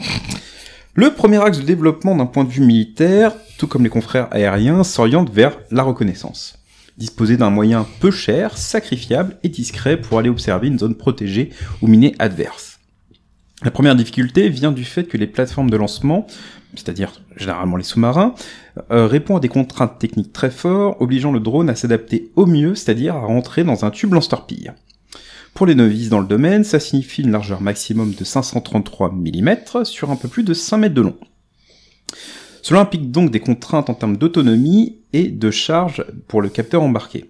Le 0.93 1.13
premier 1.13 1.43
axe 1.43 1.57
de 1.57 1.63
développement 1.63 2.15
d'un 2.15 2.27
point 2.27 2.45
de 2.45 2.49
vue 2.49 2.63
militaire, 2.63 3.33
tout 3.57 3.67
comme 3.67 3.83
les 3.83 3.89
confrères 3.89 4.29
aériens, 4.31 4.85
s'oriente 4.85 5.29
vers 5.29 5.57
la 5.69 5.83
reconnaissance 5.83 6.64
disposer 6.97 7.37
d'un 7.37 7.49
moyen 7.49 7.85
peu 7.99 8.11
cher, 8.11 8.57
sacrifiable 8.57 9.37
et 9.43 9.49
discret 9.49 9.97
pour 9.97 10.19
aller 10.19 10.29
observer 10.29 10.67
une 10.67 10.79
zone 10.79 10.95
protégée 10.95 11.49
ou 11.81 11.87
minée 11.87 12.15
adverse. 12.19 12.79
La 13.63 13.71
première 13.71 13.95
difficulté 13.95 14.49
vient 14.49 14.71
du 14.71 14.83
fait 14.83 15.05
que 15.05 15.17
les 15.17 15.27
plateformes 15.27 15.69
de 15.69 15.77
lancement, 15.77 16.27
c'est-à-dire 16.75 17.21
généralement 17.37 17.77
les 17.77 17.83
sous-marins, 17.83 18.35
euh, 18.91 19.07
répondent 19.07 19.37
à 19.37 19.39
des 19.39 19.47
contraintes 19.47 19.97
techniques 19.97 20.33
très 20.33 20.51
fortes, 20.51 20.97
obligeant 20.99 21.31
le 21.31 21.39
drone 21.39 21.69
à 21.69 21.75
s'adapter 21.75 22.31
au 22.35 22.45
mieux, 22.45 22.75
c'est-à-dire 22.75 23.15
à 23.15 23.21
rentrer 23.21 23.63
dans 23.63 23.85
un 23.85 23.91
tube 23.91 24.13
lance-torpille. 24.13 24.73
Pour 25.53 25.65
les 25.65 25.75
novices 25.75 26.09
dans 26.09 26.19
le 26.19 26.27
domaine, 26.27 26.65
ça 26.65 26.81
signifie 26.81 27.21
une 27.21 27.31
largeur 27.31 27.61
maximum 27.61 28.13
de 28.13 28.25
533 28.25 29.13
mm 29.13 29.85
sur 29.85 30.11
un 30.11 30.17
peu 30.17 30.27
plus 30.27 30.43
de 30.43 30.53
5 30.53 30.77
mètres 30.77 30.95
de 30.95 31.01
long. 31.01 31.17
Cela 32.65 32.79
implique 32.79 33.11
donc 33.11 33.29
des 33.29 33.41
contraintes 33.41 33.91
en 33.91 33.93
termes 33.93 34.17
d'autonomie 34.17 34.97
et 35.13 35.27
de 35.27 35.51
charge 35.51 36.03
pour 36.27 36.41
le 36.41 36.49
capteur 36.49 36.81
embarqué. 36.81 37.29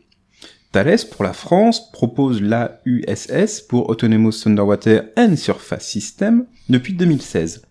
Thales, 0.71 1.01
pour 1.11 1.25
la 1.25 1.33
France, 1.33 1.91
propose 1.91 2.41
l'AUSS 2.41 3.59
pour 3.67 3.89
Autonomous 3.89 4.31
Underwater 4.45 5.09
and 5.17 5.35
Surface 5.35 5.85
System 5.85 6.45
depuis 6.69 6.93
2016. 6.93 7.63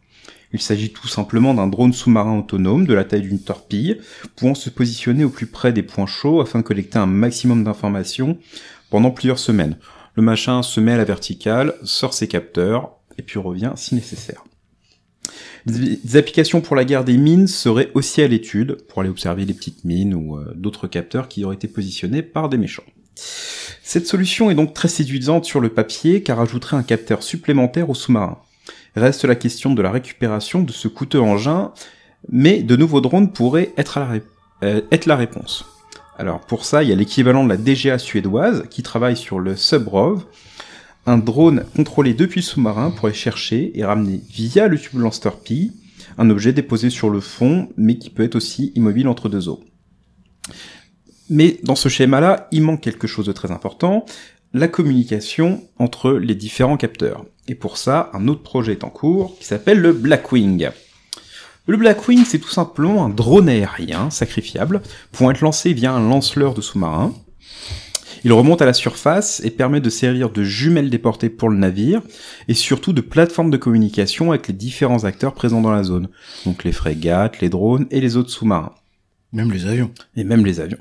Il 0.52 0.60
s'agit 0.60 0.92
tout 0.92 1.08
simplement 1.08 1.54
d'un 1.54 1.66
drone 1.66 1.94
sous-marin 1.94 2.40
autonome 2.40 2.86
de 2.86 2.92
la 2.92 3.04
taille 3.04 3.22
d'une 3.22 3.40
torpille, 3.40 3.98
pouvant 4.36 4.54
se 4.54 4.68
positionner 4.68 5.24
au 5.24 5.30
plus 5.30 5.46
près 5.46 5.72
des 5.72 5.82
points 5.82 6.04
chauds 6.04 6.42
afin 6.42 6.58
de 6.58 6.64
collecter 6.64 6.98
un 6.98 7.06
maximum 7.06 7.64
d'informations 7.64 8.36
pendant 8.90 9.10
plusieurs 9.10 9.38
semaines. 9.38 9.78
Le 10.16 10.22
machin 10.22 10.62
se 10.62 10.80
met 10.80 10.92
à 10.92 10.98
la 10.98 11.04
verticale, 11.04 11.72
sort 11.82 12.12
ses 12.12 12.28
capteurs, 12.28 12.98
et 13.16 13.22
puis 13.22 13.38
revient 13.38 13.72
si 13.74 13.94
nécessaire. 13.94 14.44
Des 15.66 16.16
applications 16.16 16.60
pour 16.60 16.76
la 16.76 16.84
guerre 16.84 17.04
des 17.04 17.16
mines 17.16 17.46
seraient 17.46 17.90
aussi 17.94 18.20
à 18.20 18.28
l'étude, 18.28 18.76
pour 18.88 19.00
aller 19.00 19.08
observer 19.08 19.44
les 19.46 19.54
petites 19.54 19.84
mines 19.84 20.14
ou 20.14 20.36
euh, 20.36 20.52
d'autres 20.54 20.86
capteurs 20.86 21.28
qui 21.28 21.44
auraient 21.44 21.54
été 21.54 21.68
positionnés 21.68 22.22
par 22.22 22.50
des 22.50 22.58
méchants. 22.58 22.84
Cette 23.82 24.06
solution 24.06 24.50
est 24.50 24.54
donc 24.54 24.74
très 24.74 24.88
séduisante 24.88 25.44
sur 25.44 25.60
le 25.60 25.70
papier 25.70 26.22
car 26.22 26.40
ajouterait 26.40 26.76
un 26.76 26.82
capteur 26.82 27.22
supplémentaire 27.22 27.88
au 27.88 27.94
sous-marin. 27.94 28.38
Reste 28.96 29.24
la 29.24 29.34
question 29.34 29.74
de 29.74 29.82
la 29.82 29.90
récupération 29.90 30.62
de 30.62 30.72
ce 30.72 30.88
coûteux 30.88 31.20
engin, 31.20 31.72
mais 32.28 32.62
de 32.62 32.76
nouveaux 32.76 33.00
drones 33.00 33.32
pourraient 33.32 33.72
être, 33.76 33.98
la, 34.00 34.08
euh, 34.62 34.82
être 34.90 35.06
la 35.06 35.16
réponse. 35.16 35.64
Alors 36.18 36.40
pour 36.40 36.64
ça, 36.64 36.82
il 36.82 36.90
y 36.90 36.92
a 36.92 36.96
l'équivalent 36.96 37.44
de 37.44 37.48
la 37.48 37.56
DGA 37.56 37.98
suédoise 37.98 38.64
qui 38.70 38.82
travaille 38.82 39.16
sur 39.16 39.40
le 39.40 39.56
Subrov, 39.56 40.24
un 41.06 41.18
drone 41.18 41.64
contrôlé 41.76 42.14
depuis 42.14 42.40
le 42.40 42.46
sous-marin 42.46 42.90
pourrait 42.90 43.12
chercher 43.12 43.78
et 43.78 43.84
ramener 43.84 44.20
via 44.30 44.68
le 44.68 44.78
tube 44.78 44.98
lance-torpille 44.98 45.72
un 46.18 46.30
objet 46.30 46.52
déposé 46.52 46.90
sur 46.90 47.10
le 47.10 47.20
fond, 47.20 47.68
mais 47.76 47.98
qui 47.98 48.10
peut 48.10 48.22
être 48.22 48.36
aussi 48.36 48.72
immobile 48.74 49.08
entre 49.08 49.28
deux 49.28 49.48
eaux. 49.48 49.62
Mais 51.30 51.58
dans 51.62 51.74
ce 51.74 51.88
schéma-là, 51.88 52.48
il 52.52 52.62
manque 52.62 52.82
quelque 52.82 53.06
chose 53.06 53.26
de 53.26 53.32
très 53.32 53.50
important, 53.50 54.04
la 54.52 54.68
communication 54.68 55.62
entre 55.78 56.12
les 56.12 56.34
différents 56.34 56.76
capteurs. 56.76 57.24
Et 57.48 57.54
pour 57.54 57.76
ça, 57.76 58.10
un 58.12 58.28
autre 58.28 58.42
projet 58.42 58.72
est 58.72 58.84
en 58.84 58.90
cours 58.90 59.36
qui 59.38 59.44
s'appelle 59.44 59.80
le 59.80 59.92
Blackwing. 59.92 60.68
Le 61.66 61.76
Blackwing, 61.76 62.24
c'est 62.24 62.38
tout 62.38 62.50
simplement 62.50 63.04
un 63.04 63.08
drone 63.08 63.48
aérien 63.48 64.10
sacrifiable 64.10 64.82
pour 65.12 65.30
être 65.30 65.40
lancé 65.40 65.72
via 65.72 65.92
un 65.92 66.08
lanceleur 66.08 66.54
de 66.54 66.60
sous-marin. 66.60 67.14
Il 68.24 68.32
remonte 68.32 68.62
à 68.62 68.66
la 68.66 68.72
surface 68.72 69.42
et 69.44 69.50
permet 69.50 69.82
de 69.82 69.90
servir 69.90 70.30
de 70.30 70.42
jumelle 70.42 70.88
déportée 70.88 71.28
pour 71.28 71.50
le 71.50 71.58
navire 71.58 72.00
et 72.48 72.54
surtout 72.54 72.94
de 72.94 73.02
plateforme 73.02 73.50
de 73.50 73.58
communication 73.58 74.30
avec 74.30 74.48
les 74.48 74.54
différents 74.54 75.04
acteurs 75.04 75.34
présents 75.34 75.60
dans 75.60 75.72
la 75.72 75.82
zone. 75.82 76.08
Donc 76.46 76.64
les 76.64 76.72
frégates, 76.72 77.40
les 77.40 77.50
drones 77.50 77.86
et 77.90 78.00
les 78.00 78.16
autres 78.16 78.30
sous-marins. 78.30 78.72
Même 79.34 79.52
les 79.52 79.66
avions. 79.66 79.90
Et 80.16 80.24
même 80.24 80.46
les 80.46 80.60
avions. 80.60 80.78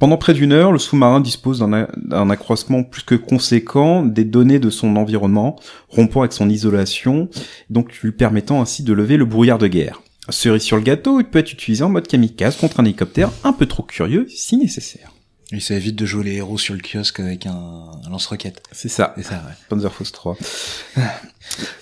Pendant 0.00 0.16
près 0.16 0.34
d'une 0.34 0.52
heure, 0.52 0.72
le 0.72 0.78
sous-marin 0.78 1.20
dispose 1.20 1.60
d'un 1.60 2.30
accroissement 2.30 2.82
plus 2.82 3.02
que 3.02 3.14
conséquent 3.14 4.02
des 4.02 4.24
données 4.24 4.58
de 4.58 4.70
son 4.70 4.96
environnement, 4.96 5.60
rompant 5.88 6.20
avec 6.22 6.32
son 6.32 6.48
isolation, 6.48 7.28
donc 7.70 7.94
lui 7.98 8.12
permettant 8.12 8.60
ainsi 8.60 8.82
de 8.82 8.92
lever 8.92 9.18
le 9.18 9.26
brouillard 9.26 9.58
de 9.58 9.68
guerre. 9.68 10.02
Cerise 10.30 10.62
sur 10.62 10.78
le 10.78 10.82
gâteau, 10.82 11.20
il 11.20 11.26
peut 11.26 11.38
être 11.38 11.52
utilisé 11.52 11.84
en 11.84 11.90
mode 11.90 12.08
kamikaze 12.08 12.56
contre 12.56 12.80
un 12.80 12.84
hélicoptère 12.84 13.30
un 13.44 13.52
peu 13.52 13.66
trop 13.66 13.84
curieux 13.84 14.26
si 14.28 14.56
nécessaire. 14.56 15.12
Et 15.52 15.60
ça 15.60 15.74
évite 15.74 15.94
de 15.94 16.04
jouer 16.06 16.24
les 16.24 16.34
héros 16.34 16.58
sur 16.58 16.74
le 16.74 16.80
kiosque 16.80 17.20
avec 17.20 17.46
un, 17.46 17.86
lance-roquette. 18.10 18.62
C'est 18.72 18.88
ça. 18.88 19.14
C'est 19.16 19.22
ça, 19.22 19.34
ouais. 19.46 19.54
Panzerfaust 19.68 20.12
3. 20.12 20.36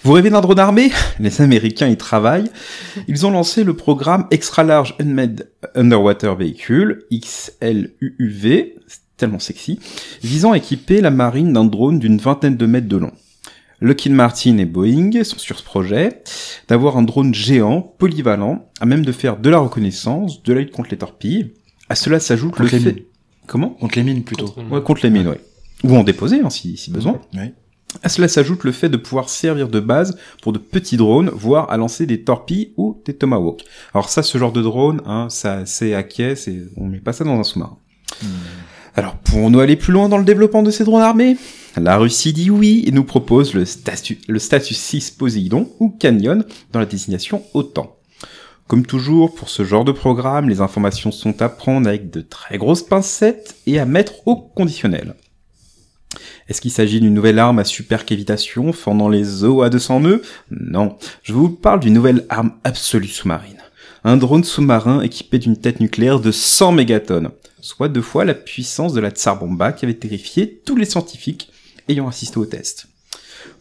Vous 0.02 0.12
rêvez 0.12 0.28
d'un 0.28 0.42
drone 0.42 0.58
armé? 0.58 0.90
Les 1.18 1.40
Américains 1.40 1.88
y 1.88 1.96
travaillent. 1.96 2.50
Ils 3.08 3.24
ont 3.24 3.30
lancé 3.30 3.64
le 3.64 3.74
programme 3.74 4.26
Extra 4.30 4.64
Large 4.64 4.94
Unmanned 5.00 5.48
Underwater 5.74 6.36
Vehicle, 6.36 7.06
XLUUV, 7.10 8.74
tellement 9.16 9.38
sexy, 9.38 9.80
visant 10.22 10.52
à 10.52 10.58
équiper 10.58 11.00
la 11.00 11.10
marine 11.10 11.54
d'un 11.54 11.64
drone 11.64 11.98
d'une 11.98 12.18
vingtaine 12.18 12.58
de 12.58 12.66
mètres 12.66 12.88
de 12.88 12.98
long. 12.98 13.12
Lockheed 13.80 14.12
Martin 14.12 14.58
et 14.58 14.66
Boeing 14.66 15.24
sont 15.24 15.38
sur 15.38 15.58
ce 15.58 15.64
projet 15.64 16.22
d'avoir 16.68 16.98
un 16.98 17.02
drone 17.02 17.34
géant, 17.34 17.80
polyvalent, 17.80 18.68
à 18.80 18.84
même 18.84 19.06
de 19.06 19.12
faire 19.12 19.38
de 19.38 19.48
la 19.48 19.58
reconnaissance, 19.58 20.42
de 20.42 20.52
la 20.52 20.60
lutte 20.60 20.72
contre 20.72 20.90
les 20.90 20.98
torpilles. 20.98 21.54
À 21.88 21.94
cela 21.94 22.20
s'ajoute 22.20 22.58
le 22.58 22.66
fait... 22.66 23.06
Comment? 23.46 23.70
Contre 23.70 23.96
les 23.96 24.04
mines 24.04 24.24
plutôt. 24.24 24.48
Contre 24.48 24.70
ouais, 24.70 24.82
contre 24.82 25.00
les 25.04 25.10
mines, 25.10 25.28
ouais. 25.28 25.40
Ou 25.84 25.96
en 25.96 26.04
déposer, 26.04 26.40
hein, 26.40 26.50
si, 26.50 26.76
si 26.76 26.90
besoin. 26.90 27.20
Ouais. 27.34 27.52
À 28.02 28.08
cela 28.08 28.26
s'ajoute 28.26 28.64
le 28.64 28.72
fait 28.72 28.88
de 28.88 28.96
pouvoir 28.96 29.28
servir 29.28 29.68
de 29.68 29.80
base 29.80 30.18
pour 30.42 30.52
de 30.52 30.58
petits 30.58 30.96
drones, 30.96 31.30
voire 31.30 31.70
à 31.70 31.76
lancer 31.76 32.06
des 32.06 32.22
torpilles 32.22 32.72
ou 32.76 33.00
des 33.04 33.14
tomahawks. 33.14 33.64
Alors 33.92 34.08
ça, 34.08 34.22
ce 34.22 34.36
genre 34.36 34.52
de 34.52 34.62
drone, 34.62 35.00
hein, 35.06 35.28
ça, 35.30 35.64
c'est 35.66 35.94
à 35.94 36.02
caisse 36.02 36.48
et 36.48 36.64
on 36.76 36.86
met 36.86 36.98
pas 36.98 37.12
ça 37.12 37.24
dans 37.24 37.38
un 37.38 37.44
sous-marin. 37.44 37.78
Hmm. 38.22 38.26
Alors, 38.96 39.16
pourrons-nous 39.16 39.60
aller 39.60 39.76
plus 39.76 39.92
loin 39.92 40.08
dans 40.08 40.18
le 40.18 40.24
développement 40.24 40.62
de 40.62 40.70
ces 40.70 40.84
drones 40.84 41.02
armés? 41.02 41.36
La 41.76 41.96
Russie 41.96 42.32
dit 42.32 42.50
oui 42.50 42.84
et 42.86 42.92
nous 42.92 43.04
propose 43.04 43.54
le 43.54 43.64
statut, 43.64 44.20
le 44.28 44.38
statut 44.38 44.74
6 44.74 45.12
Poséidon 45.12 45.68
ou 45.80 45.90
Canyon 45.90 46.44
dans 46.72 46.78
la 46.78 46.86
désignation 46.86 47.42
OTAN. 47.54 47.96
Comme 48.66 48.86
toujours, 48.86 49.34
pour 49.34 49.50
ce 49.50 49.62
genre 49.62 49.84
de 49.84 49.92
programme, 49.92 50.48
les 50.48 50.62
informations 50.62 51.12
sont 51.12 51.42
à 51.42 51.50
prendre 51.50 51.86
avec 51.86 52.10
de 52.10 52.22
très 52.22 52.56
grosses 52.56 52.82
pincettes 52.82 53.56
et 53.66 53.78
à 53.78 53.84
mettre 53.84 54.26
au 54.26 54.36
conditionnel. 54.36 55.14
Est-ce 56.48 56.62
qu'il 56.62 56.70
s'agit 56.70 57.00
d'une 57.00 57.12
nouvelle 57.12 57.38
arme 57.38 57.58
à 57.58 57.64
super 57.64 58.06
cavitation 58.06 58.72
fendant 58.72 59.08
les 59.08 59.44
eaux 59.44 59.62
à 59.62 59.68
200 59.68 60.00
nœuds? 60.00 60.22
Non, 60.50 60.96
je 61.22 61.34
vous 61.34 61.50
parle 61.50 61.80
d'une 61.80 61.92
nouvelle 61.92 62.24
arme 62.30 62.52
absolue 62.64 63.08
sous-marine. 63.08 63.58
Un 64.02 64.16
drone 64.16 64.44
sous-marin 64.44 65.02
équipé 65.02 65.38
d'une 65.38 65.58
tête 65.58 65.80
nucléaire 65.80 66.20
de 66.20 66.30
100 66.30 66.72
mégatonnes, 66.72 67.30
soit 67.60 67.88
deux 67.88 68.02
fois 68.02 68.24
la 68.24 68.34
puissance 68.34 68.94
de 68.94 69.00
la 69.00 69.10
Tsar 69.10 69.38
Bomba 69.38 69.72
qui 69.72 69.84
avait 69.84 69.94
terrifié 69.94 70.62
tous 70.64 70.76
les 70.76 70.84
scientifiques 70.84 71.50
ayant 71.88 72.08
assisté 72.08 72.38
au 72.38 72.46
test. 72.46 72.86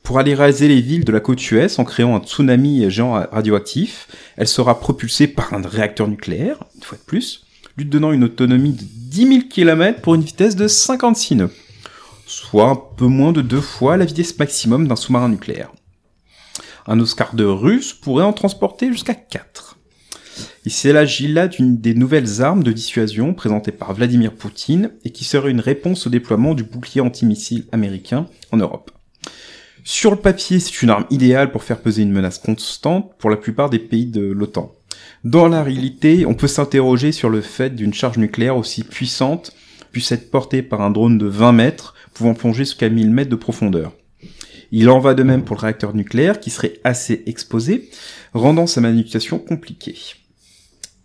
Pour 0.04 0.20
aller 0.20 0.36
raser 0.36 0.68
les 0.68 0.82
villes 0.82 1.06
de 1.06 1.12
la 1.12 1.20
côte 1.20 1.52
US 1.52 1.80
en 1.80 1.86
créant 1.86 2.16
un 2.16 2.20
tsunami 2.20 2.90
géant 2.90 3.14
radioactif, 3.32 4.08
elle 4.38 4.48
sera 4.48 4.80
propulsée 4.80 5.28
par 5.28 5.54
un 5.54 5.62
réacteur 5.62 6.08
nucléaire, 6.08 6.64
une 6.76 6.84
fois 6.84 6.98
de 6.98 7.04
plus, 7.04 7.46
lui 7.78 7.86
donnant 7.86 8.12
une 8.12 8.24
autonomie 8.24 8.74
de 8.74 8.84
10 8.84 9.28
000 9.28 9.42
km 9.50 10.02
pour 10.02 10.16
une 10.16 10.22
vitesse 10.22 10.56
de 10.56 10.68
56 10.68 11.36
nœuds, 11.36 11.54
soit 12.26 12.70
un 12.70 12.76
peu 12.76 13.06
moins 13.06 13.32
de 13.32 13.42
deux 13.42 13.62
fois 13.62 13.98
la 13.98 14.06
vitesse 14.06 14.38
maximum 14.38 14.88
d'un 14.88 14.96
sous-marin 14.96 15.30
nucléaire. 15.30 15.72
Un 16.86 17.00
Oscar 17.00 17.34
de 17.34 17.46
russe 17.46 17.94
pourrait 17.94 18.26
en 18.26 18.34
transporter 18.34 18.92
jusqu'à 18.92 19.14
4. 19.14 19.78
Il 20.66 20.72
s'agit 20.72 21.28
là 21.28 21.48
d'une 21.48 21.78
des 21.78 21.94
nouvelles 21.94 22.42
armes 22.42 22.64
de 22.64 22.72
dissuasion 22.72 23.34
présentées 23.34 23.72
par 23.72 23.94
Vladimir 23.94 24.34
Poutine 24.34 24.92
et 25.04 25.12
qui 25.12 25.26
serait 25.26 25.52
une 25.52 25.60
réponse 25.60 26.08
au 26.08 26.10
déploiement 26.10 26.54
du 26.54 26.64
bouclier 26.64 27.02
antimissile 27.02 27.66
américain 27.72 28.28
en 28.52 28.58
Europe. 28.58 28.92
Sur 29.84 30.12
le 30.12 30.18
papier, 30.18 30.60
c'est 30.60 30.82
une 30.82 30.90
arme 30.90 31.06
idéale 31.10 31.52
pour 31.52 31.64
faire 31.64 31.82
peser 31.82 32.04
une 32.04 32.12
menace 32.14 32.40
constante 32.40 33.12
pour 33.18 33.30
la 33.30 33.36
plupart 33.36 33.70
des 33.70 33.80
pays 33.80 34.06
de 34.06 34.22
l'OTAN. 34.22 34.72
Dans 35.26 35.50
la 35.50 35.62
réalité, 35.62 36.26
on 36.26 36.36
peut 36.36 36.48
s'interroger 36.48 37.12
sur 37.12 37.30
le 37.30 37.42
fait 37.42 37.76
d'une 37.76 37.94
charge 37.94 38.18
nucléaire 38.18 38.56
aussi 38.56 38.84
puissante 38.84 39.54
puisse 39.92 40.12
être 40.12 40.32
portée 40.32 40.62
par 40.62 40.82
un 40.82 40.90
drone 40.90 41.18
de 41.18 41.28
20 41.28 41.52
mètres, 41.52 41.94
pouvant 42.14 42.34
plonger 42.34 42.64
jusqu'à 42.66 42.90
1000 42.90 43.12
mètres 43.12 43.30
de 43.30 43.36
profondeur. 43.36 43.94
Il 44.72 44.90
en 44.90 45.00
va 45.00 45.14
de 45.14 45.22
même 45.22 45.44
pour 45.44 45.56
le 45.56 45.62
réacteur 45.62 45.94
nucléaire, 45.94 46.40
qui 46.40 46.50
serait 46.50 46.80
assez 46.84 47.22
exposé, 47.28 47.90
rendant 48.34 48.66
sa 48.66 48.82
manipulation 48.82 49.38
compliquée 49.38 49.96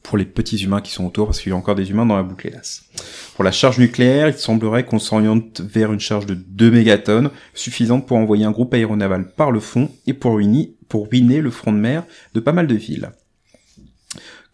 pour 0.08 0.16
les 0.16 0.24
petits 0.24 0.56
humains 0.64 0.80
qui 0.80 0.90
sont 0.90 1.04
autour, 1.04 1.26
parce 1.26 1.38
qu'il 1.38 1.50
y 1.50 1.52
a 1.52 1.56
encore 1.56 1.74
des 1.74 1.90
humains 1.90 2.06
dans 2.06 2.16
la 2.16 2.22
boucle 2.22 2.46
hélas. 2.46 2.84
Pour 3.34 3.44
la 3.44 3.52
charge 3.52 3.78
nucléaire, 3.78 4.28
il 4.28 4.38
semblerait 4.38 4.86
qu'on 4.86 4.98
s'oriente 4.98 5.60
vers 5.60 5.92
une 5.92 6.00
charge 6.00 6.24
de 6.24 6.32
2 6.32 6.70
mégatonnes, 6.70 7.30
suffisante 7.52 8.06
pour 8.06 8.16
envoyer 8.16 8.46
un 8.46 8.50
groupe 8.50 8.72
aéronaval 8.72 9.34
par 9.34 9.50
le 9.50 9.60
fond 9.60 9.90
et 10.06 10.14
pour 10.14 10.36
ruiner, 10.36 10.72
pour 10.88 11.10
ruiner 11.10 11.42
le 11.42 11.50
front 11.50 11.72
de 11.72 11.76
mer 11.76 12.06
de 12.32 12.40
pas 12.40 12.52
mal 12.52 12.66
de 12.66 12.74
villes. 12.74 13.10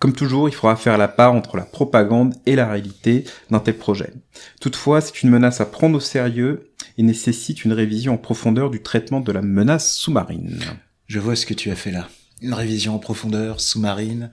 Comme 0.01 0.13
toujours, 0.13 0.49
il 0.49 0.55
faudra 0.57 0.75
faire 0.75 0.99
la 0.99 1.07
part 1.07 1.35
entre 1.35 1.57
la 1.57 1.63
propagande 1.63 2.35
et 2.47 2.57
la 2.57 2.69
réalité 2.69 3.23
d'un 3.49 3.61
tel 3.61 3.79
projet. 3.79 4.13
Toutefois, 4.61 5.01
c'est 5.01 5.23
une 5.23 5.31
menace 5.31 5.61
à 5.61 5.67
prendre 5.67 5.97
au 5.97 6.01
sérieux 6.01 6.73
et 6.99 7.05
nécessite 7.05 7.65
une 7.65 7.73
révision 7.73 8.15
en 8.15 8.19
profondeur 8.19 8.71
du 8.71 8.83
traitement 8.83 9.21
de 9.21 9.31
la 9.31 9.41
menace 9.41 9.95
sous-marine. 9.95 10.59
Je 11.07 11.21
vois 11.21 11.37
ce 11.37 11.47
que 11.47 11.55
tu 11.55 11.71
as 11.71 11.77
fait 11.77 11.93
là 11.93 12.09
une 12.43 12.55
révision 12.55 12.95
en 12.95 12.99
profondeur, 12.99 13.61
sous-marine. 13.61 14.31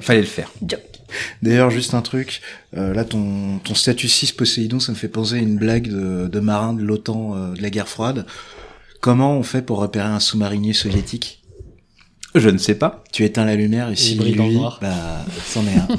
Fallait 0.00 0.20
le 0.20 0.26
faire. 0.26 0.50
D'ailleurs, 1.42 1.70
juste 1.70 1.94
un 1.94 2.02
truc, 2.02 2.40
euh, 2.76 2.94
là, 2.94 3.04
ton, 3.04 3.58
ton 3.58 3.74
statut 3.74 4.08
6 4.08 4.32
Poséidon, 4.32 4.80
ça 4.80 4.92
me 4.92 4.96
fait 4.96 5.08
penser 5.08 5.34
à 5.34 5.38
une 5.38 5.56
blague 5.56 5.88
de, 5.88 6.28
de 6.28 6.40
marin 6.40 6.72
de 6.72 6.82
l'OTAN 6.82 7.34
euh, 7.34 7.54
de 7.54 7.62
la 7.62 7.70
guerre 7.70 7.88
froide. 7.88 8.26
Comment 9.00 9.36
on 9.36 9.42
fait 9.42 9.62
pour 9.62 9.78
repérer 9.78 10.08
un 10.08 10.20
sous-marinier 10.20 10.72
soviétique? 10.72 11.42
Je 12.34 12.48
ne 12.48 12.58
sais 12.58 12.76
pas. 12.76 13.04
Tu 13.12 13.24
éteins 13.24 13.44
la 13.44 13.56
lumière 13.56 13.90
et, 13.90 13.96
si 13.96 14.14
lui, 14.14 14.34
noir. 14.34 14.78
bah, 14.80 15.24
c'en 15.46 15.66
est 15.66 15.76
un. 15.76 15.88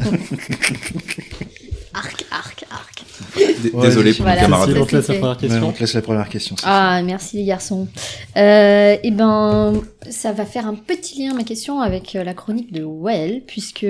arc, 1.94 2.26
arc. 2.31 2.62
Désolé 3.82 4.14
pour 4.14 4.26
voilà, 4.26 4.41
camarade. 4.41 4.76
On 4.78 4.86
te 4.86 4.95
laisse 4.95 5.08
la 5.08 5.16
première 5.16 5.38
question. 5.38 5.60
Ouais, 5.62 5.68
on 5.68 5.72
te 5.72 5.80
laisse 5.80 5.94
la 5.94 6.02
première 6.02 6.30
question. 6.30 6.56
Ah, 6.64 7.02
merci 7.04 7.38
les 7.38 7.45
garçons. 7.45 7.88
Euh, 8.38 8.98
eh 9.02 9.12
ben, 9.12 9.82
ça 10.10 10.32
va 10.32 10.45
faire 10.45 10.68
un 10.68 10.76
petit 10.76 11.24
lien, 11.24 11.34
ma 11.34 11.44
question, 11.44 11.82
avec 11.82 12.16
euh, 12.16 12.24
la 12.24 12.34
chronique 12.34 12.72
de 12.72 12.84
Well, 12.84 13.44
puisque 13.45 13.86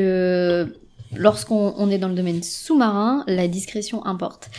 lorsqu'on 1.16 1.90
est 1.90 1.98
dans 1.98 2.08
le 2.08 2.16
domaine 2.16 2.44
sous-marin, 2.44 3.24
la 3.28 3.48
discrétion 3.48 4.06
importe. 4.06 4.50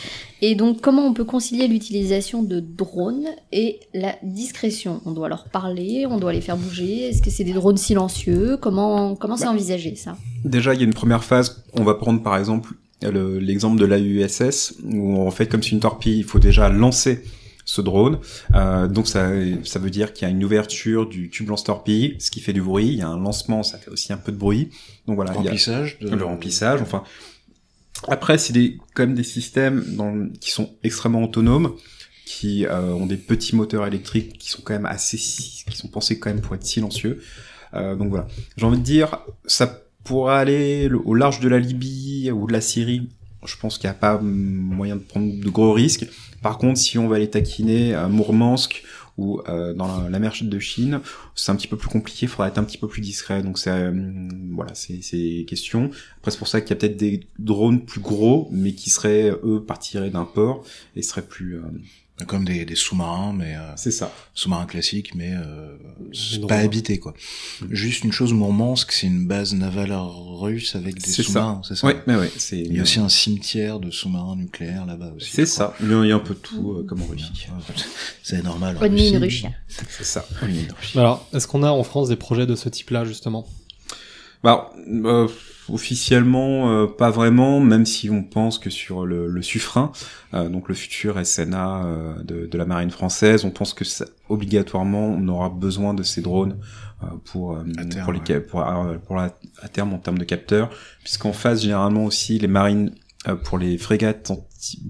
Et 0.41 0.55
donc, 0.55 0.81
comment 0.81 1.05
on 1.05 1.13
peut 1.13 1.23
concilier 1.23 1.67
l'utilisation 1.67 2.43
de 2.43 2.59
drones 2.59 3.27
et 3.51 3.79
la 3.93 4.15
discrétion 4.23 5.01
On 5.05 5.11
doit 5.11 5.29
leur 5.29 5.45
parler, 5.45 6.05
on 6.09 6.17
doit 6.17 6.33
les 6.33 6.41
faire 6.41 6.57
bouger. 6.57 7.09
Est-ce 7.09 7.21
que 7.21 7.29
c'est 7.29 7.43
des 7.43 7.53
drones 7.53 7.77
silencieux 7.77 8.57
Comment 8.61 9.15
comment 9.15 9.37
c'est 9.37 9.45
bah, 9.45 9.51
envisagé 9.51 9.95
ça 9.95 10.17
Déjà, 10.43 10.73
il 10.73 10.79
y 10.79 10.83
a 10.83 10.85
une 10.85 10.93
première 10.93 11.23
phase. 11.23 11.63
On 11.73 11.83
va 11.83 11.95
prendre 11.95 12.21
par 12.21 12.37
exemple 12.37 12.73
l'exemple 13.01 13.79
de 13.79 13.85
l'AUSS, 13.85 14.75
où 14.83 15.21
en 15.21 15.31
fait, 15.31 15.47
comme 15.47 15.61
c'est 15.61 15.71
une 15.71 15.79
torpille, 15.79 16.17
il 16.17 16.23
faut 16.23 16.39
déjà 16.39 16.69
lancer 16.69 17.23
ce 17.65 17.81
drone. 17.81 18.19
Euh, 18.53 18.87
donc 18.87 19.07
ça, 19.07 19.29
ça 19.63 19.79
veut 19.79 19.89
dire 19.89 20.13
qu'il 20.13 20.27
y 20.27 20.31
a 20.31 20.33
une 20.33 20.43
ouverture 20.43 21.07
du 21.07 21.29
tube 21.29 21.49
lance-torpille, 21.49 22.15
ce 22.19 22.31
qui 22.31 22.39
fait 22.39 22.53
du 22.53 22.61
bruit. 22.61 22.87
Il 22.87 22.95
y 22.95 23.01
a 23.01 23.07
un 23.07 23.19
lancement, 23.19 23.63
ça 23.63 23.77
fait 23.77 23.89
aussi 23.89 24.13
un 24.13 24.17
peu 24.17 24.31
de 24.31 24.37
bruit. 24.37 24.69
Donc 25.07 25.15
voilà. 25.15 25.31
Le 25.31 25.37
remplissage. 25.37 25.97
Le 25.99 26.23
remplissage. 26.23 26.81
Enfin. 26.81 27.03
Après, 28.07 28.37
c'est 28.37 28.53
des, 28.53 28.77
quand 28.93 29.03
même 29.03 29.15
des 29.15 29.23
systèmes 29.23 29.83
dans, 29.95 30.29
qui 30.39 30.51
sont 30.51 30.75
extrêmement 30.83 31.23
autonomes, 31.23 31.75
qui 32.25 32.65
euh, 32.65 32.93
ont 32.93 33.05
des 33.05 33.17
petits 33.17 33.55
moteurs 33.55 33.87
électriques 33.87 34.37
qui 34.37 34.49
sont 34.49 34.61
quand 34.63 34.73
même 34.73 34.85
assez, 34.85 35.17
qui 35.17 35.75
sont 35.77 35.87
pensés 35.87 36.19
quand 36.19 36.29
même 36.29 36.41
pour 36.41 36.55
être 36.55 36.65
silencieux. 36.65 37.21
Euh, 37.73 37.95
donc 37.95 38.09
voilà. 38.09 38.27
J'ai 38.57 38.65
envie 38.65 38.77
de 38.77 38.83
dire, 38.83 39.19
ça 39.45 39.84
pour 40.05 40.29
aller 40.29 40.89
au 41.03 41.15
large 41.15 41.41
de 41.41 41.49
la 41.49 41.59
Libye 41.59 42.31
ou 42.31 42.47
de 42.47 42.53
la 42.53 42.61
Syrie, 42.61 43.09
je 43.43 43.57
pense 43.57 43.77
qu'il 43.77 43.89
n'y 43.89 43.95
a 43.95 43.99
pas 43.99 44.19
moyen 44.21 44.95
de 44.95 45.01
prendre 45.01 45.33
de 45.33 45.49
gros 45.49 45.73
risques. 45.73 46.07
Par 46.41 46.57
contre, 46.57 46.79
si 46.79 46.97
on 46.97 47.07
va 47.07 47.17
aller 47.17 47.29
taquiner 47.29 47.93
à 47.93 48.07
Mourmansk 48.07 48.83
ou 49.17 49.41
euh, 49.47 49.73
dans 49.73 50.07
la, 50.09 50.19
mer 50.19 50.33
de 50.41 50.59
Chine, 50.59 50.99
c'est 51.35 51.51
un 51.51 51.55
petit 51.55 51.67
peu 51.67 51.77
plus 51.77 51.89
compliqué, 51.89 52.25
il 52.25 52.29
faudra 52.29 52.49
être 52.49 52.57
un 52.57 52.63
petit 52.63 52.77
peu 52.77 52.87
plus 52.87 53.01
discret. 53.01 53.41
Donc 53.41 53.57
c'est 53.57 53.71
euh, 53.71 54.29
voilà, 54.51 54.75
c'est 54.75 55.45
question. 55.47 55.89
Après 56.17 56.31
c'est 56.31 56.37
pour 56.37 56.47
ça 56.47 56.61
qu'il 56.61 56.69
y 56.69 56.73
a 56.73 56.75
peut-être 56.75 56.97
des 56.97 57.21
drones 57.39 57.83
plus 57.83 58.01
gros, 58.01 58.47
mais 58.51 58.73
qui 58.73 58.91
seraient 58.91 59.31
eux 59.43 59.63
partiraient 59.65 60.11
d'un 60.11 60.25
port 60.25 60.63
et 60.95 61.01
seraient 61.01 61.25
plus 61.25 61.55
euh, 61.55 61.61
Comme 62.27 62.45
des, 62.45 62.63
des 62.63 62.75
sous-marins, 62.75 63.33
mais 63.33 63.57
euh, 63.57 63.73
c'est 63.75 63.91
ça. 63.91 64.09
Sous-marins 64.33 64.67
classiques, 64.67 65.13
mais 65.15 65.33
euh, 65.33 65.75
pas 66.47 66.59
habité 66.59 66.97
quoi. 66.97 67.13
Mm. 67.59 67.65
Juste 67.71 68.05
une 68.05 68.13
chose, 68.13 68.31
Mourmansk, 68.31 68.93
c'est 68.93 69.07
une 69.07 69.27
base 69.27 69.53
navale 69.53 69.91
russe 69.91 70.77
avec 70.77 70.95
des 70.95 71.11
sous-marins, 71.11 71.61
c'est 71.67 71.75
ça. 71.75 71.87
Oui, 71.87 71.93
mais 72.07 72.15
ouais, 72.15 72.31
c'est. 72.37 72.57
Il 72.57 72.73
y 72.73 72.79
a 72.79 72.83
aussi 72.83 72.99
un 72.99 73.09
cimetière 73.09 73.81
de 73.81 73.91
sous-marins 73.91 74.37
nucléaires 74.37 74.85
là-bas 74.85 75.11
aussi. 75.13 75.29
C'est 75.29 75.45
ça. 75.45 75.73
Il 75.81 75.89
y 75.89 76.11
a 76.13 76.15
un 76.15 76.19
peu 76.19 76.35
de 76.35 76.39
tout, 76.39 76.71
euh, 76.71 76.85
comme 76.87 77.01
en 77.01 77.07
Russie. 77.07 77.47
c'est 78.23 78.41
normal. 78.41 78.77
On 78.79 78.85
une 78.85 79.17
Russie. 79.17 79.47
C'est 79.67 80.05
ça. 80.05 80.25
Alors, 80.95 81.27
est-ce 81.33 81.47
qu'on 81.47 81.63
a 81.63 81.69
en 81.69 81.83
France 81.83 82.07
des 82.07 82.15
projets 82.15 82.45
de 82.45 82.55
ce 82.55 82.69
type-là 82.69 83.03
justement? 83.03 83.45
Bah. 84.41 84.71
Euh, 84.87 85.27
officiellement, 85.69 86.69
euh, 86.71 86.87
pas 86.87 87.09
vraiment, 87.09 87.59
même 87.59 87.85
si 87.85 88.09
on 88.09 88.23
pense 88.23 88.59
que 88.59 88.69
sur 88.69 89.05
le, 89.05 89.27
le 89.27 89.41
Suffren, 89.41 89.89
euh, 90.33 90.49
donc 90.49 90.69
le 90.69 90.75
futur 90.75 91.23
SNA 91.25 91.85
euh, 91.85 92.23
de, 92.23 92.45
de, 92.45 92.57
la 92.57 92.65
marine 92.65 92.91
française, 92.91 93.45
on 93.45 93.51
pense 93.51 93.73
que 93.73 93.85
ça, 93.85 94.05
obligatoirement 94.29 95.07
on 95.07 95.27
aura 95.27 95.49
besoin 95.49 95.93
de 95.93 96.03
ces 96.03 96.21
drones 96.21 96.57
pour 97.25 97.57
pour, 98.03 98.13
les, 98.13 98.39
pour, 98.39 98.65
pour 99.05 99.15
la, 99.15 99.35
à 99.61 99.67
terme 99.67 99.93
en 99.93 99.99
termes 99.99 100.17
de 100.17 100.23
capteurs, 100.23 100.69
puisqu'en 101.03 101.33
face 101.33 101.61
généralement 101.61 102.05
aussi 102.05 102.39
les 102.39 102.47
marines 102.47 102.91
pour 103.43 103.57
les 103.57 103.77
frégates 103.77 104.31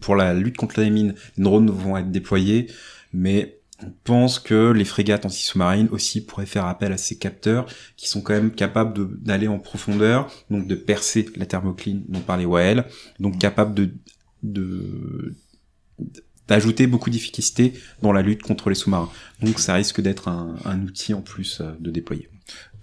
pour 0.01 0.15
la 0.15 0.33
lutte 0.33 0.55
contre 0.55 0.79
les 0.79 0.89
mines, 0.89 1.15
les 1.37 1.43
drones 1.43 1.69
vont 1.69 1.97
être 1.97 2.11
déployés, 2.11 2.67
mais 3.11 3.59
on 3.85 3.93
pense 4.03 4.39
que 4.39 4.71
les 4.71 4.85
frégates 4.85 5.25
anti-sous-marines 5.25 5.89
aussi 5.91 6.25
pourraient 6.25 6.45
faire 6.45 6.65
appel 6.65 6.91
à 6.91 6.97
ces 6.97 7.17
capteurs 7.17 7.65
qui 7.97 8.07
sont 8.07 8.21
quand 8.21 8.33
même 8.33 8.51
capables 8.51 9.21
d'aller 9.21 9.47
en 9.47 9.59
profondeur, 9.59 10.31
donc 10.49 10.67
de 10.67 10.75
percer 10.75 11.27
la 11.35 11.45
thermocline 11.45 12.03
dont 12.07 12.19
parlait 12.19 12.45
Wael, 12.45 12.85
donc 13.19 13.37
capables 13.37 13.91
d'ajouter 16.47 16.87
beaucoup 16.87 17.09
d'efficacité 17.09 17.73
dans 18.01 18.11
la 18.11 18.21
lutte 18.21 18.41
contre 18.41 18.69
les 18.69 18.75
sous-marins. 18.75 19.09
Donc 19.41 19.59
ça 19.59 19.73
risque 19.73 20.01
d'être 20.01 20.27
un, 20.27 20.55
un, 20.65 20.81
outil 20.81 21.13
en 21.13 21.21
plus 21.21 21.61
euh, 21.61 21.71
de 21.79 21.91
déployer. 21.91 22.29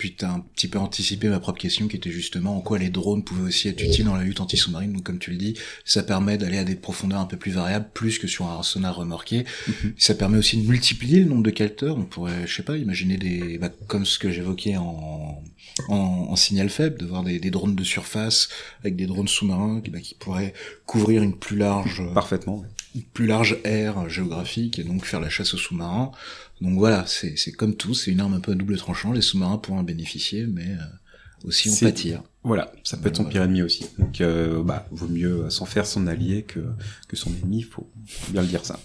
Puis 0.03 0.16
tu 0.16 0.24
as 0.24 0.33
un 0.33 0.41
petit 0.41 0.66
peu 0.66 0.81
anticipé 0.81 1.29
ma 1.29 1.39
propre 1.39 1.61
question 1.61 1.87
qui 1.87 1.95
était 1.95 2.11
justement 2.11 2.57
en 2.57 2.61
quoi 2.61 2.77
les 2.77 2.91
drones 2.91 3.23
pouvaient 3.23 3.45
aussi 3.47 3.69
être 3.69 3.81
utiles 3.81 4.07
dans 4.07 4.16
la 4.16 4.24
lutte 4.24 4.41
anti-sous-marine. 4.41 4.93
Donc 4.95 5.05
comme 5.05 5.20
tu 5.20 5.31
le 5.31 5.37
dis, 5.37 5.55
ça 5.85 6.03
permet 6.03 6.37
d'aller 6.39 6.59
à 6.59 6.65
des 6.65 6.74
profondeurs 6.74 7.20
un 7.20 7.24
peu 7.24 7.37
plus 7.37 7.53
variables, 7.53 7.87
plus 7.95 8.19
que 8.19 8.27
sur 8.27 8.49
un 8.49 8.65
sonar 8.65 8.97
remorqué. 8.97 9.45
Mhm. 9.69 9.93
Ça 9.97 10.16
permet 10.16 10.39
aussi 10.39 10.61
de 10.61 10.69
multiplier 10.69 11.20
le 11.20 11.27
nombre 11.27 11.45
de 11.45 11.51
capteurs. 11.51 11.97
On 11.97 12.03
pourrait, 12.03 12.49
je 12.49 12.53
sais 12.53 12.65
pas, 12.65 12.79
imaginer 12.79 13.16
des, 13.16 13.59
bah, 13.59 13.70
comme 13.87 14.05
ce 14.05 14.19
que 14.19 14.33
j'évoquais 14.33 14.77
en, 14.77 15.41
en, 15.87 15.95
en, 15.95 16.35
signal 16.35 16.69
faible, 16.69 16.99
de 16.99 17.07
voir 17.07 17.23
des, 17.23 17.39
des, 17.39 17.53
drones 17.53 17.77
de 17.77 17.85
surface 17.85 18.49
avec 18.81 18.97
des 18.97 19.07
drones 19.07 19.29
sous-marins 19.29 19.83
qui, 19.83 19.91
bah, 19.91 20.01
qui 20.01 20.16
pourraient 20.16 20.53
couvrir 20.85 21.23
une 21.23 21.37
plus 21.37 21.57
large, 21.57 22.03
parfaitement, 22.12 22.65
plus 23.01 23.27
large 23.27 23.59
aire 23.64 24.09
géographique 24.09 24.78
et 24.78 24.85
donc 24.85 25.05
faire 25.05 25.20
la 25.20 25.28
chasse 25.31 25.55
aux 25.55 25.59
sous-marins. 25.59 26.12
Donc 26.60 26.78
voilà, 26.78 27.05
c'est 27.06 27.52
comme 27.52 27.74
tout, 27.74 27.94
c'est 27.94 28.10
une 28.10 28.20
arme 28.20 28.35
un 28.35 28.40
peu 28.40 28.52
à 28.52 28.55
double 28.55 28.77
tranchant. 28.77 29.12
Les 29.12 29.23
sous-marins 29.23 29.59
pourront 29.59 29.78
en 29.78 29.82
bénéficier, 29.82 30.47
mais 30.47 30.66
euh, 30.66 31.47
aussi 31.48 31.70
on 31.70 31.77
pâtir. 31.77 32.23
Voilà, 32.44 32.73
ça 32.85 32.97
peut 32.97 33.09
être 33.09 33.16
son 33.16 33.24
pire 33.24 33.43
ennemi 33.43 33.62
aussi. 33.62 33.86
Donc, 33.98 34.20
euh, 34.20 34.62
bah, 34.62 34.86
vaut 34.90 35.09
mieux 35.09 35.48
s'en 35.51 35.64
faire 35.64 35.86
son 35.86 36.06
allié 36.06 36.43
que, 36.43 36.60
que 37.09 37.16
son 37.16 37.31
ennemi, 37.31 37.62
faut 37.62 37.89
bien 38.31 38.43
le 38.43 38.48
dire 38.48 38.64
ça. 38.64 38.78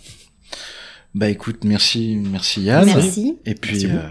Bah 1.15 1.29
écoute, 1.29 1.63
merci, 1.63 2.15
merci 2.15 2.61
Yann. 2.61 2.85
Merci. 2.85 3.38
Et 3.45 3.55
puis, 3.55 3.88
euh, 3.88 4.07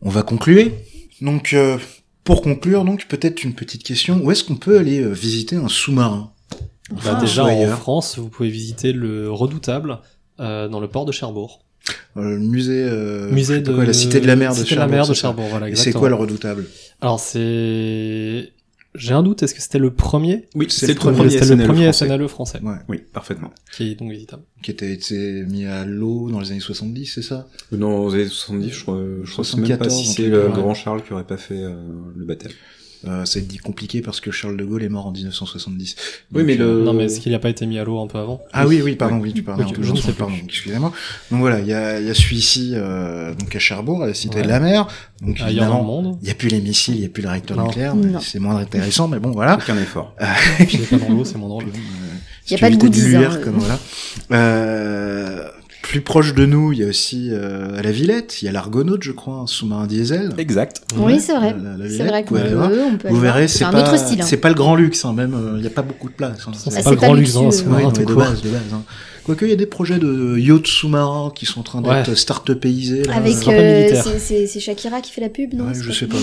on 0.00 0.10
va 0.10 0.22
conclure. 0.22 0.72
Donc, 1.20 1.52
euh, 1.52 1.78
pour 2.24 2.42
conclure, 2.42 2.84
donc 2.84 3.06
peut-être 3.06 3.44
une 3.44 3.54
petite 3.54 3.84
question. 3.84 4.20
Où 4.24 4.30
est-ce 4.32 4.42
qu'on 4.42 4.56
peut 4.56 4.78
aller 4.78 5.00
euh, 5.00 5.12
visiter 5.12 5.54
un 5.54 5.68
sous-marin? 5.68 6.32
Bah, 6.90 7.18
Déjà 7.20 7.44
en 7.44 7.68
France, 7.68 8.18
vous 8.18 8.28
pouvez 8.28 8.50
visiter 8.50 8.92
le 8.92 9.30
Redoutable 9.30 10.00
dans 10.38 10.80
le 10.80 10.88
port 10.88 11.04
de 11.04 11.12
Cherbourg. 11.12 11.66
Euh, 12.16 12.30
le 12.30 12.38
musée, 12.38 12.82
euh, 12.88 13.30
musée 13.30 13.60
de 13.60 13.72
la 13.72 13.92
cité 13.92 14.20
de 14.20 14.26
la 14.26 14.36
mer 14.36 14.52
de 14.52 14.56
cité 14.56 14.70
Cherbourg. 14.70 14.90
La 14.90 14.96
mer 14.96 15.08
de 15.08 15.14
Cherbourg, 15.14 15.46
voilà, 15.50 15.74
C'est 15.76 15.92
quoi 15.92 16.08
le 16.08 16.14
redoutable? 16.14 16.66
Alors 17.00 17.20
c'est 17.20 18.52
j'ai 18.94 19.12
un 19.12 19.22
doute, 19.22 19.42
est-ce 19.42 19.54
que 19.54 19.60
c'était 19.60 19.78
le 19.78 19.92
premier? 19.92 20.48
Oui, 20.54 20.68
c'est 20.70 20.86
le 20.86 20.94
premier, 20.94 21.28
c'était 21.28 21.54
le 21.54 21.64
premier 21.64 21.92
SNLE 21.92 22.28
français. 22.28 22.60
Ouais. 22.62 22.76
Oui, 22.88 23.02
parfaitement. 23.12 23.52
Qui 23.70 23.90
est 23.90 23.94
donc 23.94 24.10
visitable. 24.10 24.42
Qui 24.62 24.70
était 24.70 24.90
été 24.90 25.44
mis 25.44 25.66
à 25.66 25.84
l'eau 25.84 26.30
dans 26.30 26.40
les 26.40 26.52
années 26.52 26.60
70, 26.60 27.04
c'est 27.04 27.20
ça? 27.20 27.46
Non, 27.72 28.04
dans 28.04 28.14
les 28.14 28.22
années 28.22 28.30
70, 28.30 28.70
je 28.70 28.82
crois, 28.82 28.98
je 29.22 29.30
crois 29.30 29.60
même 29.60 29.76
pas 29.78 29.90
si 29.90 30.06
c'est 30.06 30.28
le 30.28 30.48
grand 30.48 30.72
Charles 30.72 31.02
qui 31.04 31.12
aurait 31.12 31.26
pas 31.26 31.36
fait 31.36 31.62
euh, 31.62 31.74
le 32.16 32.24
baptême. 32.24 32.52
Euh, 33.06 33.24
ça 33.24 33.40
dit 33.40 33.58
compliqué 33.58 34.00
parce 34.00 34.20
que 34.20 34.30
Charles 34.30 34.56
de 34.56 34.64
Gaulle 34.64 34.82
est 34.82 34.88
mort 34.88 35.06
en 35.06 35.12
1970. 35.12 35.96
oui, 36.32 36.42
mais 36.44 36.56
le... 36.56 36.82
Non, 36.82 36.92
mais 36.92 37.04
est-ce 37.04 37.20
qu'il 37.20 37.32
n'a 37.32 37.38
pas 37.38 37.50
été 37.50 37.66
mis 37.66 37.78
à 37.78 37.84
l'eau 37.84 38.00
un 38.00 38.06
peu 38.06 38.18
avant? 38.18 38.40
Ah 38.52 38.66
oui, 38.66 38.80
oui, 38.82 38.96
pardon, 38.96 39.18
oui, 39.18 39.32
tu 39.32 39.42
parles. 39.42 39.64
je 39.80 39.92
ne 39.92 39.96
sais 39.96 40.12
pas. 40.12 40.28
Excusez-moi. 40.44 40.92
Donc 41.30 41.40
voilà, 41.40 41.60
il 41.60 41.66
y 41.66 41.72
a, 41.72 42.00
y 42.00 42.10
a 42.10 42.14
celui-ci, 42.14 42.72
euh, 42.74 43.34
donc 43.34 43.54
à 43.54 43.58
Cherbourg, 43.58 44.02
à 44.02 44.06
la 44.06 44.14
Cité 44.14 44.42
de 44.42 44.48
la 44.48 44.60
Mer. 44.60 44.88
Donc 45.22 45.38
ah, 45.40 45.50
évidemment, 45.50 46.18
il 46.20 46.24
n'y 46.24 46.30
a 46.30 46.34
plus 46.34 46.48
les 46.48 46.60
missiles, 46.60 46.94
il 46.94 47.00
n'y 47.00 47.06
a 47.06 47.08
plus 47.08 47.22
le 47.22 47.28
réacteur 47.28 47.62
nucléaire. 47.62 47.94
C'est 48.20 48.40
moins 48.40 48.56
intéressant, 48.56 49.08
mais 49.08 49.18
bon, 49.18 49.30
voilà. 49.30 49.56
Aucun 49.56 49.76
effort. 49.78 50.14
Il 50.60 50.80
n'est 50.80 50.86
pas 50.86 50.96
dans 50.98 51.08
l'eau, 51.08 51.24
c'est 51.24 51.38
moins 51.38 51.48
drôle. 51.50 51.64
Il 52.48 52.52
n'y 52.52 52.56
a 52.56 52.60
pas 52.60 52.70
de 52.70 52.76
goodies. 52.76 53.16
Hein, 53.16 53.40
comme 53.42 53.58
voilà. 53.58 53.78
Euh, 54.32 55.48
plus 55.86 56.00
proche 56.00 56.34
de 56.34 56.46
nous, 56.46 56.72
il 56.72 56.80
y 56.80 56.84
a 56.84 56.88
aussi 56.88 57.28
euh, 57.30 57.78
à 57.78 57.82
la 57.82 57.92
Villette, 57.92 58.42
il 58.42 58.46
y 58.46 58.48
a 58.48 58.52
l'Argonaute, 58.52 59.02
je 59.04 59.12
crois, 59.12 59.36
un 59.36 59.46
sous-marin 59.46 59.86
diesel. 59.86 60.34
Exact. 60.36 60.82
oui, 60.96 61.20
c'est 61.20 61.34
vrai. 61.34 61.54
C'est 61.88 62.04
vrai 62.04 62.24
qu'on 62.24 62.34
peut, 62.34 62.58
on 62.92 62.96
peut 62.98 63.08
Vous 63.08 63.20
verrez, 63.20 63.46
c'est 63.46 63.64
pas, 63.64 63.92
hein. 63.92 64.22
c'est 64.22 64.36
pas 64.38 64.48
le 64.48 64.54
grand 64.54 64.74
luxe, 64.74 65.04
hein, 65.04 65.12
même, 65.12 65.34
euh, 65.34 65.52
il 65.56 65.60
n'y 65.60 65.66
a 65.66 65.70
pas 65.70 65.82
beaucoup 65.82 66.08
de 66.08 66.14
place. 66.14 66.38
Hein. 66.46 66.52
C'est 66.54 66.82
pas, 66.82 66.90
le 66.90 66.96
grand 66.96 67.14
luxe, 67.14 67.36
hein, 67.36 67.50
sous-marin, 67.50 67.92
de 67.92 68.04
base, 68.04 68.42
de 68.42 68.50
base. 68.50 68.62
Hein. 68.72 68.82
Quoique, 69.24 69.44
il 69.44 69.50
y 69.50 69.54
a 69.54 69.56
des 69.56 69.66
projets 69.66 69.98
de 69.98 70.36
yachts 70.38 70.66
sous-marins 70.66 71.32
qui 71.34 71.46
sont 71.46 71.60
en 71.60 71.64
train 71.64 71.82
d'être 71.82 72.08
ouais. 72.08 72.16
start-upisés. 72.16 73.08
Avec, 73.08 73.36
euh, 73.48 74.02
c'est 74.18 74.60
Shakira 74.60 75.00
qui 75.00 75.12
fait 75.12 75.20
la 75.20 75.28
pub, 75.28 75.54
non 75.54 75.66
ouais, 75.66 75.74
Je 75.74 75.92
sais 75.92 76.06
pas. 76.06 76.16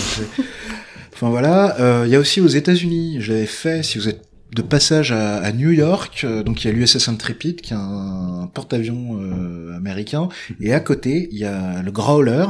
enfin 1.13 1.29
voilà, 1.29 1.79
euh, 1.79 2.03
il 2.05 2.11
y 2.11 2.15
a 2.15 2.19
aussi 2.19 2.41
aux 2.41 2.47
États-Unis, 2.47 3.17
j'avais 3.19 3.45
fait, 3.45 3.83
si 3.83 3.97
vous 3.97 4.09
êtes 4.09 4.21
de 4.53 4.61
passage 4.61 5.11
à, 5.11 5.51
New 5.51 5.71
York, 5.71 6.21
euh, 6.23 6.43
donc 6.43 6.63
il 6.63 6.67
y 6.67 6.69
a 6.69 6.73
l'USS 6.73 7.07
Intrepid 7.07 7.61
qui 7.61 7.73
est 7.73 7.77
un, 7.77 8.49
porte-avions 8.53 9.19
euh, 9.19 9.75
américain, 9.75 10.29
et 10.59 10.73
à 10.73 10.79
côté 10.79 11.29
il 11.31 11.37
y 11.37 11.45
a 11.45 11.81
le 11.81 11.91
Growler 11.91 12.45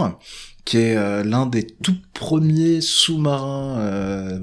qui 0.65 0.77
est 0.77 0.95
euh, 0.95 1.23
l'un 1.23 1.45
des 1.45 1.68
tout 1.68 1.95
premiers 2.14 2.80
sous-marins 2.80 3.80
euh, 3.80 4.40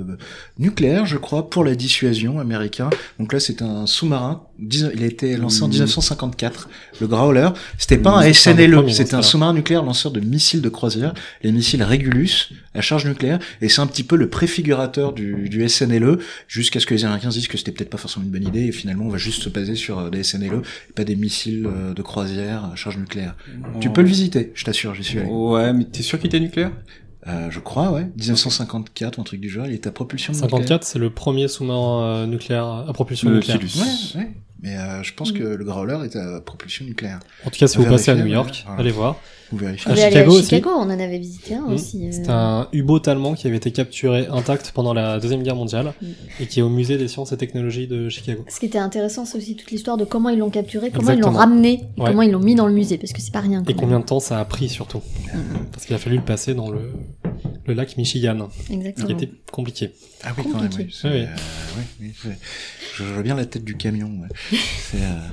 nucléaires, 0.58 1.06
je 1.06 1.16
crois, 1.16 1.48
pour 1.48 1.64
la 1.64 1.74
dissuasion 1.74 2.38
américain. 2.38 2.90
Donc 3.18 3.32
là, 3.32 3.40
c'est 3.40 3.62
un 3.62 3.86
sous-marin. 3.86 4.42
Il 4.58 5.02
a 5.02 5.06
été 5.06 5.36
lancé 5.38 5.62
en 5.62 5.68
1954. 5.68 6.68
Le 7.00 7.06
Growler, 7.06 7.48
c'était 7.78 7.96
pas 7.96 8.10
un 8.10 8.32
SNLE, 8.32 8.92
c'était 8.92 9.14
un 9.14 9.22
sous-marin 9.22 9.54
nucléaire 9.54 9.82
lanceur 9.82 10.12
de 10.12 10.20
missiles 10.20 10.60
de 10.60 10.68
croisière, 10.68 11.14
les 11.42 11.52
missiles 11.52 11.82
Regulus 11.82 12.52
à 12.74 12.82
charge 12.82 13.06
nucléaire, 13.06 13.38
et 13.62 13.68
c'est 13.68 13.80
un 13.80 13.86
petit 13.86 14.04
peu 14.04 14.16
le 14.16 14.28
préfigurateur 14.28 15.12
du, 15.12 15.48
du 15.48 15.66
SNLE, 15.66 16.18
jusqu'à 16.46 16.78
ce 16.78 16.86
que 16.86 16.94
les 16.94 17.04
Américains 17.04 17.30
disent 17.30 17.48
que 17.48 17.56
c'était 17.56 17.72
peut-être 17.72 17.90
pas 17.90 17.98
forcément 17.98 18.26
une 18.26 18.30
bonne 18.30 18.46
idée, 18.46 18.66
et 18.66 18.72
finalement, 18.72 19.06
on 19.06 19.08
va 19.08 19.18
juste 19.18 19.42
se 19.42 19.48
baser 19.48 19.74
sur 19.74 20.10
des 20.10 20.22
SNLE, 20.22 20.62
et 20.90 20.92
pas 20.94 21.04
des 21.04 21.16
missiles 21.16 21.66
de 21.96 22.02
croisière 22.02 22.66
à 22.66 22.76
charge 22.76 22.98
nucléaire. 22.98 23.34
Tu 23.80 23.90
peux 23.90 24.02
le 24.02 24.08
visiter, 24.08 24.52
je 24.54 24.64
t'assure, 24.64 24.94
j'y 24.94 25.02
suis 25.02 25.18
allé. 25.18 25.28
Ouais, 25.28 25.72
mais 25.72 25.86
sûr 26.10 26.18
qu'il 26.18 26.28
était 26.28 26.40
nucléaire 26.40 26.72
euh, 27.26 27.50
je 27.50 27.60
crois, 27.60 27.90
ouais. 27.90 28.06
1954, 28.16 29.18
un 29.18 29.22
truc 29.24 29.40
du 29.40 29.50
genre, 29.50 29.66
il 29.66 29.74
était 29.74 29.88
à 29.88 29.92
propulsion 29.92 30.32
54, 30.32 30.84
c'est 30.84 30.98
le 30.98 31.10
premier 31.10 31.48
sous-marin 31.48 32.02
euh, 32.02 32.26
nucléaire 32.26 32.64
à 32.64 32.92
propulsion 32.94 33.28
nucléaire. 33.28 33.60
Ouais, 33.60 34.20
ouais. 34.20 34.30
Mais 34.62 34.76
euh, 34.76 35.02
je 35.02 35.14
pense 35.14 35.32
que 35.32 35.42
le 35.42 35.64
Growler 35.64 35.98
est 36.04 36.16
à 36.16 36.40
propulsion 36.40 36.84
nucléaire. 36.84 37.20
En 37.46 37.50
tout 37.50 37.58
cas, 37.58 37.66
si 37.66 37.78
vous 37.78 37.84
passez 37.84 38.10
à 38.10 38.14
New 38.14 38.26
York, 38.26 38.66
allez 38.78 38.90
voir. 38.90 39.16
Vous 39.52 39.58
vérifiez. 39.58 39.90
À 39.90 39.96
Chicago, 39.96 40.36
à 40.36 40.42
Chicago 40.42 40.70
on 40.76 40.82
en 40.82 40.90
avait 40.90 41.18
visité 41.18 41.54
un 41.54 41.64
aussi. 41.64 42.06
C'est 42.12 42.28
un 42.28 42.68
U-boat 42.72 43.02
allemand 43.06 43.34
qui 43.34 43.46
avait 43.46 43.56
été 43.56 43.72
capturé 43.72 44.26
intact 44.30 44.70
pendant 44.72 44.94
la 44.94 45.18
Deuxième 45.18 45.42
Guerre 45.42 45.56
mondiale 45.56 45.92
mm. 46.00 46.06
et 46.40 46.46
qui 46.46 46.60
est 46.60 46.62
au 46.62 46.68
musée 46.68 46.98
des 46.98 47.08
sciences 47.08 47.32
et 47.32 47.36
technologies 47.36 47.88
de 47.88 48.08
Chicago. 48.08 48.44
Ce 48.48 48.60
qui 48.60 48.66
était 48.66 48.78
intéressant, 48.78 49.24
c'est 49.24 49.38
aussi 49.38 49.56
toute 49.56 49.70
l'histoire 49.70 49.96
de 49.96 50.04
comment 50.04 50.28
ils 50.28 50.38
l'ont 50.38 50.50
capturé, 50.50 50.90
comment 50.90 51.12
ils 51.12 51.20
l'ont 51.20 51.30
ramené, 51.30 51.82
comment 51.96 52.22
ils 52.22 52.30
l'ont 52.30 52.38
mis 52.38 52.54
dans 52.54 52.66
le 52.66 52.74
musée, 52.74 52.98
parce 52.98 53.12
que 53.12 53.20
c'est 53.20 53.32
pas 53.32 53.40
rien. 53.40 53.62
Et 53.68 53.74
combien 53.74 53.98
de 53.98 54.04
temps 54.04 54.20
ça 54.20 54.38
a 54.38 54.44
pris 54.44 54.68
surtout. 54.68 55.02
Mm. 55.34 55.38
Parce 55.72 55.86
qu'il 55.86 55.96
a 55.96 55.98
fallu 55.98 56.16
le 56.16 56.22
passer 56.22 56.54
dans 56.54 56.70
le, 56.70 56.92
le 57.66 57.74
lac 57.74 57.96
Michigan. 57.96 58.48
Exactement. 58.70 59.08
Ce 59.08 59.12
qui 59.12 59.24
était 59.24 59.32
compliqué. 59.50 59.90
Ah 60.22 60.32
oui, 60.36 60.44
quand 60.50 60.60
même, 60.60 60.70
oui. 60.76 60.86
oui. 61.04 61.10
Euh, 61.10 61.26
oui, 62.00 62.12
oui 62.24 62.32
je 62.96 63.04
vois 63.04 63.22
bien 63.22 63.34
la 63.34 63.46
tête 63.46 63.64
du 63.64 63.76
camion. 63.76 64.08
Ouais. 64.20 64.58
C'est... 64.78 65.02
Euh... 65.02 65.28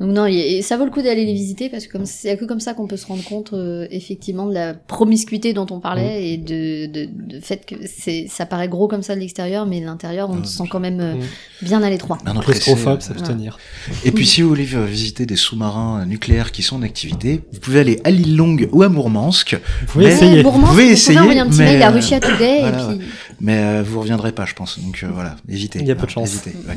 Donc 0.00 0.12
non, 0.12 0.24
et 0.26 0.62
ça 0.62 0.78
vaut 0.78 0.86
le 0.86 0.90
coup 0.90 1.02
d'aller 1.02 1.26
les 1.26 1.34
visiter 1.34 1.68
parce 1.68 1.86
que 1.86 1.98
c'est 2.04 2.38
que 2.38 2.46
comme 2.46 2.58
ça 2.58 2.72
qu'on 2.72 2.86
peut 2.86 2.96
se 2.96 3.06
rendre 3.06 3.22
compte 3.22 3.52
euh, 3.52 3.86
effectivement 3.90 4.46
de 4.46 4.54
la 4.54 4.72
promiscuité 4.72 5.52
dont 5.52 5.66
on 5.70 5.78
parlait 5.78 6.20
mm. 6.20 6.24
et 6.24 6.36
de, 6.38 6.86
de, 6.86 7.08
de, 7.34 7.40
fait 7.40 7.66
que 7.66 7.74
c'est 7.84 8.26
ça 8.26 8.46
paraît 8.46 8.68
gros 8.68 8.88
comme 8.88 9.02
ça 9.02 9.14
de 9.14 9.20
l'extérieur, 9.20 9.66
mais 9.66 9.80
l'intérieur 9.80 10.30
on 10.30 10.42
se 10.42 10.56
sent 10.56 10.64
quand 10.70 10.80
même 10.80 11.00
euh, 11.00 11.14
mm. 11.16 11.20
bien 11.66 11.82
à 11.82 11.90
l'étroit. 11.90 12.16
Un 12.24 12.40
claustrophobe, 12.40 13.02
ça 13.02 13.12
peut 13.12 13.20
tenir. 13.20 13.58
Et 14.04 14.10
puis 14.10 14.26
si 14.26 14.40
vous 14.40 14.48
voulez 14.48 14.64
visiter 14.64 15.26
des 15.26 15.36
sous-marins 15.36 16.06
nucléaires 16.06 16.50
qui 16.50 16.62
sont 16.62 16.76
en 16.76 16.82
activité, 16.82 17.42
vous 17.52 17.60
pouvez 17.60 17.80
aller 17.80 18.00
à 18.04 18.10
l'île 18.10 18.36
Longue 18.36 18.70
ou 18.72 18.82
à 18.82 18.88
Mourmansk. 18.88 19.58
Vous 19.80 19.86
pouvez 19.86 20.06
essayer. 20.06 20.42
vous 20.42 20.50
pouvez 20.50 20.92
essayer. 20.92 21.18
Vous 21.18 21.24
envoyer 21.24 21.40
un 21.40 21.48
petit 21.48 21.58
mais, 21.58 21.72
mail 21.72 21.82
à 21.82 21.90
Russia 21.90 22.20
Today 22.20 22.60
voilà, 22.60 22.92
et 22.92 22.96
puis... 22.96 23.06
Mais 23.40 23.58
euh, 23.58 23.82
vous 23.82 24.00
reviendrez 24.00 24.32
pas, 24.32 24.46
je 24.46 24.54
pense. 24.54 24.78
Donc 24.78 25.02
euh, 25.02 25.08
voilà, 25.12 25.36
évitez. 25.48 25.80
Il 25.80 25.86
y 25.86 25.90
a 25.90 25.94
peu 25.94 26.06
de 26.06 26.10
chance. 26.10 26.32
Évitez, 26.32 26.56
ouais. 26.68 26.76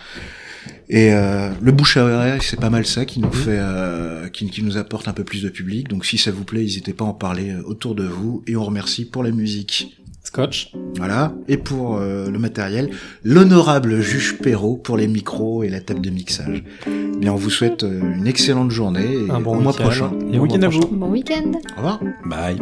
Et 0.90 1.12
euh, 1.12 1.50
le 1.60 1.72
bouche 1.72 1.98
à 1.98 2.04
oreille, 2.04 2.38
c'est 2.44 2.60
pas 2.60 2.70
mal 2.70 2.86
ça 2.86 3.06
qui 3.06 3.20
nous 3.20 3.32
fait, 3.32 3.58
euh, 3.58 4.30
qui, 4.30 4.48
qui, 4.52 4.62
nous 4.62 4.78
apporte 4.78 5.08
un 5.08 5.14
peu 5.14 5.24
plus 5.24 5.42
de 5.42 5.50
public. 5.50 5.88
Donc 5.88 6.06
si 6.06 6.20
ça 6.20 6.30
vous 6.30 6.44
plaît, 6.44 6.62
n'hésitez 6.62 6.94
pas 6.94 7.06
à 7.06 7.08
en 7.08 7.16
parler 7.16 7.56
autour 7.66 7.96
de 7.96 8.04
vous. 8.04 8.44
Et 8.46 8.56
on 8.56 8.64
remercie 8.64 9.06
pour 9.06 9.24
la 9.24 9.32
musique. 9.32 9.98
Scotch. 10.24 10.72
Voilà. 10.98 11.34
Et 11.48 11.58
pour 11.58 11.98
euh, 11.98 12.30
le 12.30 12.40
matériel, 12.40 12.92
l'honorable 13.24 14.02
juge 14.02 14.38
Perrault 14.38 14.78
pour 14.78 14.98
les 14.98 15.08
micros 15.08 15.64
et 15.64 15.70
la 15.70 15.82
table 15.82 16.02
de 16.02 16.10
mixage. 16.10 16.64
Bien, 17.20 17.34
on 17.34 17.38
vous 17.38 17.50
souhaite 17.50 17.84
euh, 17.84 18.16
une 18.16 18.28
excellente 18.28 18.72
journée 18.72 19.14
et 19.28 19.32
Un 19.32 19.40
bon 19.40 19.58
au 19.58 19.62
mois 19.62 19.74
prochain. 19.74 20.12
Et 20.32 20.40
week-end 20.40 20.62
à 20.62 20.68
vous. 20.70 20.88
Bon 20.88 21.10
week-end. 21.10 21.52
Au 21.74 21.78
revoir. 21.78 22.00
Bye. 22.26 22.58